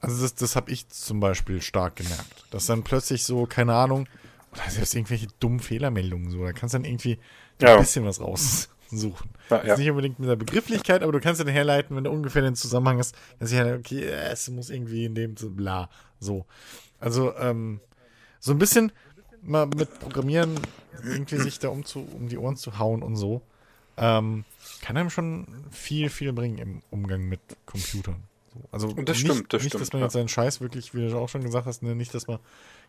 also 0.01 0.23
das, 0.23 0.35
das 0.35 0.57
habe 0.57 0.71
ich 0.71 0.89
zum 0.89 1.21
Beispiel 1.21 1.63
stark 1.63 1.97
gemerkt. 1.97 2.45
Dass 2.51 2.67
dann 2.67 2.83
plötzlich 2.83 3.25
so, 3.25 3.47
keine 3.47 3.75
Ahnung, 3.75 4.09
oder 4.53 4.69
selbst 4.69 4.95
irgendwelche 4.95 5.29
dummen 5.41 5.61
Fehlermeldungen 5.61 6.31
so, 6.31 6.45
da 6.45 6.53
kannst 6.53 6.75
du 6.75 6.79
dann 6.79 6.85
irgendwie 6.85 7.19
ja. 7.61 7.75
ein 7.75 7.81
bisschen 7.81 8.05
was 8.05 8.21
raussuchen. 8.21 9.31
Ja, 9.49 9.65
ja. 9.65 9.77
Nicht 9.77 9.91
unbedingt 9.91 10.19
mit 10.19 10.29
der 10.29 10.37
Begrifflichkeit, 10.37 11.03
aber 11.03 11.13
du 11.13 11.21
kannst 11.21 11.41
dann 11.41 11.49
herleiten, 11.49 11.97
wenn 11.97 12.05
du 12.05 12.11
ungefähr 12.11 12.43
den 12.43 12.57
Zusammenhang 12.57 12.99
hast, 12.99 13.15
dass 13.39 13.53
ich 13.53 13.59
halt, 13.59 13.79
okay, 13.79 14.03
es 14.05 14.51
muss 14.51 14.71
irgendwie 14.71 15.05
in 15.05 15.15
dem 15.15 15.35
bla, 15.35 15.89
so. 16.19 16.47
Also, 16.99 17.35
ähm, 17.37 17.81
so 18.41 18.53
ein 18.53 18.59
bisschen 18.59 18.93
mal 19.43 19.67
mit 19.67 20.01
Programmieren 20.01 20.59
irgendwie 21.05 21.39
sich 21.39 21.59
da 21.59 21.69
um, 21.69 21.85
zu, 21.85 22.01
um 22.01 22.29
die 22.29 22.39
Ohren 22.39 22.57
zu 22.57 22.79
hauen 22.79 23.03
und 23.03 23.17
so, 23.17 23.43
ähm, 23.97 24.45
kann 24.81 24.97
einem 24.97 25.11
schon 25.11 25.47
viel, 25.71 26.09
viel 26.09 26.33
bringen 26.33 26.59
im 26.59 26.83
Umgang 26.91 27.23
mit 27.23 27.41
Computern. 27.67 28.23
So, 28.53 28.61
also 28.71 28.89
das 28.89 29.19
nicht, 29.23 29.33
stimmt, 29.33 29.53
das 29.53 29.63
nicht, 29.63 29.71
stimmt, 29.71 29.83
dass 29.83 29.93
man 29.93 30.01
ja. 30.01 30.07
jetzt 30.07 30.13
seinen 30.13 30.29
Scheiß 30.29 30.61
wirklich, 30.61 30.95
wie 30.95 31.09
du 31.09 31.19
auch 31.19 31.29
schon 31.29 31.43
gesagt 31.43 31.67
hast, 31.67 31.83
ne, 31.83 31.95
nicht, 31.95 32.15
dass 32.15 32.27
man 32.27 32.39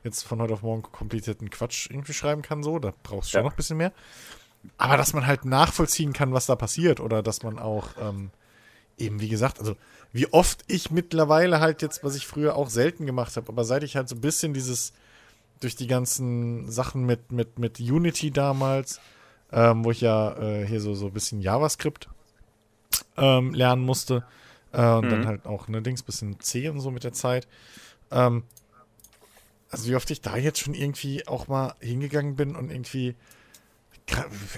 jetzt 0.03 0.23
von 0.23 0.41
heute 0.41 0.53
auf 0.53 0.61
morgen 0.61 0.83
komplizierten 0.83 1.49
Quatsch 1.49 1.89
irgendwie 1.89 2.13
schreiben 2.13 2.41
kann, 2.41 2.63
so, 2.63 2.79
da 2.79 2.93
brauchst 3.03 3.29
du 3.29 3.31
schon 3.31 3.39
ja. 3.39 3.43
noch 3.45 3.53
ein 3.53 3.57
bisschen 3.57 3.77
mehr. 3.77 3.93
Aber 4.77 4.97
dass 4.97 5.13
man 5.13 5.27
halt 5.27 5.45
nachvollziehen 5.45 6.13
kann, 6.13 6.33
was 6.33 6.45
da 6.45 6.55
passiert 6.55 6.99
oder 6.99 7.21
dass 7.21 7.43
man 7.43 7.59
auch 7.59 7.89
ähm, 7.99 8.31
eben 8.97 9.19
wie 9.19 9.29
gesagt, 9.29 9.59
also 9.59 9.75
wie 10.11 10.31
oft 10.31 10.63
ich 10.67 10.91
mittlerweile 10.91 11.59
halt 11.59 11.81
jetzt, 11.81 12.03
was 12.03 12.15
ich 12.15 12.27
früher 12.27 12.55
auch 12.55 12.69
selten 12.69 13.05
gemacht 13.05 13.35
habe, 13.35 13.49
aber 13.49 13.65
seit 13.65 13.83
ich 13.83 13.95
halt 13.95 14.07
so 14.07 14.15
ein 14.15 14.21
bisschen 14.21 14.53
dieses, 14.53 14.93
durch 15.63 15.75
die 15.75 15.87
ganzen 15.87 16.69
Sachen 16.69 17.05
mit, 17.05 17.31
mit, 17.31 17.59
mit 17.59 17.79
Unity 17.79 18.31
damals, 18.31 18.99
ähm, 19.51 19.85
wo 19.85 19.91
ich 19.91 20.01
ja 20.01 20.37
äh, 20.37 20.67
hier 20.67 20.81
so, 20.81 20.93
so 20.93 21.07
ein 21.07 21.13
bisschen 21.13 21.41
JavaScript 21.41 22.09
ähm, 23.17 23.53
lernen 23.53 23.83
musste, 23.83 24.25
äh, 24.73 24.81
und 24.81 25.05
mhm. 25.05 25.09
dann 25.09 25.27
halt 25.27 25.45
auch, 25.45 25.67
ne, 25.67 25.81
Dings, 25.81 26.03
bisschen 26.03 26.39
C 26.39 26.67
und 26.67 26.79
so 26.79 26.91
mit 26.91 27.03
der 27.03 27.13
Zeit. 27.13 27.47
Ähm, 28.11 28.43
also 29.69 29.89
wie 29.89 29.95
oft 29.95 30.09
ich 30.11 30.21
da 30.21 30.35
jetzt 30.35 30.59
schon 30.59 30.73
irgendwie 30.73 31.27
auch 31.27 31.47
mal 31.47 31.73
hingegangen 31.79 32.35
bin 32.35 32.55
und 32.55 32.71
irgendwie 32.71 33.15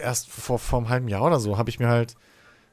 erst 0.02 0.30
vor, 0.30 0.58
vor 0.58 0.80
einem 0.80 0.90
halben 0.90 1.08
Jahr 1.08 1.24
oder 1.24 1.40
so 1.40 1.58
habe 1.58 1.70
ich 1.70 1.80
mir 1.80 1.88
halt 1.88 2.16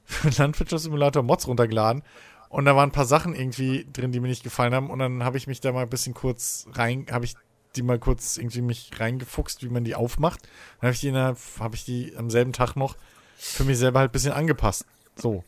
für 0.04 0.30
Landwirtschaftssimulator 0.30 1.22
Mods 1.22 1.46
runtergeladen 1.46 2.02
und 2.48 2.64
da 2.64 2.74
waren 2.74 2.88
ein 2.88 2.92
paar 2.92 3.04
Sachen 3.04 3.34
irgendwie 3.34 3.86
drin, 3.92 4.10
die 4.10 4.20
mir 4.20 4.28
nicht 4.28 4.42
gefallen 4.42 4.74
haben 4.74 4.90
und 4.90 4.98
dann 4.98 5.22
habe 5.22 5.36
ich 5.36 5.46
mich 5.46 5.60
da 5.60 5.72
mal 5.72 5.82
ein 5.82 5.90
bisschen 5.90 6.14
kurz 6.14 6.66
rein, 6.72 7.06
habe 7.10 7.26
ich 7.26 7.36
die 7.76 7.82
mal 7.82 7.98
kurz 7.98 8.36
irgendwie 8.36 8.62
mich 8.62 8.90
reingefuchst, 8.98 9.62
wie 9.62 9.68
man 9.68 9.84
die 9.84 9.94
aufmacht. 9.94 10.42
Dann 10.80 10.88
habe 10.88 10.94
ich 10.94 11.00
die 11.00 11.08
innerhalb, 11.08 11.38
habe 11.58 11.74
ich 11.74 11.84
die 11.84 12.14
am 12.16 12.30
selben 12.30 12.52
Tag 12.52 12.76
noch 12.76 12.96
für 13.36 13.64
mich 13.64 13.78
selber 13.78 14.00
halt 14.00 14.10
ein 14.10 14.12
bisschen 14.12 14.32
angepasst. 14.32 14.86
So. 15.16 15.44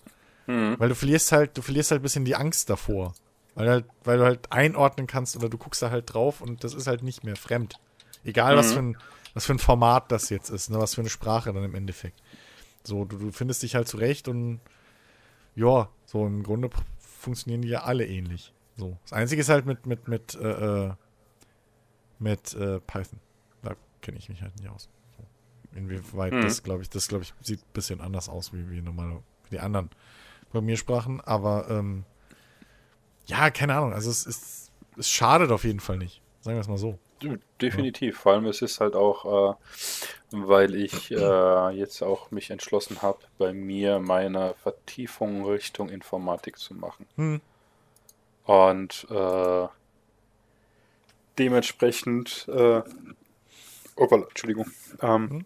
Mhm. 0.47 0.77
Weil 0.79 0.89
du 0.89 0.95
verlierst 0.95 1.33
halt, 1.33 1.57
du 1.57 1.63
verlierst 1.63 1.91
halt 1.91 2.01
ein 2.01 2.03
bisschen 2.03 2.25
die 2.25 2.37
Angst 2.37 2.71
davor. 2.71 3.15
Weil, 3.55 3.69
halt, 3.69 3.85
weil 4.03 4.19
du 4.19 4.25
halt 4.25 4.51
einordnen 4.51 5.07
kannst 5.07 5.37
oder 5.37 5.49
du 5.49 5.59
guckst 5.59 5.81
da 5.81 5.91
halt 5.91 6.13
drauf 6.13 6.41
und 6.41 6.65
das 6.65 6.75
ist 6.75 6.87
halt 6.87 7.03
nicht 7.03 7.23
mehr 7.23 7.37
fremd. 7.37 7.79
Egal, 8.25 8.55
mhm. 8.55 8.59
was, 8.59 8.73
für 8.73 8.79
ein, 8.81 8.97
was 9.35 9.47
für 9.47 9.53
ein 9.53 9.61
Format 9.61 10.11
das 10.11 10.29
jetzt 10.31 10.51
ist, 10.51 10.71
ne, 10.71 10.79
was 10.79 10.95
für 10.95 11.03
eine 11.03 11.11
Sprache 11.11 11.53
dann 11.53 11.63
im 11.63 11.75
Endeffekt. 11.75 12.21
So, 12.83 13.05
du, 13.05 13.17
du 13.17 13.33
findest 13.33 13.63
dich 13.63 13.77
halt 13.77 13.87
zurecht 13.87 14.29
und 14.29 14.61
ja, 15.55 15.89
so 16.05 16.27
im 16.27 16.43
Grunde 16.43 16.69
funktionieren 16.99 17.63
die 17.63 17.69
ja 17.69 17.85
alle 17.85 18.07
ähnlich. 18.07 18.53
So. 18.77 18.99
Das 19.05 19.13
Einzige 19.13 19.41
ist 19.41 19.49
halt 19.49 19.67
mit, 19.67 19.87
mit, 19.87 20.09
mit, 20.09 20.35
äh, 20.35 20.87
äh 20.87 20.93
mit 22.25 22.55
äh, 22.55 22.81
Python. 22.81 23.21
Da 23.63 23.77
kenne 24.01 24.19
ich 24.19 24.29
mich 24.29 24.43
halt 24.43 24.57
nicht 24.57 24.69
aus. 24.69 24.89
Inwieweit 25.75 26.33
mhm. 26.33 26.43
das, 26.43 26.63
glaube 26.63 26.83
ich, 26.83 26.91
das, 26.91 27.09
glaube 27.09 27.25
ich, 27.25 27.35
sieht 27.41 27.61
ein 27.61 27.73
bisschen 27.73 28.01
anders 28.01 28.29
aus 28.29 28.53
wie, 28.53 28.71
wie 28.71 28.81
normale, 28.81 29.23
wie 29.45 29.51
die 29.57 29.61
anderen 29.61 29.91
Programmiersprachen, 30.47 31.21
aber 31.21 31.69
ähm, 31.69 32.05
ja, 33.27 33.51
keine 33.51 33.75
Ahnung. 33.75 33.93
Also 33.93 34.11
es 34.11 34.25
ist, 34.25 34.71
es 34.97 35.09
schadet 35.09 35.51
auf 35.51 35.65
jeden 35.65 35.81
Fall 35.81 35.99
nicht. 35.99 36.23
Sagen 36.41 36.57
wir 36.57 36.61
es 36.61 36.69
mal 36.69 36.79
so. 36.79 36.99
Definitiv. 37.61 38.17
Ja. 38.17 38.21
Vor 38.21 38.33
allem 38.33 38.47
es 38.47 38.63
ist 38.63 38.81
halt 38.81 38.95
auch, 38.95 39.53
äh, 39.53 39.55
weil 40.31 40.75
ich 40.75 41.11
äh, 41.11 41.71
jetzt 41.71 42.03
auch 42.03 42.31
mich 42.31 42.51
entschlossen 42.51 43.03
habe, 43.03 43.19
bei 43.39 43.53
mir 43.53 43.99
meine 43.99 44.55
Vertiefung 44.63 45.45
Richtung 45.47 45.89
Informatik 45.89 46.59
zu 46.59 46.75
machen. 46.75 47.07
Hm. 47.17 47.41
Und 48.45 49.07
äh, 49.11 49.67
dementsprechend, 51.39 52.47
äh, 52.49 52.83
oh, 53.97 54.09
Entschuldigung, 54.29 54.71
ähm, 55.01 55.31
hm. 55.31 55.45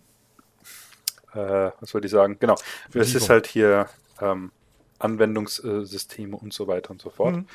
äh, 1.40 1.70
was 1.80 1.94
wollte 1.94 2.06
ich 2.06 2.12
sagen? 2.12 2.36
Genau, 2.38 2.56
es 2.92 3.14
ist 3.14 3.28
halt 3.28 3.46
hier 3.46 3.88
ähm, 4.20 4.52
Anwendungssysteme 4.98 6.36
und 6.36 6.52
so 6.52 6.66
weiter 6.66 6.90
und 6.90 7.00
so 7.00 7.10
fort. 7.10 7.36
Mhm. 7.36 7.46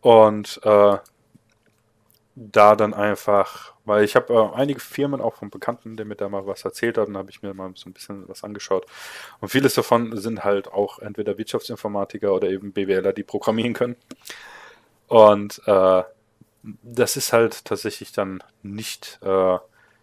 Und 0.00 0.60
äh, 0.64 0.98
da 2.36 2.74
dann 2.74 2.94
einfach, 2.94 3.74
weil 3.84 4.04
ich 4.04 4.16
habe 4.16 4.34
äh, 4.34 4.56
einige 4.56 4.80
Firmen 4.80 5.20
auch 5.20 5.36
von 5.36 5.50
Bekannten, 5.50 5.96
der 5.96 6.04
mir 6.04 6.16
da 6.16 6.28
mal 6.28 6.46
was 6.46 6.64
erzählt 6.64 6.98
hat, 6.98 7.08
und 7.08 7.16
habe 7.16 7.30
ich 7.30 7.42
mir 7.42 7.54
mal 7.54 7.70
so 7.74 7.88
ein 7.88 7.92
bisschen 7.92 8.28
was 8.28 8.42
angeschaut. 8.42 8.86
Und 9.40 9.48
vieles 9.48 9.74
davon 9.74 10.16
sind 10.16 10.44
halt 10.44 10.68
auch 10.68 10.98
entweder 10.98 11.38
Wirtschaftsinformatiker 11.38 12.34
oder 12.34 12.48
eben 12.48 12.72
BWLer, 12.72 13.12
die 13.12 13.22
programmieren 13.22 13.72
können. 13.72 13.96
Und 15.06 15.62
äh, 15.66 16.02
das 16.82 17.16
ist 17.16 17.32
halt 17.32 17.64
tatsächlich 17.64 18.12
dann 18.12 18.42
nicht 18.62 19.18
äh, 19.22 19.58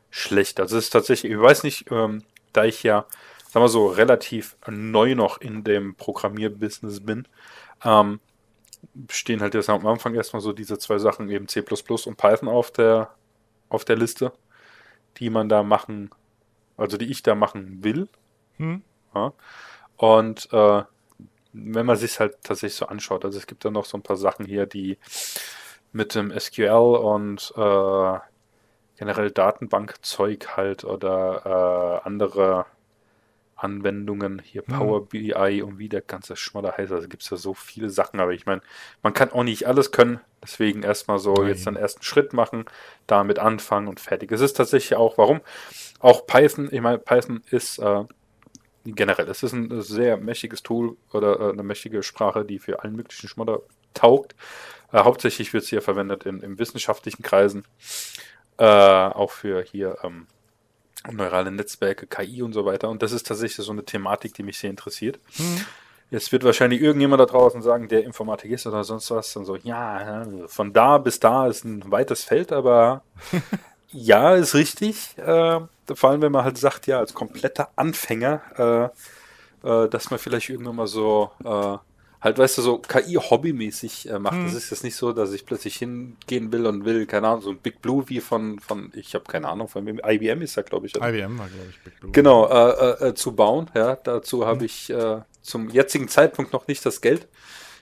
schlecht. 0.09 0.59
Also 0.59 0.77
es 0.77 0.85
ist 0.85 0.89
tatsächlich, 0.91 1.31
ich 1.31 1.39
weiß 1.39 1.63
nicht, 1.63 1.91
ähm, 1.91 2.23
da 2.53 2.65
ich 2.65 2.83
ja 2.83 3.05
sagen 3.51 3.65
wir 3.65 3.69
so, 3.69 3.87
relativ 3.87 4.55
neu 4.65 5.13
noch 5.13 5.41
in 5.41 5.65
dem 5.65 5.95
Programmierbusiness 5.95 7.01
bin, 7.01 7.27
ähm, 7.83 8.21
stehen 9.09 9.41
halt 9.41 9.55
jetzt 9.55 9.69
am 9.69 9.85
Anfang 9.85 10.15
erstmal 10.15 10.41
so 10.41 10.53
diese 10.53 10.77
zwei 10.79 10.99
Sachen, 10.99 11.29
eben 11.29 11.49
C 11.49 11.59
und 11.59 12.15
Python 12.15 12.47
auf 12.47 12.71
der, 12.71 13.13
auf 13.67 13.83
der 13.83 13.97
Liste, 13.97 14.31
die 15.17 15.29
man 15.29 15.49
da 15.49 15.63
machen, 15.63 16.11
also 16.77 16.95
die 16.95 17.11
ich 17.11 17.23
da 17.23 17.35
machen 17.35 17.83
will. 17.83 18.07
Hm. 18.55 18.83
Ja. 19.13 19.33
Und 19.97 20.47
äh, 20.53 20.83
wenn 21.51 21.85
man 21.85 21.97
sich 21.97 22.21
halt 22.21 22.37
tatsächlich 22.43 22.75
so 22.75 22.85
anschaut, 22.85 23.25
also 23.25 23.37
es 23.37 23.47
gibt 23.47 23.65
da 23.65 23.69
noch 23.69 23.83
so 23.83 23.97
ein 23.97 24.01
paar 24.01 24.15
Sachen 24.15 24.45
hier, 24.45 24.65
die 24.65 24.97
mit 25.91 26.15
dem 26.15 26.37
SQL 26.37 26.97
und 26.97 27.53
äh, 27.55 28.19
generell 28.97 29.31
Datenbankzeug 29.31 30.55
halt 30.55 30.83
oder 30.83 32.01
äh, 32.03 32.07
andere 32.07 32.65
Anwendungen, 33.55 34.41
hier 34.43 34.63
mhm. 34.65 34.73
Power 34.73 35.05
BI 35.05 35.61
und 35.61 35.77
wie 35.77 35.89
der 35.89 36.01
ganze 36.01 36.35
Schmoller 36.35 36.75
heißt. 36.77 36.91
Also 36.91 37.07
gibt 37.07 37.23
es 37.23 37.29
ja 37.29 37.37
so 37.37 37.53
viele 37.53 37.89
Sachen, 37.89 38.19
aber 38.19 38.31
ich 38.31 38.45
meine, 38.45 38.61
man 39.03 39.13
kann 39.13 39.31
auch 39.31 39.43
nicht 39.43 39.67
alles 39.67 39.91
können. 39.91 40.19
Deswegen 40.43 40.83
erstmal 40.83 41.19
so 41.19 41.33
Nein. 41.33 41.49
jetzt 41.49 41.67
den 41.67 41.75
ersten 41.75 42.01
Schritt 42.01 42.33
machen, 42.33 42.65
damit 43.05 43.37
anfangen 43.37 43.87
und 43.87 43.99
fertig. 43.99 44.31
Es 44.31 44.41
ist 44.41 44.53
tatsächlich 44.53 44.97
auch, 44.97 45.17
warum? 45.17 45.41
Auch 45.99 46.25
Python, 46.25 46.69
ich 46.71 46.81
meine, 46.81 46.97
Python 46.97 47.43
ist 47.51 47.77
äh, 47.77 48.03
generell, 48.85 49.29
es 49.29 49.43
ist 49.43 49.53
ein 49.53 49.81
sehr 49.81 50.17
mächtiges 50.17 50.63
Tool 50.63 50.97
oder 51.13 51.39
äh, 51.39 51.51
eine 51.51 51.63
mächtige 51.63 52.01
Sprache, 52.01 52.43
die 52.43 52.57
für 52.57 52.81
allen 52.81 52.95
möglichen 52.95 53.27
Schmodder 53.27 53.61
taugt. 53.93 54.35
Äh, 54.91 54.99
hauptsächlich 54.99 55.53
wird 55.53 55.65
sie 55.65 55.75
ja 55.75 55.81
verwendet 55.81 56.25
in, 56.25 56.41
in 56.41 56.59
wissenschaftlichen 56.59 57.23
Kreisen. 57.23 57.65
Äh, 58.57 58.65
auch 58.65 59.31
für 59.31 59.63
hier 59.63 59.97
ähm, 60.03 60.27
neurale 61.11 61.51
Netzwerke, 61.51 62.07
KI 62.07 62.41
und 62.41 62.53
so 62.53 62.65
weiter. 62.65 62.89
Und 62.89 63.01
das 63.01 63.11
ist 63.11 63.27
tatsächlich 63.27 63.65
so 63.65 63.71
eine 63.71 63.83
Thematik, 63.83 64.33
die 64.33 64.43
mich 64.43 64.59
sehr 64.59 64.69
interessiert. 64.69 65.19
Mhm. 65.37 65.65
Jetzt 66.11 66.33
wird 66.33 66.43
wahrscheinlich 66.43 66.81
irgendjemand 66.81 67.21
da 67.21 67.25
draußen 67.25 67.61
sagen, 67.61 67.87
der 67.87 68.03
Informatik 68.03 68.51
ist 68.51 68.67
oder 68.67 68.83
sonst 68.83 69.09
was. 69.11 69.35
Und 69.37 69.45
so, 69.45 69.55
ja, 69.55 70.25
von 70.47 70.73
da 70.73 70.97
bis 70.97 71.19
da 71.21 71.47
ist 71.47 71.63
ein 71.63 71.89
weites 71.89 72.25
Feld, 72.25 72.51
aber 72.51 73.01
ja, 73.91 74.35
ist 74.35 74.53
richtig. 74.53 75.17
Äh, 75.17 75.61
vor 75.93 76.09
allem, 76.09 76.21
wenn 76.21 76.31
man 76.31 76.43
halt 76.43 76.57
sagt, 76.57 76.85
ja, 76.87 76.99
als 76.99 77.13
kompletter 77.13 77.69
Anfänger, 77.77 78.91
äh, 79.63 79.67
äh, 79.67 79.89
dass 79.89 80.09
man 80.09 80.19
vielleicht 80.19 80.49
irgendwann 80.49 80.75
mal 80.75 80.87
so 80.87 81.31
äh, 81.45 81.77
halt, 82.21 82.37
weißt 82.37 82.59
du, 82.59 82.61
so 82.61 82.77
KI-Hobbymäßig 82.77 84.09
äh, 84.09 84.19
macht. 84.19 84.35
Hm. 84.35 84.45
Das 84.45 84.53
ist 84.53 84.69
jetzt 84.69 84.83
nicht 84.83 84.95
so, 84.95 85.11
dass 85.11 85.33
ich 85.33 85.45
plötzlich 85.45 85.77
hingehen 85.77 86.51
will 86.51 86.65
und 86.67 86.85
will, 86.85 87.05
keine 87.07 87.27
Ahnung, 87.27 87.41
so 87.41 87.49
ein 87.49 87.57
Big 87.57 87.81
Blue 87.81 88.07
wie 88.07 88.21
von, 88.21 88.59
von 88.59 88.91
ich 88.93 89.15
habe 89.15 89.25
keine 89.25 89.49
Ahnung, 89.49 89.67
von 89.67 89.85
wem, 89.85 89.99
IBM 90.05 90.41
ist 90.41 90.55
da, 90.55 90.61
glaube 90.61 90.85
ich. 90.85 90.95
Oder? 90.95 91.09
IBM 91.09 91.39
war, 91.39 91.47
glaube 91.47 91.69
ich, 91.69 91.79
Big 91.83 91.99
Blue. 91.99 92.11
Genau, 92.11 92.47
äh, 92.47 93.05
äh, 93.05 93.09
äh, 93.09 93.13
zu 93.15 93.35
bauen, 93.35 93.69
ja, 93.73 93.95
dazu 93.95 94.45
habe 94.45 94.59
hm. 94.59 94.65
ich 94.65 94.89
äh, 94.91 95.21
zum 95.41 95.69
jetzigen 95.69 96.07
Zeitpunkt 96.07 96.53
noch 96.53 96.67
nicht 96.67 96.85
das 96.85 97.01
Geld. 97.01 97.27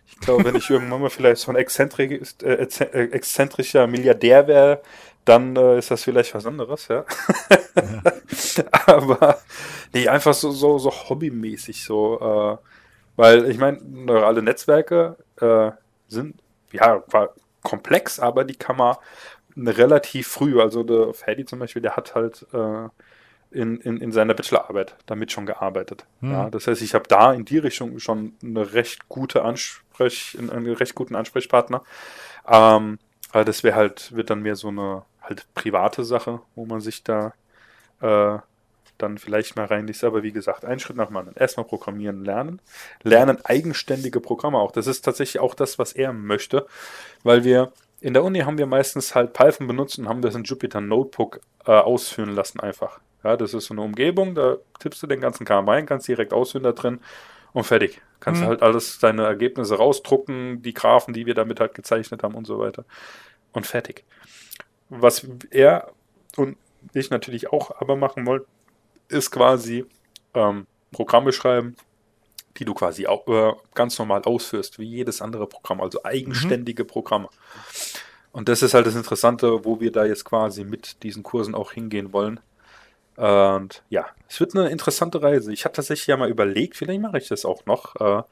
Ich 0.08 0.20
glaube, 0.20 0.46
wenn 0.46 0.56
ich 0.56 0.70
irgendwann 0.70 1.02
mal 1.02 1.10
vielleicht 1.10 1.42
so 1.42 1.52
ein 1.52 1.58
exzentri 1.58 2.22
äh, 2.42 2.68
exzentrischer 3.12 3.88
Milliardär 3.88 4.48
wäre, 4.48 4.82
dann 5.26 5.56
äh, 5.58 5.78
ist 5.78 5.92
das 5.92 6.04
vielleicht 6.04 6.34
was 6.34 6.46
anderes, 6.46 6.88
ja. 6.88 7.06
ja. 7.76 8.04
Aber 8.88 9.40
nee, 9.94 10.08
einfach 10.08 10.34
so, 10.34 10.52
so, 10.52 10.80
so 10.80 10.92
hobbymäßig, 10.92 11.84
so, 11.84 12.60
äh, 12.62 12.79
weil 13.20 13.52
ich 13.52 13.58
meine, 13.58 13.80
neurale 13.84 14.42
Netzwerke 14.42 15.18
äh, 15.42 15.72
sind 16.08 16.36
ja 16.72 17.04
komplex, 17.64 18.18
aber 18.18 18.46
die 18.46 18.56
kann 18.56 18.78
man 18.78 18.96
relativ 19.58 20.30
früh, 20.30 20.62
also 20.62 20.84
der 20.84 21.14
Freddy 21.14 21.44
zum 21.44 21.60
Beispiel, 21.60 21.82
der 21.82 21.98
hat 21.98 22.16
halt 22.16 22.46
äh, 22.54 22.88
in, 23.52 23.76
in, 23.82 23.98
in 23.98 24.14
seiner 24.14 24.36
Bachelorarbeit 24.36 24.96
damit 25.06 25.34
schon 25.34 25.46
gearbeitet. 25.46 26.06
Hm. 26.22 26.32
Ja, 26.32 26.50
das 26.50 26.68
heißt, 26.68 26.82
ich 26.82 26.94
habe 26.94 27.10
da 27.10 27.34
in 27.34 27.44
die 27.44 27.58
Richtung 27.58 28.00
schon 28.00 28.38
eine 28.42 28.72
recht 28.72 29.10
gute 29.10 29.44
Ansprech, 29.44 30.38
einen 30.40 30.72
recht 30.72 30.96
guten 30.96 31.16
Ansprechpartner. 31.16 31.84
Ähm, 32.48 33.00
aber 33.34 33.44
das 33.44 33.64
wäre 33.64 33.76
halt, 33.76 34.16
wird 34.16 34.30
dann 34.30 34.44
mehr 34.44 34.56
so 34.56 34.70
eine 34.70 35.04
halt 35.22 35.46
private 35.56 36.06
Sache, 36.06 36.40
wo 36.56 36.66
man 36.66 36.80
sich 36.80 37.04
da 37.04 37.34
äh, 38.00 38.38
dann 39.02 39.18
vielleicht 39.18 39.56
mal 39.56 39.66
reinliest. 39.66 40.04
Aber 40.04 40.24
wie 40.24 40.32
gesagt, 40.32 40.66
einen 40.66 40.80
Schritt 40.80 40.98
nach 40.98 41.08
dem 41.08 41.18
anderen. 41.18 41.38
Erstmal 41.38 41.66
programmieren 41.66 42.24
lernen. 42.24 42.62
Lernen 43.04 43.44
eigenständige 43.44 44.20
Programme 44.20 44.58
auch. 44.58 44.72
Das 44.72 44.88
ist 44.88 45.02
tatsächlich 45.02 45.40
auch 45.40 45.56
das, 45.56 45.80
was 45.80 45.94
er 45.94 46.14
möchte, 46.14 46.68
weil 47.24 47.44
wir 47.44 47.72
in 48.02 48.14
der 48.14 48.24
Uni 48.24 48.40
haben 48.40 48.58
wir 48.58 48.66
meistens 48.66 49.14
halt 49.16 49.34
Python 49.34 49.68
benutzt 49.68 50.00
und 50.00 50.08
haben 50.08 50.22
das 50.22 50.36
in 50.36 50.44
Jupyter 50.44 50.82
Notebook 50.82 51.42
äh, 51.66 51.72
ausführen 51.72 52.34
lassen 52.34 52.60
einfach. 52.60 53.00
Ja, 53.24 53.36
das 53.36 53.54
ist 53.54 53.66
so 53.66 53.74
eine 53.74 53.82
Umgebung, 53.82 54.36
da 54.36 54.58
tippst 54.80 55.04
du 55.04 55.08
den 55.08 55.20
ganzen 55.20 55.46
Kram 55.46 55.68
rein, 55.68 55.86
kannst 55.86 56.08
direkt 56.08 56.32
ausführen 56.32 56.64
da 56.64 56.72
drin 56.72 57.02
und 57.52 57.66
fertig. 57.66 58.02
Kannst 58.22 58.42
mhm. 58.42 58.48
halt 58.48 58.62
alles 58.62 59.00
deine 59.00 59.24
Ergebnisse 59.24 59.76
rausdrucken, 59.76 60.62
die 60.62 60.74
Graphen, 60.74 61.14
die 61.14 61.26
wir 61.26 61.34
damit 61.34 61.60
halt 61.60 61.74
gezeichnet 61.74 62.24
haben 62.24 62.36
und 62.36 62.48
so 62.48 62.60
weiter. 62.60 62.86
Und 63.52 63.66
fertig. 63.68 64.06
Was 64.90 65.28
er 65.52 65.92
und 66.38 66.58
ich 66.94 67.10
natürlich 67.10 67.52
auch 67.52 67.82
aber 67.82 67.96
machen 67.96 68.26
wollen, 68.26 68.44
ist 69.10 69.32
quasi 69.32 69.86
ähm, 70.34 70.66
Programme 70.92 71.34
schreiben, 71.34 71.76
die 72.58 72.66
du 72.66 72.74
quasi 72.74 73.08
auch, 73.08 73.28
äh, 73.28 73.54
ganz 73.74 73.98
normal 74.00 74.24
ausführst, 74.24 74.80
wie 74.80 74.86
jedes 74.86 75.22
andere 75.22 75.48
Programm, 75.48 75.82
also 75.82 76.04
eigenständige 76.04 76.84
mhm. 76.84 76.88
Programme. 76.88 77.30
Und 78.32 78.50
das 78.50 78.62
ist 78.62 78.74
halt 78.74 78.86
das 78.86 78.96
Interessante, 78.96 79.66
wo 79.66 79.80
wir 79.80 79.92
da 79.92 80.06
jetzt 80.06 80.26
quasi 80.26 80.64
mit 80.64 81.04
diesen 81.04 81.24
Kursen 81.24 81.56
auch 81.56 81.72
hingehen 81.72 82.14
wollen. 82.14 82.40
Und 83.16 83.84
ja, 83.90 84.06
es 84.30 84.40
wird 84.40 84.56
eine 84.56 84.70
interessante 84.70 85.22
Reise. 85.22 85.52
Ich 85.52 85.66
habe 85.66 85.74
tatsächlich 85.74 86.08
ja 86.08 86.16
mal 86.16 86.30
überlegt, 86.30 86.78
vielleicht 86.78 87.02
mache 87.02 87.18
ich 87.18 87.28
das 87.28 87.44
auch 87.44 87.66
noch. 87.66 87.96
Äh, 87.98 88.24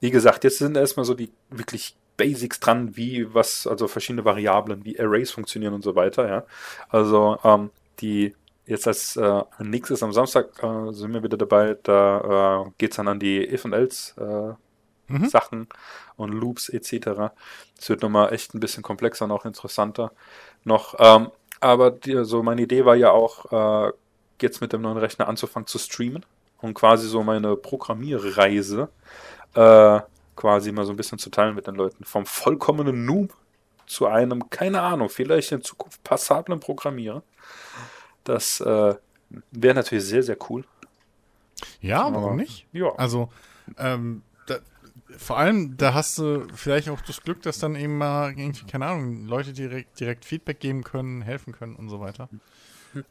wie 0.00 0.10
gesagt, 0.10 0.44
jetzt 0.44 0.58
sind 0.58 0.76
erstmal 0.76 1.04
so 1.04 1.14
die 1.14 1.32
wirklich 1.50 1.96
Basics 2.16 2.60
dran, 2.60 2.96
wie 2.96 3.32
was, 3.34 3.66
also 3.66 3.88
verschiedene 3.88 4.24
Variablen, 4.24 4.84
wie 4.84 4.98
Arrays 5.00 5.30
funktionieren 5.30 5.74
und 5.74 5.82
so 5.82 5.94
weiter, 5.96 6.28
ja. 6.28 6.44
Also 6.88 7.38
ähm, 7.42 7.70
die 8.00 8.34
jetzt 8.66 8.86
als 8.86 9.16
äh, 9.16 9.42
nächstes 9.58 10.02
am 10.02 10.12
Samstag 10.12 10.62
äh, 10.62 10.92
sind 10.92 11.12
wir 11.12 11.22
wieder 11.22 11.36
dabei, 11.36 11.76
da 11.82 12.64
äh, 12.66 12.70
geht 12.78 12.92
es 12.92 12.96
dann 12.96 13.08
an 13.08 13.18
die 13.18 13.42
If 13.52 13.64
und 13.64 13.72
Else 13.72 14.56
äh, 15.08 15.12
mhm. 15.12 15.28
Sachen 15.28 15.68
und 16.16 16.32
Loops 16.32 16.68
etc. 16.68 17.32
Es 17.78 17.88
wird 17.88 18.02
nochmal 18.02 18.32
echt 18.32 18.54
ein 18.54 18.60
bisschen 18.60 18.82
komplexer 18.82 19.24
und 19.24 19.32
auch 19.32 19.44
interessanter 19.44 20.12
noch. 20.64 20.94
Ähm, 20.98 21.30
aber 21.60 21.90
die, 21.90 22.16
also 22.16 22.42
meine 22.42 22.62
Idee 22.62 22.84
war 22.84 22.96
ja 22.96 23.10
auch, 23.10 23.88
äh, 23.88 23.92
jetzt 24.40 24.60
mit 24.60 24.72
dem 24.72 24.82
neuen 24.82 24.98
Rechner 24.98 25.28
anzufangen 25.28 25.66
zu 25.66 25.78
streamen 25.78 26.26
und 26.60 26.74
quasi 26.74 27.06
so 27.08 27.22
meine 27.22 27.56
Programmierreise 27.56 28.88
äh, 29.54 30.00
quasi 30.36 30.72
mal 30.72 30.84
so 30.84 30.92
ein 30.92 30.96
bisschen 30.96 31.18
zu 31.18 31.30
teilen 31.30 31.54
mit 31.54 31.66
den 31.66 31.74
Leuten. 31.74 32.04
Vom 32.04 32.26
vollkommenen 32.26 33.04
Noob 33.04 33.34
zu 33.86 34.06
einem, 34.06 34.50
keine 34.50 34.80
Ahnung, 34.80 35.08
vielleicht 35.08 35.52
in 35.52 35.62
Zukunft 35.62 36.02
passablen 36.02 36.60
Programmierer. 36.60 37.22
Das 38.24 38.60
äh, 38.60 38.94
wäre 39.50 39.74
natürlich 39.74 40.04
sehr, 40.04 40.22
sehr 40.22 40.36
cool. 40.48 40.64
Ja, 41.80 42.04
warum 42.12 42.24
Aber, 42.24 42.34
nicht? 42.34 42.66
Ja. 42.72 42.94
Also, 42.96 43.30
ähm, 43.78 44.22
da, 44.46 44.58
vor 45.16 45.38
allem, 45.38 45.76
da 45.76 45.94
hast 45.94 46.18
du 46.18 46.46
vielleicht 46.54 46.88
auch 46.88 47.00
das 47.00 47.22
Glück, 47.22 47.42
dass 47.42 47.58
dann 47.58 47.76
eben 47.76 47.98
mal 47.98 48.30
irgendwie, 48.38 48.66
keine 48.66 48.86
Ahnung, 48.86 49.26
Leute 49.26 49.52
direkt, 49.52 50.00
direkt 50.00 50.24
Feedback 50.24 50.60
geben 50.60 50.84
können, 50.84 51.22
helfen 51.22 51.52
können 51.52 51.76
und 51.76 51.88
so 51.88 52.00
weiter. 52.00 52.28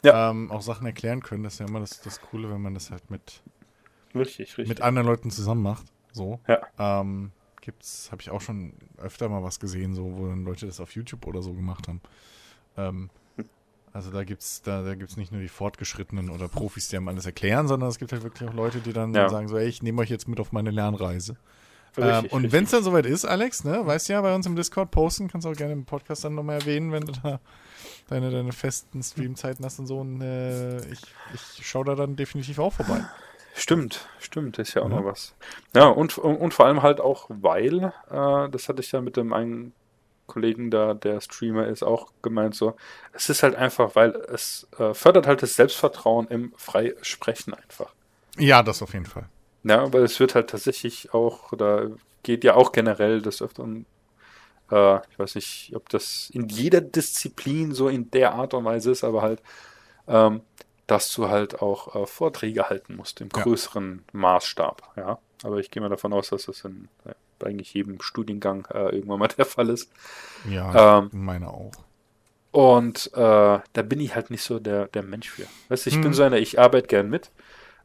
Ja. 0.04 0.30
Ähm, 0.30 0.52
auch 0.52 0.62
Sachen 0.62 0.86
erklären 0.86 1.24
können. 1.24 1.44
Das 1.44 1.54
ist 1.54 1.60
ja 1.60 1.66
immer 1.66 1.80
das, 1.80 2.02
das 2.02 2.22
Coole, 2.22 2.52
wenn 2.52 2.62
man 2.62 2.74
das 2.74 2.92
halt 2.92 3.10
mit, 3.10 3.42
richtig, 4.14 4.58
richtig. 4.58 4.68
mit 4.68 4.82
anderen 4.82 5.08
Leuten 5.08 5.32
zusammen 5.32 5.64
macht. 5.64 5.86
So. 6.12 6.40
Ja. 6.48 6.62
Ähm, 6.78 7.32
gibt's, 7.62 8.12
habe 8.12 8.22
ich 8.22 8.30
auch 8.30 8.42
schon 8.42 8.74
öfter 8.98 9.30
mal 9.30 9.44
was 9.44 9.60
gesehen, 9.60 9.96
so, 9.96 10.18
wo 10.18 10.28
dann 10.28 10.44
Leute 10.44 10.66
das 10.66 10.80
auf 10.80 10.94
YouTube 10.96 11.26
oder 11.26 11.42
so 11.42 11.54
gemacht 11.54 11.88
haben. 11.88 12.02
Ähm, 12.78 13.10
also 13.94 14.12
da 14.12 14.24
gibt's, 14.24 14.62
da, 14.62 14.84
da 14.84 14.96
gibt's 14.96 15.18
nicht 15.18 15.32
nur 15.32 15.42
die 15.42 15.50
Fortgeschrittenen 15.50 16.30
oder 16.30 16.48
Profis, 16.48 16.88
die 16.88 16.98
einem 16.98 17.08
alles 17.08 17.26
erklären, 17.26 17.68
sondern 17.68 17.90
es 17.90 18.00
gibt 18.00 18.12
halt 18.12 18.24
wirklich 18.24 18.50
auch 18.50 18.54
Leute, 18.54 18.80
die 18.80 18.94
dann 18.94 19.14
ja. 19.14 19.28
sagen 19.30 19.48
so, 19.48 19.58
ey, 19.58 19.68
ich 19.68 19.84
nehme 19.84 20.02
euch 20.02 20.10
jetzt 20.10 20.28
mit 20.28 20.40
auf 20.40 20.52
meine 20.52 20.72
Lernreise. 20.72 21.36
Richtig, 21.98 22.32
ähm, 22.32 22.38
und 22.38 22.52
wenn 22.54 22.64
es 22.64 22.72
dann 22.72 22.84
soweit 22.84 23.06
ist, 23.06 23.26
Alex, 23.26 23.66
ne, 23.66 23.86
weißt 23.86 24.08
du 24.08 24.14
ja, 24.14 24.22
bei 24.22 24.34
uns 24.34 24.46
im 24.46 24.56
Discord 24.56 24.92
posten, 24.92 25.28
kannst 25.28 25.46
du 25.46 25.52
auch 25.52 25.56
gerne 25.56 25.74
im 25.74 25.84
Podcast 25.84 26.24
dann 26.24 26.36
nochmal 26.36 26.60
erwähnen, 26.60 26.94
wenn 26.94 27.06
du 27.06 27.12
da 27.22 27.42
deine, 28.08 28.32
deine 28.32 28.54
festen 28.54 29.04
Streamzeiten 29.04 29.66
hast 29.66 29.80
und 29.80 29.88
so. 29.88 30.00
Und 30.00 30.22
äh, 30.22 30.78
ich, 30.90 31.02
ich 31.34 31.68
schaue 31.68 31.84
da 31.84 31.96
dann 31.96 32.16
definitiv 32.16 32.60
auch 32.60 32.72
vorbei. 32.72 33.04
Stimmt, 33.54 34.08
stimmt, 34.20 34.58
ist 34.60 34.74
ja 34.74 34.84
auch 34.84 34.90
ja. 34.90 34.96
noch 34.96 35.06
was. 35.06 35.36
Ja, 35.76 35.88
und, 35.88 36.18
und, 36.18 36.38
und, 36.38 36.54
vor 36.54 36.66
allem 36.66 36.82
halt 36.82 37.02
auch, 37.02 37.26
weil, 37.30 37.92
äh, 38.10 38.50
das 38.50 38.70
hatte 38.70 38.80
ich 38.80 38.94
ja 38.94 39.02
mit 39.02 39.18
dem 39.18 39.34
einen 39.34 39.74
Kollegen 40.32 40.72
da, 40.72 40.94
der 40.94 41.20
Streamer 41.20 41.68
ist, 41.68 41.84
auch 41.84 42.08
gemeint 42.22 42.56
so, 42.56 42.76
es 43.14 43.30
ist 43.30 43.44
halt 43.44 43.56
einfach, 43.56 43.96
weil 43.96 44.16
es 44.16 44.68
äh, 44.80 44.94
fördert 44.94 45.28
halt 45.28 45.44
das 45.44 45.56
Selbstvertrauen 45.56 46.28
im 46.28 46.54
Freisprechen 46.56 47.54
einfach. 47.54 47.94
Ja, 48.38 48.64
das 48.64 48.82
auf 48.82 48.94
jeden 48.94 49.06
Fall. 49.06 49.28
Ja, 49.64 49.92
weil 49.92 50.04
es 50.04 50.20
wird 50.20 50.36
halt 50.36 50.50
tatsächlich 50.50 51.14
auch, 51.14 51.52
oder 51.52 51.92
geht 52.24 52.44
ja 52.44 52.56
auch 52.56 52.72
generell 52.72 53.22
des 53.22 53.42
Öfteren, 53.42 53.86
äh, 54.72 54.98
ich 55.12 55.20
weiß 55.20 55.36
nicht, 55.36 55.74
ob 55.76 55.90
das 55.90 56.30
in 56.34 56.48
jeder 56.48 56.82
Disziplin 56.82 57.74
so 57.74 57.90
in 57.90 58.10
der 58.12 58.34
Art 58.34 58.54
und 58.54 58.66
Weise 58.66 58.92
ist, 58.92 59.04
aber 59.04 59.22
halt, 59.22 59.42
ähm, 60.08 60.42
dass 60.88 61.14
du 61.14 61.28
halt 61.28 61.62
auch 61.62 61.96
äh, 61.96 62.08
Vorträge 62.08 62.70
halten 62.70 62.96
musst 62.96 63.22
im 63.22 63.30
größeren 63.30 64.04
ja. 64.14 64.20
Maßstab. 64.20 64.94
Ja, 64.96 65.20
aber 65.44 65.58
ich 65.58 65.70
gehe 65.70 65.82
mal 65.82 65.90
davon 65.90 66.14
aus, 66.14 66.30
dass 66.30 66.46
das 66.46 66.64
in 66.66 66.88
eigentlich 67.44 67.74
jedem 67.74 68.02
Studiengang 68.02 68.68
äh, 68.74 68.96
irgendwann 68.96 69.20
mal 69.20 69.28
der 69.28 69.46
Fall 69.46 69.70
ist. 69.70 69.92
Ja, 70.50 71.00
ähm, 71.00 71.10
meine 71.12 71.50
auch. 71.50 71.72
Und 72.52 73.12
äh, 73.14 73.18
da 73.18 73.82
bin 73.84 74.00
ich 74.00 74.16
halt 74.16 74.30
nicht 74.30 74.44
so 74.44 74.60
der, 74.60 74.88
der 74.88 75.04
Mensch 75.04 75.30
für. 75.30 75.46
Weißt 75.70 75.86
du, 75.86 75.90
ich 75.90 75.96
hm. 75.96 76.02
bin 76.04 76.14
so 76.14 76.24
einer, 76.24 76.38
ich 76.38 76.60
arbeite 76.60 76.88
gern 76.88 77.10
mit. 77.10 77.32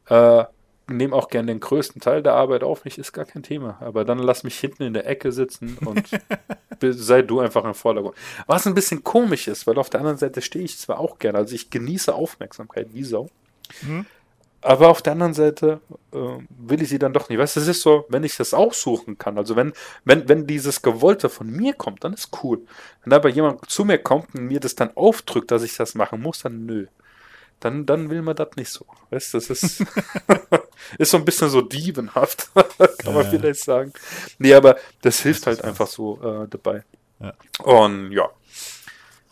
Äh, 0.09 0.43
nehme 0.89 1.15
auch 1.15 1.29
gern 1.29 1.47
den 1.47 1.59
größten 1.59 2.01
Teil 2.01 2.23
der 2.23 2.33
Arbeit 2.33 2.63
auf 2.63 2.85
mich, 2.85 2.97
ist 2.97 3.11
gar 3.11 3.25
kein 3.25 3.43
Thema. 3.43 3.77
Aber 3.81 4.05
dann 4.05 4.19
lass 4.19 4.43
mich 4.43 4.57
hinten 4.57 4.83
in 4.83 4.93
der 4.93 5.07
Ecke 5.07 5.31
sitzen 5.31 5.77
und 5.85 6.07
sei 6.81 7.21
du 7.21 7.39
einfach 7.39 7.65
im 7.65 7.73
Vordergrund. 7.73 8.15
Was 8.45 8.67
ein 8.67 8.73
bisschen 8.73 9.03
komisch 9.03 9.47
ist, 9.47 9.67
weil 9.67 9.77
auf 9.77 9.89
der 9.89 9.99
anderen 9.99 10.17
Seite 10.17 10.41
stehe 10.41 10.65
ich 10.65 10.77
zwar 10.77 10.99
auch 10.99 11.19
gern, 11.19 11.35
also 11.35 11.55
ich 11.55 11.69
genieße 11.69 12.13
Aufmerksamkeit 12.13 12.87
wie 12.93 13.03
Sau. 13.03 13.29
Mhm. 13.81 14.05
Aber 14.61 14.89
auf 14.89 15.01
der 15.01 15.13
anderen 15.13 15.33
Seite 15.33 15.81
äh, 16.11 16.17
will 16.49 16.81
ich 16.81 16.89
sie 16.89 16.99
dann 16.99 17.13
doch 17.13 17.29
nicht. 17.29 17.37
Weißt 17.37 17.55
du, 17.55 17.59
es 17.59 17.67
ist 17.67 17.81
so, 17.81 18.05
wenn 18.09 18.23
ich 18.23 18.35
das 18.37 18.53
aussuchen 18.53 19.17
kann, 19.17 19.37
also 19.37 19.55
wenn, 19.55 19.73
wenn, 20.03 20.27
wenn 20.27 20.47
dieses 20.47 20.81
Gewollte 20.81 21.29
von 21.29 21.49
mir 21.49 21.73
kommt, 21.73 22.03
dann 22.03 22.13
ist 22.13 22.29
cool. 22.43 22.61
Wenn 23.03 23.13
aber 23.13 23.29
jemand 23.29 23.69
zu 23.69 23.85
mir 23.85 23.99
kommt 23.99 24.33
und 24.35 24.45
mir 24.45 24.59
das 24.59 24.75
dann 24.75 24.95
aufdrückt, 24.95 25.51
dass 25.51 25.63
ich 25.63 25.77
das 25.77 25.95
machen 25.95 26.21
muss, 26.21 26.41
dann 26.41 26.65
nö 26.65 26.87
dann, 27.59 27.85
dann 27.85 28.09
will 28.09 28.21
man 28.21 28.35
das 28.35 28.49
nicht 28.55 28.69
so. 28.69 28.85
Weißt 29.09 29.33
du, 29.33 29.39
das 29.39 29.49
ist, 29.49 29.83
ist 30.97 31.11
so 31.11 31.17
ein 31.17 31.25
bisschen 31.25 31.49
so 31.49 31.61
dievenhaft, 31.61 32.49
kann 32.99 33.13
man 33.13 33.23
ja. 33.23 33.29
vielleicht 33.29 33.63
sagen. 33.63 33.93
Nee, 34.37 34.53
aber 34.53 34.77
das 35.01 35.21
hilft 35.21 35.47
das 35.47 35.57
halt 35.57 35.65
einfach 35.65 35.87
so 35.87 36.19
äh, 36.21 36.47
dabei. 36.47 36.83
Ja. 37.19 37.33
Und 37.63 38.11
ja, 38.11 38.29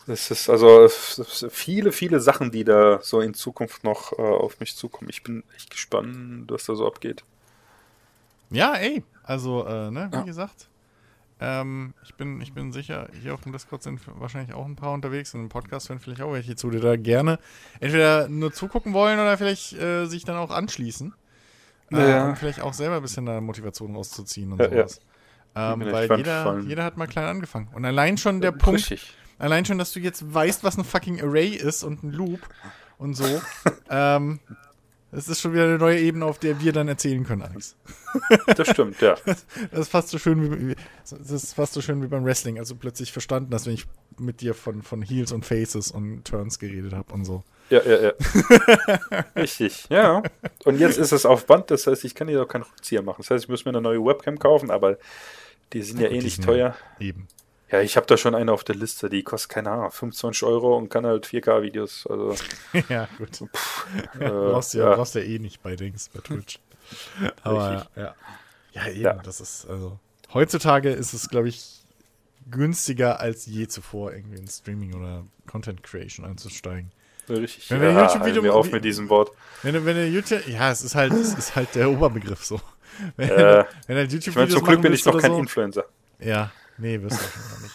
das 0.06 0.30
ist 0.30 0.48
also 0.48 0.88
viele, 0.88 1.92
viele 1.92 2.20
Sachen, 2.20 2.50
die 2.50 2.64
da 2.64 3.00
so 3.02 3.20
in 3.20 3.34
Zukunft 3.34 3.82
noch 3.84 4.12
äh, 4.18 4.22
auf 4.22 4.60
mich 4.60 4.76
zukommen. 4.76 5.10
Ich 5.10 5.22
bin 5.22 5.42
echt 5.56 5.70
gespannt, 5.70 6.50
was 6.50 6.66
da 6.66 6.74
so 6.74 6.86
abgeht. 6.86 7.24
Ja, 8.50 8.74
ey, 8.74 9.02
also, 9.24 9.66
äh, 9.66 9.90
ne, 9.90 10.08
wie 10.12 10.18
ja. 10.18 10.22
gesagt, 10.22 10.68
ähm, 11.40 11.92
ich, 12.04 12.14
bin, 12.14 12.40
ich 12.40 12.54
bin 12.54 12.72
sicher, 12.72 13.08
hier 13.20 13.34
auf 13.34 13.40
dem 13.40 13.52
Discord 13.52 13.82
sind 13.82 14.00
wahrscheinlich 14.20 14.54
auch 14.54 14.64
ein 14.64 14.76
paar 14.76 14.92
unterwegs 14.92 15.34
und 15.34 15.40
im 15.40 15.48
Podcast 15.48 15.88
werden 15.88 15.98
vielleicht 15.98 16.22
auch 16.22 16.32
welche 16.32 16.54
zu, 16.54 16.70
die 16.70 16.80
da 16.80 16.96
gerne 16.96 17.38
entweder 17.80 18.28
nur 18.28 18.52
zugucken 18.52 18.94
wollen 18.94 19.18
oder 19.18 19.36
vielleicht 19.36 19.72
äh, 19.74 20.06
sich 20.06 20.24
dann 20.24 20.36
auch 20.36 20.50
anschließen. 20.50 21.14
Äh, 21.92 22.10
ja. 22.10 22.28
Und 22.28 22.38
vielleicht 22.38 22.60
auch 22.60 22.72
selber 22.72 22.96
ein 22.96 23.02
bisschen 23.02 23.26
da 23.26 23.40
Motivation 23.40 23.94
rauszuziehen 23.94 24.52
und 24.52 24.60
ja, 24.60 24.70
sowas. 24.70 25.00
Ja. 25.54 25.72
Ähm, 25.72 25.80
weil 25.80 26.16
jeder, 26.16 26.58
jeder 26.60 26.84
hat 26.84 26.96
mal 26.96 27.06
klein 27.06 27.26
angefangen. 27.26 27.68
Und 27.74 27.84
allein 27.84 28.16
schon 28.18 28.40
der 28.40 28.52
Punkt, 28.52 28.90
Richtig. 28.90 29.14
Allein 29.38 29.64
schon, 29.64 29.78
dass 29.78 29.92
du 29.92 30.00
jetzt 30.00 30.32
weißt, 30.32 30.64
was 30.64 30.78
ein 30.78 30.84
fucking 30.84 31.20
Array 31.20 31.48
ist 31.48 31.82
und 31.82 32.02
ein 32.02 32.12
Loop 32.12 32.40
und 32.98 33.14
so, 33.14 33.40
ähm, 33.90 34.40
das 35.12 35.28
ist 35.28 35.40
schon 35.40 35.54
wieder 35.54 35.64
eine 35.64 35.78
neue 35.78 35.98
Ebene, 35.98 36.24
auf 36.26 36.38
der 36.38 36.60
wir 36.60 36.72
dann 36.72 36.88
erzählen 36.88 37.24
können, 37.24 37.42
Alex. 37.42 37.76
Das 38.56 38.68
stimmt, 38.68 39.00
ja. 39.00 39.16
Das 39.24 39.80
ist 39.80 39.88
fast 39.88 40.08
so 40.08 40.18
schön 40.18 40.70
wie, 40.70 40.76
das 41.08 41.30
ist 41.30 41.54
fast 41.54 41.72
so 41.72 41.80
schön 41.80 42.02
wie 42.02 42.06
beim 42.06 42.24
Wrestling, 42.24 42.58
also 42.58 42.74
plötzlich 42.74 43.12
verstanden 43.12 43.54
hast, 43.54 43.66
wenn 43.66 43.74
ich 43.74 43.86
mit 44.18 44.40
dir 44.40 44.54
von, 44.54 44.82
von 44.82 45.02
Heels 45.02 45.32
und 45.32 45.44
Faces 45.44 45.90
und 45.90 46.24
Turns 46.24 46.58
geredet 46.58 46.92
habe 46.92 47.12
und 47.14 47.24
so. 47.24 47.44
Ja, 47.70 47.82
ja, 47.82 48.00
ja. 48.00 49.24
Richtig, 49.36 49.86
ja. 49.88 50.22
Und 50.64 50.78
jetzt 50.78 50.98
ist 50.98 51.12
es 51.12 51.26
auf 51.26 51.46
Band, 51.46 51.70
das 51.70 51.86
heißt, 51.86 52.04
ich 52.04 52.14
kann 52.14 52.28
hier 52.28 52.42
auch 52.42 52.48
keinen 52.48 52.62
Rückzieher 52.62 53.02
machen. 53.02 53.18
Das 53.18 53.30
heißt, 53.30 53.44
ich 53.44 53.48
muss 53.48 53.64
mir 53.64 53.70
eine 53.70 53.80
neue 53.80 54.04
Webcam 54.04 54.38
kaufen, 54.38 54.70
aber 54.70 54.98
die 55.72 55.82
sind 55.82 56.00
ja, 56.00 56.08
ja 56.08 56.14
eh 56.14 56.20
nicht 56.20 56.42
teuer. 56.42 56.76
Eben. 57.00 57.26
Ja, 57.70 57.80
ich 57.80 57.96
habe 57.96 58.06
da 58.06 58.16
schon 58.16 58.34
eine 58.34 58.52
auf 58.52 58.62
der 58.62 58.76
Liste, 58.76 59.08
die 59.08 59.24
kostet, 59.24 59.50
keine 59.50 59.70
Ahnung, 59.70 59.90
25 59.90 60.44
Euro 60.44 60.76
und 60.76 60.88
kann 60.88 61.04
halt 61.04 61.26
4K-Videos. 61.26 62.06
Also, 62.06 62.36
ja, 62.88 63.08
gut. 63.18 63.30
Pff, 63.36 63.86
äh, 64.20 64.28
brauchst, 64.28 64.74
du 64.74 64.78
ja, 64.78 64.90
ja. 64.90 64.96
brauchst 64.96 65.14
ja 65.16 65.22
eh 65.22 65.38
nicht 65.38 65.62
bei 65.62 65.74
Dings, 65.74 66.08
bei 66.10 66.20
Twitch. 66.20 66.60
Aber 67.42 67.88
ja. 67.96 68.14
Ja, 68.72 68.88
eben, 68.88 69.00
ja. 69.00 69.14
das 69.14 69.40
ist, 69.40 69.66
also. 69.68 69.98
Heutzutage 70.32 70.90
ist 70.90 71.12
es, 71.12 71.28
glaube 71.28 71.48
ich, 71.48 71.82
günstiger 72.50 73.20
als 73.20 73.46
je 73.46 73.66
zuvor, 73.66 74.12
irgendwie 74.12 74.38
in 74.38 74.46
Streaming 74.46 74.94
oder 74.94 75.24
Content 75.46 75.82
Creation 75.82 76.24
einzusteigen. 76.24 76.92
Richtig. 77.28 77.70
Wenn 77.70 77.80
wir 77.80 77.90
ja, 77.90 78.02
YouTube-Video 78.06 78.42
wir 78.44 78.54
auf 78.54 78.70
mit 78.70 78.84
diesem 78.84 79.08
Wort. 79.08 79.32
Wenn 79.62 79.74
du, 79.74 79.84
wenn 79.84 79.96
du 79.96 80.06
YouTube, 80.06 80.46
ja, 80.46 80.70
es 80.70 80.82
ist 80.82 80.94
halt, 80.94 81.12
es 81.12 81.34
ist 81.34 81.56
halt 81.56 81.74
der 81.74 81.90
Oberbegriff 81.90 82.44
so. 82.44 82.60
Wenn, 83.16 83.30
äh, 83.30 83.64
wenn 83.88 83.96
du 83.96 84.02
YouTube-Videos 84.02 84.26
ich 84.26 84.36
mein, 84.36 84.50
zum 84.50 84.64
Glück 84.64 84.82
bin 84.82 84.92
ich 84.92 85.04
noch 85.04 85.18
kein 85.18 85.32
so, 85.32 85.38
Influencer. 85.38 85.84
Ja, 86.20 86.52
Nee, 86.78 87.00
wirst 87.02 87.18
du 87.18 87.24
auch 87.24 87.60
nicht. 87.62 87.74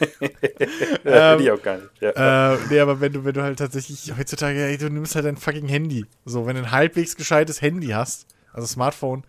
ähm, 1.04 1.40
ich 1.40 1.50
auch 1.50 1.62
gar 1.62 1.76
nicht. 1.76 1.90
Ja. 2.00 2.54
Äh, 2.54 2.58
nee, 2.70 2.80
aber 2.80 3.00
wenn 3.00 3.12
du, 3.12 3.24
wenn 3.24 3.34
du 3.34 3.42
halt 3.42 3.58
tatsächlich 3.58 4.16
heutzutage, 4.16 4.64
ey, 4.64 4.78
du 4.78 4.88
nimmst 4.90 5.14
halt 5.14 5.26
dein 5.26 5.36
fucking 5.36 5.68
Handy. 5.68 6.06
So, 6.24 6.46
wenn 6.46 6.56
du 6.56 6.62
ein 6.62 6.70
halbwegs 6.70 7.16
gescheites 7.16 7.60
Handy 7.60 7.88
hast, 7.88 8.26
also 8.52 8.66
Smartphone, 8.66 9.24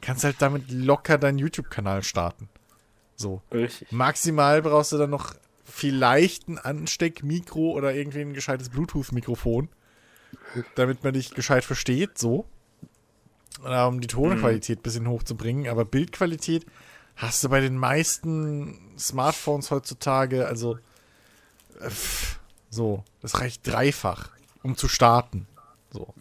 kannst 0.00 0.24
du 0.24 0.26
halt 0.26 0.36
damit 0.40 0.70
locker 0.70 1.18
deinen 1.18 1.38
YouTube-Kanal 1.38 2.02
starten. 2.02 2.48
So. 3.16 3.42
Richtig. 3.52 3.90
Maximal 3.92 4.62
brauchst 4.62 4.92
du 4.92 4.98
dann 4.98 5.10
noch 5.10 5.34
vielleicht 5.64 6.48
ein 6.48 6.58
Ansteckmikro 6.58 7.72
oder 7.72 7.94
irgendwie 7.94 8.20
ein 8.20 8.34
gescheites 8.34 8.68
Bluetooth-Mikrofon, 8.68 9.68
damit 10.74 11.02
man 11.02 11.14
dich 11.14 11.34
gescheit 11.34 11.64
versteht, 11.64 12.18
so. 12.18 12.46
um 13.62 14.00
die 14.00 14.06
Tonqualität 14.06 14.80
ein 14.80 14.82
bisschen 14.82 15.08
hochzubringen, 15.08 15.68
aber 15.68 15.84
Bildqualität 15.84 16.66
hast 17.16 17.42
du 17.42 17.48
bei 17.48 17.60
den 17.60 17.76
meisten 17.76 18.94
Smartphones 18.98 19.70
heutzutage, 19.70 20.46
also 20.46 20.78
äh, 21.80 21.90
pff, 21.90 22.38
so, 22.70 23.04
das 23.22 23.40
reicht 23.40 23.66
dreifach, 23.66 24.30
um 24.62 24.76
zu 24.76 24.88
starten. 24.88 25.46
So. 25.90 26.12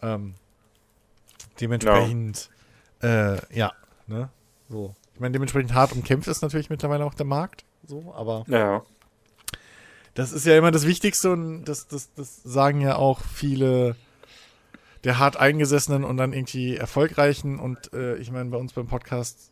Ähm, 0.00 0.34
dementsprechend, 1.60 2.50
äh, 3.02 3.36
ja, 3.56 3.72
ne? 4.06 4.30
So. 4.68 4.94
Ich 5.14 5.20
meine, 5.20 5.32
dementsprechend 5.32 5.74
hart 5.74 5.92
umkämpft 5.92 6.28
ist 6.28 6.40
natürlich 6.42 6.70
mittlerweile 6.70 7.04
auch 7.04 7.14
der 7.14 7.26
Markt. 7.26 7.64
So, 7.86 8.14
aber 8.16 8.44
Ja. 8.48 8.82
das 10.14 10.32
ist 10.32 10.46
ja 10.46 10.56
immer 10.56 10.70
das 10.70 10.86
Wichtigste 10.86 11.30
und 11.32 11.64
das, 11.64 11.86
das, 11.88 12.12
das 12.14 12.42
sagen 12.42 12.80
ja 12.80 12.96
auch 12.96 13.20
viele 13.20 13.96
der 15.04 15.18
hart 15.18 15.36
eingesessenen 15.36 16.04
und 16.04 16.16
dann 16.16 16.32
irgendwie 16.32 16.76
erfolgreichen. 16.76 17.58
Und 17.58 17.92
äh, 17.92 18.16
ich 18.16 18.30
meine, 18.30 18.50
bei 18.50 18.56
uns 18.56 18.72
beim 18.72 18.86
Podcast 18.86 19.50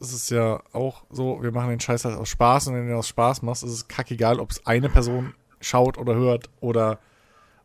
ist 0.00 0.12
es 0.12 0.30
ja 0.30 0.62
auch 0.72 1.04
so, 1.10 1.42
wir 1.42 1.52
machen 1.52 1.70
den 1.70 1.80
Scheiß 1.80 2.04
halt 2.04 2.16
aus 2.16 2.28
Spaß 2.28 2.68
und 2.68 2.74
wenn 2.74 2.88
du 2.88 2.96
aus 2.96 3.08
Spaß 3.08 3.42
machst, 3.42 3.62
ist 3.64 3.72
es 3.72 3.88
kackegal, 3.88 4.38
ob 4.40 4.50
es 4.50 4.64
eine 4.66 4.88
Person 4.88 5.34
schaut 5.60 5.98
oder 5.98 6.14
hört 6.14 6.50
oder 6.60 7.00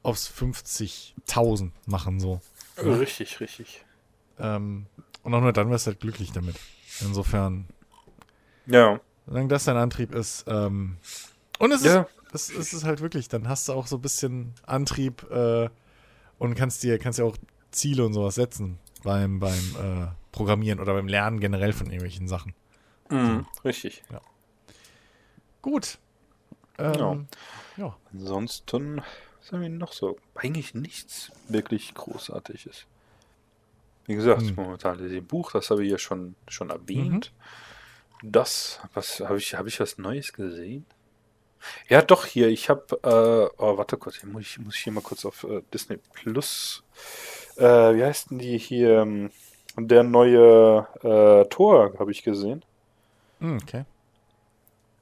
ob 0.01 0.15
es 0.15 0.29
50.000 0.29 1.71
machen 1.85 2.19
so. 2.19 2.41
Richtig, 2.77 3.39
richtig. 3.39 3.85
Ähm, 4.39 4.87
und 5.21 5.33
auch 5.33 5.41
nur 5.41 5.53
dann 5.53 5.69
wirst 5.69 5.85
du 5.85 5.91
halt 5.91 5.99
glücklich 5.99 6.31
damit. 6.31 6.55
Insofern, 7.01 7.67
Ja. 8.65 8.99
solange 9.25 9.47
das 9.47 9.65
dein 9.65 9.77
Antrieb 9.77 10.13
ist. 10.13 10.45
Ähm, 10.47 10.97
und 11.59 11.71
es 11.71 11.83
Ja. 11.83 12.07
ist, 12.33 12.49
es, 12.49 12.57
es 12.57 12.73
ist 12.73 12.83
halt 12.83 13.01
wirklich, 13.01 13.27
dann 13.27 13.47
hast 13.47 13.67
du 13.69 13.73
auch 13.73 13.87
so 13.87 13.97
ein 13.97 14.01
bisschen 14.01 14.53
Antrieb 14.65 15.23
äh, 15.31 15.69
und 16.39 16.55
kannst 16.55 16.83
dir, 16.83 16.97
kannst 16.97 17.19
dir 17.19 17.25
auch 17.25 17.37
Ziele 17.71 18.05
und 18.05 18.13
sowas 18.13 18.35
setzen 18.35 18.79
beim, 19.03 19.39
beim 19.39 19.75
äh, 19.79 20.07
Programmieren 20.33 20.81
oder 20.81 20.93
beim 20.93 21.07
Lernen 21.07 21.39
generell 21.39 21.71
von 21.71 21.87
irgendwelchen 21.87 22.27
Sachen. 22.27 22.53
Mhm. 23.09 23.45
Richtig. 23.63 24.03
Gut. 25.61 25.97
Ähm, 26.77 26.93
Ja. 27.77 27.85
ja. 27.85 27.97
Ansonsten, 28.11 29.01
was 29.39 29.51
haben 29.51 29.61
wir 29.61 29.69
noch 29.69 29.93
so? 29.93 30.17
Eigentlich 30.35 30.73
nichts 30.73 31.31
wirklich 31.47 31.93
Großartiges. 31.93 32.85
Wie 34.05 34.15
gesagt, 34.15 34.41
Hm. 34.41 34.55
momentan 34.55 34.97
lese 34.97 35.15
ich 35.15 35.21
ein 35.21 35.27
Buch, 35.27 35.51
das 35.53 35.69
habe 35.69 35.85
ich 35.85 35.91
ja 35.91 35.97
schon, 35.97 36.35
schon 36.49 36.69
erwähnt. 36.71 37.31
Das, 38.21 38.81
was 38.93 39.21
habe 39.21 39.37
ich, 39.37 39.55
habe 39.55 39.69
ich 39.69 39.79
was 39.79 39.97
Neues 39.97 40.33
gesehen? 40.33 40.85
Ja, 41.87 42.01
doch, 42.01 42.25
hier, 42.25 42.49
ich 42.49 42.69
habe, 42.69 42.83
äh, 43.03 43.61
oh, 43.61 43.77
warte 43.77 43.95
kurz, 43.95 44.17
hier 44.17 44.29
muss 44.29 44.41
ich, 44.41 44.59
muss 44.59 44.75
ich 44.75 44.81
hier 44.83 44.91
mal 44.91 45.01
kurz 45.01 45.23
auf 45.23 45.45
äh, 45.45 45.61
Disney 45.73 45.97
Plus, 46.13 46.83
äh, 47.55 47.63
wie 47.95 48.03
heißt 48.03 48.31
denn 48.31 48.39
die 48.39 48.57
hier, 48.57 48.99
ähm, 49.03 49.31
der 49.77 50.03
neue 50.03 50.87
äh, 51.01 51.45
Tor, 51.49 51.93
habe 51.99 52.11
ich 52.11 52.23
gesehen. 52.23 52.63
Hm, 53.39 53.59
okay. 53.61 53.85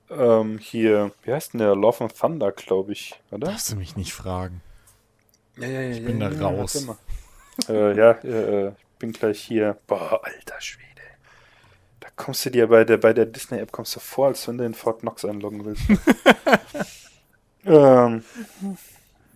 Ähm, 0.09 0.57
hier, 0.57 1.11
wie 1.23 1.31
heißt 1.31 1.53
denn 1.53 1.59
der? 1.59 1.75
Love 1.75 2.03
and 2.03 2.17
Thunder, 2.17 2.51
glaube 2.51 2.91
ich, 2.91 3.19
oder? 3.31 3.47
Darfst 3.47 3.71
du 3.71 3.75
mich 3.77 3.95
nicht 3.95 4.13
fragen. 4.13 4.61
Ja, 5.57 5.67
ja, 5.67 5.81
ja, 5.81 5.89
Ich 5.91 6.05
bin 6.05 6.19
ja, 6.19 6.29
da 6.29 6.35
ja, 6.35 6.47
raus. 6.47 6.87
äh, 7.69 7.95
ja, 7.97 8.11
äh, 8.11 8.67
äh, 8.67 8.67
ich 8.69 8.99
bin 8.99 9.11
gleich 9.13 9.41
hier. 9.41 9.77
Boah, 9.87 10.21
alter 10.23 10.59
Schwede. 10.59 10.87
Da 11.99 12.09
kommst 12.15 12.45
du 12.45 12.49
dir 12.49 12.67
bei 12.67 12.83
der, 12.83 12.97
bei 12.97 13.13
der 13.13 13.25
Disney-App 13.25 13.71
kommst 13.71 13.95
du 13.95 13.99
vor, 13.99 14.27
als 14.27 14.47
wenn 14.47 14.57
du 14.57 14.65
in 14.65 14.73
Fort 14.73 15.01
Knox 15.01 15.23
einloggen 15.23 15.63
willst. 15.65 15.83
ähm, 17.65 18.23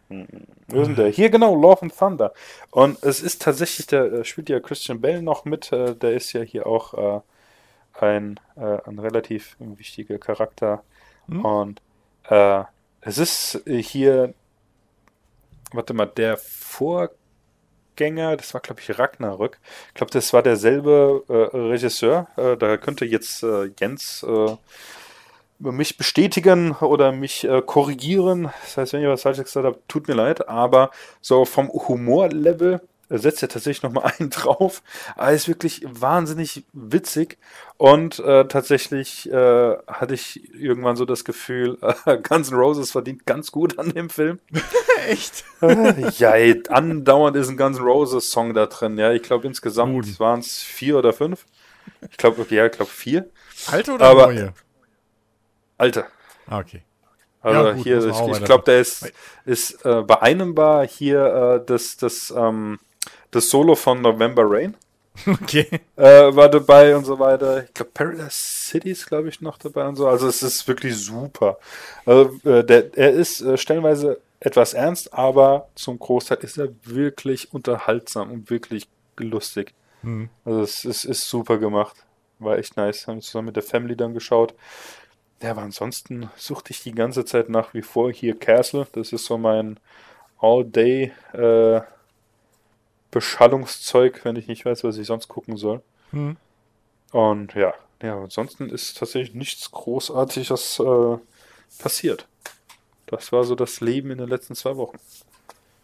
wo 0.10 0.84
denn 0.84 0.96
der? 0.96 1.08
Hier 1.08 1.30
genau, 1.30 1.56
Love 1.56 1.84
and 1.84 1.98
Thunder. 1.98 2.34
Und 2.72 3.02
es 3.04 3.22
ist 3.22 3.42
tatsächlich, 3.42 3.88
der 3.88 4.04
äh, 4.04 4.26
spielt 4.26 4.50
ja 4.50 4.60
Christian 4.60 5.02
Bell 5.02 5.22
noch 5.22 5.46
mit. 5.46 5.72
Äh, 5.72 5.96
der 5.96 6.14
ist 6.14 6.34
ja 6.34 6.42
hier 6.42 6.68
auch 6.68 6.94
äh, 6.94 7.22
ein, 8.00 8.40
ein 8.56 9.00
relativ 9.00 9.56
wichtiger 9.60 10.18
Charakter. 10.18 10.84
Hm? 11.28 11.46
Und 11.46 11.82
äh, 12.30 12.64
es 13.02 13.18
ist 13.18 13.64
hier, 13.66 14.34
warte 15.72 15.94
mal, 15.94 16.08
der 16.08 16.38
Vorgänger, 16.38 17.16
das 18.36 18.54
war 18.54 18.62
glaube 18.62 18.82
ich 18.82 19.00
Ragnarök. 19.00 19.60
Ich 19.88 19.94
glaube, 19.94 20.12
das 20.12 20.34
war 20.34 20.44
derselbe 20.44 21.24
äh, 21.30 21.58
Regisseur. 21.58 22.28
Äh, 22.36 22.58
da 22.58 22.76
könnte 22.78 23.06
jetzt 23.06 23.46
Jens 23.80 24.26
mich 25.60 25.98
bestätigen 25.98 26.72
oder 26.74 27.12
mich 27.12 27.44
äh, 27.46 27.62
korrigieren. 27.62 28.52
Das 28.64 28.78
heißt, 28.78 28.94
wenn 28.94 29.02
ich 29.02 29.08
was 29.08 29.22
falsch 29.24 29.38
gesagt 29.38 29.66
habe, 29.66 29.80
tut 29.88 30.08
mir 30.08 30.14
leid. 30.16 30.48
Aber 30.50 30.92
so 31.22 31.46
vom 31.46 31.70
Humorlevel 31.70 32.82
äh, 33.10 33.18
setzt 33.18 33.42
er 33.42 33.50
tatsächlich 33.50 33.84
nochmal 33.84 34.12
einen 34.20 34.30
drauf. 34.30 34.82
Aber 35.16 35.32
ist 35.32 35.48
wirklich 35.48 35.82
wahnsinnig 35.88 36.66
witzig. 36.74 37.38
Und 37.78 38.20
äh, 38.20 38.48
tatsächlich 38.48 39.30
äh, 39.32 39.76
hatte 39.88 40.14
ich 40.14 40.54
irgendwann 40.54 40.96
so 40.96 41.06
das 41.06 41.24
Gefühl, 41.26 41.78
äh, 42.06 42.18
Guns 42.24 42.52
N' 42.52 42.58
Roses 42.58 42.92
verdient 42.92 43.26
ganz 43.26 43.52
gut 43.52 43.80
an 43.80 43.90
dem 43.94 44.10
Film. 44.10 44.40
Echt? 45.08 45.44
Äh, 45.62 46.10
ja, 46.18 46.32
ey, 46.32 46.64
andauernd 46.70 47.36
ist 47.38 47.50
ein 47.50 47.58
Guns 47.58 47.78
N' 47.78 47.84
Roses 47.84 48.30
Song 48.32 48.54
da 48.54 48.66
drin. 48.66 48.98
Ja, 48.98 49.12
ich 49.12 49.24
glaube 49.24 49.48
insgesamt 49.48 50.20
waren 50.20 50.40
es 50.40 50.62
vier 50.64 50.98
oder 50.98 51.14
fünf. 51.14 51.46
Ich 52.10 52.18
glaube, 52.18 52.46
ja, 52.50 52.66
ich 52.66 52.72
glaube 52.72 52.92
vier. 52.92 53.30
Alte 53.72 53.94
oder 53.94 54.06
Aber- 54.06 54.28
neue? 54.28 54.54
Alter. 55.78 56.08
Ah, 56.48 56.60
okay. 56.60 56.82
Also 57.42 57.64
Ja, 57.64 57.74
gut, 57.74 57.84
hier, 57.84 58.06
ich, 58.06 58.38
ich 58.40 58.44
glaube, 58.44 58.64
der 58.64 58.80
ist, 58.80 59.14
ist 59.46 59.86
äh, 59.86 60.02
bei 60.02 60.22
einem 60.22 60.58
war 60.58 60.88
hier 60.88 61.62
äh, 61.62 61.66
das, 61.66 61.96
das, 61.98 62.34
ähm, 62.36 62.80
das 63.32 63.50
Solo 63.50 63.76
von 63.76 64.02
November 64.02 64.44
Rain 64.46 64.76
Okay. 65.28 65.68
äh, 65.96 66.36
war 66.36 66.50
dabei 66.50 66.96
und 66.96 67.06
so 67.06 67.18
weiter. 67.20 67.64
Ich 67.64 67.74
glaube, 67.74 67.92
Paradise 67.94 68.32
City 68.32 68.92
ist, 68.92 69.08
glaube 69.08 69.30
ich, 69.30 69.42
noch 69.42 69.58
dabei 69.58 69.88
und 69.88 69.96
so. 69.96 70.08
Also 70.08 70.28
es 70.28 70.44
ist 70.44 70.68
wirklich 70.68 70.98
super. 70.98 71.58
Also, 72.06 72.40
äh, 72.44 72.64
der, 72.64 72.98
er 72.98 73.12
ist 73.12 73.42
äh, 73.42 73.58
stellenweise 73.58 74.20
etwas 74.40 74.74
ernst, 74.74 75.14
aber 75.14 75.70
zum 75.76 75.98
Großteil 76.00 76.40
ist 76.42 76.58
er 76.58 76.70
wirklich 76.84 77.54
unterhaltsam 77.54 78.32
und 78.32 78.50
wirklich 78.50 78.88
lustig. 79.18 79.74
Hm. 80.02 80.30
Also 80.44 80.62
es 80.62 80.86
ist, 80.86 81.06
ist 81.06 81.30
super 81.30 81.58
gemacht. 81.58 81.96
War 82.40 82.58
echt 82.58 82.76
nice. 82.76 83.08
Haben 83.08 83.22
zusammen 83.22 83.48
mit 83.48 83.56
der 83.56 83.64
Family 83.64 83.96
dann 83.96 84.14
geschaut. 84.14 84.54
Ja, 85.46 85.52
aber 85.52 85.62
ansonsten 85.62 86.32
suchte 86.38 86.72
ich 86.72 86.82
die 86.82 86.94
ganze 86.94 87.24
Zeit 87.24 87.50
nach 87.50 87.76
wie 87.76 87.84
vor 87.84 88.12
hier 88.12 88.36
Castle. 88.36 88.88
Das 88.94 89.14
ist 89.14 89.26
so 89.26 89.38
mein 89.38 89.80
All-Day 90.40 91.14
äh, 91.34 91.82
Beschallungszeug, 93.12 94.26
wenn 94.26 94.38
ich 94.38 94.48
nicht 94.48 94.66
weiß, 94.66 94.84
was 94.84 94.98
ich 94.98 95.06
sonst 95.06 95.28
gucken 95.28 95.56
soll. 95.56 95.84
Hm. 96.10 96.38
Und 97.12 97.54
ja, 97.54 97.76
ja, 98.02 98.20
ansonsten 98.20 98.72
ist 98.72 98.98
tatsächlich 98.98 99.36
nichts 99.36 99.70
Großartiges 99.70 100.80
äh, 100.80 101.18
passiert. 101.78 102.28
Das 103.06 103.32
war 103.32 103.44
so 103.44 103.54
das 103.54 103.82
Leben 103.82 104.10
in 104.10 104.18
den 104.18 104.30
letzten 104.30 104.56
zwei 104.56 104.76
Wochen. 104.78 104.98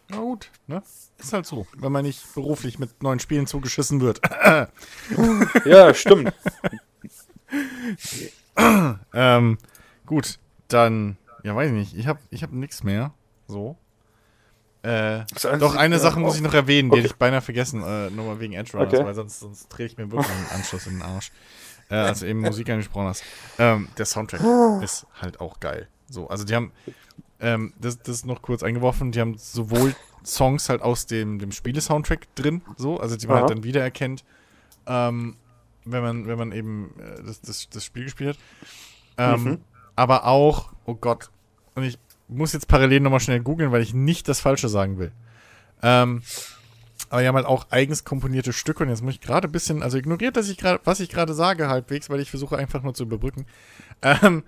Na 0.08 0.16
gut, 0.16 0.50
ne? 0.66 0.82
Ist 1.18 1.32
halt 1.32 1.46
so, 1.46 1.68
wenn 1.76 1.92
man 1.92 2.04
nicht 2.04 2.34
beruflich 2.34 2.80
mit 2.80 3.00
neuen 3.00 3.20
Spielen 3.20 3.46
zugeschissen 3.46 4.00
wird. 4.00 4.20
Ja, 5.64 5.94
stimmt. 5.94 6.34
ähm, 9.14 9.58
gut, 10.06 10.38
dann, 10.68 11.16
ja, 11.42 11.54
weiß 11.54 11.68
ich 11.70 11.76
nicht. 11.76 11.96
Ich 11.96 12.06
habe 12.06 12.20
ich 12.30 12.42
hab 12.42 12.52
nichts 12.52 12.82
mehr. 12.82 13.12
So. 13.48 13.76
Äh, 14.82 15.20
Einzige- 15.20 15.58
doch, 15.58 15.76
eine 15.76 15.98
Sache 15.98 16.18
muss 16.18 16.34
oh. 16.34 16.36
ich 16.36 16.42
noch 16.42 16.54
erwähnen, 16.54 16.90
die 16.90 16.94
Okay. 16.94 17.02
hätte 17.02 17.14
ich 17.14 17.18
beinahe 17.18 17.40
vergessen, 17.40 17.82
äh, 17.82 18.10
nur 18.10 18.26
mal 18.26 18.40
wegen 18.40 18.54
Edge 18.54 18.72
Runners, 18.72 18.94
Okay. 18.94 19.04
weil 19.04 19.14
sonst, 19.14 19.40
sonst 19.40 19.68
drehe 19.68 19.86
ich 19.86 19.96
mir 19.96 20.10
wirklich 20.10 20.30
einen 20.30 20.48
Anschluss 20.54 20.86
in 20.86 20.94
den 20.94 21.02
Arsch. 21.02 21.30
Äh, 21.88 21.96
als 21.96 22.22
eben 22.22 22.40
Musik 22.40 22.70
angesprochen 22.70 23.08
hast. 23.08 23.22
Ähm, 23.58 23.88
der 23.98 24.06
Soundtrack 24.06 24.40
ist 24.82 25.06
halt 25.20 25.40
auch 25.40 25.60
geil. 25.60 25.88
So, 26.08 26.28
also 26.28 26.44
die 26.44 26.54
haben, 26.54 26.72
ähm, 27.38 27.74
das, 27.80 27.98
das 27.98 28.16
ist 28.16 28.26
noch 28.26 28.40
kurz 28.42 28.62
eingeworfen, 28.62 29.12
die 29.12 29.20
haben 29.20 29.36
sowohl 29.36 29.94
Songs 30.24 30.68
halt 30.68 30.80
aus 30.82 31.06
dem, 31.06 31.38
dem 31.38 31.52
Spiele-Soundtrack 31.52 32.34
drin, 32.34 32.62
so, 32.76 32.98
also 32.98 33.16
die 33.16 33.26
man 33.26 33.36
Aha. 33.36 33.42
halt 33.42 33.50
dann 33.50 33.64
wiedererkennt, 33.64 34.24
ähm, 34.86 35.36
wenn 35.84 36.02
man, 36.02 36.26
wenn 36.26 36.38
man 36.38 36.52
eben 36.52 36.94
äh, 36.98 37.22
das, 37.24 37.40
das, 37.40 37.68
das 37.70 37.84
Spiel 37.84 38.04
gespielt 38.04 38.36
hat. 39.16 39.34
Ähm, 39.34 39.44
Mhm. 39.44 39.58
Aber 39.94 40.26
auch, 40.26 40.72
oh 40.86 40.94
Gott, 40.94 41.30
und 41.74 41.82
ich 41.84 41.98
muss 42.28 42.52
jetzt 42.54 42.66
parallel 42.68 43.00
nochmal 43.00 43.20
schnell 43.20 43.40
googeln, 43.40 43.72
weil 43.72 43.82
ich 43.82 43.92
nicht 43.92 44.26
das 44.26 44.40
Falsche 44.40 44.68
sagen 44.68 44.98
will. 44.98 45.12
Ähm, 45.82 46.22
aber 47.10 47.20
die 47.20 47.28
haben 47.28 47.36
halt 47.36 47.46
auch 47.46 47.66
eigens 47.70 48.04
komponierte 48.04 48.54
Stücke 48.54 48.84
und 48.84 48.88
jetzt 48.88 49.02
muss 49.02 49.14
ich 49.14 49.20
gerade 49.20 49.48
ein 49.48 49.52
bisschen, 49.52 49.82
also 49.82 49.98
ignoriert, 49.98 50.36
dass 50.36 50.48
ich 50.48 50.56
gerade, 50.56 50.80
was 50.84 51.00
ich 51.00 51.10
gerade 51.10 51.34
sage 51.34 51.68
halbwegs, 51.68 52.08
weil 52.08 52.20
ich 52.20 52.30
versuche 52.30 52.56
einfach 52.56 52.82
nur 52.82 52.94
zu 52.94 53.02
überbrücken. 53.02 53.44
Ähm, 54.00 54.44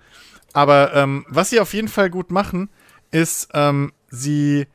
aber 0.53 0.95
ähm, 0.95 1.25
was 1.29 1.51
sie 1.51 1.59
auf 1.59 1.73
jeden 1.73 1.89
Fall 1.89 2.09
gut 2.09 2.31
machen, 2.31 2.69
ist, 3.11 3.49
ähm, 3.53 3.93
sie, 4.09 4.67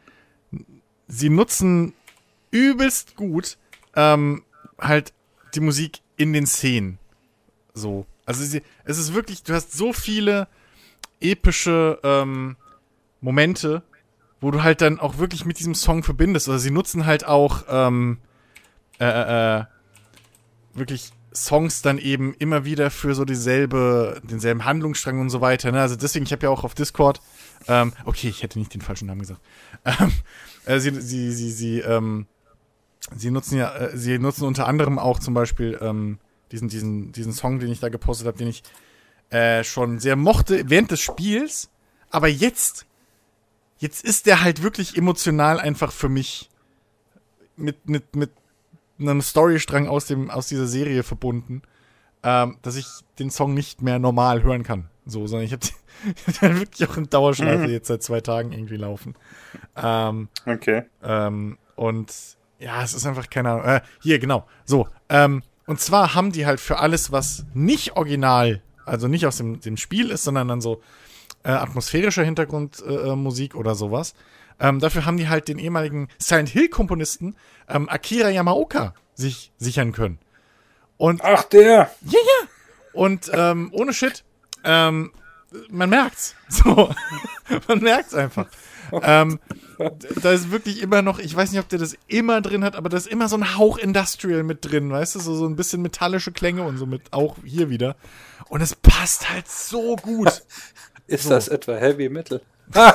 sie 1.09 1.31
nutzen 1.31 1.95
übelst 2.53 3.17
gut 3.17 3.59
ähm, 3.97 4.45
halt 4.79 5.13
die 5.55 5.61
Musik 5.61 6.01
in 6.21 6.35
den 6.35 6.47
Szenen. 6.47 6.99
So. 7.73 8.07
Also 8.27 8.45
es 8.85 8.99
ist 8.99 9.15
wirklich, 9.15 9.43
du 9.43 9.55
hast 9.55 9.73
so 9.73 9.93
viele 9.93 10.49
epische 11.19 11.99
ähm, 12.05 12.57
Momente, 13.23 13.83
wo 14.41 14.51
du 14.51 14.63
halt 14.63 14.83
dann 14.83 15.01
auch 15.01 15.17
wirklich 15.19 15.47
mit 15.47 15.59
diesem 15.59 15.75
Song 15.75 16.03
verbindest. 16.03 16.49
Oder 16.49 16.59
sie 16.59 16.71
nutzen 16.71 17.07
halt 17.07 17.27
auch 17.27 17.65
ähm, 17.69 18.19
äh, 18.99 19.61
äh, 19.61 19.65
wirklich 20.75 21.13
Songs 21.35 21.81
dann 21.81 21.97
eben 21.99 22.35
immer 22.35 22.65
wieder 22.67 22.91
für 22.91 23.15
so 23.15 23.25
dieselbe, 23.25 24.21
denselben 24.23 24.67
Handlungsstrang 24.67 25.21
und 25.21 25.31
so 25.31 25.41
weiter. 25.41 25.73
Ne? 25.73 25.81
Also 25.81 25.97
deswegen, 25.97 26.27
ich 26.27 26.33
habe 26.33 26.45
ja 26.45 26.51
auch 26.51 26.65
auf 26.65 26.75
Discord, 26.75 27.21
ähm, 27.67 27.95
okay, 28.05 28.29
ich 28.29 28.43
hätte 28.43 28.59
nicht 28.59 28.75
den 28.75 28.83
falschen 28.83 29.07
Namen 29.07 29.21
gesagt. 29.21 29.41
Ähm, 29.87 30.13
äh, 30.67 30.79
sie, 30.79 30.91
sie, 31.01 31.33
sie, 31.33 31.51
sie, 31.51 31.81
ähm, 31.81 32.27
sie 33.17 33.31
nutzen 33.31 33.59
ja, 33.59 33.75
äh, 33.75 33.97
sie 33.97 34.19
nutzen 34.19 34.45
unter 34.45 34.67
anderem 34.67 34.99
auch 34.99 35.19
zum 35.19 35.35
Beispiel 35.35 35.79
ähm, 35.81 36.19
diesen, 36.53 36.69
diesen, 36.69 37.13
diesen 37.13 37.33
Song, 37.33 37.59
den 37.59 37.71
ich 37.71 37.81
da 37.81 37.89
gepostet 37.89 38.27
habe, 38.27 38.39
den 38.39 38.49
ich 38.49 38.63
äh, 39.31 39.63
schon 39.65 39.99
sehr 39.99 40.17
mochte 40.17 40.69
während 40.69 40.91
des 40.91 41.01
Spiels, 41.01 41.71
aber 42.11 42.29
jetzt, 42.29 42.87
jetzt 43.79 44.05
ist 44.05 44.27
der 44.27 44.43
halt 44.43 44.63
wirklich 44.63 44.97
emotional 44.97 45.61
einfach 45.61 45.93
für 45.93 46.09
mich 46.09 46.51
mit, 47.57 47.89
mit, 47.89 48.17
mit 48.17 48.31
einem 48.99 49.23
Storystrang 49.23 49.87
aus, 49.87 50.07
dem, 50.07 50.31
aus 50.31 50.49
dieser 50.49 50.67
Serie 50.67 51.03
verbunden, 51.03 51.63
ähm, 52.23 52.57
dass 52.63 52.77
ich 52.77 52.87
den 53.19 53.31
Song 53.31 53.55
nicht 53.55 53.83
mehr 53.83 53.99
normal 53.99 54.43
hören 54.43 54.63
kann. 54.63 54.89
So, 55.07 55.27
sondern 55.27 55.47
ich 55.47 55.53
habe 55.53 55.67
hab 56.41 56.43
wirklich 56.59 56.89
auch 56.89 56.97
in 56.97 57.09
Dauerschleife 57.09 57.67
mhm. 57.67 57.73
jetzt 57.73 57.89
seit 57.89 58.03
zwei 58.03 58.21
Tagen 58.21 58.53
irgendwie 58.53 58.77
laufen. 58.77 59.15
Ähm, 59.77 60.29
okay. 60.47 60.83
Ähm, 61.03 61.59
und 61.77 62.13
ja, 62.61 62.83
es 62.83 62.95
ist 62.95 63.07
einfach 63.07 63.29
keine 63.31 63.51
Ahnung. 63.51 63.65
Äh, 63.65 63.81
hier, 64.01 64.19
genau. 64.19 64.47
So, 64.65 64.89
ähm, 65.09 65.43
und 65.67 65.81
zwar 65.81 66.15
haben 66.15 66.33
die 66.33 66.47
halt 66.47 66.61
für 66.61 66.79
alles, 66.79 67.11
was 67.11 67.45
nicht 67.55 67.97
original, 67.97 68.63
also 68.85 69.09
nicht 69.09 69.27
aus 69.27 69.39
dem, 69.39 69.61
dem 69.61 69.77
Spiel 69.77 70.11
ist, 70.11 70.25
sondern 70.25 70.49
dann 70.49 70.61
so 70.61 70.83
äh, 71.43 71.51
atmosphärischer 71.51 72.23
Hintergrundmusik 72.23 73.55
äh, 73.55 73.57
oder 73.57 73.75
sowas, 73.75 74.15
ähm, 74.61 74.79
dafür 74.79 75.07
haben 75.07 75.17
die 75.17 75.29
halt 75.29 75.49
den 75.49 75.59
ehemaligen 75.59 76.09
Silent 76.19 76.51
Hill-Komponisten 76.51 77.35
ähm, 77.69 77.89
Akira 77.89 78.29
Yamaoka 78.29 78.95
sich 79.15 79.53
sichern 79.57 79.93
können. 79.93 80.19
Und, 80.99 81.23
Ach, 81.25 81.45
der! 81.45 81.91
Ja, 82.03 82.19
ja! 82.19 82.49
Und 82.93 83.31
ähm, 83.33 83.71
ohne 83.73 83.95
Shit, 83.95 84.25
ähm, 84.65 85.13
man 85.71 85.89
merkt's. 85.89 86.35
So, 86.49 86.93
man 87.69 87.79
merkt's 87.79 88.13
einfach. 88.15 88.47
ähm, 89.03 89.39
da 90.23 90.33
ist 90.33 90.51
wirklich 90.51 90.83
immer 90.83 91.03
noch, 91.03 91.19
ich 91.19 91.35
weiß 91.35 91.51
nicht, 91.53 91.61
ob 91.61 91.69
der 91.69 91.79
das 91.79 91.97
immer 92.07 92.41
drin 92.41 92.65
hat, 92.65 92.77
aber 92.77 92.89
da 92.89 92.97
ist 92.97 93.07
immer 93.07 93.29
so 93.29 93.37
ein 93.37 93.57
Hauch 93.57 93.79
Industrial 93.79 94.43
mit 94.43 94.71
drin, 94.71 94.91
weißt 94.91 95.15
du, 95.15 95.21
so, 95.21 95.35
so 95.35 95.47
ein 95.47 95.57
bisschen 95.57 95.83
metallische 95.83 96.33
Klänge 96.33 96.63
und 96.63 96.79
so 96.79 96.87
mit, 96.87 97.13
auch 97.13 97.37
hier 97.45 97.71
wieder. 97.71 97.97
Und 98.49 98.61
es 98.61 98.75
passt 98.75 99.31
halt 99.31 99.49
so 99.49 99.97
gut. 99.97 100.43
ist 101.07 101.25
so. 101.25 101.31
das 101.31 101.49
etwa 101.49 101.75
Heavy 101.77 102.09
Metal? 102.09 102.41
Ah, 102.73 102.95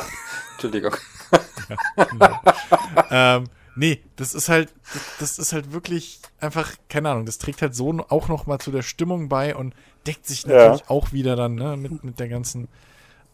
Entschuldigung 0.53 0.95
ähm, 3.11 3.45
nee, 3.75 4.01
das 4.15 4.33
ist 4.33 4.49
halt, 4.49 4.73
das 5.19 5.37
ist 5.37 5.53
halt 5.53 5.71
wirklich 5.73 6.21
einfach, 6.39 6.73
keine 6.89 7.09
Ahnung, 7.09 7.25
das 7.25 7.37
trägt 7.37 7.61
halt 7.61 7.75
so 7.75 7.91
auch 8.09 8.27
noch 8.27 8.45
mal 8.45 8.59
zu 8.59 8.71
der 8.71 8.81
Stimmung 8.81 9.29
bei 9.29 9.55
und 9.55 9.73
deckt 10.07 10.25
sich 10.25 10.45
natürlich 10.45 10.81
ja. 10.81 10.89
auch 10.89 11.11
wieder 11.11 11.35
dann 11.35 11.55
ne, 11.55 11.77
mit, 11.77 12.03
mit 12.03 12.19
der 12.19 12.29
ganzen, 12.29 12.67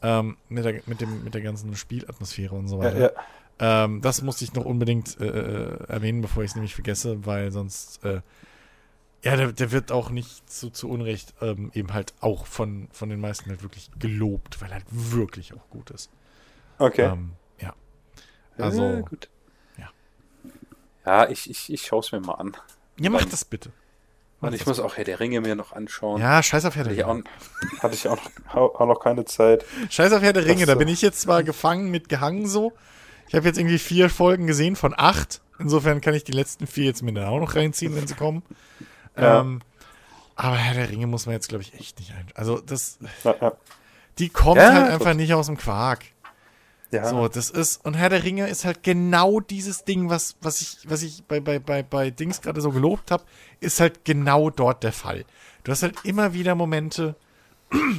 ähm, 0.01 0.37
mit, 0.49 0.65
der, 0.65 0.81
mit, 0.85 1.01
dem, 1.01 1.23
mit 1.23 1.33
der 1.33 1.41
ganzen 1.41 1.75
Spielatmosphäre 1.75 2.55
und 2.55 2.67
so 2.67 2.79
weiter. 2.79 2.97
Ja, 2.97 3.05
ja. 3.05 3.11
Ähm, 3.61 4.01
das 4.01 4.21
musste 4.21 4.43
ich 4.43 4.53
noch 4.53 4.65
unbedingt 4.65 5.19
äh, 5.21 5.25
äh 5.25 5.83
erwähnen, 5.87 6.21
bevor 6.21 6.43
ich 6.43 6.51
es 6.51 6.55
nämlich 6.55 6.73
vergesse, 6.73 7.25
weil 7.25 7.51
sonst, 7.51 8.03
äh, 8.03 8.21
ja, 9.23 9.37
der, 9.37 9.53
der 9.53 9.71
wird 9.71 9.91
auch 9.91 10.09
nicht 10.09 10.49
zu, 10.49 10.69
zu 10.71 10.89
Unrecht 10.89 11.33
ähm, 11.41 11.71
eben 11.73 11.93
halt 11.93 12.13
auch 12.19 12.45
von, 12.45 12.89
von 12.91 13.09
den 13.09 13.21
meisten 13.21 13.49
halt 13.49 13.61
wirklich 13.61 13.89
gelobt, 13.99 14.61
weil 14.61 14.69
er 14.69 14.75
halt 14.75 14.85
wirklich 14.89 15.53
auch 15.53 15.69
gut 15.69 15.91
ist. 15.91 16.09
Okay. 16.79 17.03
Ähm, 17.03 17.33
also, 18.57 18.83
ja, 18.83 18.99
gut. 19.01 19.29
Ja. 19.77 19.89
Ja, 21.05 21.29
ich, 21.29 21.49
ich, 21.49 21.71
ich 21.71 21.81
schaue 21.85 22.01
es 22.01 22.11
mir 22.11 22.19
mal 22.19 22.33
an. 22.33 22.55
Ja, 22.99 23.09
mach 23.09 23.25
das 23.25 23.45
bitte. 23.45 23.71
und 24.41 24.53
ich 24.53 24.65
muss 24.65 24.79
auch 24.79 24.97
Herr 24.97 25.03
der 25.03 25.19
Ringe 25.19 25.41
mir 25.41 25.55
noch 25.55 25.71
anschauen. 25.71 26.21
Ja, 26.21 26.43
scheiß 26.43 26.65
auf 26.65 26.75
Herr 26.75 26.83
der 26.83 27.07
Ringe. 27.07 27.23
hatte 27.79 27.95
ich 27.95 28.07
auch 28.07 28.17
noch, 28.53 28.55
auch 28.55 28.87
noch 28.87 28.99
keine 28.99 29.25
Zeit. 29.25 29.65
Scheiß 29.89 30.13
auf 30.13 30.21
Herr 30.21 30.33
der 30.33 30.45
Ringe, 30.45 30.65
da 30.65 30.75
bin 30.75 30.87
ich 30.87 31.01
jetzt 31.01 31.21
zwar 31.21 31.43
gefangen 31.43 31.89
mit 31.89 32.09
gehangen 32.09 32.47
so. 32.47 32.73
Ich 33.31 33.35
habe 33.35 33.47
jetzt 33.47 33.57
irgendwie 33.57 33.79
vier 33.79 34.09
Folgen 34.09 34.45
gesehen 34.45 34.75
von 34.75 34.93
acht. 34.93 35.39
Insofern 35.57 36.01
kann 36.01 36.13
ich 36.13 36.25
die 36.25 36.33
letzten 36.33 36.67
vier 36.67 36.83
jetzt 36.83 37.01
mir 37.01 37.13
dann 37.13 37.29
auch 37.29 37.39
noch 37.39 37.55
reinziehen, 37.55 37.95
wenn 37.95 38.05
sie 38.05 38.13
kommen. 38.13 38.43
Ja. 39.15 39.39
Ähm, 39.39 39.61
aber 40.35 40.57
Herr 40.57 40.73
der 40.73 40.89
Ringe 40.89 41.07
muss 41.07 41.27
man 41.27 41.35
jetzt, 41.35 41.47
glaube 41.47 41.61
ich, 41.61 41.73
echt 41.73 41.97
nicht 41.97 42.11
ein. 42.11 42.25
Also, 42.35 42.59
das. 42.59 42.99
Ja, 43.23 43.33
ja. 43.39 43.53
Die 44.19 44.27
kommt 44.27 44.59
halt 44.59 44.91
einfach 44.91 45.13
nicht 45.13 45.33
aus 45.33 45.45
dem 45.45 45.55
Quark. 45.55 46.03
Ja. 46.91 47.07
So, 47.07 47.29
das 47.29 47.49
ist, 47.49 47.85
und 47.85 47.93
Herr 47.93 48.09
der 48.09 48.25
Ringe 48.25 48.49
ist 48.49 48.65
halt 48.65 48.83
genau 48.83 49.39
dieses 49.39 49.85
Ding, 49.85 50.09
was, 50.09 50.35
was 50.41 50.59
ich, 50.59 50.89
was 50.89 51.01
ich 51.01 51.23
bei, 51.23 51.39
bei, 51.39 51.59
bei, 51.59 51.83
bei 51.83 52.11
Dings 52.11 52.41
gerade 52.41 52.59
so 52.59 52.71
gelobt 52.71 53.11
habe, 53.11 53.23
ist 53.61 53.79
halt 53.79 54.03
genau 54.03 54.49
dort 54.49 54.83
der 54.83 54.91
Fall. 54.91 55.23
Du 55.63 55.71
hast 55.71 55.83
halt 55.83 56.03
immer 56.03 56.33
wieder 56.33 56.53
Momente, 56.53 57.15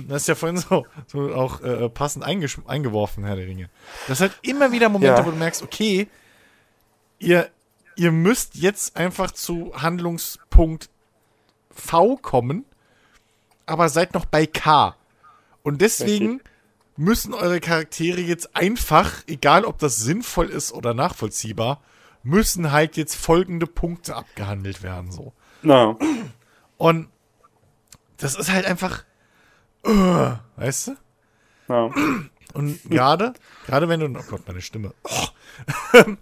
das 0.09 0.23
ist 0.23 0.29
ja 0.29 0.35
vorhin 0.35 0.59
so, 0.59 0.87
so 1.07 1.35
auch 1.35 1.61
äh, 1.63 1.89
passend 1.89 2.25
eingeworfen, 2.25 3.25
Herr 3.25 3.37
der 3.37 3.47
Ringe. 3.47 3.71
Du 4.07 4.13
hast 4.13 4.21
halt 4.21 4.39
immer 4.43 4.73
wieder 4.73 4.89
Momente, 4.89 5.21
ja. 5.21 5.27
wo 5.27 5.31
du 5.31 5.37
merkst, 5.37 5.63
okay, 5.63 6.09
ihr, 7.19 7.51
ihr 7.97 8.13
müsst 8.13 8.57
jetzt 8.57 8.97
einfach 8.97 9.31
zu 9.31 9.73
Handlungspunkt 9.75 10.91
V 11.71 12.17
kommen, 12.17 12.65
aber 13.67 13.89
seid 13.89 14.15
noch 14.15 14.27
bei 14.27 14.47
K. 14.47 14.97
Und 15.63 15.81
deswegen 15.81 16.41
müssen 16.97 17.33
eure 17.33 17.61
Charaktere 17.61 18.21
jetzt 18.21 18.55
einfach, 18.55 19.23
egal 19.27 19.65
ob 19.65 19.79
das 19.79 19.97
sinnvoll 19.97 20.51
ist 20.51 20.73
oder 20.73 20.93
nachvollziehbar, 20.93 21.81
müssen 22.23 22.73
halt 22.73 22.97
jetzt 22.97 23.15
folgende 23.15 23.67
Punkte 23.67 24.17
abgehandelt 24.17 24.83
werden, 24.83 25.11
so. 25.11 25.33
No. 25.63 25.99
Und 26.77 27.09
das 28.17 28.35
ist 28.35 28.51
halt 28.51 28.67
einfach, 28.67 29.05
uh, 29.87 30.37
weißt 30.57 30.89
du? 30.89 30.97
No. 31.69 31.95
Und 32.55 32.83
gerade, 32.91 33.33
gerade 33.67 33.89
wenn 33.89 34.01
du, 34.01 34.07
oh 34.07 34.25
Gott, 34.29 34.43
meine 34.47 34.61
Stimme, 34.61 34.93
oh. 35.05 35.27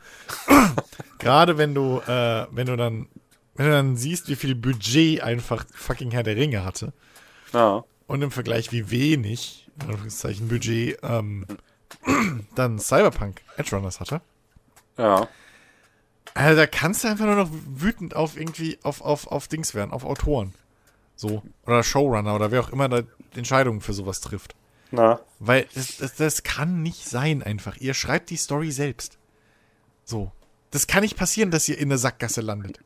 gerade 1.19 1.59
wenn 1.59 1.75
du, 1.75 2.01
äh, 2.07 2.47
wenn 2.51 2.67
du 2.67 2.77
dann, 2.77 3.09
wenn 3.57 3.67
du 3.67 3.73
dann 3.73 3.97
siehst, 3.97 4.29
wie 4.29 4.37
viel 4.37 4.55
Budget 4.55 5.23
einfach 5.23 5.65
fucking 5.75 6.13
Herr 6.13 6.23
der 6.23 6.37
Ringe 6.37 6.65
hatte. 6.65 6.93
Ja. 7.53 7.85
Und 8.07 8.23
im 8.23 8.31
Vergleich, 8.31 8.73
wie 8.73 8.91
wenig 8.91 9.69
Anführungszeichen 9.81 10.49
Budget 10.49 10.99
ähm, 11.03 11.47
dann 12.55 12.79
Cyberpunk 12.79 13.43
Edge 13.57 13.75
Runners 13.75 14.01
hatte. 14.01 14.21
Ja. 14.97 15.29
Also 16.35 16.57
da 16.57 16.67
kannst 16.67 17.05
du 17.05 17.09
einfach 17.09 17.25
nur 17.25 17.37
noch 17.37 17.51
wütend 17.51 18.15
auf 18.15 18.37
irgendwie 18.37 18.79
auf, 18.83 19.01
auf, 19.01 19.27
auf 19.27 19.49
Dings 19.49 19.75
werden, 19.75 19.91
auf 19.91 20.05
Autoren. 20.05 20.55
So. 21.17 21.43
Oder 21.67 21.83
Showrunner 21.83 22.35
oder 22.35 22.51
wer 22.51 22.61
auch 22.61 22.71
immer 22.71 22.89
da 22.89 23.03
Entscheidungen 23.35 23.81
für 23.81 23.93
sowas 23.93 24.21
trifft. 24.21 24.55
Na. 24.91 25.21
Weil 25.39 25.67
das, 25.75 25.99
das, 25.99 26.15
das 26.17 26.43
kann 26.43 26.83
nicht 26.83 27.09
sein 27.09 27.43
einfach. 27.43 27.77
Ihr 27.77 27.95
schreibt 27.95 28.31
die 28.31 28.37
Story 28.37 28.71
selbst. 28.71 29.19
So. 30.05 30.33
Das 30.71 30.87
kann 30.87 31.03
nicht 31.03 31.17
passieren, 31.17 31.51
dass 31.51 31.69
ihr 31.69 31.79
in 31.79 31.89
der 31.89 31.99
Sackgasse 31.99 32.41
landet. 32.41 32.81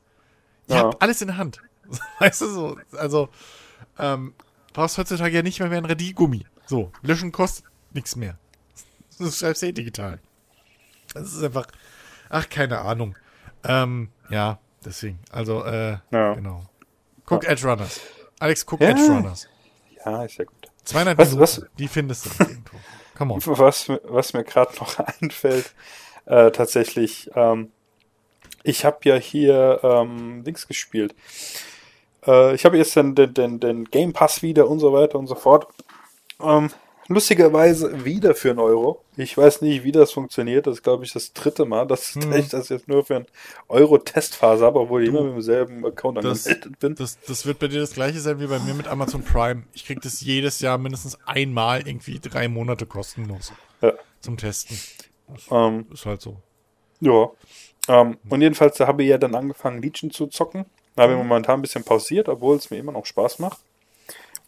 Ihr 0.68 0.76
ja. 0.76 0.82
habt 0.84 1.02
alles 1.02 1.20
in 1.20 1.28
der 1.28 1.36
Hand. 1.36 1.60
Weißt 2.18 2.40
du 2.40 2.48
so? 2.48 2.78
Also, 2.92 3.28
ähm, 3.98 4.34
brauchst 4.72 4.98
heutzutage 4.98 5.34
ja 5.34 5.42
nicht 5.42 5.60
mehr, 5.60 5.68
mehr 5.68 5.78
ein 5.78 5.84
Radiergummi. 5.84 6.46
So, 6.66 6.92
löschen 7.02 7.32
kostet 7.32 7.66
nichts 7.92 8.16
mehr. 8.16 8.38
Das 9.18 9.38
schreibst 9.38 9.62
du 9.62 9.66
eh 9.66 9.72
digital. 9.72 10.18
Das 11.12 11.32
ist 11.32 11.42
einfach, 11.42 11.66
ach, 12.30 12.48
keine 12.48 12.80
Ahnung. 12.80 13.16
Ähm, 13.62 14.08
ja, 14.30 14.58
deswegen. 14.84 15.18
Also, 15.30 15.64
äh, 15.64 15.98
ja. 16.10 16.34
genau. 16.34 16.66
Guck 17.26 17.44
ja. 17.44 17.50
Edge 17.50 17.68
Runners. 17.68 18.00
Alex, 18.40 18.66
guck 18.66 18.80
ja. 18.80 18.88
Edge 18.88 19.06
Runners. 19.06 19.48
Ja, 20.04 20.24
ist 20.24 20.36
ja 20.36 20.44
gut. 20.44 20.70
200 20.84 21.16
was, 21.18 21.28
Minuten, 21.28 21.42
was, 21.42 21.66
die 21.78 21.88
findest 21.88 22.26
du 22.26 22.30
irgendwo. 22.44 22.76
Come 23.16 23.34
on. 23.34 23.40
Was, 23.44 23.88
was 23.88 24.32
mir 24.32 24.44
gerade 24.44 24.74
noch 24.78 24.98
einfällt, 25.20 25.72
äh, 26.26 26.50
tatsächlich, 26.50 27.30
ähm, 27.34 27.70
ich 28.62 28.84
habe 28.84 28.98
ja 29.04 29.16
hier 29.16 29.80
ähm, 29.82 30.42
Dings 30.44 30.66
gespielt. 30.66 31.14
Äh, 32.26 32.54
ich 32.54 32.64
habe 32.64 32.76
jetzt 32.76 32.96
den, 32.96 33.14
den, 33.14 33.34
den, 33.34 33.60
den 33.60 33.84
Game 33.84 34.12
Pass 34.12 34.42
wieder 34.42 34.68
und 34.68 34.80
so 34.80 34.92
weiter 34.92 35.18
und 35.18 35.26
so 35.26 35.34
fort. 35.34 35.68
Ähm, 36.40 36.70
lustigerweise 37.08 38.04
wieder 38.04 38.34
für 38.34 38.50
einen 38.50 38.58
Euro. 38.58 39.02
Ich 39.16 39.36
weiß 39.36 39.62
nicht, 39.62 39.84
wie 39.84 39.92
das 39.92 40.12
funktioniert. 40.12 40.66
Das 40.66 40.76
ist, 40.76 40.82
glaube 40.82 41.04
ich, 41.04 41.12
das 41.12 41.32
dritte 41.32 41.64
Mal, 41.64 41.86
dass 41.86 42.14
hm. 42.14 42.32
ich 42.32 42.48
das 42.48 42.68
jetzt 42.68 42.88
nur 42.88 43.04
für 43.04 43.16
einen 43.16 43.26
Euro-Testphase 43.68 44.64
habe, 44.64 44.80
obwohl 44.80 45.02
ich 45.02 45.08
immer 45.08 45.22
mit 45.22 45.34
demselben 45.34 45.84
Account 45.84 46.18
das, 46.18 46.46
angemeldet 46.46 46.78
bin. 46.78 46.94
Das, 46.94 47.18
das 47.20 47.46
wird 47.46 47.58
bei 47.58 47.68
dir 47.68 47.80
das 47.80 47.92
gleiche 47.92 48.20
sein 48.20 48.40
wie 48.40 48.46
bei 48.46 48.58
mir 48.58 48.74
mit 48.74 48.88
Amazon 48.88 49.22
Prime. 49.22 49.64
Ich 49.72 49.86
kriege 49.86 50.00
das 50.00 50.20
jedes 50.20 50.60
Jahr 50.60 50.78
mindestens 50.78 51.18
einmal 51.26 51.86
irgendwie 51.86 52.18
drei 52.18 52.48
Monate 52.48 52.86
kostenlos 52.86 53.52
ja. 53.82 53.92
zum 54.20 54.36
Testen. 54.36 54.78
Ähm, 55.50 55.86
ist 55.92 56.06
halt 56.06 56.20
so. 56.20 56.36
Ja. 57.00 57.30
Ähm, 57.88 58.18
und 58.28 58.40
jedenfalls, 58.40 58.76
da 58.78 58.86
habe 58.86 59.02
ich 59.02 59.10
ja 59.10 59.18
dann 59.18 59.34
angefangen, 59.34 59.82
Legion 59.82 60.10
zu 60.10 60.26
zocken. 60.26 60.64
Da 60.96 61.02
habe 61.02 61.12
ich 61.12 61.18
mhm. 61.18 61.28
momentan 61.28 61.58
ein 61.58 61.62
bisschen 61.62 61.84
pausiert, 61.84 62.28
obwohl 62.28 62.56
es 62.56 62.70
mir 62.70 62.78
immer 62.78 62.92
noch 62.92 63.04
Spaß 63.04 63.38
macht. 63.40 63.58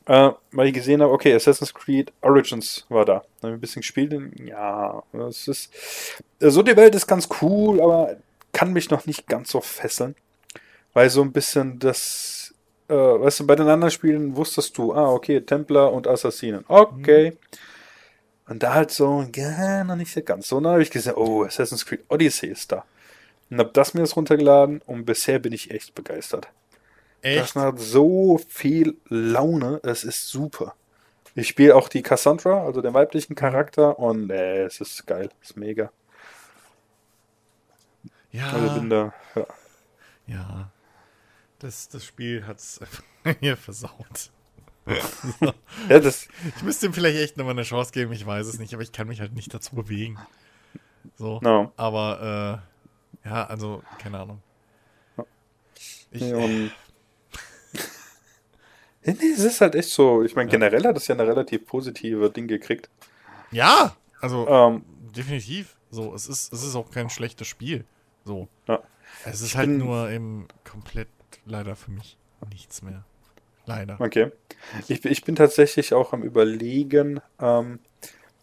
Äh, 0.06 0.30
weil 0.52 0.68
ich 0.68 0.74
gesehen 0.74 1.02
habe, 1.02 1.12
okay, 1.12 1.34
Assassin's 1.34 1.74
Creed 1.74 2.12
Origins 2.22 2.86
war 2.88 3.04
da. 3.04 3.24
Dann 3.40 3.48
habe 3.48 3.50
ich 3.50 3.58
ein 3.58 3.60
bisschen 3.60 3.82
gespielt. 3.82 4.14
Und, 4.14 4.34
ja, 4.46 5.02
es 5.28 5.48
ist. 5.48 5.72
So, 6.38 6.62
die 6.62 6.76
Welt 6.76 6.94
ist 6.94 7.06
ganz 7.06 7.28
cool, 7.42 7.80
aber 7.80 8.16
kann 8.52 8.72
mich 8.72 8.88
noch 8.90 9.06
nicht 9.06 9.26
ganz 9.26 9.50
so 9.50 9.60
fesseln. 9.60 10.14
Weil 10.94 11.10
so 11.10 11.22
ein 11.22 11.32
bisschen 11.32 11.78
das, 11.78 12.54
äh, 12.88 12.94
weißt 12.94 13.40
du, 13.40 13.46
bei 13.46 13.56
den 13.56 13.68
anderen 13.68 13.90
Spielen 13.90 14.36
wusstest 14.36 14.78
du, 14.78 14.94
ah, 14.94 15.12
okay, 15.12 15.40
Templer 15.40 15.92
und 15.92 16.06
Assassinen. 16.06 16.64
Okay. 16.68 17.32
Mhm. 17.32 17.36
Und 18.48 18.62
da 18.62 18.74
halt 18.74 18.92
so, 18.92 19.26
ja, 19.34 19.82
noch 19.82 19.96
nicht 19.96 20.12
so 20.12 20.22
ganz. 20.22 20.48
So, 20.48 20.60
dann 20.60 20.72
habe 20.72 20.82
ich 20.82 20.90
gesagt, 20.90 21.16
oh, 21.16 21.42
Assassin's 21.42 21.84
Creed 21.84 22.04
Odyssey 22.08 22.48
ist 22.48 22.70
da. 22.70 22.84
Und 23.50 23.58
habe 23.58 23.70
das 23.72 23.92
mir 23.92 24.00
jetzt 24.00 24.16
runtergeladen 24.16 24.82
und 24.86 25.04
bisher 25.04 25.40
bin 25.40 25.52
ich 25.52 25.72
echt 25.72 25.94
begeistert. 25.94 26.48
Echt? 27.22 27.40
Das 27.40 27.54
macht 27.54 27.78
so 27.78 28.40
viel 28.48 28.96
Laune, 29.08 29.80
es 29.82 30.04
ist 30.04 30.28
super. 30.28 30.74
Ich 31.34 31.48
spiele 31.48 31.74
auch 31.74 31.88
die 31.88 32.02
Cassandra, 32.02 32.64
also 32.64 32.80
den 32.80 32.94
weiblichen 32.94 33.34
Charakter, 33.34 33.98
und 33.98 34.30
äh, 34.30 34.64
es 34.64 34.80
ist 34.80 35.06
geil, 35.06 35.28
es 35.42 35.50
ist 35.50 35.56
mega. 35.56 35.90
Ja. 38.30 38.50
Also 38.52 38.74
bin 38.74 38.90
da, 38.90 39.14
ja. 39.34 39.46
Ja. 40.26 40.70
Das, 41.58 41.88
das 41.88 42.04
Spiel 42.04 42.46
hat's 42.46 42.80
mir 43.40 43.56
versaut. 43.56 44.30
so. 44.86 45.52
ja, 45.88 45.98
das 45.98 46.28
ich 46.56 46.62
müsste 46.62 46.86
ihm 46.86 46.92
vielleicht 46.92 47.18
echt 47.18 47.36
nochmal 47.36 47.54
eine 47.54 47.62
Chance 47.64 47.92
geben, 47.92 48.12
ich 48.12 48.24
weiß 48.24 48.46
es 48.46 48.58
nicht, 48.58 48.72
aber 48.72 48.82
ich 48.82 48.92
kann 48.92 49.08
mich 49.08 49.20
halt 49.20 49.34
nicht 49.34 49.52
dazu 49.52 49.74
bewegen. 49.74 50.18
So. 51.16 51.40
No. 51.42 51.72
Aber 51.76 52.62
äh, 53.24 53.28
ja, 53.28 53.46
also, 53.46 53.82
keine 53.98 54.20
Ahnung. 54.20 54.42
Ich, 56.10 56.22
ja, 56.22 56.36
und 56.36 56.70
Nee, 59.06 59.30
es 59.32 59.44
ist 59.44 59.60
halt 59.60 59.74
echt 59.74 59.88
so. 59.90 60.22
Ich 60.22 60.34
meine, 60.34 60.50
generell 60.50 60.84
hat 60.84 60.96
es 60.96 61.06
ja 61.06 61.14
eine 61.14 61.26
relativ 61.26 61.66
positive 61.66 62.30
Ding 62.30 62.48
gekriegt. 62.48 62.90
Ja, 63.50 63.96
also 64.20 64.46
ähm, 64.48 64.84
definitiv. 65.16 65.76
So, 65.90 66.14
es 66.14 66.26
ist, 66.26 66.52
es 66.52 66.62
ist 66.62 66.74
auch 66.74 66.90
kein 66.90 67.08
schlechtes 67.08 67.46
Spiel. 67.46 67.84
So. 68.24 68.48
Ja. 68.66 68.82
Es 69.24 69.40
ist 69.40 69.48
ich 69.48 69.56
halt 69.56 69.70
nur 69.70 70.10
eben 70.10 70.48
komplett 70.64 71.08
leider 71.44 71.76
für 71.76 71.90
mich 71.90 72.18
nichts 72.50 72.82
mehr. 72.82 73.04
Leider. 73.66 74.00
Okay. 74.00 74.30
Ich, 74.88 75.04
ich 75.04 75.24
bin 75.24 75.34
tatsächlich 75.34 75.92
auch 75.94 76.12
am 76.12 76.22
überlegen. 76.22 77.20
Ähm, 77.40 77.80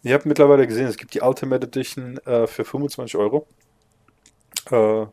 ihr 0.02 0.14
habt 0.14 0.26
mittlerweile 0.26 0.66
gesehen, 0.66 0.86
es 0.86 0.96
gibt 0.96 1.14
die 1.14 1.20
Ultimate 1.20 1.66
Edition 1.66 2.18
äh, 2.26 2.46
für 2.46 2.64
25 2.64 3.16
Euro. 3.16 3.46
Äh, 4.70 5.06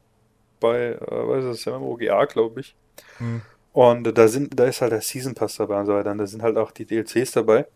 bei, 0.60 0.94
äh, 0.94 0.98
was 1.00 1.46
ist 1.46 1.66
das, 1.66 1.74
MMOGA, 1.74 2.26
glaube 2.26 2.62
ich. 2.62 2.76
Hm. 3.18 3.42
Und 3.74 4.04
da 4.18 4.28
sind, 4.28 4.60
da 4.60 4.66
ist 4.66 4.82
halt 4.82 4.92
der 4.92 5.02
Season 5.02 5.34
Pass 5.34 5.56
dabei 5.56 5.80
und 5.80 5.86
so 5.86 5.94
weiter. 5.94 6.12
Und 6.12 6.18
da 6.18 6.28
sind 6.28 6.44
halt 6.44 6.58
auch 6.58 6.72
die 6.72 6.86
DLCs 6.86 7.32
dabei. 7.32 7.68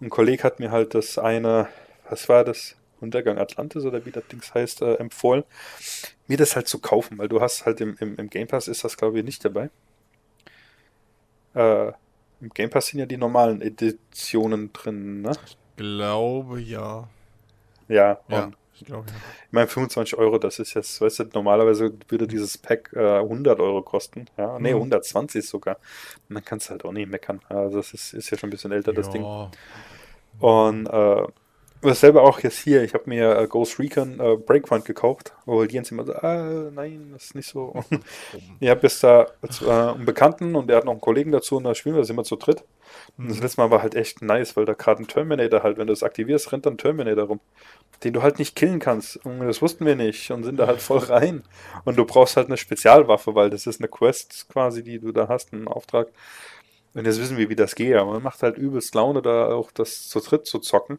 Und 0.00 0.06
ein 0.06 0.10
Kollege 0.10 0.42
hat 0.44 0.60
mir 0.60 0.70
halt 0.70 0.94
das 0.94 1.18
eine, 1.18 1.68
was 2.08 2.28
war 2.28 2.44
das? 2.44 2.76
Untergang 3.00 3.38
Atlantis 3.38 3.84
oder 3.84 4.04
wie 4.06 4.10
das 4.10 4.26
Ding 4.26 4.42
heißt, 4.42 4.82
äh, 4.82 4.94
empfohlen, 4.94 5.44
mir 6.26 6.36
das 6.36 6.56
halt 6.56 6.66
zu 6.66 6.80
kaufen, 6.80 7.18
weil 7.18 7.28
du 7.28 7.40
hast 7.40 7.64
halt 7.64 7.80
im, 7.80 7.96
im, 8.00 8.16
im 8.16 8.28
Game 8.28 8.48
Pass 8.48 8.66
ist 8.68 8.82
das 8.84 8.96
glaube 8.96 9.18
ich 9.18 9.24
nicht 9.24 9.44
dabei. 9.44 9.70
Äh, 11.54 11.92
Im 12.40 12.50
Game 12.54 12.70
Pass 12.70 12.88
sind 12.88 13.00
ja 13.00 13.06
die 13.06 13.16
normalen 13.16 13.62
Editionen 13.62 14.72
drin, 14.72 15.22
ne? 15.22 15.32
Ich 15.46 15.56
glaube 15.76 16.60
ja. 16.60 17.08
Ja, 17.88 18.18
ja. 18.28 18.50
Ich 18.80 18.86
glaube, 18.86 19.06
ja. 19.08 19.14
Ich 19.46 19.52
meine, 19.52 19.66
25 19.66 20.18
Euro, 20.18 20.38
das 20.38 20.58
ist 20.58 20.74
jetzt, 20.74 21.00
weißt 21.00 21.18
du, 21.20 21.24
normalerweise 21.34 21.92
würde 22.08 22.28
dieses 22.28 22.56
Pack 22.58 22.90
äh, 22.94 23.18
100 23.18 23.58
Euro 23.58 23.82
kosten. 23.82 24.26
Ja, 24.36 24.58
nee, 24.58 24.70
mhm. 24.70 24.76
120 24.76 25.46
sogar. 25.46 25.78
Und 26.28 26.36
dann 26.36 26.44
kannst 26.44 26.68
du 26.68 26.70
halt 26.70 26.84
auch 26.84 26.92
nicht 26.92 27.10
meckern. 27.10 27.40
Also, 27.48 27.78
das 27.78 27.92
ist, 27.92 28.14
ist 28.14 28.30
ja 28.30 28.38
schon 28.38 28.48
ein 28.48 28.50
bisschen 28.50 28.72
älter, 28.72 28.92
ja. 28.92 28.96
das 28.96 29.10
Ding. 29.10 29.24
Und, 30.38 30.86
äh, 30.86 31.26
Dasselbe 31.80 32.22
auch 32.22 32.40
jetzt 32.40 32.58
hier. 32.58 32.82
Ich 32.82 32.94
habe 32.94 33.04
mir 33.06 33.38
äh, 33.38 33.46
Ghost 33.46 33.78
Recon 33.78 34.18
äh, 34.18 34.36
Breakpoint 34.36 34.84
gekauft, 34.84 35.32
wo 35.46 35.64
die 35.64 35.74
Jens 35.74 35.92
immer 35.92 36.04
so, 36.04 36.12
ah, 36.14 36.70
nein, 36.72 37.10
das 37.12 37.26
ist 37.26 37.34
nicht 37.36 37.48
so. 37.48 37.84
ich 38.60 38.68
habe 38.68 38.80
jetzt 38.82 39.04
da 39.04 39.28
äh, 39.64 39.70
einen 39.70 40.04
Bekannten 40.04 40.56
und 40.56 40.68
der 40.68 40.78
hat 40.78 40.84
noch 40.84 40.92
einen 40.92 41.00
Kollegen 41.00 41.30
dazu 41.30 41.56
und 41.56 41.64
da 41.64 41.74
spielen 41.74 41.94
wir 41.94 42.00
das 42.00 42.10
immer 42.10 42.24
zu 42.24 42.36
dritt. 42.36 42.64
Und 43.16 43.28
das 43.28 43.36
mhm. 43.36 43.42
letzte 43.42 43.60
Mal 43.60 43.70
war 43.70 43.82
halt 43.82 43.94
echt 43.94 44.22
nice, 44.22 44.56
weil 44.56 44.64
da 44.64 44.72
gerade 44.72 45.02
ein 45.02 45.06
Terminator 45.06 45.62
halt, 45.62 45.78
wenn 45.78 45.86
du 45.86 45.92
das 45.92 46.02
aktivierst, 46.02 46.50
rennt 46.50 46.66
dann 46.66 46.74
ein 46.74 46.78
Terminator 46.78 47.24
rum, 47.24 47.40
den 48.02 48.12
du 48.12 48.22
halt 48.22 48.40
nicht 48.40 48.56
killen 48.56 48.80
kannst. 48.80 49.24
Und 49.24 49.40
das 49.40 49.62
wussten 49.62 49.86
wir 49.86 49.94
nicht 49.94 50.32
und 50.32 50.42
sind 50.42 50.56
da 50.56 50.66
halt 50.66 50.80
voll 50.80 50.98
rein. 51.08 51.44
Und 51.84 51.96
du 51.96 52.04
brauchst 52.04 52.36
halt 52.36 52.48
eine 52.48 52.56
Spezialwaffe, 52.56 53.36
weil 53.36 53.50
das 53.50 53.66
ist 53.68 53.80
eine 53.80 53.88
Quest 53.88 54.46
quasi, 54.48 54.82
die 54.82 54.98
du 54.98 55.12
da 55.12 55.28
hast, 55.28 55.52
einen 55.52 55.68
Auftrag. 55.68 56.08
Und 56.94 57.06
jetzt 57.06 57.20
wissen 57.20 57.36
wir, 57.36 57.48
wie 57.48 57.56
das 57.56 57.76
geht. 57.76 57.94
Aber 57.94 58.12
man 58.12 58.22
macht 58.22 58.42
halt 58.42 58.58
übelst 58.58 58.94
Laune, 58.96 59.22
da 59.22 59.52
auch 59.52 59.70
das 59.70 60.08
zu 60.08 60.18
dritt 60.20 60.46
zu 60.46 60.58
zocken. 60.58 60.98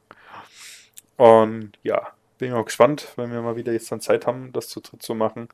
Und 1.19 1.73
ja, 1.83 2.07
bin 2.37 2.47
ich 2.47 2.53
auch 2.53 2.63
gespannt, 2.63 3.11
wenn 3.17 3.29
wir 3.33 3.41
mal 3.41 3.57
wieder 3.57 3.73
jetzt 3.73 3.91
dann 3.91 3.99
Zeit 3.99 4.25
haben, 4.25 4.53
das 4.53 4.69
zu 4.69 4.79
dritt 4.79 5.03
zu 5.03 5.15
machen. 5.15 5.49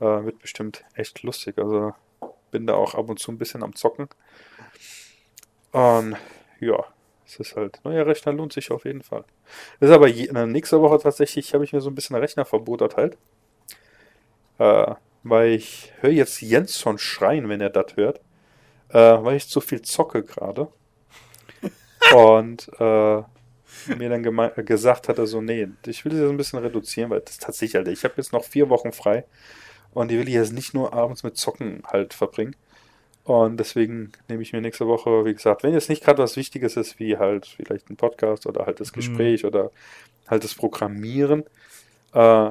Äh, 0.00 0.24
wird 0.24 0.38
bestimmt 0.38 0.86
echt 0.94 1.22
lustig. 1.22 1.58
Also 1.58 1.92
bin 2.50 2.66
da 2.66 2.72
auch 2.72 2.94
ab 2.94 3.10
und 3.10 3.18
zu 3.18 3.30
ein 3.30 3.36
bisschen 3.36 3.62
am 3.62 3.74
Zocken. 3.74 4.08
Und 5.72 6.16
ja, 6.60 6.82
es 7.26 7.36
ist 7.36 7.56
halt, 7.56 7.80
neuer 7.84 8.06
Rechner 8.06 8.32
lohnt 8.32 8.54
sich 8.54 8.70
auf 8.70 8.86
jeden 8.86 9.02
Fall. 9.02 9.24
Das 9.80 9.90
ist 9.90 9.94
aber 9.94 10.08
je, 10.08 10.28
äh, 10.28 10.46
nächste 10.46 10.80
Woche 10.80 10.98
tatsächlich, 10.98 11.52
habe 11.52 11.64
ich 11.64 11.74
mir 11.74 11.82
so 11.82 11.90
ein 11.90 11.94
bisschen 11.94 12.16
Rechnerverbot 12.16 12.80
erteilt. 12.80 13.18
Äh, 14.56 14.94
weil 15.24 15.50
ich 15.50 15.92
höre 16.00 16.12
jetzt 16.12 16.40
Jens 16.40 16.80
schon 16.80 16.96
schreien, 16.96 17.50
wenn 17.50 17.60
er 17.60 17.68
das 17.68 17.96
hört. 17.96 18.22
Äh, 18.88 19.22
weil 19.22 19.36
ich 19.36 19.46
zu 19.46 19.60
viel 19.60 19.82
zocke 19.82 20.22
gerade. 20.22 20.68
Und 22.16 22.70
äh, 22.80 23.22
mir 23.88 24.08
dann 24.08 24.22
gesagt 24.64 25.08
hat, 25.08 25.18
also 25.18 25.40
nee, 25.40 25.68
ich 25.86 26.04
will 26.04 26.12
das 26.12 26.30
ein 26.30 26.36
bisschen 26.36 26.58
reduzieren, 26.58 27.10
weil 27.10 27.20
das 27.20 27.38
tatsächlich, 27.38 27.76
Alter, 27.76 27.92
ich 27.92 28.04
habe 28.04 28.14
jetzt 28.16 28.32
noch 28.32 28.44
vier 28.44 28.68
Wochen 28.68 28.92
frei 28.92 29.24
und 29.94 30.10
die 30.10 30.18
will 30.18 30.28
ich 30.28 30.34
jetzt 30.34 30.52
nicht 30.52 30.74
nur 30.74 30.92
abends 30.92 31.22
mit 31.22 31.36
Zocken 31.36 31.82
halt 31.86 32.14
verbringen. 32.14 32.56
Und 33.24 33.58
deswegen 33.58 34.12
nehme 34.28 34.42
ich 34.42 34.52
mir 34.52 34.60
nächste 34.60 34.88
Woche, 34.88 35.24
wie 35.24 35.32
gesagt, 35.32 35.62
wenn 35.62 35.74
jetzt 35.74 35.88
nicht 35.88 36.02
gerade 36.02 36.22
was 36.22 36.36
Wichtiges 36.36 36.76
ist, 36.76 36.98
wie 36.98 37.18
halt 37.18 37.46
vielleicht 37.46 37.88
ein 37.88 37.96
Podcast 37.96 38.46
oder 38.46 38.66
halt 38.66 38.80
das 38.80 38.90
mhm. 38.90 38.96
Gespräch 38.96 39.42
mhm. 39.42 39.48
oder 39.48 39.70
halt 40.26 40.42
das 40.42 40.54
Programmieren, 40.54 41.44
äh, 42.14 42.50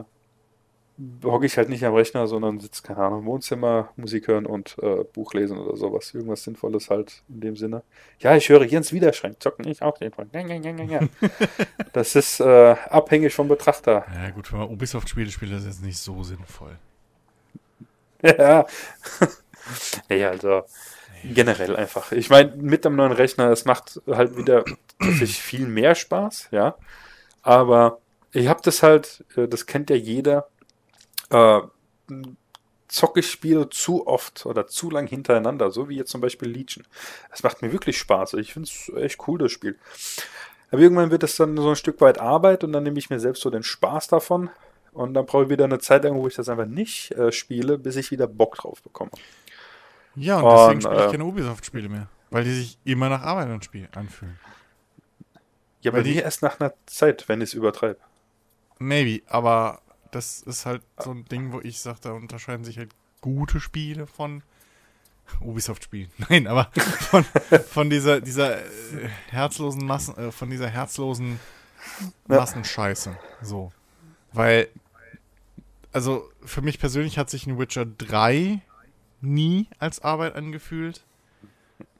hocke 1.23 1.45
ich 1.45 1.57
halt 1.57 1.69
nicht 1.69 1.83
am 1.83 1.93
Rechner, 1.93 2.27
sondern 2.27 2.59
sitze, 2.59 2.83
keine 2.83 2.99
Ahnung, 2.99 3.19
im 3.21 3.25
Wohnzimmer, 3.25 3.89
Musik 3.95 4.27
hören 4.27 4.45
und 4.45 4.75
äh, 4.81 5.03
Buch 5.03 5.33
lesen 5.33 5.57
oder 5.57 5.75
sowas. 5.75 6.13
Irgendwas 6.13 6.43
Sinnvolles 6.43 6.89
halt 6.89 7.23
in 7.29 7.41
dem 7.41 7.55
Sinne. 7.55 7.83
Ja, 8.19 8.35
ich 8.35 8.49
höre 8.49 8.63
Jens 8.63 8.93
Widerschrank, 8.93 9.41
zocken 9.41 9.67
ich 9.67 9.81
auch 9.81 9.97
den 9.97 10.11
von. 10.11 10.29
das 11.93 12.15
ist 12.15 12.39
äh, 12.39 12.75
abhängig 12.89 13.33
vom 13.33 13.47
Betrachter. 13.47 14.05
Ja, 14.13 14.29
gut, 14.31 14.51
wenn 14.51 14.59
man 14.59 14.69
Ubisoft-Spiele 14.69 15.31
spielt, 15.31 15.51
ist 15.51 15.65
jetzt 15.65 15.83
nicht 15.83 15.97
so 15.97 16.23
sinnvoll. 16.23 16.77
ja. 18.23 18.65
ja, 20.09 20.29
also 20.29 20.63
generell 21.23 21.75
einfach. 21.75 22.11
Ich 22.11 22.29
meine, 22.29 22.55
mit 22.55 22.85
dem 22.85 22.95
neuen 22.95 23.11
Rechner, 23.11 23.49
es 23.51 23.65
macht 23.65 24.01
halt 24.07 24.37
wieder 24.37 24.65
tatsächlich 24.99 25.41
viel 25.41 25.67
mehr 25.67 25.95
Spaß, 25.95 26.49
ja. 26.51 26.75
Aber 27.41 27.99
ich 28.33 28.47
habe 28.47 28.61
das 28.63 28.83
halt, 28.83 29.23
äh, 29.35 29.47
das 29.47 29.65
kennt 29.65 29.89
ja 29.89 29.95
jeder, 29.95 30.47
äh, 31.31 31.61
zocke 32.87 33.21
ich 33.21 33.31
Spiele 33.31 33.69
zu 33.69 34.05
oft 34.05 34.45
oder 34.45 34.67
zu 34.67 34.89
lang 34.89 35.07
hintereinander, 35.07 35.71
so 35.71 35.87
wie 35.87 35.95
jetzt 35.95 36.11
zum 36.11 36.21
Beispiel 36.21 36.49
Legion. 36.49 36.85
Es 37.31 37.41
macht 37.41 37.61
mir 37.61 37.71
wirklich 37.71 37.97
Spaß. 37.97 38.33
Ich 38.35 38.53
finde 38.53 38.69
es 38.69 38.91
echt 38.95 39.27
cool, 39.27 39.39
das 39.39 39.51
Spiel. 39.51 39.79
Aber 40.71 40.81
irgendwann 40.81 41.11
wird 41.11 41.23
es 41.23 41.35
dann 41.35 41.55
so 41.57 41.69
ein 41.69 41.75
Stück 41.75 42.01
weit 42.01 42.19
Arbeit 42.19 42.63
und 42.63 42.73
dann 42.73 42.83
nehme 42.83 42.99
ich 42.99 43.09
mir 43.09 43.19
selbst 43.19 43.41
so 43.41 43.49
den 43.49 43.63
Spaß 43.63 44.07
davon. 44.07 44.49
Und 44.93 45.13
dann 45.13 45.25
brauche 45.25 45.43
ich 45.43 45.49
wieder 45.49 45.63
eine 45.63 45.79
Zeit 45.79 46.03
lang, 46.03 46.15
wo 46.15 46.27
ich 46.27 46.35
das 46.35 46.49
einfach 46.49 46.65
nicht 46.65 47.11
äh, 47.11 47.31
spiele, 47.31 47.77
bis 47.77 47.95
ich 47.95 48.11
wieder 48.11 48.27
Bock 48.27 48.57
drauf 48.57 48.81
bekomme. 48.81 49.11
Ja, 50.15 50.39
und, 50.39 50.43
und 50.43 50.51
deswegen 50.51 50.81
spiele 50.81 50.95
ich 50.97 51.07
äh, 51.07 51.11
keine 51.11 51.25
Ubisoft-Spiele 51.25 51.89
mehr. 51.89 52.09
Weil 52.29 52.43
die 52.43 52.53
sich 52.53 52.77
immer 52.83 53.09
nach 53.09 53.23
Arbeit 53.23 53.47
anfühlen. 53.95 54.39
Ja, 55.81 55.91
aber 55.91 56.03
die 56.03 56.15
erst 56.15 56.41
nach 56.41 56.59
einer 56.59 56.73
Zeit, 56.85 57.27
wenn 57.27 57.41
ich 57.41 57.49
es 57.49 57.53
übertreibe. 57.53 57.99
Maybe, 58.79 59.23
aber 59.27 59.81
das 60.11 60.41
ist 60.41 60.65
halt 60.65 60.81
so 60.99 61.11
ein 61.11 61.25
Ding, 61.25 61.51
wo 61.51 61.59
ich 61.61 61.79
sage, 61.79 61.99
da 62.01 62.11
unterscheiden 62.11 62.65
sich 62.65 62.77
halt 62.77 62.91
gute 63.21 63.59
Spiele 63.59 64.07
von 64.07 64.43
Ubisoft-Spielen. 65.39 66.09
Nein, 66.29 66.47
aber 66.47 66.69
von, 67.09 67.23
von 67.69 67.89
dieser, 67.89 68.21
dieser 68.21 68.59
äh, 68.59 69.09
herzlosen 69.29 69.85
Massen, 69.85 70.17
äh, 70.17 70.31
von 70.31 70.49
dieser 70.49 70.67
herzlosen 70.67 71.39
Massenscheiße. 72.27 73.17
So. 73.41 73.71
Weil, 74.33 74.67
also 75.93 76.29
für 76.43 76.61
mich 76.61 76.79
persönlich 76.79 77.17
hat 77.17 77.29
sich 77.29 77.47
ein 77.47 77.57
Witcher 77.57 77.85
3 77.85 78.61
nie 79.21 79.67
als 79.79 80.01
Arbeit 80.01 80.35
angefühlt. 80.35 81.03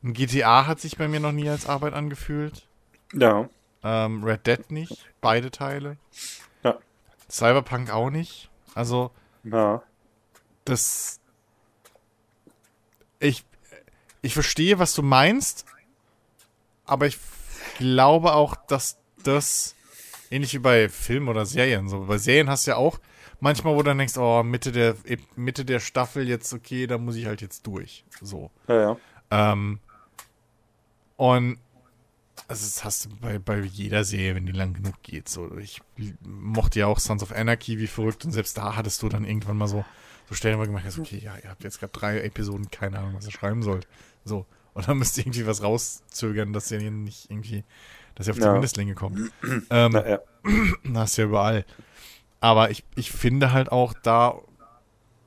Ein 0.04 0.14
GTA 0.14 0.66
hat 0.68 0.80
sich 0.80 0.98
bei 0.98 1.08
mir 1.08 1.20
noch 1.20 1.32
nie 1.32 1.50
als 1.50 1.68
Arbeit 1.68 1.94
angefühlt. 1.94 2.66
Ja. 3.14 3.50
Ähm, 3.84 4.24
Red 4.24 4.48
Dead 4.48 4.72
nicht, 4.72 5.10
beide 5.22 5.52
Teile. 5.52 5.98
Cyberpunk 7.32 7.92
auch 7.92 8.10
nicht. 8.10 8.50
Also, 8.76 9.12
ja. 9.44 9.82
das. 10.66 11.20
Ich, 13.20 13.46
ich 14.22 14.34
verstehe, 14.34 14.80
was 14.80 14.94
du 14.94 15.04
meinst, 15.04 15.66
aber 16.86 17.06
ich 17.06 17.20
glaube 17.78 18.34
auch, 18.34 18.56
dass 18.56 18.98
das 19.24 19.76
ähnlich 20.32 20.54
wie 20.54 20.60
bei 20.60 20.90
Filmen 20.90 21.28
oder 21.28 21.46
Serien. 21.46 21.88
So, 21.88 22.06
bei 22.06 22.18
Serien 22.18 22.50
hast 22.50 22.66
du 22.66 22.72
ja 22.72 22.78
auch, 22.78 23.00
manchmal, 23.40 23.74
wo 23.76 23.80
du 23.80 23.84
dann 23.84 23.98
denkst, 23.98 24.18
oh, 24.18 24.42
Mitte 24.44 24.72
der, 24.72 24.96
Mitte 25.36 25.66
der 25.66 25.80
Staffel 25.80 26.28
jetzt, 26.28 26.54
okay, 26.54 26.88
da 26.88 26.98
muss 26.98 27.16
ich 27.16 27.26
halt 27.28 27.42
jetzt 27.42 27.68
durch. 27.68 28.06
So. 28.22 28.50
Ja, 28.68 28.76
ja. 28.82 28.98
Ähm, 29.30 29.80
und 31.18 31.60
also 32.48 32.66
das 32.66 32.84
hast 32.84 33.06
du 33.06 33.10
bei, 33.22 33.40
bei 33.40 33.60
jeder 33.62 34.04
Serie, 34.04 34.36
wenn 34.36 34.46
die 34.46 34.52
lang 34.52 34.74
genug 34.74 35.02
geht. 35.04 35.30
So, 35.30 35.58
ich 35.58 35.82
mochte 36.22 36.80
ja 36.80 36.88
auch 36.88 37.00
Sons 37.00 37.24
of 37.24 37.32
Anarchy 37.32 37.80
wie 37.80 37.88
verrückt 37.88 38.26
und 38.26 38.32
selbst 38.32 38.58
da 38.58 38.76
hattest 38.76 39.02
du 39.02 39.10
dann 39.10 39.26
irgendwann 39.26 39.58
mal 39.58 39.68
so, 39.68 39.86
so 40.28 40.36
Stellen, 40.36 40.60
wo 40.60 40.64
gemacht 40.64 40.84
hast, 40.86 41.00
okay, 41.00 41.20
ja, 41.24 41.36
ihr 41.44 41.50
habt 41.50 41.64
jetzt 41.64 41.80
gerade 41.80 41.94
drei 41.94 42.22
Episoden, 42.22 42.70
keine 42.72 43.00
Ahnung, 43.00 43.14
was 43.16 43.26
ihr 43.26 43.32
schreiben 43.32 43.64
sollt. 43.64 43.88
So. 44.26 44.46
Und 44.74 44.88
dann 44.88 44.98
müsst 44.98 45.18
ihr 45.18 45.26
irgendwie 45.26 45.46
was 45.48 45.64
rauszögern, 45.64 46.54
dass 46.54 46.72
ihr 46.72 46.80
nicht 46.92 47.30
irgendwie, 47.30 47.64
dass 48.16 48.28
ihr 48.28 48.32
auf 48.32 48.38
die 48.38 48.44
Ja. 48.46 48.54
Mindestlänge 48.54 48.96
kommt. 48.96 49.20
ähm, 49.70 49.92
Na, 49.92 50.08
ja. 50.08 50.20
das 50.86 51.12
ist 51.12 51.18
ja 51.18 51.26
überall. 51.26 51.66
Aber 52.40 52.72
ich, 52.72 52.84
ich 52.96 53.12
finde 53.12 53.52
halt 53.52 53.72
auch, 53.72 53.94
da 54.02 54.36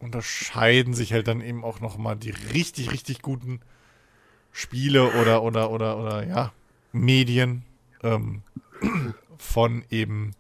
unterscheiden 0.01 0.95
sich 0.95 1.13
halt 1.13 1.29
dann 1.29 1.41
eben 1.41 1.65
auch 1.65 1.81
nochmal 1.81 2.17
die 2.17 2.31
richtig, 2.31 2.91
richtig 2.93 3.23
guten 3.23 3.61
Spiele 4.53 5.13
oder, 5.21 5.43
oder, 5.43 5.71
oder, 5.71 5.99
oder, 5.99 6.27
ja, 6.27 6.53
Medien 6.95 7.65
ähm, 8.03 8.43
von 9.39 9.85
eben, 9.91 10.35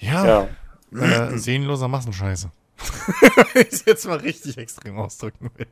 ja, 0.00 0.48
ja. 0.90 1.28
äh, 1.30 1.38
seelenloser 1.38 1.88
Massenscheiße. 1.88 2.50
Wenn 3.52 3.62
ich 3.66 3.72
es 3.72 3.84
jetzt 3.84 4.06
mal 4.06 4.18
richtig 4.18 4.58
extrem 4.58 4.98
ausdrücken 4.98 5.50
will. 5.54 5.68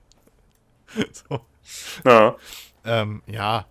So. 1.13 1.41
ja. 2.05 2.37
Ähm, 2.85 3.23
ja, 3.27 3.67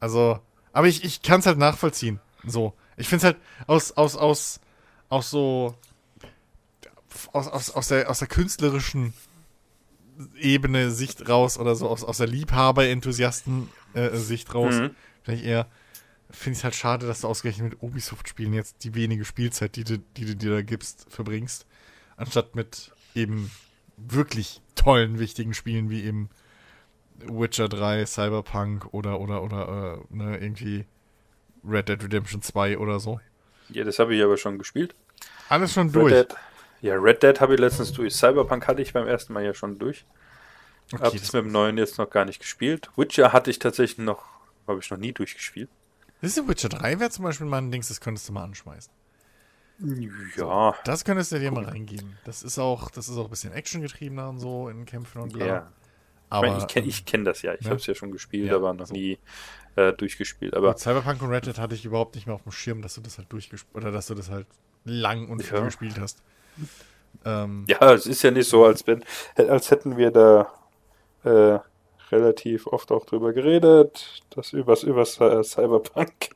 also, 0.00 0.40
aber 0.72 0.88
ich, 0.88 1.04
ich 1.04 1.22
kann 1.22 1.40
es 1.40 1.46
halt 1.46 1.58
nachvollziehen. 1.58 2.20
So, 2.44 2.74
ich 2.96 3.08
finde 3.08 3.18
es 3.18 3.24
halt 3.24 3.36
aus, 3.66 3.92
aus, 3.92 4.16
aus, 4.16 4.60
aus 5.08 5.30
so, 5.30 5.74
aus, 7.32 7.48
aus, 7.48 7.70
aus, 7.70 7.88
der, 7.88 8.10
aus 8.10 8.18
der 8.18 8.28
künstlerischen 8.28 9.14
Ebene 10.38 10.90
Sicht 10.90 11.28
raus 11.28 11.58
oder 11.58 11.74
so, 11.74 11.88
aus, 11.88 12.04
aus 12.04 12.18
der 12.18 12.26
Liebhaber-Enthusiasten-Sicht 12.28 14.54
raus, 14.54 14.74
Mhm. 14.74 14.90
vielleicht 15.22 15.44
eher, 15.44 15.66
finde 16.30 16.52
ich 16.52 16.58
es 16.58 16.64
halt 16.64 16.74
schade, 16.74 17.06
dass 17.06 17.22
du 17.22 17.28
ausgerechnet 17.28 17.70
mit 17.72 17.82
Ubisoft-Spielen 17.82 18.52
jetzt 18.52 18.84
die 18.84 18.94
wenige 18.94 19.24
Spielzeit, 19.24 19.76
die 19.76 19.84
du, 19.84 19.98
die 20.16 20.26
du 20.26 20.36
dir 20.36 20.50
da 20.50 20.60
gibst, 20.62 21.06
verbringst, 21.08 21.66
anstatt 22.16 22.54
mit 22.54 22.92
eben 23.14 23.50
wirklich 23.96 24.60
tollen, 24.76 25.18
wichtigen 25.18 25.54
Spielen 25.54 25.90
wie 25.90 26.04
eben 26.04 26.28
Witcher 27.26 27.68
3, 27.68 28.06
Cyberpunk 28.06 28.94
oder 28.94 29.20
oder 29.20 29.42
oder 29.42 29.98
äh, 30.10 30.14
ne, 30.14 30.38
irgendwie 30.38 30.86
Red 31.68 31.88
Dead 31.90 32.02
Redemption 32.02 32.40
2 32.40 32.78
oder 32.78 32.98
so. 33.00 33.20
ja, 33.68 33.84
das 33.84 33.98
habe 33.98 34.14
ich 34.14 34.22
aber 34.22 34.38
schon 34.38 34.56
gespielt. 34.58 34.94
Alles 35.50 35.74
schon 35.74 35.92
durch. 35.92 36.14
Red 36.14 36.30
Dead. 36.30 36.38
Ja, 36.82 36.94
Red 36.96 37.22
Dead 37.22 37.40
habe 37.40 37.54
ich 37.54 37.60
letztens 37.60 37.92
durch. 37.92 38.14
Cyberpunk 38.14 38.66
hatte 38.66 38.80
ich 38.82 38.92
beim 38.92 39.06
ersten 39.06 39.32
Mal 39.32 39.44
ja 39.44 39.54
schon 39.54 39.78
durch. 39.78 40.06
Okay, 40.92 41.02
Hab 41.04 41.12
das, 41.12 41.20
das 41.22 41.32
mit 41.34 41.44
dem 41.44 41.52
neuen 41.52 41.78
jetzt 41.78 41.98
noch 41.98 42.08
gar 42.10 42.24
nicht 42.24 42.40
gespielt. 42.40 42.90
Witcher 42.96 43.32
hatte 43.32 43.50
ich 43.50 43.58
tatsächlich 43.58 43.98
noch, 44.04 44.24
habe 44.66 44.80
ich 44.80 44.90
noch 44.90 44.98
nie 44.98 45.12
durchgespielt. 45.12 45.68
das 46.20 46.36
ist 46.36 46.48
Witcher 46.48 46.68
3 46.68 46.98
wäre 47.00 47.10
zum 47.10 47.24
Beispiel 47.24 47.46
mal 47.46 47.58
ein 47.58 47.70
Dings, 47.70 47.88
das 47.88 48.00
könntest 48.00 48.28
du 48.28 48.32
mal 48.32 48.44
anschmeißen. 48.44 48.92
Ja, 50.36 50.74
Das 50.84 51.04
könntest 51.04 51.32
du 51.32 51.38
dir 51.38 51.50
mal 51.50 51.64
reingeben. 51.64 52.18
Das 52.24 52.42
ist 52.42 52.58
auch, 52.58 52.90
das 52.90 53.08
ist 53.08 53.16
auch 53.16 53.24
ein 53.24 53.30
bisschen 53.30 53.52
actiongetriebener 53.52 54.28
und 54.28 54.38
so 54.38 54.68
in 54.68 54.84
Kämpfen 54.84 55.22
und 55.22 55.32
bla. 55.32 55.46
ja. 55.46 55.58
Ich, 56.26 56.32
Aber 56.32 56.48
mein, 56.48 56.58
ich 56.58 56.66
kenne 56.66 56.84
ähm, 56.84 56.90
ich 56.90 57.04
kenn 57.06 57.24
das 57.24 57.42
ja. 57.42 57.54
Ich 57.54 57.62
ne? 57.62 57.70
habe 57.70 57.80
es 57.80 57.86
ja 57.86 57.94
schon 57.94 58.12
gespielt, 58.12 58.48
Ja, 58.50 58.56
aber 58.56 58.74
noch 58.74 58.86
so. 58.86 58.92
nie 58.94 59.18
äh, 59.76 59.92
durchgespielt. 59.92 60.54
Aber 60.54 60.68
Mit 60.68 60.78
Cyberpunk 60.78 61.22
und 61.22 61.30
Red 61.30 61.46
Dead 61.46 61.58
hatte 61.58 61.74
ich 61.74 61.84
überhaupt 61.84 62.14
nicht 62.14 62.26
mehr 62.26 62.34
auf 62.34 62.42
dem 62.42 62.52
Schirm, 62.52 62.82
dass 62.82 62.94
du 62.94 63.00
das 63.00 63.16
halt 63.18 63.32
durchgespielt 63.32 63.74
oder 63.74 63.90
dass 63.90 64.06
du 64.08 64.14
das 64.14 64.28
halt 64.30 64.46
lang 64.84 65.28
und 65.28 65.42
viel 65.42 65.58
Ja. 65.58 65.64
gespielt 65.64 65.98
hast. 65.98 66.22
Ähm, 67.24 67.64
ja, 67.68 67.92
es 67.92 68.06
ist 68.06 68.22
ja 68.22 68.30
nicht 68.30 68.48
so, 68.48 68.64
als 68.64 68.86
wenn, 68.86 69.04
als 69.36 69.70
hätten 69.70 69.96
wir 69.96 70.10
da 70.10 70.52
äh, 71.24 71.58
relativ 72.10 72.66
oft 72.66 72.90
auch 72.92 73.04
drüber 73.04 73.32
geredet, 73.32 74.22
das 74.30 74.52
übers, 74.52 74.82
übers 74.82 75.20
äh, 75.20 75.42
Cyberpunk. 75.44 76.30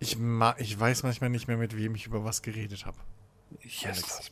ich, 0.00 0.18
ma 0.18 0.54
ich 0.58 0.78
weiß 0.78 1.02
manchmal 1.04 1.30
nicht 1.30 1.48
mehr, 1.48 1.56
mit 1.56 1.76
wem 1.76 1.94
ich 1.94 2.06
über 2.06 2.24
was 2.24 2.42
geredet 2.42 2.84
habe. 2.86 2.98
Yes. 3.62 4.30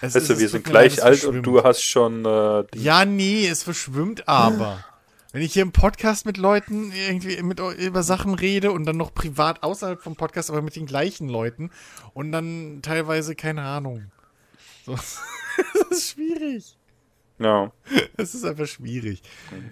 Es 0.00 0.14
Weißt 0.16 0.30
du, 0.30 0.38
wir 0.38 0.48
sind 0.48 0.64
gleich 0.64 1.02
alt 1.02 1.24
und 1.24 1.42
du 1.42 1.62
hast 1.62 1.82
schon 1.82 2.24
äh, 2.24 2.64
die 2.74 2.82
Ja, 2.82 3.04
nee, 3.04 3.46
es 3.46 3.62
verschwimmt 3.62 4.26
aber. 4.26 4.84
Wenn 5.32 5.40
ich 5.40 5.54
hier 5.54 5.62
im 5.62 5.72
Podcast 5.72 6.26
mit 6.26 6.36
Leuten 6.36 6.92
irgendwie 6.92 7.42
mit, 7.42 7.58
über 7.58 8.02
Sachen 8.02 8.34
rede 8.34 8.70
und 8.70 8.84
dann 8.84 8.98
noch 8.98 9.14
privat 9.14 9.62
außerhalb 9.62 10.00
vom 10.00 10.14
Podcast, 10.14 10.50
aber 10.50 10.60
mit 10.60 10.76
den 10.76 10.84
gleichen 10.84 11.26
Leuten 11.28 11.70
und 12.12 12.32
dann 12.32 12.80
teilweise 12.82 13.34
keine 13.34 13.62
Ahnung. 13.62 14.12
So, 14.84 14.92
das 14.94 15.20
ist 15.90 16.10
schwierig. 16.10 16.76
Ja. 17.38 17.72
Das 18.16 18.34
ist 18.34 18.44
einfach 18.44 18.66
schwierig. 18.66 19.22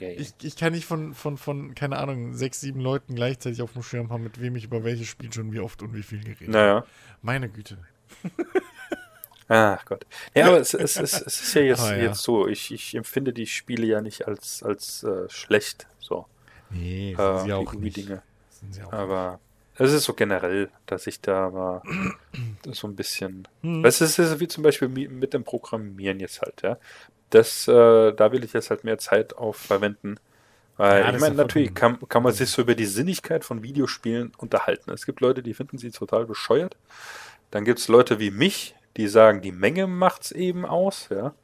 Ich, 0.00 0.32
ich 0.42 0.56
kann 0.56 0.72
nicht 0.72 0.86
von, 0.86 1.14
von, 1.14 1.36
von, 1.36 1.74
keine 1.74 1.98
Ahnung, 1.98 2.34
sechs, 2.34 2.60
sieben 2.60 2.80
Leuten 2.80 3.14
gleichzeitig 3.14 3.60
auf 3.60 3.74
dem 3.74 3.82
Schirm 3.82 4.10
haben, 4.10 4.24
mit 4.24 4.40
wem 4.40 4.56
ich 4.56 4.64
über 4.64 4.82
welches 4.82 5.08
Spiel 5.08 5.32
schon 5.32 5.52
wie 5.52 5.60
oft 5.60 5.82
und 5.82 5.94
wie 5.94 6.02
viel 6.02 6.20
geredet 6.20 6.48
habe. 6.48 6.52
Naja. 6.52 6.84
Meine 7.20 7.50
Güte. 7.50 7.78
Ach 9.52 9.84
Gott. 9.84 10.06
Ja, 10.34 10.46
aber 10.46 10.60
es, 10.60 10.74
es, 10.74 10.96
es, 10.96 11.20
es 11.20 11.40
ist 11.42 11.54
ja 11.54 11.62
jetzt, 11.62 11.80
Ah, 11.82 11.90
ja. 11.96 12.04
jetzt 12.04 12.22
so. 12.22 12.46
Ich, 12.46 12.70
ich 12.72 12.94
empfinde 12.94 13.32
die 13.32 13.46
Spiele 13.46 13.84
ja 13.86 14.00
nicht 14.00 14.28
als, 14.28 14.62
als 14.62 15.02
äh, 15.02 15.28
schlecht. 15.28 15.86
So. 15.98 16.26
Nee, 16.70 17.12
Äh, 17.12 17.16
sind 17.16 17.44
sie 17.46 17.52
auch 17.52 17.72
nicht. 17.74 17.96
Dinge. 17.96 18.22
Sind 18.50 18.74
sie 18.74 18.82
auch 18.84 18.92
Aber 18.92 19.40
es 19.74 19.92
ist 19.92 20.04
so 20.04 20.14
generell, 20.14 20.70
dass 20.86 21.06
ich 21.08 21.20
da 21.20 21.50
mal 21.50 21.82
so 22.72 22.86
ein 22.86 22.94
bisschen. 22.94 23.48
Hm. 23.62 23.84
Es 23.84 24.00
ist 24.00 24.38
wie 24.38 24.46
zum 24.48 24.62
Beispiel 24.62 24.88
mi- 24.88 25.08
mit 25.08 25.34
dem 25.34 25.42
Programmieren 25.42 26.20
jetzt 26.20 26.42
halt, 26.42 26.62
ja. 26.62 26.78
Das, 27.30 27.66
äh, 27.68 28.12
da 28.12 28.32
will 28.32 28.44
ich 28.44 28.52
jetzt 28.52 28.70
halt 28.70 28.84
mehr 28.84 28.98
Zeit 28.98 29.36
auf 29.36 29.56
verwenden. 29.56 30.16
Weil 30.76 31.02
Ja, 31.02 31.08
ich 31.10 31.14
ist 31.16 31.20
meine, 31.20 31.34
natürlich 31.34 31.74
kann, 31.74 31.98
kann 32.08 32.22
man 32.22 32.32
sich 32.32 32.50
so 32.50 32.62
über 32.62 32.74
die 32.76 32.86
Sinnigkeit 32.86 33.44
von 33.44 33.62
Videospielen 33.62 34.32
unterhalten. 34.38 34.90
Es 34.92 35.06
gibt 35.06 35.20
Leute, 35.20 35.42
die 35.42 35.54
finden 35.54 35.76
sie 35.78 35.90
total 35.90 36.24
bescheuert. 36.26 36.76
Dann 37.50 37.64
gibt 37.64 37.80
es 37.80 37.88
Leute 37.88 38.18
wie 38.20 38.30
mich, 38.30 38.74
die 38.96 39.08
sagen, 39.08 39.40
die 39.42 39.52
Menge 39.52 39.86
macht's 39.86 40.32
eben 40.32 40.64
aus, 40.66 41.08
ja. 41.10 41.34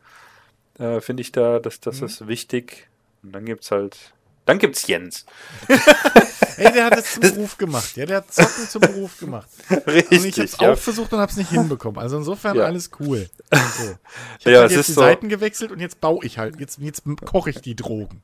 Äh, 0.78 1.00
Finde 1.00 1.22
ich 1.22 1.32
da, 1.32 1.58
das, 1.58 1.80
das 1.80 2.00
Mhm. 2.00 2.06
ist 2.06 2.26
wichtig. 2.28 2.88
Und 3.22 3.32
dann 3.32 3.44
gibt's 3.46 3.70
halt. 3.70 4.12
Dann 4.44 4.58
gibt's 4.58 4.86
Jens. 4.86 5.26
Ey, 6.56 6.72
der 6.72 6.84
hat 6.86 6.98
es 6.98 7.12
zum 7.14 7.20
Beruf 7.22 7.58
gemacht. 7.58 7.96
Ja, 7.96 8.06
der 8.06 8.18
hat 8.18 8.32
Zocken 8.32 8.68
zum 8.68 8.80
Beruf 8.80 9.18
gemacht. 9.18 9.48
Richtig. 9.86 10.18
Und 10.20 10.26
ich 10.26 10.38
hab's 10.38 10.56
ja. 10.60 10.72
auch 10.72 10.78
versucht 10.78 11.12
und 11.12 11.18
hab's 11.18 11.36
nicht 11.36 11.50
hinbekommen. 11.50 11.98
Also 12.00 12.16
insofern 12.18 12.56
Ja. 12.56 12.64
alles 12.64 12.90
cool. 13.00 13.28
So. 13.52 13.96
Ich 14.38 14.46
hab 14.46 14.52
Ja, 14.52 14.60
halt 14.60 14.70
es 14.70 14.76
jetzt 14.76 14.88
die 14.88 14.92
so- 14.92 15.00
Seiten 15.00 15.28
gewechselt 15.28 15.72
und 15.72 15.80
jetzt 15.80 16.00
baue 16.00 16.24
ich 16.24 16.38
halt. 16.38 16.58
Jetzt, 16.60 16.78
jetzt 16.78 17.02
koche 17.24 17.50
ich 17.50 17.60
die 17.60 17.74
Drogen. 17.74 18.22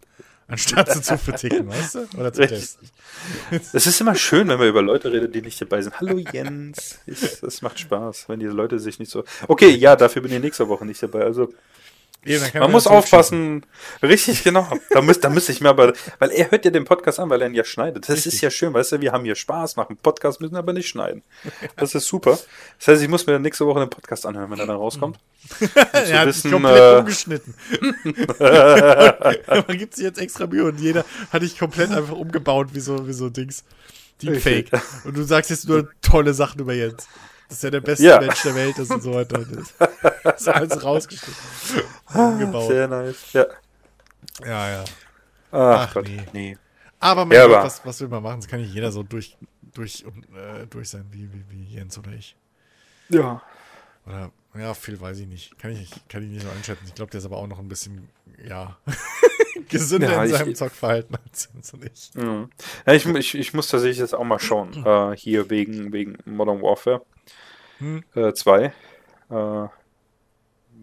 Anstatt 0.53 0.93
sie 0.93 1.01
zu 1.01 1.17
verticken, 1.17 1.67
weißt 1.67 1.95
du? 1.95 2.07
Oder 2.19 2.31
zu 2.31 2.47
testen. 2.47 2.87
Es 3.73 3.87
ist 3.87 3.99
immer 4.03 4.15
schön, 4.15 4.49
wenn 4.49 4.59
man 4.59 4.69
über 4.69 4.83
Leute 4.83 5.11
redet, 5.11 5.35
die 5.35 5.41
nicht 5.41 5.59
dabei 5.59 5.81
sind. 5.81 5.99
Hallo 5.99 6.19
Jens. 6.19 6.99
Ich, 7.07 7.41
das 7.41 7.63
macht 7.63 7.79
Spaß, 7.79 8.29
wenn 8.29 8.39
die 8.39 8.47
Leute 8.47 8.79
sich 8.79 8.99
nicht 8.99 9.11
so. 9.11 9.25
Okay, 9.49 9.71
ja, 9.71 9.97
dafür 9.97 10.21
bin 10.21 10.31
ich 10.31 10.41
nächste 10.41 10.69
Woche 10.69 10.85
nicht 10.85 11.03
dabei. 11.03 11.23
Also 11.23 11.55
Eben, 12.25 12.45
dann 12.53 12.63
man 12.63 12.71
muss 12.71 12.87
aufpassen. 12.87 13.67
Richtig, 14.01 14.45
genau. 14.45 14.69
Da 14.91 15.03
müsste 15.03 15.23
da 15.23 15.31
müsste 15.31 15.51
ich 15.51 15.61
mir 15.61 15.71
aber, 15.71 15.93
weil 16.21 16.31
er 16.31 16.51
hört 16.51 16.65
ja 16.65 16.71
den 16.71 16.85
Podcast 16.85 17.19
an, 17.19 17.31
weil 17.31 17.43
er 17.43 17.49
ihn 17.49 17.55
ja 17.55 17.65
schneidet. 17.65 18.05
Das 18.09 18.17
Richtig. 18.17 18.35
ist 18.35 18.41
ja 18.43 18.51
schön, 18.51 18.73
weißt 18.73 18.93
du, 18.93 19.01
wir 19.01 19.11
haben 19.11 19.25
hier 19.25 19.35
Spaß, 19.35 19.75
machen 19.75 19.97
Podcast, 19.97 20.41
müssen 20.41 20.55
aber 20.55 20.73
nicht 20.73 20.89
schneiden. 20.89 21.23
Das 21.77 21.97
ist 21.97 22.07
super. 22.07 22.39
Das 22.79 22.89
heißt, 22.89 23.03
ich 23.03 23.09
muss 23.09 23.27
mir 23.27 23.41
nächste 23.41 23.67
Woche 23.67 23.81
den 23.81 23.91
Podcast 23.91 24.25
anhören, 24.25 24.51
wenn 24.51 24.61
er 24.61 24.67
dann 24.67 24.77
rauskommt. 24.77 25.19
er 25.93 26.21
hat 26.21 26.29
wissen, 26.29 26.53
komplett 26.53 26.79
äh, 26.81 26.99
umgeschnitten. 27.01 27.55
Man 29.67 29.79
gibt 29.79 29.97
sich 29.97 30.05
jetzt 30.05 30.21
extra 30.21 30.47
Mühe 30.47 30.65
und 30.65 30.79
jeder 30.79 31.05
hat 31.33 31.43
dich 31.43 31.59
komplett 31.59 31.91
einfach 31.91 32.15
umgebaut, 32.15 32.69
wie 32.73 32.81
so, 32.81 33.09
wie 33.09 33.13
so 33.13 33.31
Dings. 33.31 33.65
Deepfake. 34.23 34.71
Und 35.05 35.17
du 35.17 35.25
sagst 35.25 35.51
jetzt 35.51 35.69
nur 35.69 35.89
tolle 36.01 36.35
Sachen 36.35 36.61
über 36.61 36.73
Jens. 36.73 37.09
Das 37.49 37.59
ist 37.59 37.65
ja 37.65 37.71
der 37.71 37.81
beste 37.81 38.05
Ja. 38.05 38.21
Mensch 38.21 38.43
der 38.43 38.55
Welt, 38.55 38.79
das 38.79 38.89
und 38.89 39.03
so 39.03 39.13
weiter. 39.13 39.41
Das 40.25 40.41
ist 40.43 40.49
alles 40.49 40.85
rausgeschnitten. 40.85 41.35
Umgebaut. 42.15 42.69
Sehr 42.69 42.89
nice. 42.89 43.33
Ja. 43.33 43.47
Ja, 44.45 44.71
ja. 44.71 44.85
Ach, 45.51 45.89
Ach, 45.89 45.95
Gott. 45.95 46.07
nee. 46.09 46.23
Nee. 46.33 46.59
Aber 47.01 47.25
mein 47.25 47.37
Ja, 47.37 47.47
Gott, 47.47 47.65
was, 47.65 47.85
was 47.85 48.01
will 48.01 48.09
man 48.09 48.23
machen? 48.23 48.41
Das 48.41 48.49
kann 48.49 48.61
nicht 48.61 48.73
jeder 48.75 48.93
so 48.93 49.03
durch, 49.03 49.37
durch, 49.75 50.05
äh, 50.35 50.67
durch 50.67 50.89
sein 50.91 51.07
wie, 51.11 51.29
wie, 51.33 51.45
wie 51.51 51.65
Jens 51.75 51.99
oder 51.99 52.13
ich. 52.13 52.37
Ja. 53.09 53.43
Oder, 54.07 54.31
ja, 54.55 54.75
viel 54.75 55.01
weiß 55.01 55.19
ich 55.19 55.27
nicht. 55.27 55.59
Kann 55.59 55.73
ich, 55.73 55.79
nicht- 55.81 56.09
kann 56.09 56.23
ich 56.23 56.29
nicht 56.31 56.43
so 56.43 56.51
einschätzen. 56.51 56.85
Ich 56.87 56.95
glaube, 56.95 57.11
der 57.11 57.19
ist 57.19 57.25
aber 57.25 57.39
auch 57.39 57.47
noch 57.47 57.59
ein 57.59 57.69
bisschen, 57.69 58.09
ja, 58.47 58.77
gesünder 59.69 60.11
Ja, 60.13 60.23
in 60.25 60.31
ich- 60.31 60.37
seinem 60.37 60.55
Zockverhalten 60.55 61.17
als 61.27 61.49
Jens 61.53 61.73
und 61.75 61.85
ich. 61.85 62.11
Mhm. 62.15 62.51
Ja, 62.87 62.93
ich, 62.93 63.07
ich, 63.07 63.35
ich 63.35 63.53
muss 63.55 63.69
tatsächlich 63.69 63.99
jetzt 63.99 64.15
auch 64.15 64.25
mal 64.25 64.39
schauen, 64.39 64.73
äh, 64.87 65.17
hier 65.17 65.51
wegen, 65.51 65.93
wegen 65.93 66.19
Modern 66.25 66.63
Warfare 66.63 67.03
Hm. 67.79 68.05
2, 68.15 68.65
äh, 68.65 68.73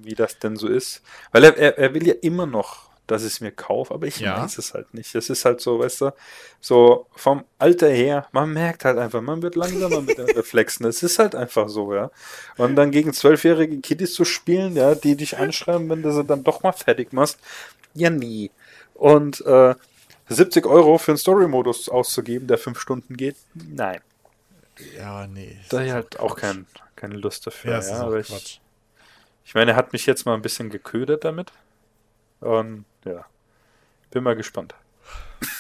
wie 0.03 0.15
das 0.15 0.39
denn 0.39 0.55
so 0.55 0.67
ist. 0.67 1.01
Weil 1.31 1.43
er, 1.45 1.57
er, 1.57 1.77
er 1.77 1.93
will 1.93 2.07
ja 2.07 2.15
immer 2.21 2.45
noch 2.45 2.89
dass 3.09 3.23
ich 3.23 3.33
es 3.33 3.41
mir 3.41 3.51
kaufe, 3.51 3.93
aber 3.93 4.05
ich 4.05 4.19
Ja. 4.19 4.43
weiß 4.43 4.57
es 4.59 4.73
halt 4.73 4.93
nicht. 4.93 5.15
Das 5.15 5.29
ist 5.29 5.43
halt 5.43 5.61
so, 5.61 5.79
weißt 5.79 6.01
du, 6.01 6.13
so 6.61 7.07
vom 7.15 7.43
Alter 7.57 7.89
her, 7.89 8.27
man 8.31 8.53
merkt 8.53 8.85
halt 8.85 8.97
einfach, 8.99 9.21
man 9.21 9.41
wird 9.41 9.55
langsamer 9.55 10.01
mit 10.01 10.17
den 10.17 10.29
Reflexen. 10.35 10.85
Es 10.85 11.01
ist 11.01 11.17
halt 11.17 11.33
einfach 11.35 11.69
so, 11.69 11.93
ja. 11.93 12.11
Und 12.57 12.75
dann 12.75 12.91
gegen 12.91 13.11
zwölfjährige 13.13 13.79
Kiddies 13.81 14.13
zu 14.13 14.25
spielen, 14.25 14.75
ja, 14.75 14.93
die 14.95 15.15
dich 15.15 15.37
anschreiben, 15.37 15.89
wenn 15.89 16.03
du 16.03 16.11
sie 16.11 16.23
dann 16.23 16.43
doch 16.43 16.61
mal 16.61 16.71
fertig 16.71 17.11
machst, 17.11 17.39
ja 17.95 18.09
nie. 18.11 18.51
Und 18.93 19.43
äh, 19.45 19.73
70 20.27 20.67
Euro 20.67 20.99
für 20.99 21.11
einen 21.11 21.17
Story-Modus 21.17 21.89
auszugeben, 21.89 22.47
der 22.47 22.59
fünf 22.59 22.79
Stunden 22.79 23.17
geht, 23.17 23.37
nein. 23.55 24.01
Ja, 24.95 25.25
nee. 25.25 25.57
Da 25.69 25.81
ich 25.81 25.91
halt 25.91 26.19
auch 26.19 26.35
kein, 26.35 26.67
keine 26.95 27.15
Lust 27.15 27.47
dafür. 27.47 27.71
Ja, 27.71 27.81
Ja, 27.81 28.01
aber 28.03 28.19
ich, 28.19 28.27
Quatsch. 28.27 28.59
Ich 29.49 29.55
meine, 29.55 29.71
er 29.71 29.77
hat 29.77 29.93
mich 29.93 30.05
jetzt 30.05 30.27
mal 30.27 30.35
ein 30.35 30.43
bisschen 30.43 30.69
geködert 30.69 31.23
damit. 31.23 31.51
Und 32.39 32.85
ja, 33.03 33.25
bin 34.11 34.21
mal 34.23 34.35
gespannt. 34.35 34.75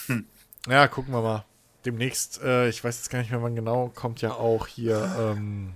Ja, 0.67 0.87
gucken 0.87 1.11
wir 1.13 1.21
mal. 1.21 1.45
Demnächst, 1.85 2.43
äh, 2.43 2.67
ich 2.69 2.83
weiß 2.83 2.97
jetzt 2.97 3.09
gar 3.09 3.17
nicht 3.19 3.31
mehr 3.31 3.41
wann 3.41 3.55
genau, 3.55 3.87
kommt 3.95 4.21
ja 4.21 4.33
auch 4.33 4.67
hier, 4.67 5.09
ähm, 5.17 5.73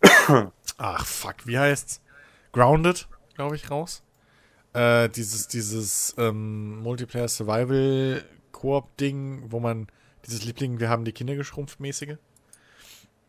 ach 0.78 1.06
fuck, 1.06 1.46
wie 1.46 1.58
heißt's? 1.58 2.00
Grounded, 2.52 3.06
glaube 3.34 3.54
ich, 3.54 3.70
raus. 3.70 4.02
Äh, 4.72 5.10
dieses, 5.10 5.46
dieses 5.46 6.14
ähm, 6.18 6.80
Multiplayer 6.82 7.28
Survival 7.28 8.24
Koop 8.50 8.96
Ding, 8.96 9.44
wo 9.52 9.60
man 9.60 9.86
dieses 10.26 10.44
Liebling, 10.44 10.80
wir 10.80 10.88
haben 10.88 11.04
die 11.04 11.12
Kinder 11.12 11.36
geschrumpft 11.36 11.78
mäßige, 11.78 12.16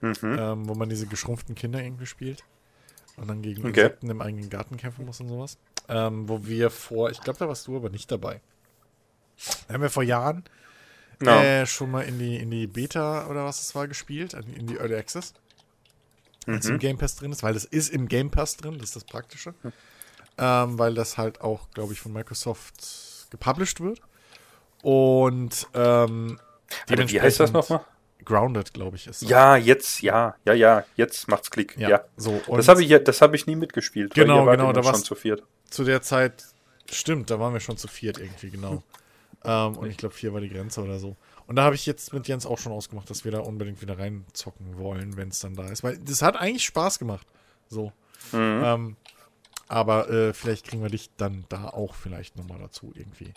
Mhm. 0.01 0.15
ähm, 0.39 0.67
wo 0.69 0.73
man 0.73 0.89
diese 0.89 1.05
geschrumpften 1.05 1.53
Kinder 1.53 1.83
irgendwie 1.83 2.07
spielt 2.07 2.43
und 3.17 3.27
dann 3.27 3.41
gegen 3.41 3.61
Okay. 3.61 3.69
Insekten 3.81 4.09
im 4.09 4.21
eigenen 4.21 4.49
Garten 4.49 4.77
kämpfen 4.77 5.05
muss 5.05 5.19
und 5.19 5.29
sowas. 5.29 5.57
Ähm, 5.89 6.27
wo 6.29 6.45
wir 6.45 6.69
vor, 6.69 7.09
ich 7.11 7.21
glaube, 7.21 7.39
da 7.39 7.47
warst 7.47 7.67
du 7.67 7.75
aber 7.75 7.89
nicht 7.89 8.11
dabei. 8.11 8.41
Da 9.67 9.73
haben 9.73 9.81
wir 9.81 9.89
vor 9.89 10.03
Jahren 10.03 10.43
Ja. 11.21 11.41
äh, 11.43 11.65
schon 11.65 11.91
mal 11.91 12.01
in 12.01 12.19
die, 12.19 12.37
in 12.37 12.49
die 12.51 12.67
Beta 12.67 13.27
oder 13.27 13.45
was 13.45 13.61
es 13.61 13.75
war 13.75 13.87
gespielt, 13.87 14.33
in 14.33 14.67
die 14.67 14.77
Early 14.77 14.95
Access. 14.95 15.33
Wenn 16.45 16.55
es 16.55 16.65
im 16.65 16.73
Mhm. 16.75 16.79
Game 16.79 16.97
Pass 16.97 17.15
drin 17.15 17.31
ist, 17.31 17.43
weil 17.43 17.53
das 17.53 17.65
ist 17.65 17.89
im 17.89 18.07
Game 18.07 18.29
Pass 18.29 18.57
drin, 18.57 18.73
das 18.77 18.89
ist 18.89 18.95
das 18.97 19.03
Praktische. 19.05 19.53
Ähm, 20.37 20.79
weil 20.79 20.93
das 20.93 21.17
halt 21.17 21.41
auch, 21.41 21.69
glaube 21.71 21.93
ich, 21.93 21.99
von 22.01 22.11
Microsoft 22.11 23.27
gepublished 23.29 23.79
wird. 23.81 24.01
Und 24.81 25.67
ähm, 25.73 26.39
wie 26.87 27.21
heißt 27.21 27.39
das 27.39 27.53
nochmal? 27.53 27.85
Grounded, 28.25 28.73
glaube 28.73 28.95
ich, 28.97 29.07
ist 29.07 29.21
das. 29.21 29.29
Ja, 29.29 29.55
jetzt, 29.55 30.01
ja, 30.01 30.35
ja, 30.45 30.53
ja, 30.53 30.83
jetzt 30.95 31.27
macht's 31.27 31.51
Klick. 31.51 31.77
Ja, 31.77 31.89
Ja. 31.89 32.01
so. 32.17 32.41
Das 32.55 32.67
habe 32.67 32.83
ich, 32.83 32.89
ja- 32.89 32.99
das 32.99 33.21
hab 33.21 33.33
ich 33.33 33.47
nie 33.47 33.55
mitgespielt. 33.55 34.13
Genau, 34.13 34.45
genau, 34.45 34.71
da 34.73 34.83
schon 34.83 34.93
war's- 34.93 35.03
zu 35.03 35.15
viert. 35.15 35.43
zu 35.69 35.83
der 35.83 36.01
Zeit, 36.01 36.45
stimmt, 36.91 37.29
da 37.29 37.39
waren 37.39 37.53
wir 37.53 37.59
schon 37.59 37.77
zu 37.77 37.87
viert 37.87 38.17
irgendwie, 38.19 38.49
genau. 38.51 38.83
ähm, 39.45 39.77
und 39.77 39.89
ich 39.89 39.97
glaube, 39.97 40.13
vier 40.15 40.33
war 40.33 40.41
die 40.41 40.49
Grenze 40.49 40.81
oder 40.83 40.99
so. 40.99 41.15
Und 41.47 41.57
da 41.57 41.63
habe 41.63 41.75
ich 41.75 41.85
jetzt 41.85 42.13
mit 42.13 42.27
Jens 42.27 42.45
auch 42.45 42.57
schon 42.57 42.71
ausgemacht, 42.71 43.09
dass 43.09 43.25
wir 43.25 43.31
da 43.31 43.39
unbedingt 43.39 43.81
wieder 43.81 43.97
reinzocken 43.99 44.77
wollen, 44.77 45.17
wenn 45.17 45.27
es 45.29 45.39
dann 45.39 45.55
da 45.55 45.67
ist. 45.69 45.83
Weil 45.83 45.97
das 45.97 46.21
hat 46.21 46.37
eigentlich 46.37 46.63
Spaß 46.63 46.99
gemacht. 46.99 47.27
So. 47.67 47.91
Mhm. 48.31 48.61
Ähm, 48.63 48.95
aber 49.67 50.09
äh, 50.09 50.33
vielleicht 50.33 50.67
kriegen 50.67 50.81
wir 50.83 50.89
dich 50.89 51.09
dann 51.17 51.45
da 51.49 51.65
auch 51.69 51.95
vielleicht 51.95 52.37
nochmal 52.37 52.59
dazu 52.59 52.93
irgendwie. 52.95 53.33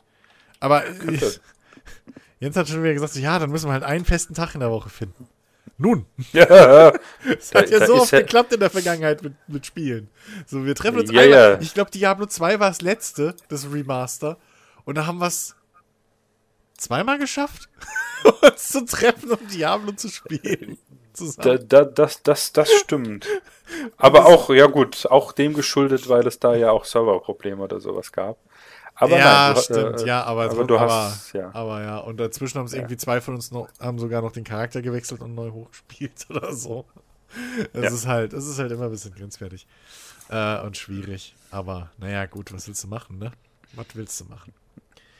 Aber 0.60 0.86
äh, 0.86 0.92
Könnte. 0.94 1.40
Jens 2.40 2.56
hat 2.56 2.68
schon 2.68 2.82
wieder 2.82 2.92
gesagt, 2.94 3.14
so, 3.14 3.20
ja, 3.20 3.38
dann 3.38 3.50
müssen 3.50 3.68
wir 3.68 3.72
halt 3.72 3.82
einen 3.84 4.04
festen 4.04 4.34
Tag 4.34 4.54
in 4.54 4.60
der 4.60 4.70
Woche 4.70 4.90
finden. 4.90 5.26
Nun, 5.78 6.06
Ja, 6.32 6.92
es 7.38 7.54
hat 7.54 7.68
ja 7.70 7.80
da 7.80 7.86
so 7.86 7.96
oft 7.96 8.12
ja- 8.12 8.20
geklappt 8.20 8.52
in 8.54 8.60
der 8.60 8.70
Vergangenheit 8.70 9.22
mit, 9.22 9.34
mit 9.46 9.66
Spielen. 9.66 10.08
So, 10.46 10.64
wir 10.64 10.74
treffen 10.74 11.00
uns 11.00 11.10
Ja, 11.12 11.20
einmal. 11.20 11.38
ja. 11.38 11.60
Ich 11.60 11.74
glaube, 11.74 11.90
Diablo 11.90 12.24
2 12.26 12.60
war 12.60 12.68
das 12.68 12.80
letzte, 12.80 13.34
das 13.48 13.70
Remaster. 13.70 14.38
Und 14.86 14.94
da 14.96 15.06
haben 15.06 15.18
wir 15.18 15.26
es 15.26 15.54
zweimal 16.78 17.18
geschafft, 17.18 17.68
uns 18.42 18.68
zu 18.68 18.84
treffen, 18.86 19.30
um 19.32 19.48
Diablo 19.48 19.92
zu 19.92 20.08
spielen. 20.08 20.78
da, 21.38 21.56
da, 21.58 21.84
das, 21.84 22.22
das, 22.22 22.52
das 22.52 22.70
stimmt. 22.72 23.26
Aber 23.98 24.26
auch, 24.26 24.48
ja 24.50 24.66
gut, 24.66 25.06
auch 25.10 25.32
dem 25.32 25.52
geschuldet, 25.54 26.08
weil 26.08 26.26
es 26.26 26.38
da 26.38 26.54
ja 26.54 26.70
auch 26.70 26.84
Serverprobleme 26.86 27.62
oder 27.62 27.80
sowas 27.80 28.12
gab. 28.12 28.38
Aber 28.98 29.18
ja, 29.18 29.46
nein, 29.48 29.54
du, 29.54 29.60
stimmt, 29.60 30.00
äh, 30.00 30.06
ja, 30.06 30.22
aber, 30.24 30.44
aber 30.44 30.54
so- 30.54 30.64
du 30.64 30.78
aber, 30.78 30.90
hast, 30.92 31.32
ja. 31.34 31.50
aber 31.54 31.82
ja, 31.82 31.98
und 31.98 32.16
dazwischen 32.18 32.58
haben 32.58 32.66
es 32.66 32.72
irgendwie 32.72 32.96
zwei 32.96 33.20
von 33.20 33.34
uns 33.34 33.50
noch, 33.50 33.68
haben 33.78 33.98
sogar 33.98 34.22
noch 34.22 34.32
den 34.32 34.44
Charakter 34.44 34.80
gewechselt 34.82 35.20
und 35.20 35.34
neu 35.34 35.50
hochgespielt 35.50 36.26
oder 36.30 36.52
so. 36.54 36.86
Es 37.74 37.82
Ja. 37.82 37.88
ist 37.90 38.06
halt, 38.06 38.32
es 38.32 38.46
ist 38.46 38.58
halt 38.58 38.72
immer 38.72 38.84
ein 38.86 38.90
bisschen 38.90 39.14
grenzwertig 39.14 39.66
äh, 40.30 40.60
und 40.62 40.76
schwierig. 40.78 41.34
Aber 41.50 41.90
naja, 41.98 42.24
gut, 42.26 42.52
was 42.54 42.66
willst 42.68 42.82
du 42.84 42.88
machen, 42.88 43.18
ne? 43.18 43.32
Was 43.74 43.86
willst 43.94 44.18
du 44.20 44.24
machen? 44.24 44.54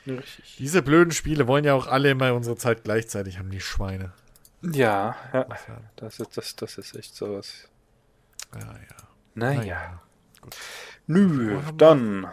Richtig. 0.07 0.55
Diese 0.57 0.81
blöden 0.81 1.11
Spiele 1.11 1.47
wollen 1.47 1.65
ja 1.65 1.73
auch 1.75 1.85
alle 1.85 2.09
immer 2.09 2.33
unsere 2.33 2.55
Zeit 2.55 2.83
gleichzeitig 2.83 3.37
haben, 3.39 3.51
die 3.51 3.59
Schweine. 3.61 4.13
Ja, 4.63 5.15
ja, 5.33 5.45
Ja, 5.67 5.81
das 5.97 6.19
ist, 6.19 6.35
das, 6.37 6.55
das 6.55 6.77
ist 6.79 6.95
echt 6.95 7.15
sowas. 7.15 7.69
ja. 8.55 8.61
Naja. 8.65 8.79
Naja. 9.35 10.01
Nö, 11.05 11.55
Wo 11.55 11.57
haben 11.57 11.65
wir- 11.67 11.73
dann. 11.77 12.27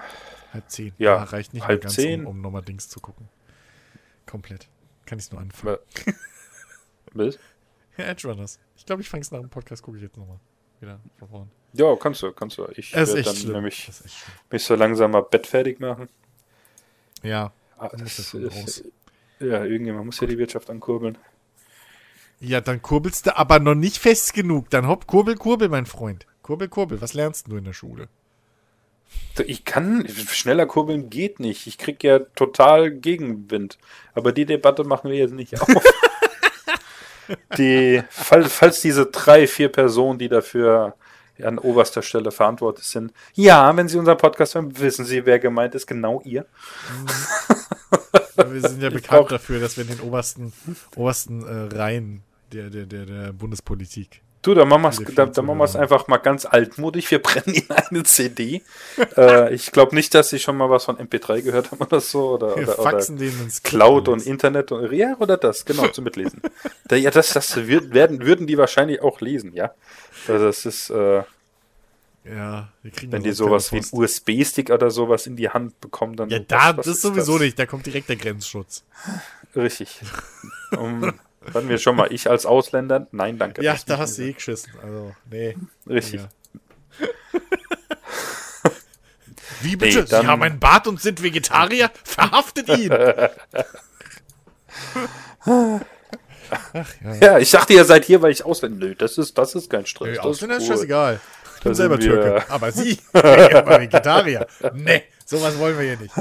Halb 0.55 0.71
zehn. 0.71 0.93
Ja, 0.99 1.23
reicht 1.23 1.53
nicht 1.53 1.67
halb 1.67 1.83
ganz, 1.83 1.95
zehn. 1.97 2.21
um, 2.21 2.29
um 2.37 2.41
nochmal 2.41 2.63
Dings 2.63 2.89
zu 2.89 3.01
gucken. 3.01 3.29
Komplett. 4.25 4.69
Kann 5.05 5.19
ich 5.19 5.27
es 5.27 5.33
nur 5.33 5.41
anfangen. 5.41 5.79
Was? 7.13 7.39
Ja, 7.97 8.07
Edge 8.07 8.27
Runners. 8.27 8.59
Ich 8.77 8.85
glaube, 8.87 9.03
ich 9.03 9.09
fange 9.09 9.21
es 9.21 9.31
nach 9.31 9.39
dem 9.39 9.49
Podcast, 9.51 9.81
gucke 9.85 9.97
ich 9.99 10.03
jetzt 10.03 10.17
nochmal. 10.17 10.41
Wieder 10.81 10.99
von 11.17 11.29
vorne. 11.29 11.49
Ja, 11.75 11.95
kannst 11.95 12.23
du, 12.23 12.33
kannst 12.33 12.59
du. 12.59 12.67
Ich 12.73 12.93
ist 12.93 12.95
werde 13.15 13.23
dann 13.23 13.37
schlimm. 13.37 13.53
nämlich 13.53 13.89
ist 13.89 14.05
mich 14.51 14.65
so 14.65 14.75
langsam 14.75 15.13
mal 15.13 15.21
bettfertig 15.23 15.79
machen. 15.79 16.09
Ja. 17.23 17.53
Ah, 17.79 17.87
ist 17.87 18.19
das 18.19 18.35
raus. 18.35 18.65
ist, 18.79 18.85
ja, 19.39 19.65
irgendjemand 19.65 20.07
muss 20.07 20.19
ja 20.19 20.27
die 20.27 20.39
Wirtschaft 20.39 20.71
ankurbeln. 20.71 21.17
Ja, 22.41 22.61
dann 22.61 22.83
kurbelst 22.83 23.27
du 23.27 23.37
aber 23.37 23.61
noch 23.61 23.77
nicht 23.77 23.99
fest 23.99 24.35
genug. 24.35 24.71
Dann 24.71 24.89
hopp, 24.89 25.07
kurbel, 25.07 25.37
kurbel, 25.37 25.69
mein 25.69 25.87
Freund. 25.87 26.27
Kurbel, 26.43 26.69
kurbel. 26.69 27.01
Was 27.01 27.15
lernst 27.15 27.47
du 27.47 27.57
in 27.57 27.65
der 27.65 27.73
Schule? 27.75 28.09
Ich 29.47 29.65
kann, 29.65 30.07
schneller 30.09 30.66
kurbeln 30.66 31.11
geht 31.11 31.41
nicht. 31.41 31.66
Ich 31.66 31.78
krieg 31.78 32.03
ja 32.05 32.20
total 32.20 32.91
Gegenwind. 32.91 33.78
Aber 34.15 34.32
die 34.32 34.47
Debatte 34.47 34.85
machen 34.85 35.11
wir 35.11 35.19
jetzt 35.19 35.35
nicht 35.35 35.61
auf. 35.61 35.69
die, 37.59 38.03
falls, 38.11 38.53
falls 38.53 38.81
diese 38.81 39.07
drei, 39.07 39.47
vier 39.47 39.70
Personen, 39.70 40.19
die 40.19 40.28
dafür 40.28 40.95
an 41.43 41.59
oberster 41.59 42.03
Stelle 42.03 42.31
verantwortlich 42.31 42.86
sind, 42.86 43.12
ja, 43.35 43.77
wenn 43.77 43.89
sie 43.89 43.99
unseren 43.99 44.19
Podcast 44.19 44.55
hören, 44.55 44.78
wissen 44.78 45.05
sie, 45.05 45.27
wer 45.27 45.41
gemeint 45.41 45.74
ist, 45.74 45.86
genau 45.86 46.20
ihr. 46.24 46.47
Wir 48.36 48.61
sind 48.61 48.81
ja 48.81 48.89
Ich 48.95 48.95
bekannt 48.95 49.32
dafür, 49.32 49.59
dass 49.59 49.77
wir 49.77 49.82
in 49.82 49.97
den 49.97 50.01
obersten, 50.01 50.53
obersten 50.95 51.43
äh, 51.43 51.74
Reihen 51.74 52.23
der, 52.53 52.70
der, 52.70 52.86
der, 52.86 53.07
der 53.07 53.32
Bundespolitik. 53.32 54.23
Du, 54.45 54.53
dann 54.53 54.69
machen 54.69 55.07
dann, 55.15 55.35
wir 55.35 55.65
es 55.65 55.75
einfach 55.75 56.07
mal 56.07 56.19
ganz 56.19 56.45
altmodisch. 56.45 57.11
Wir 57.11 57.19
brennen 57.23 57.55
ihnen 57.55 57.71
eine 57.71 58.03
CD. 58.03 58.62
äh, 59.16 59.55
ich 59.55 59.73
glaube 59.73 59.95
nicht, 59.95 60.15
dass 60.15 60.29
sie 60.29 60.39
schon 60.39 60.59
mal 60.59 60.69
was 60.69 60.85
von 60.85 60.99
MP3 60.99 61.41
gehört 61.41 61.71
haben 61.73 61.81
oder 61.81 61.99
so. 62.01 62.35
Oder, 62.35 62.49
Wir 62.55 62.65
oder, 62.65 62.79
oder 62.79 62.91
faxen 62.91 63.16
denen 63.16 63.41
ins 63.41 63.62
Cloud 63.62 64.09
und 64.09 64.27
Internet 64.27 64.71
und 64.71 64.93
ja, 64.93 65.16
oder 65.19 65.39
das, 65.39 65.65
genau, 65.65 65.89
zum 65.89 66.05
Mitlesen. 66.05 66.43
da, 66.89 66.97
ja, 66.97 67.11
das, 67.11 67.33
das 67.33 67.57
wird, 67.57 67.95
werden, 67.95 68.21
würden 68.27 68.47
die 68.47 68.59
wahrscheinlich 68.59 69.01
auch 69.01 69.23
lesen, 69.23 69.55
ja. 69.55 69.73
Also 70.29 70.45
das 70.45 70.66
ist, 70.66 70.91
äh, 70.91 71.23
Ja, 72.25 72.69
wir 72.83 72.91
kriegen 72.91 73.12
wenn 73.12 73.23
die 73.23 73.33
sowas 73.33 73.73
wie 73.73 73.77
keine 73.77 73.87
ein 73.87 73.91
Post. 73.93 74.21
USB-Stick 74.29 74.69
oder 74.69 74.91
sowas 74.91 75.27
in 75.27 75.37
die 75.37 75.49
Hand 75.49 75.81
bekommen, 75.81 76.16
dann. 76.16 76.29
Ja, 76.29 76.39
was- 76.41 76.47
da, 76.49 76.77
was 76.77 76.85
das 76.85 76.97
ist 76.97 77.03
sowieso 77.03 77.39
nicht. 77.39 77.59
Da 77.59 77.65
kommt 77.65 77.87
direkt 77.87 78.11
der 78.11 78.16
Grenzschutz. 78.16 78.85
Richtig. 79.57 80.01
um, 80.77 81.15
hatten 81.53 81.69
wir 81.69 81.79
schon 81.79 81.97
mal, 81.97 82.12
ich 82.12 82.31
als 82.31 82.47
Ausländer? 82.47 83.07
Nein, 83.12 83.39
danke. 83.39 83.62
Ja, 83.62 83.77
da 83.87 83.99
hast 83.99 84.19
du 84.19 84.23
eh 84.23 84.33
geschissen. 84.33 84.73
Also, 84.83 85.15
nee. 85.31 85.57
Richtig. 85.89 86.21
Ja. 86.23 86.29
Wie 89.61 89.77
bitte? 89.77 90.01
Nee, 90.01 90.07
Sie 90.07 90.27
haben 90.27 90.43
einen 90.43 90.61
Bart 90.61 90.87
und 90.87 91.01
sind 91.01 91.23
Vegetarier? 91.23 91.91
Verhaftet 92.05 92.69
ihn! 92.69 92.93
Ach 96.73 96.89
ja. 97.03 97.15
Ja, 97.21 97.39
ich 97.39 97.51
dachte, 97.51 97.73
ihr 97.73 97.85
seid 97.85 98.05
hier, 98.05 98.21
weil 98.23 98.31
ich 98.33 98.45
Ausländer. 98.45 98.87
Nö, 98.87 98.95
das 98.95 99.19
ist, 99.19 99.37
das 99.39 99.55
ist 99.55 99.71
kein 99.71 99.87
Stress. 99.87 100.09
Nö, 100.09 100.15
das 100.16 100.25
Ausländer 100.25 100.57
ist 100.57 100.65
cool. 100.65 100.69
scheißegal. 100.77 101.21
Ich 101.57 101.62
bin 101.62 101.75
selber 101.75 101.99
wir- 101.99 102.07
Türke. 102.11 102.45
Aber 102.51 102.71
Sie, 102.73 102.99
aber 103.12 103.81
Vegetarier. 103.81 104.47
Nee, 104.75 105.05
sowas 105.25 105.59
wollen 105.59 105.79
wir 105.79 105.87
hier 105.87 105.99
nicht. 105.99 106.15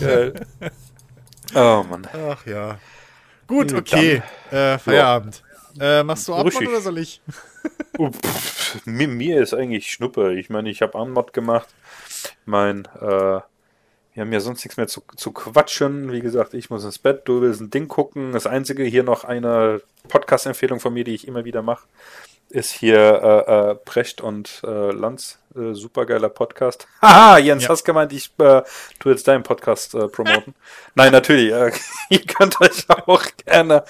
Geil. 0.00 0.34
Oh 1.54 1.84
Mann. 1.88 2.08
Ach 2.30 2.46
ja. 2.46 2.78
Gut, 3.50 3.72
Ja, 3.72 3.78
okay. 3.78 4.22
Äh, 4.52 4.78
Feierabend. 4.78 5.42
Äh, 5.80 6.04
machst 6.04 6.28
du 6.28 6.34
Abmod 6.34 6.56
oder 6.56 6.80
soll 6.80 6.98
ich? 6.98 7.20
Oh, 7.98 8.10
pff, 8.10 8.86
mir, 8.86 9.08
mir 9.08 9.42
ist 9.42 9.52
eigentlich 9.52 9.92
Schnuppe. 9.92 10.32
Ich 10.38 10.48
meine, 10.48 10.70
ich 10.70 10.80
habe 10.80 10.98
Anmod 10.98 11.34
gemacht. 11.34 11.68
Mein, 12.46 12.86
äh, 12.98 13.00
wir 13.00 13.42
haben 14.16 14.32
ja 14.32 14.40
sonst 14.40 14.64
nichts 14.64 14.78
mehr 14.78 14.86
zu, 14.86 15.02
zu 15.16 15.32
quatschen. 15.32 16.10
Wie 16.10 16.20
gesagt, 16.20 16.54
ich 16.54 16.70
muss 16.70 16.84
ins 16.84 16.98
Bett, 16.98 17.22
du 17.26 17.42
willst 17.42 17.60
ein 17.60 17.68
Ding 17.68 17.88
gucken. 17.88 18.32
Das 18.32 18.46
einzige 18.46 18.84
hier 18.84 19.02
noch 19.02 19.24
eine 19.24 19.82
Podcast-Empfehlung 20.08 20.80
von 20.80 20.94
mir, 20.94 21.04
die 21.04 21.14
ich 21.14 21.28
immer 21.28 21.44
wieder 21.44 21.60
mache. 21.60 21.84
Ist 22.50 22.72
hier 22.72 22.98
äh, 23.48 23.70
äh, 23.70 23.74
Precht 23.76 24.20
und 24.20 24.60
äh, 24.64 24.90
Lanz. 24.90 25.38
Äh, 25.56 25.72
supergeiler 25.74 26.28
Podcast. 26.28 26.86
Haha, 27.02 27.38
Jens, 27.38 27.64
Ja. 27.64 27.70
hast 27.70 27.84
gemeint, 27.84 28.12
ich 28.12 28.30
äh, 28.38 28.62
tu 29.00 29.08
jetzt 29.10 29.26
deinen 29.26 29.42
Podcast 29.42 29.94
äh, 29.94 30.06
promoten. 30.08 30.54
Nein, 30.94 31.10
natürlich. 31.12 31.52
Äh, 31.52 31.72
ihr 32.10 32.24
könnt 32.26 32.60
euch 32.60 32.86
auch 33.06 33.24
gerne 33.44 33.84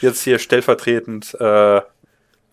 jetzt 0.00 0.22
hier 0.22 0.38
stellvertretend, 0.38 1.34
äh, 1.40 1.82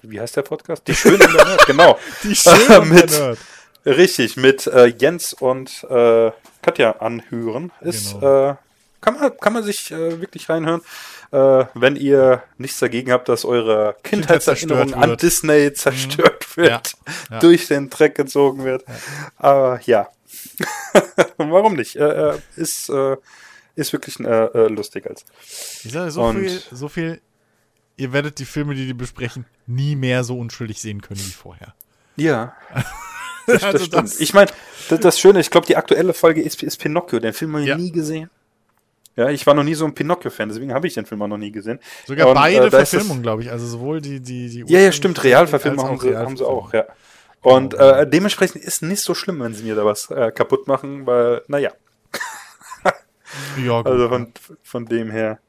wie 0.03 0.19
heißt 0.19 0.35
der 0.35 0.41
Podcast? 0.41 0.87
Die 0.87 0.95
Schönen 0.95 1.19
der 1.19 1.29
Nerd, 1.45 1.65
genau. 1.67 1.97
Die 2.23 2.35
schöne 2.35 2.81
Mit- 2.85 3.11
Nerd. 3.11 3.37
Richtig, 3.85 4.37
mit 4.37 4.67
äh, 4.67 4.85
Jens 4.87 5.33
und 5.33 5.83
äh, 5.89 6.31
Katja 6.61 6.91
anhören. 6.99 7.71
Ist, 7.81 8.13
Genau. 8.19 8.51
äh, 8.51 8.55
kann, 8.99 9.19
man, 9.19 9.37
kann 9.39 9.53
man 9.53 9.63
sich 9.63 9.91
äh, 9.91 10.21
wirklich 10.21 10.49
reinhören, 10.49 10.81
äh, 11.31 11.65
wenn 11.73 11.95
ihr 11.95 12.43
nichts 12.57 12.79
dagegen 12.79 13.11
habt, 13.11 13.29
dass 13.29 13.45
eure 13.45 13.95
Kindheitserinnerung 14.03 14.93
an. 14.93 15.17
Disney 15.17 15.73
zerstört 15.73 16.57
wird, 16.57 16.69
Ja, 16.69 16.81
ja. 17.29 17.39
durch 17.39 17.67
den 17.67 17.89
Dreck 17.89 18.15
gezogen 18.15 18.63
wird. 18.65 18.83
Aber 19.37 19.79
ja, 19.85 20.09
warum 21.37 21.75
nicht? 21.75 21.95
Äh, 21.95 22.31
äh, 22.33 22.39
ist, 22.55 22.89
äh, 22.89 23.17
ist 23.75 23.93
wirklich 23.93 24.19
äh, 24.19 24.45
äh, 24.45 24.67
lustig 24.67 25.07
als. 25.07 25.25
Ich 25.83 25.91
sage 25.91 26.11
so 26.11 26.23
Und- 26.23 26.39
viel, 26.39 26.61
so 26.71 26.89
viel, 26.89 27.21
ihr 27.97 28.13
werdet 28.13 28.39
die 28.39 28.45
Filme, 28.45 28.75
die 28.75 28.85
die 28.87 28.93
besprechen, 28.93 29.45
nie 29.67 29.95
mehr 29.95 30.23
so 30.23 30.37
unschuldig 30.37 30.79
sehen 30.81 31.01
können 31.01 31.19
wie 31.19 31.31
vorher. 31.31 31.73
Ja. 32.15 32.55
Das, 33.47 33.63
Also 33.63 33.77
das 33.79 33.87
stimmt. 33.87 34.03
das- 34.03 34.19
ich 34.19 34.33
meine, 34.35 34.51
das, 34.89 34.99
das 34.99 35.19
Schöne, 35.19 35.39
ich 35.39 35.49
glaube, 35.49 35.65
die 35.65 35.75
aktuelle 35.75 36.13
Folge 36.13 36.41
ist, 36.43 36.61
ist 36.61 36.77
Pinocchio. 36.77 37.19
Den 37.19 37.33
Film 37.33 37.53
habe 37.53 37.63
ich 37.63 37.69
Ja. 37.69 37.75
nie 37.77 37.91
gesehen. 37.91 38.29
Ja, 39.15 39.29
ich 39.29 39.45
war 39.45 39.53
noch 39.53 39.63
nie 39.63 39.73
so 39.73 39.85
ein 39.85 39.93
Pinocchio-Fan, 39.93 40.49
deswegen 40.49 40.73
habe 40.73 40.87
ich 40.87 40.93
den 40.93 41.05
Film 41.05 41.21
auch 41.21 41.27
noch 41.27 41.37
nie 41.37 41.51
gesehen. 41.51 41.79
Sogar 42.07 42.29
Und, 42.29 42.35
beide 42.35 42.63
äh, 42.63 42.65
ist 42.67 42.73
das- 42.73 42.89
Verfilmungen, 42.91 43.21
glaube 43.23 43.43
ich. 43.43 43.51
Also 43.51 43.65
sowohl 43.67 43.99
die, 44.01 44.19
die, 44.21 44.49
die 44.49 44.63
Ja, 44.73 44.79
ja, 44.79 44.91
stimmt. 44.91 45.23
Realverfilmung 45.23 45.85
haben 45.85 45.99
sie, 45.99 46.15
haben 46.15 46.37
sie 46.37 46.47
auch, 46.47 46.71
ja. 46.73 46.85
Und 47.41 47.71
Genau. 47.73 47.89
äh, 47.89 48.07
dementsprechend 48.09 48.63
ist 48.63 48.83
nicht 48.83 49.01
so 49.01 49.13
schlimm, 49.13 49.39
wenn 49.41 49.53
sie 49.53 49.63
mir 49.63 49.75
da 49.75 49.83
was 49.83 50.09
äh, 50.11 50.31
kaputt 50.31 50.67
machen, 50.67 51.05
weil, 51.07 51.41
naja, 51.47 51.71
Ja, 53.65 53.81
also 53.81 54.09
von, 54.09 54.31
von 54.63 54.85
dem 54.85 55.09
her. 55.11 55.39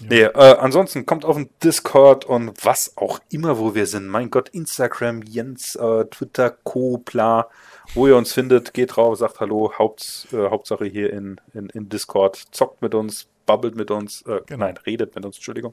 Nee, 0.00 0.22
äh, 0.22 0.56
ansonsten 0.58 1.06
kommt 1.06 1.24
auf 1.24 1.36
den 1.36 1.48
Discord 1.64 2.24
und 2.26 2.52
was 2.64 2.92
auch 2.96 3.18
immer, 3.30 3.58
wo 3.58 3.74
wir 3.74 3.86
sind. 3.86 4.06
Mein 4.08 4.30
Gott, 4.30 4.50
Instagram, 4.50 5.22
Jens, 5.22 5.74
äh, 5.74 6.04
Twitter, 6.06 6.50
Co, 6.50 6.98
bla. 6.98 7.48
Wo 7.94 8.06
ihr 8.06 8.16
uns 8.16 8.32
findet, 8.32 8.74
geht 8.74 8.96
drauf, 8.96 9.16
sagt 9.18 9.40
Hallo, 9.40 9.72
Haupt, 9.78 10.28
äh, 10.32 10.48
Hauptsache 10.50 10.84
hier 10.84 11.12
in, 11.12 11.40
in, 11.54 11.68
in 11.70 11.88
Discord, 11.88 12.36
zockt 12.50 12.82
mit 12.82 12.94
uns, 12.94 13.26
babbelt 13.46 13.74
mit 13.74 13.90
uns, 13.90 14.22
äh, 14.22 14.40
Genau. 14.46 14.66
nein, 14.66 14.76
redet 14.84 15.14
mit 15.14 15.24
uns, 15.24 15.36
Entschuldigung. 15.36 15.72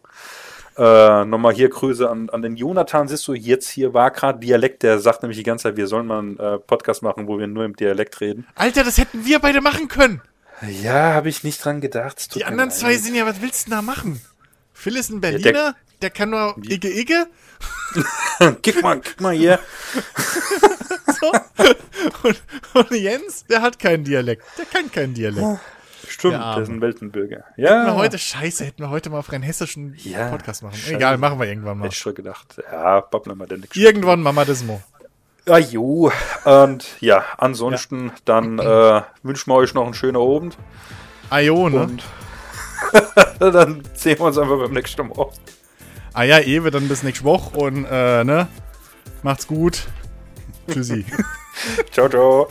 Äh, 0.77 1.25
nochmal 1.25 1.53
hier 1.53 1.69
Grüße 1.69 2.09
an, 2.09 2.29
an 2.29 2.41
den 2.41 2.55
Jonathan, 2.55 3.07
siehst 3.07 3.27
du, 3.27 3.33
jetzt 3.33 3.69
hier 3.69 3.93
war 3.93 4.11
gerade 4.11 4.39
Dialekt, 4.39 4.83
der 4.83 4.99
sagt 4.99 5.21
nämlich 5.23 5.37
die 5.37 5.43
ganze 5.43 5.63
Zeit, 5.63 5.77
wir 5.77 5.87
sollen 5.87 6.07
mal 6.07 6.19
einen 6.19 6.39
äh, 6.39 6.59
Podcast 6.59 7.03
machen, 7.03 7.27
wo 7.27 7.37
wir 7.39 7.47
nur 7.47 7.65
im 7.65 7.75
Dialekt 7.75 8.21
reden. 8.21 8.47
Alter, 8.55 8.83
das 8.83 8.97
hätten 8.97 9.25
wir 9.25 9.39
beide 9.39 9.59
machen 9.59 9.87
können. 9.89 10.21
Ja, 10.81 11.13
habe 11.13 11.27
ich 11.29 11.43
nicht 11.43 11.63
dran 11.65 11.81
gedacht. 11.81 12.31
tut 12.31 12.39
Die 12.41 12.45
anderen 12.45 12.71
zwei 12.71 12.95
sind 12.95 13.15
ja, 13.15 13.25
was 13.25 13.41
willst 13.41 13.65
du 13.67 13.71
denn 13.71 13.79
da 13.79 13.81
machen? 13.81 14.21
Phil 14.71 14.95
ist 14.95 15.09
ein 15.09 15.19
der- 15.19 15.31
Berliner, 15.31 15.75
der, 16.01 16.09
kann 16.09 16.29
nur 16.29 16.55
Igge 16.63 16.89
Igge. 16.89 17.25
Kick 18.61 18.81
mal, 18.81 18.99
kick 18.99 19.21
mal 19.21 19.33
hier. 19.33 19.59
Und, 22.23 22.41
und 22.73 22.91
Jens, 22.91 23.45
der 23.45 23.61
hat 23.61 23.79
keinen 23.79 24.03
Dialekt. 24.03 24.43
Der 24.57 24.65
kann 24.65 24.91
keinen 24.91 25.13
Dialekt. 25.13 25.59
Stimmt, 26.07 26.33
Der 26.33 26.55
der 26.55 26.63
ist 26.63 26.69
ein 26.69 26.81
Weltenbürger. 26.81 27.43
Hätten 27.55 27.57
wir 27.57 27.63
Ja, 27.87 27.93
heute, 27.95 28.17
scheiße, 28.17 28.65
hätten 28.65 28.81
wir 28.83 28.89
heute 28.89 29.09
mal 29.09 29.19
auf 29.19 29.29
einen 29.31 29.43
hessischen 29.43 29.95
Ja, 29.99 30.27
Podcast 30.29 30.63
machen. 30.63 30.75
scheiße. 30.75 30.95
Egal, 30.95 31.17
machen 31.17 31.39
wir 31.39 31.47
irgendwann 31.47 31.77
mal. 31.77 31.85
hätte 31.85 31.93
ich 31.93 31.99
schon 32.01 32.13
gedacht. 32.15 32.61
Ja, 32.71 32.99
babbeln 32.99 33.37
wir 33.37 33.47
denn 33.47 33.61
nichts. 33.61 33.75
Irgendwann 33.75 34.21
Mamadismo. 34.21 34.81
Ja, 35.47 35.57
jo. 35.57 36.11
Und 36.43 36.85
ja, 36.99 37.23
ansonsten 37.37 38.11
dann 38.25 38.59
äh, 38.59 39.01
wünschen 39.23 39.49
wir 39.51 39.55
euch 39.55 39.73
noch 39.73 39.85
einen 39.85 39.93
schönen 39.93 40.17
Abend. 40.17 40.57
Ajo, 41.29 41.69
ne? 41.69 41.83
Und 41.83 42.03
dann 43.39 43.83
sehen 43.93 44.19
wir 44.19 44.25
uns 44.25 44.37
einfach 44.37 44.57
beim 44.59 44.71
nächsten 44.73 45.07
Mal. 45.07 45.27
Ah 46.13 46.23
ja, 46.23 46.39
Ewe, 46.39 46.69
dann 46.69 46.87
bis 46.87 47.03
nächste 47.03 47.25
Woche 47.25 47.57
und, 47.57 47.85
äh, 47.89 48.23
ne? 48.23 48.47
Macht's 49.23 49.47
gut. 49.47 49.87
Tschüssi. 50.71 51.05
Ciao, 51.91 52.07
ciao. 52.09 52.47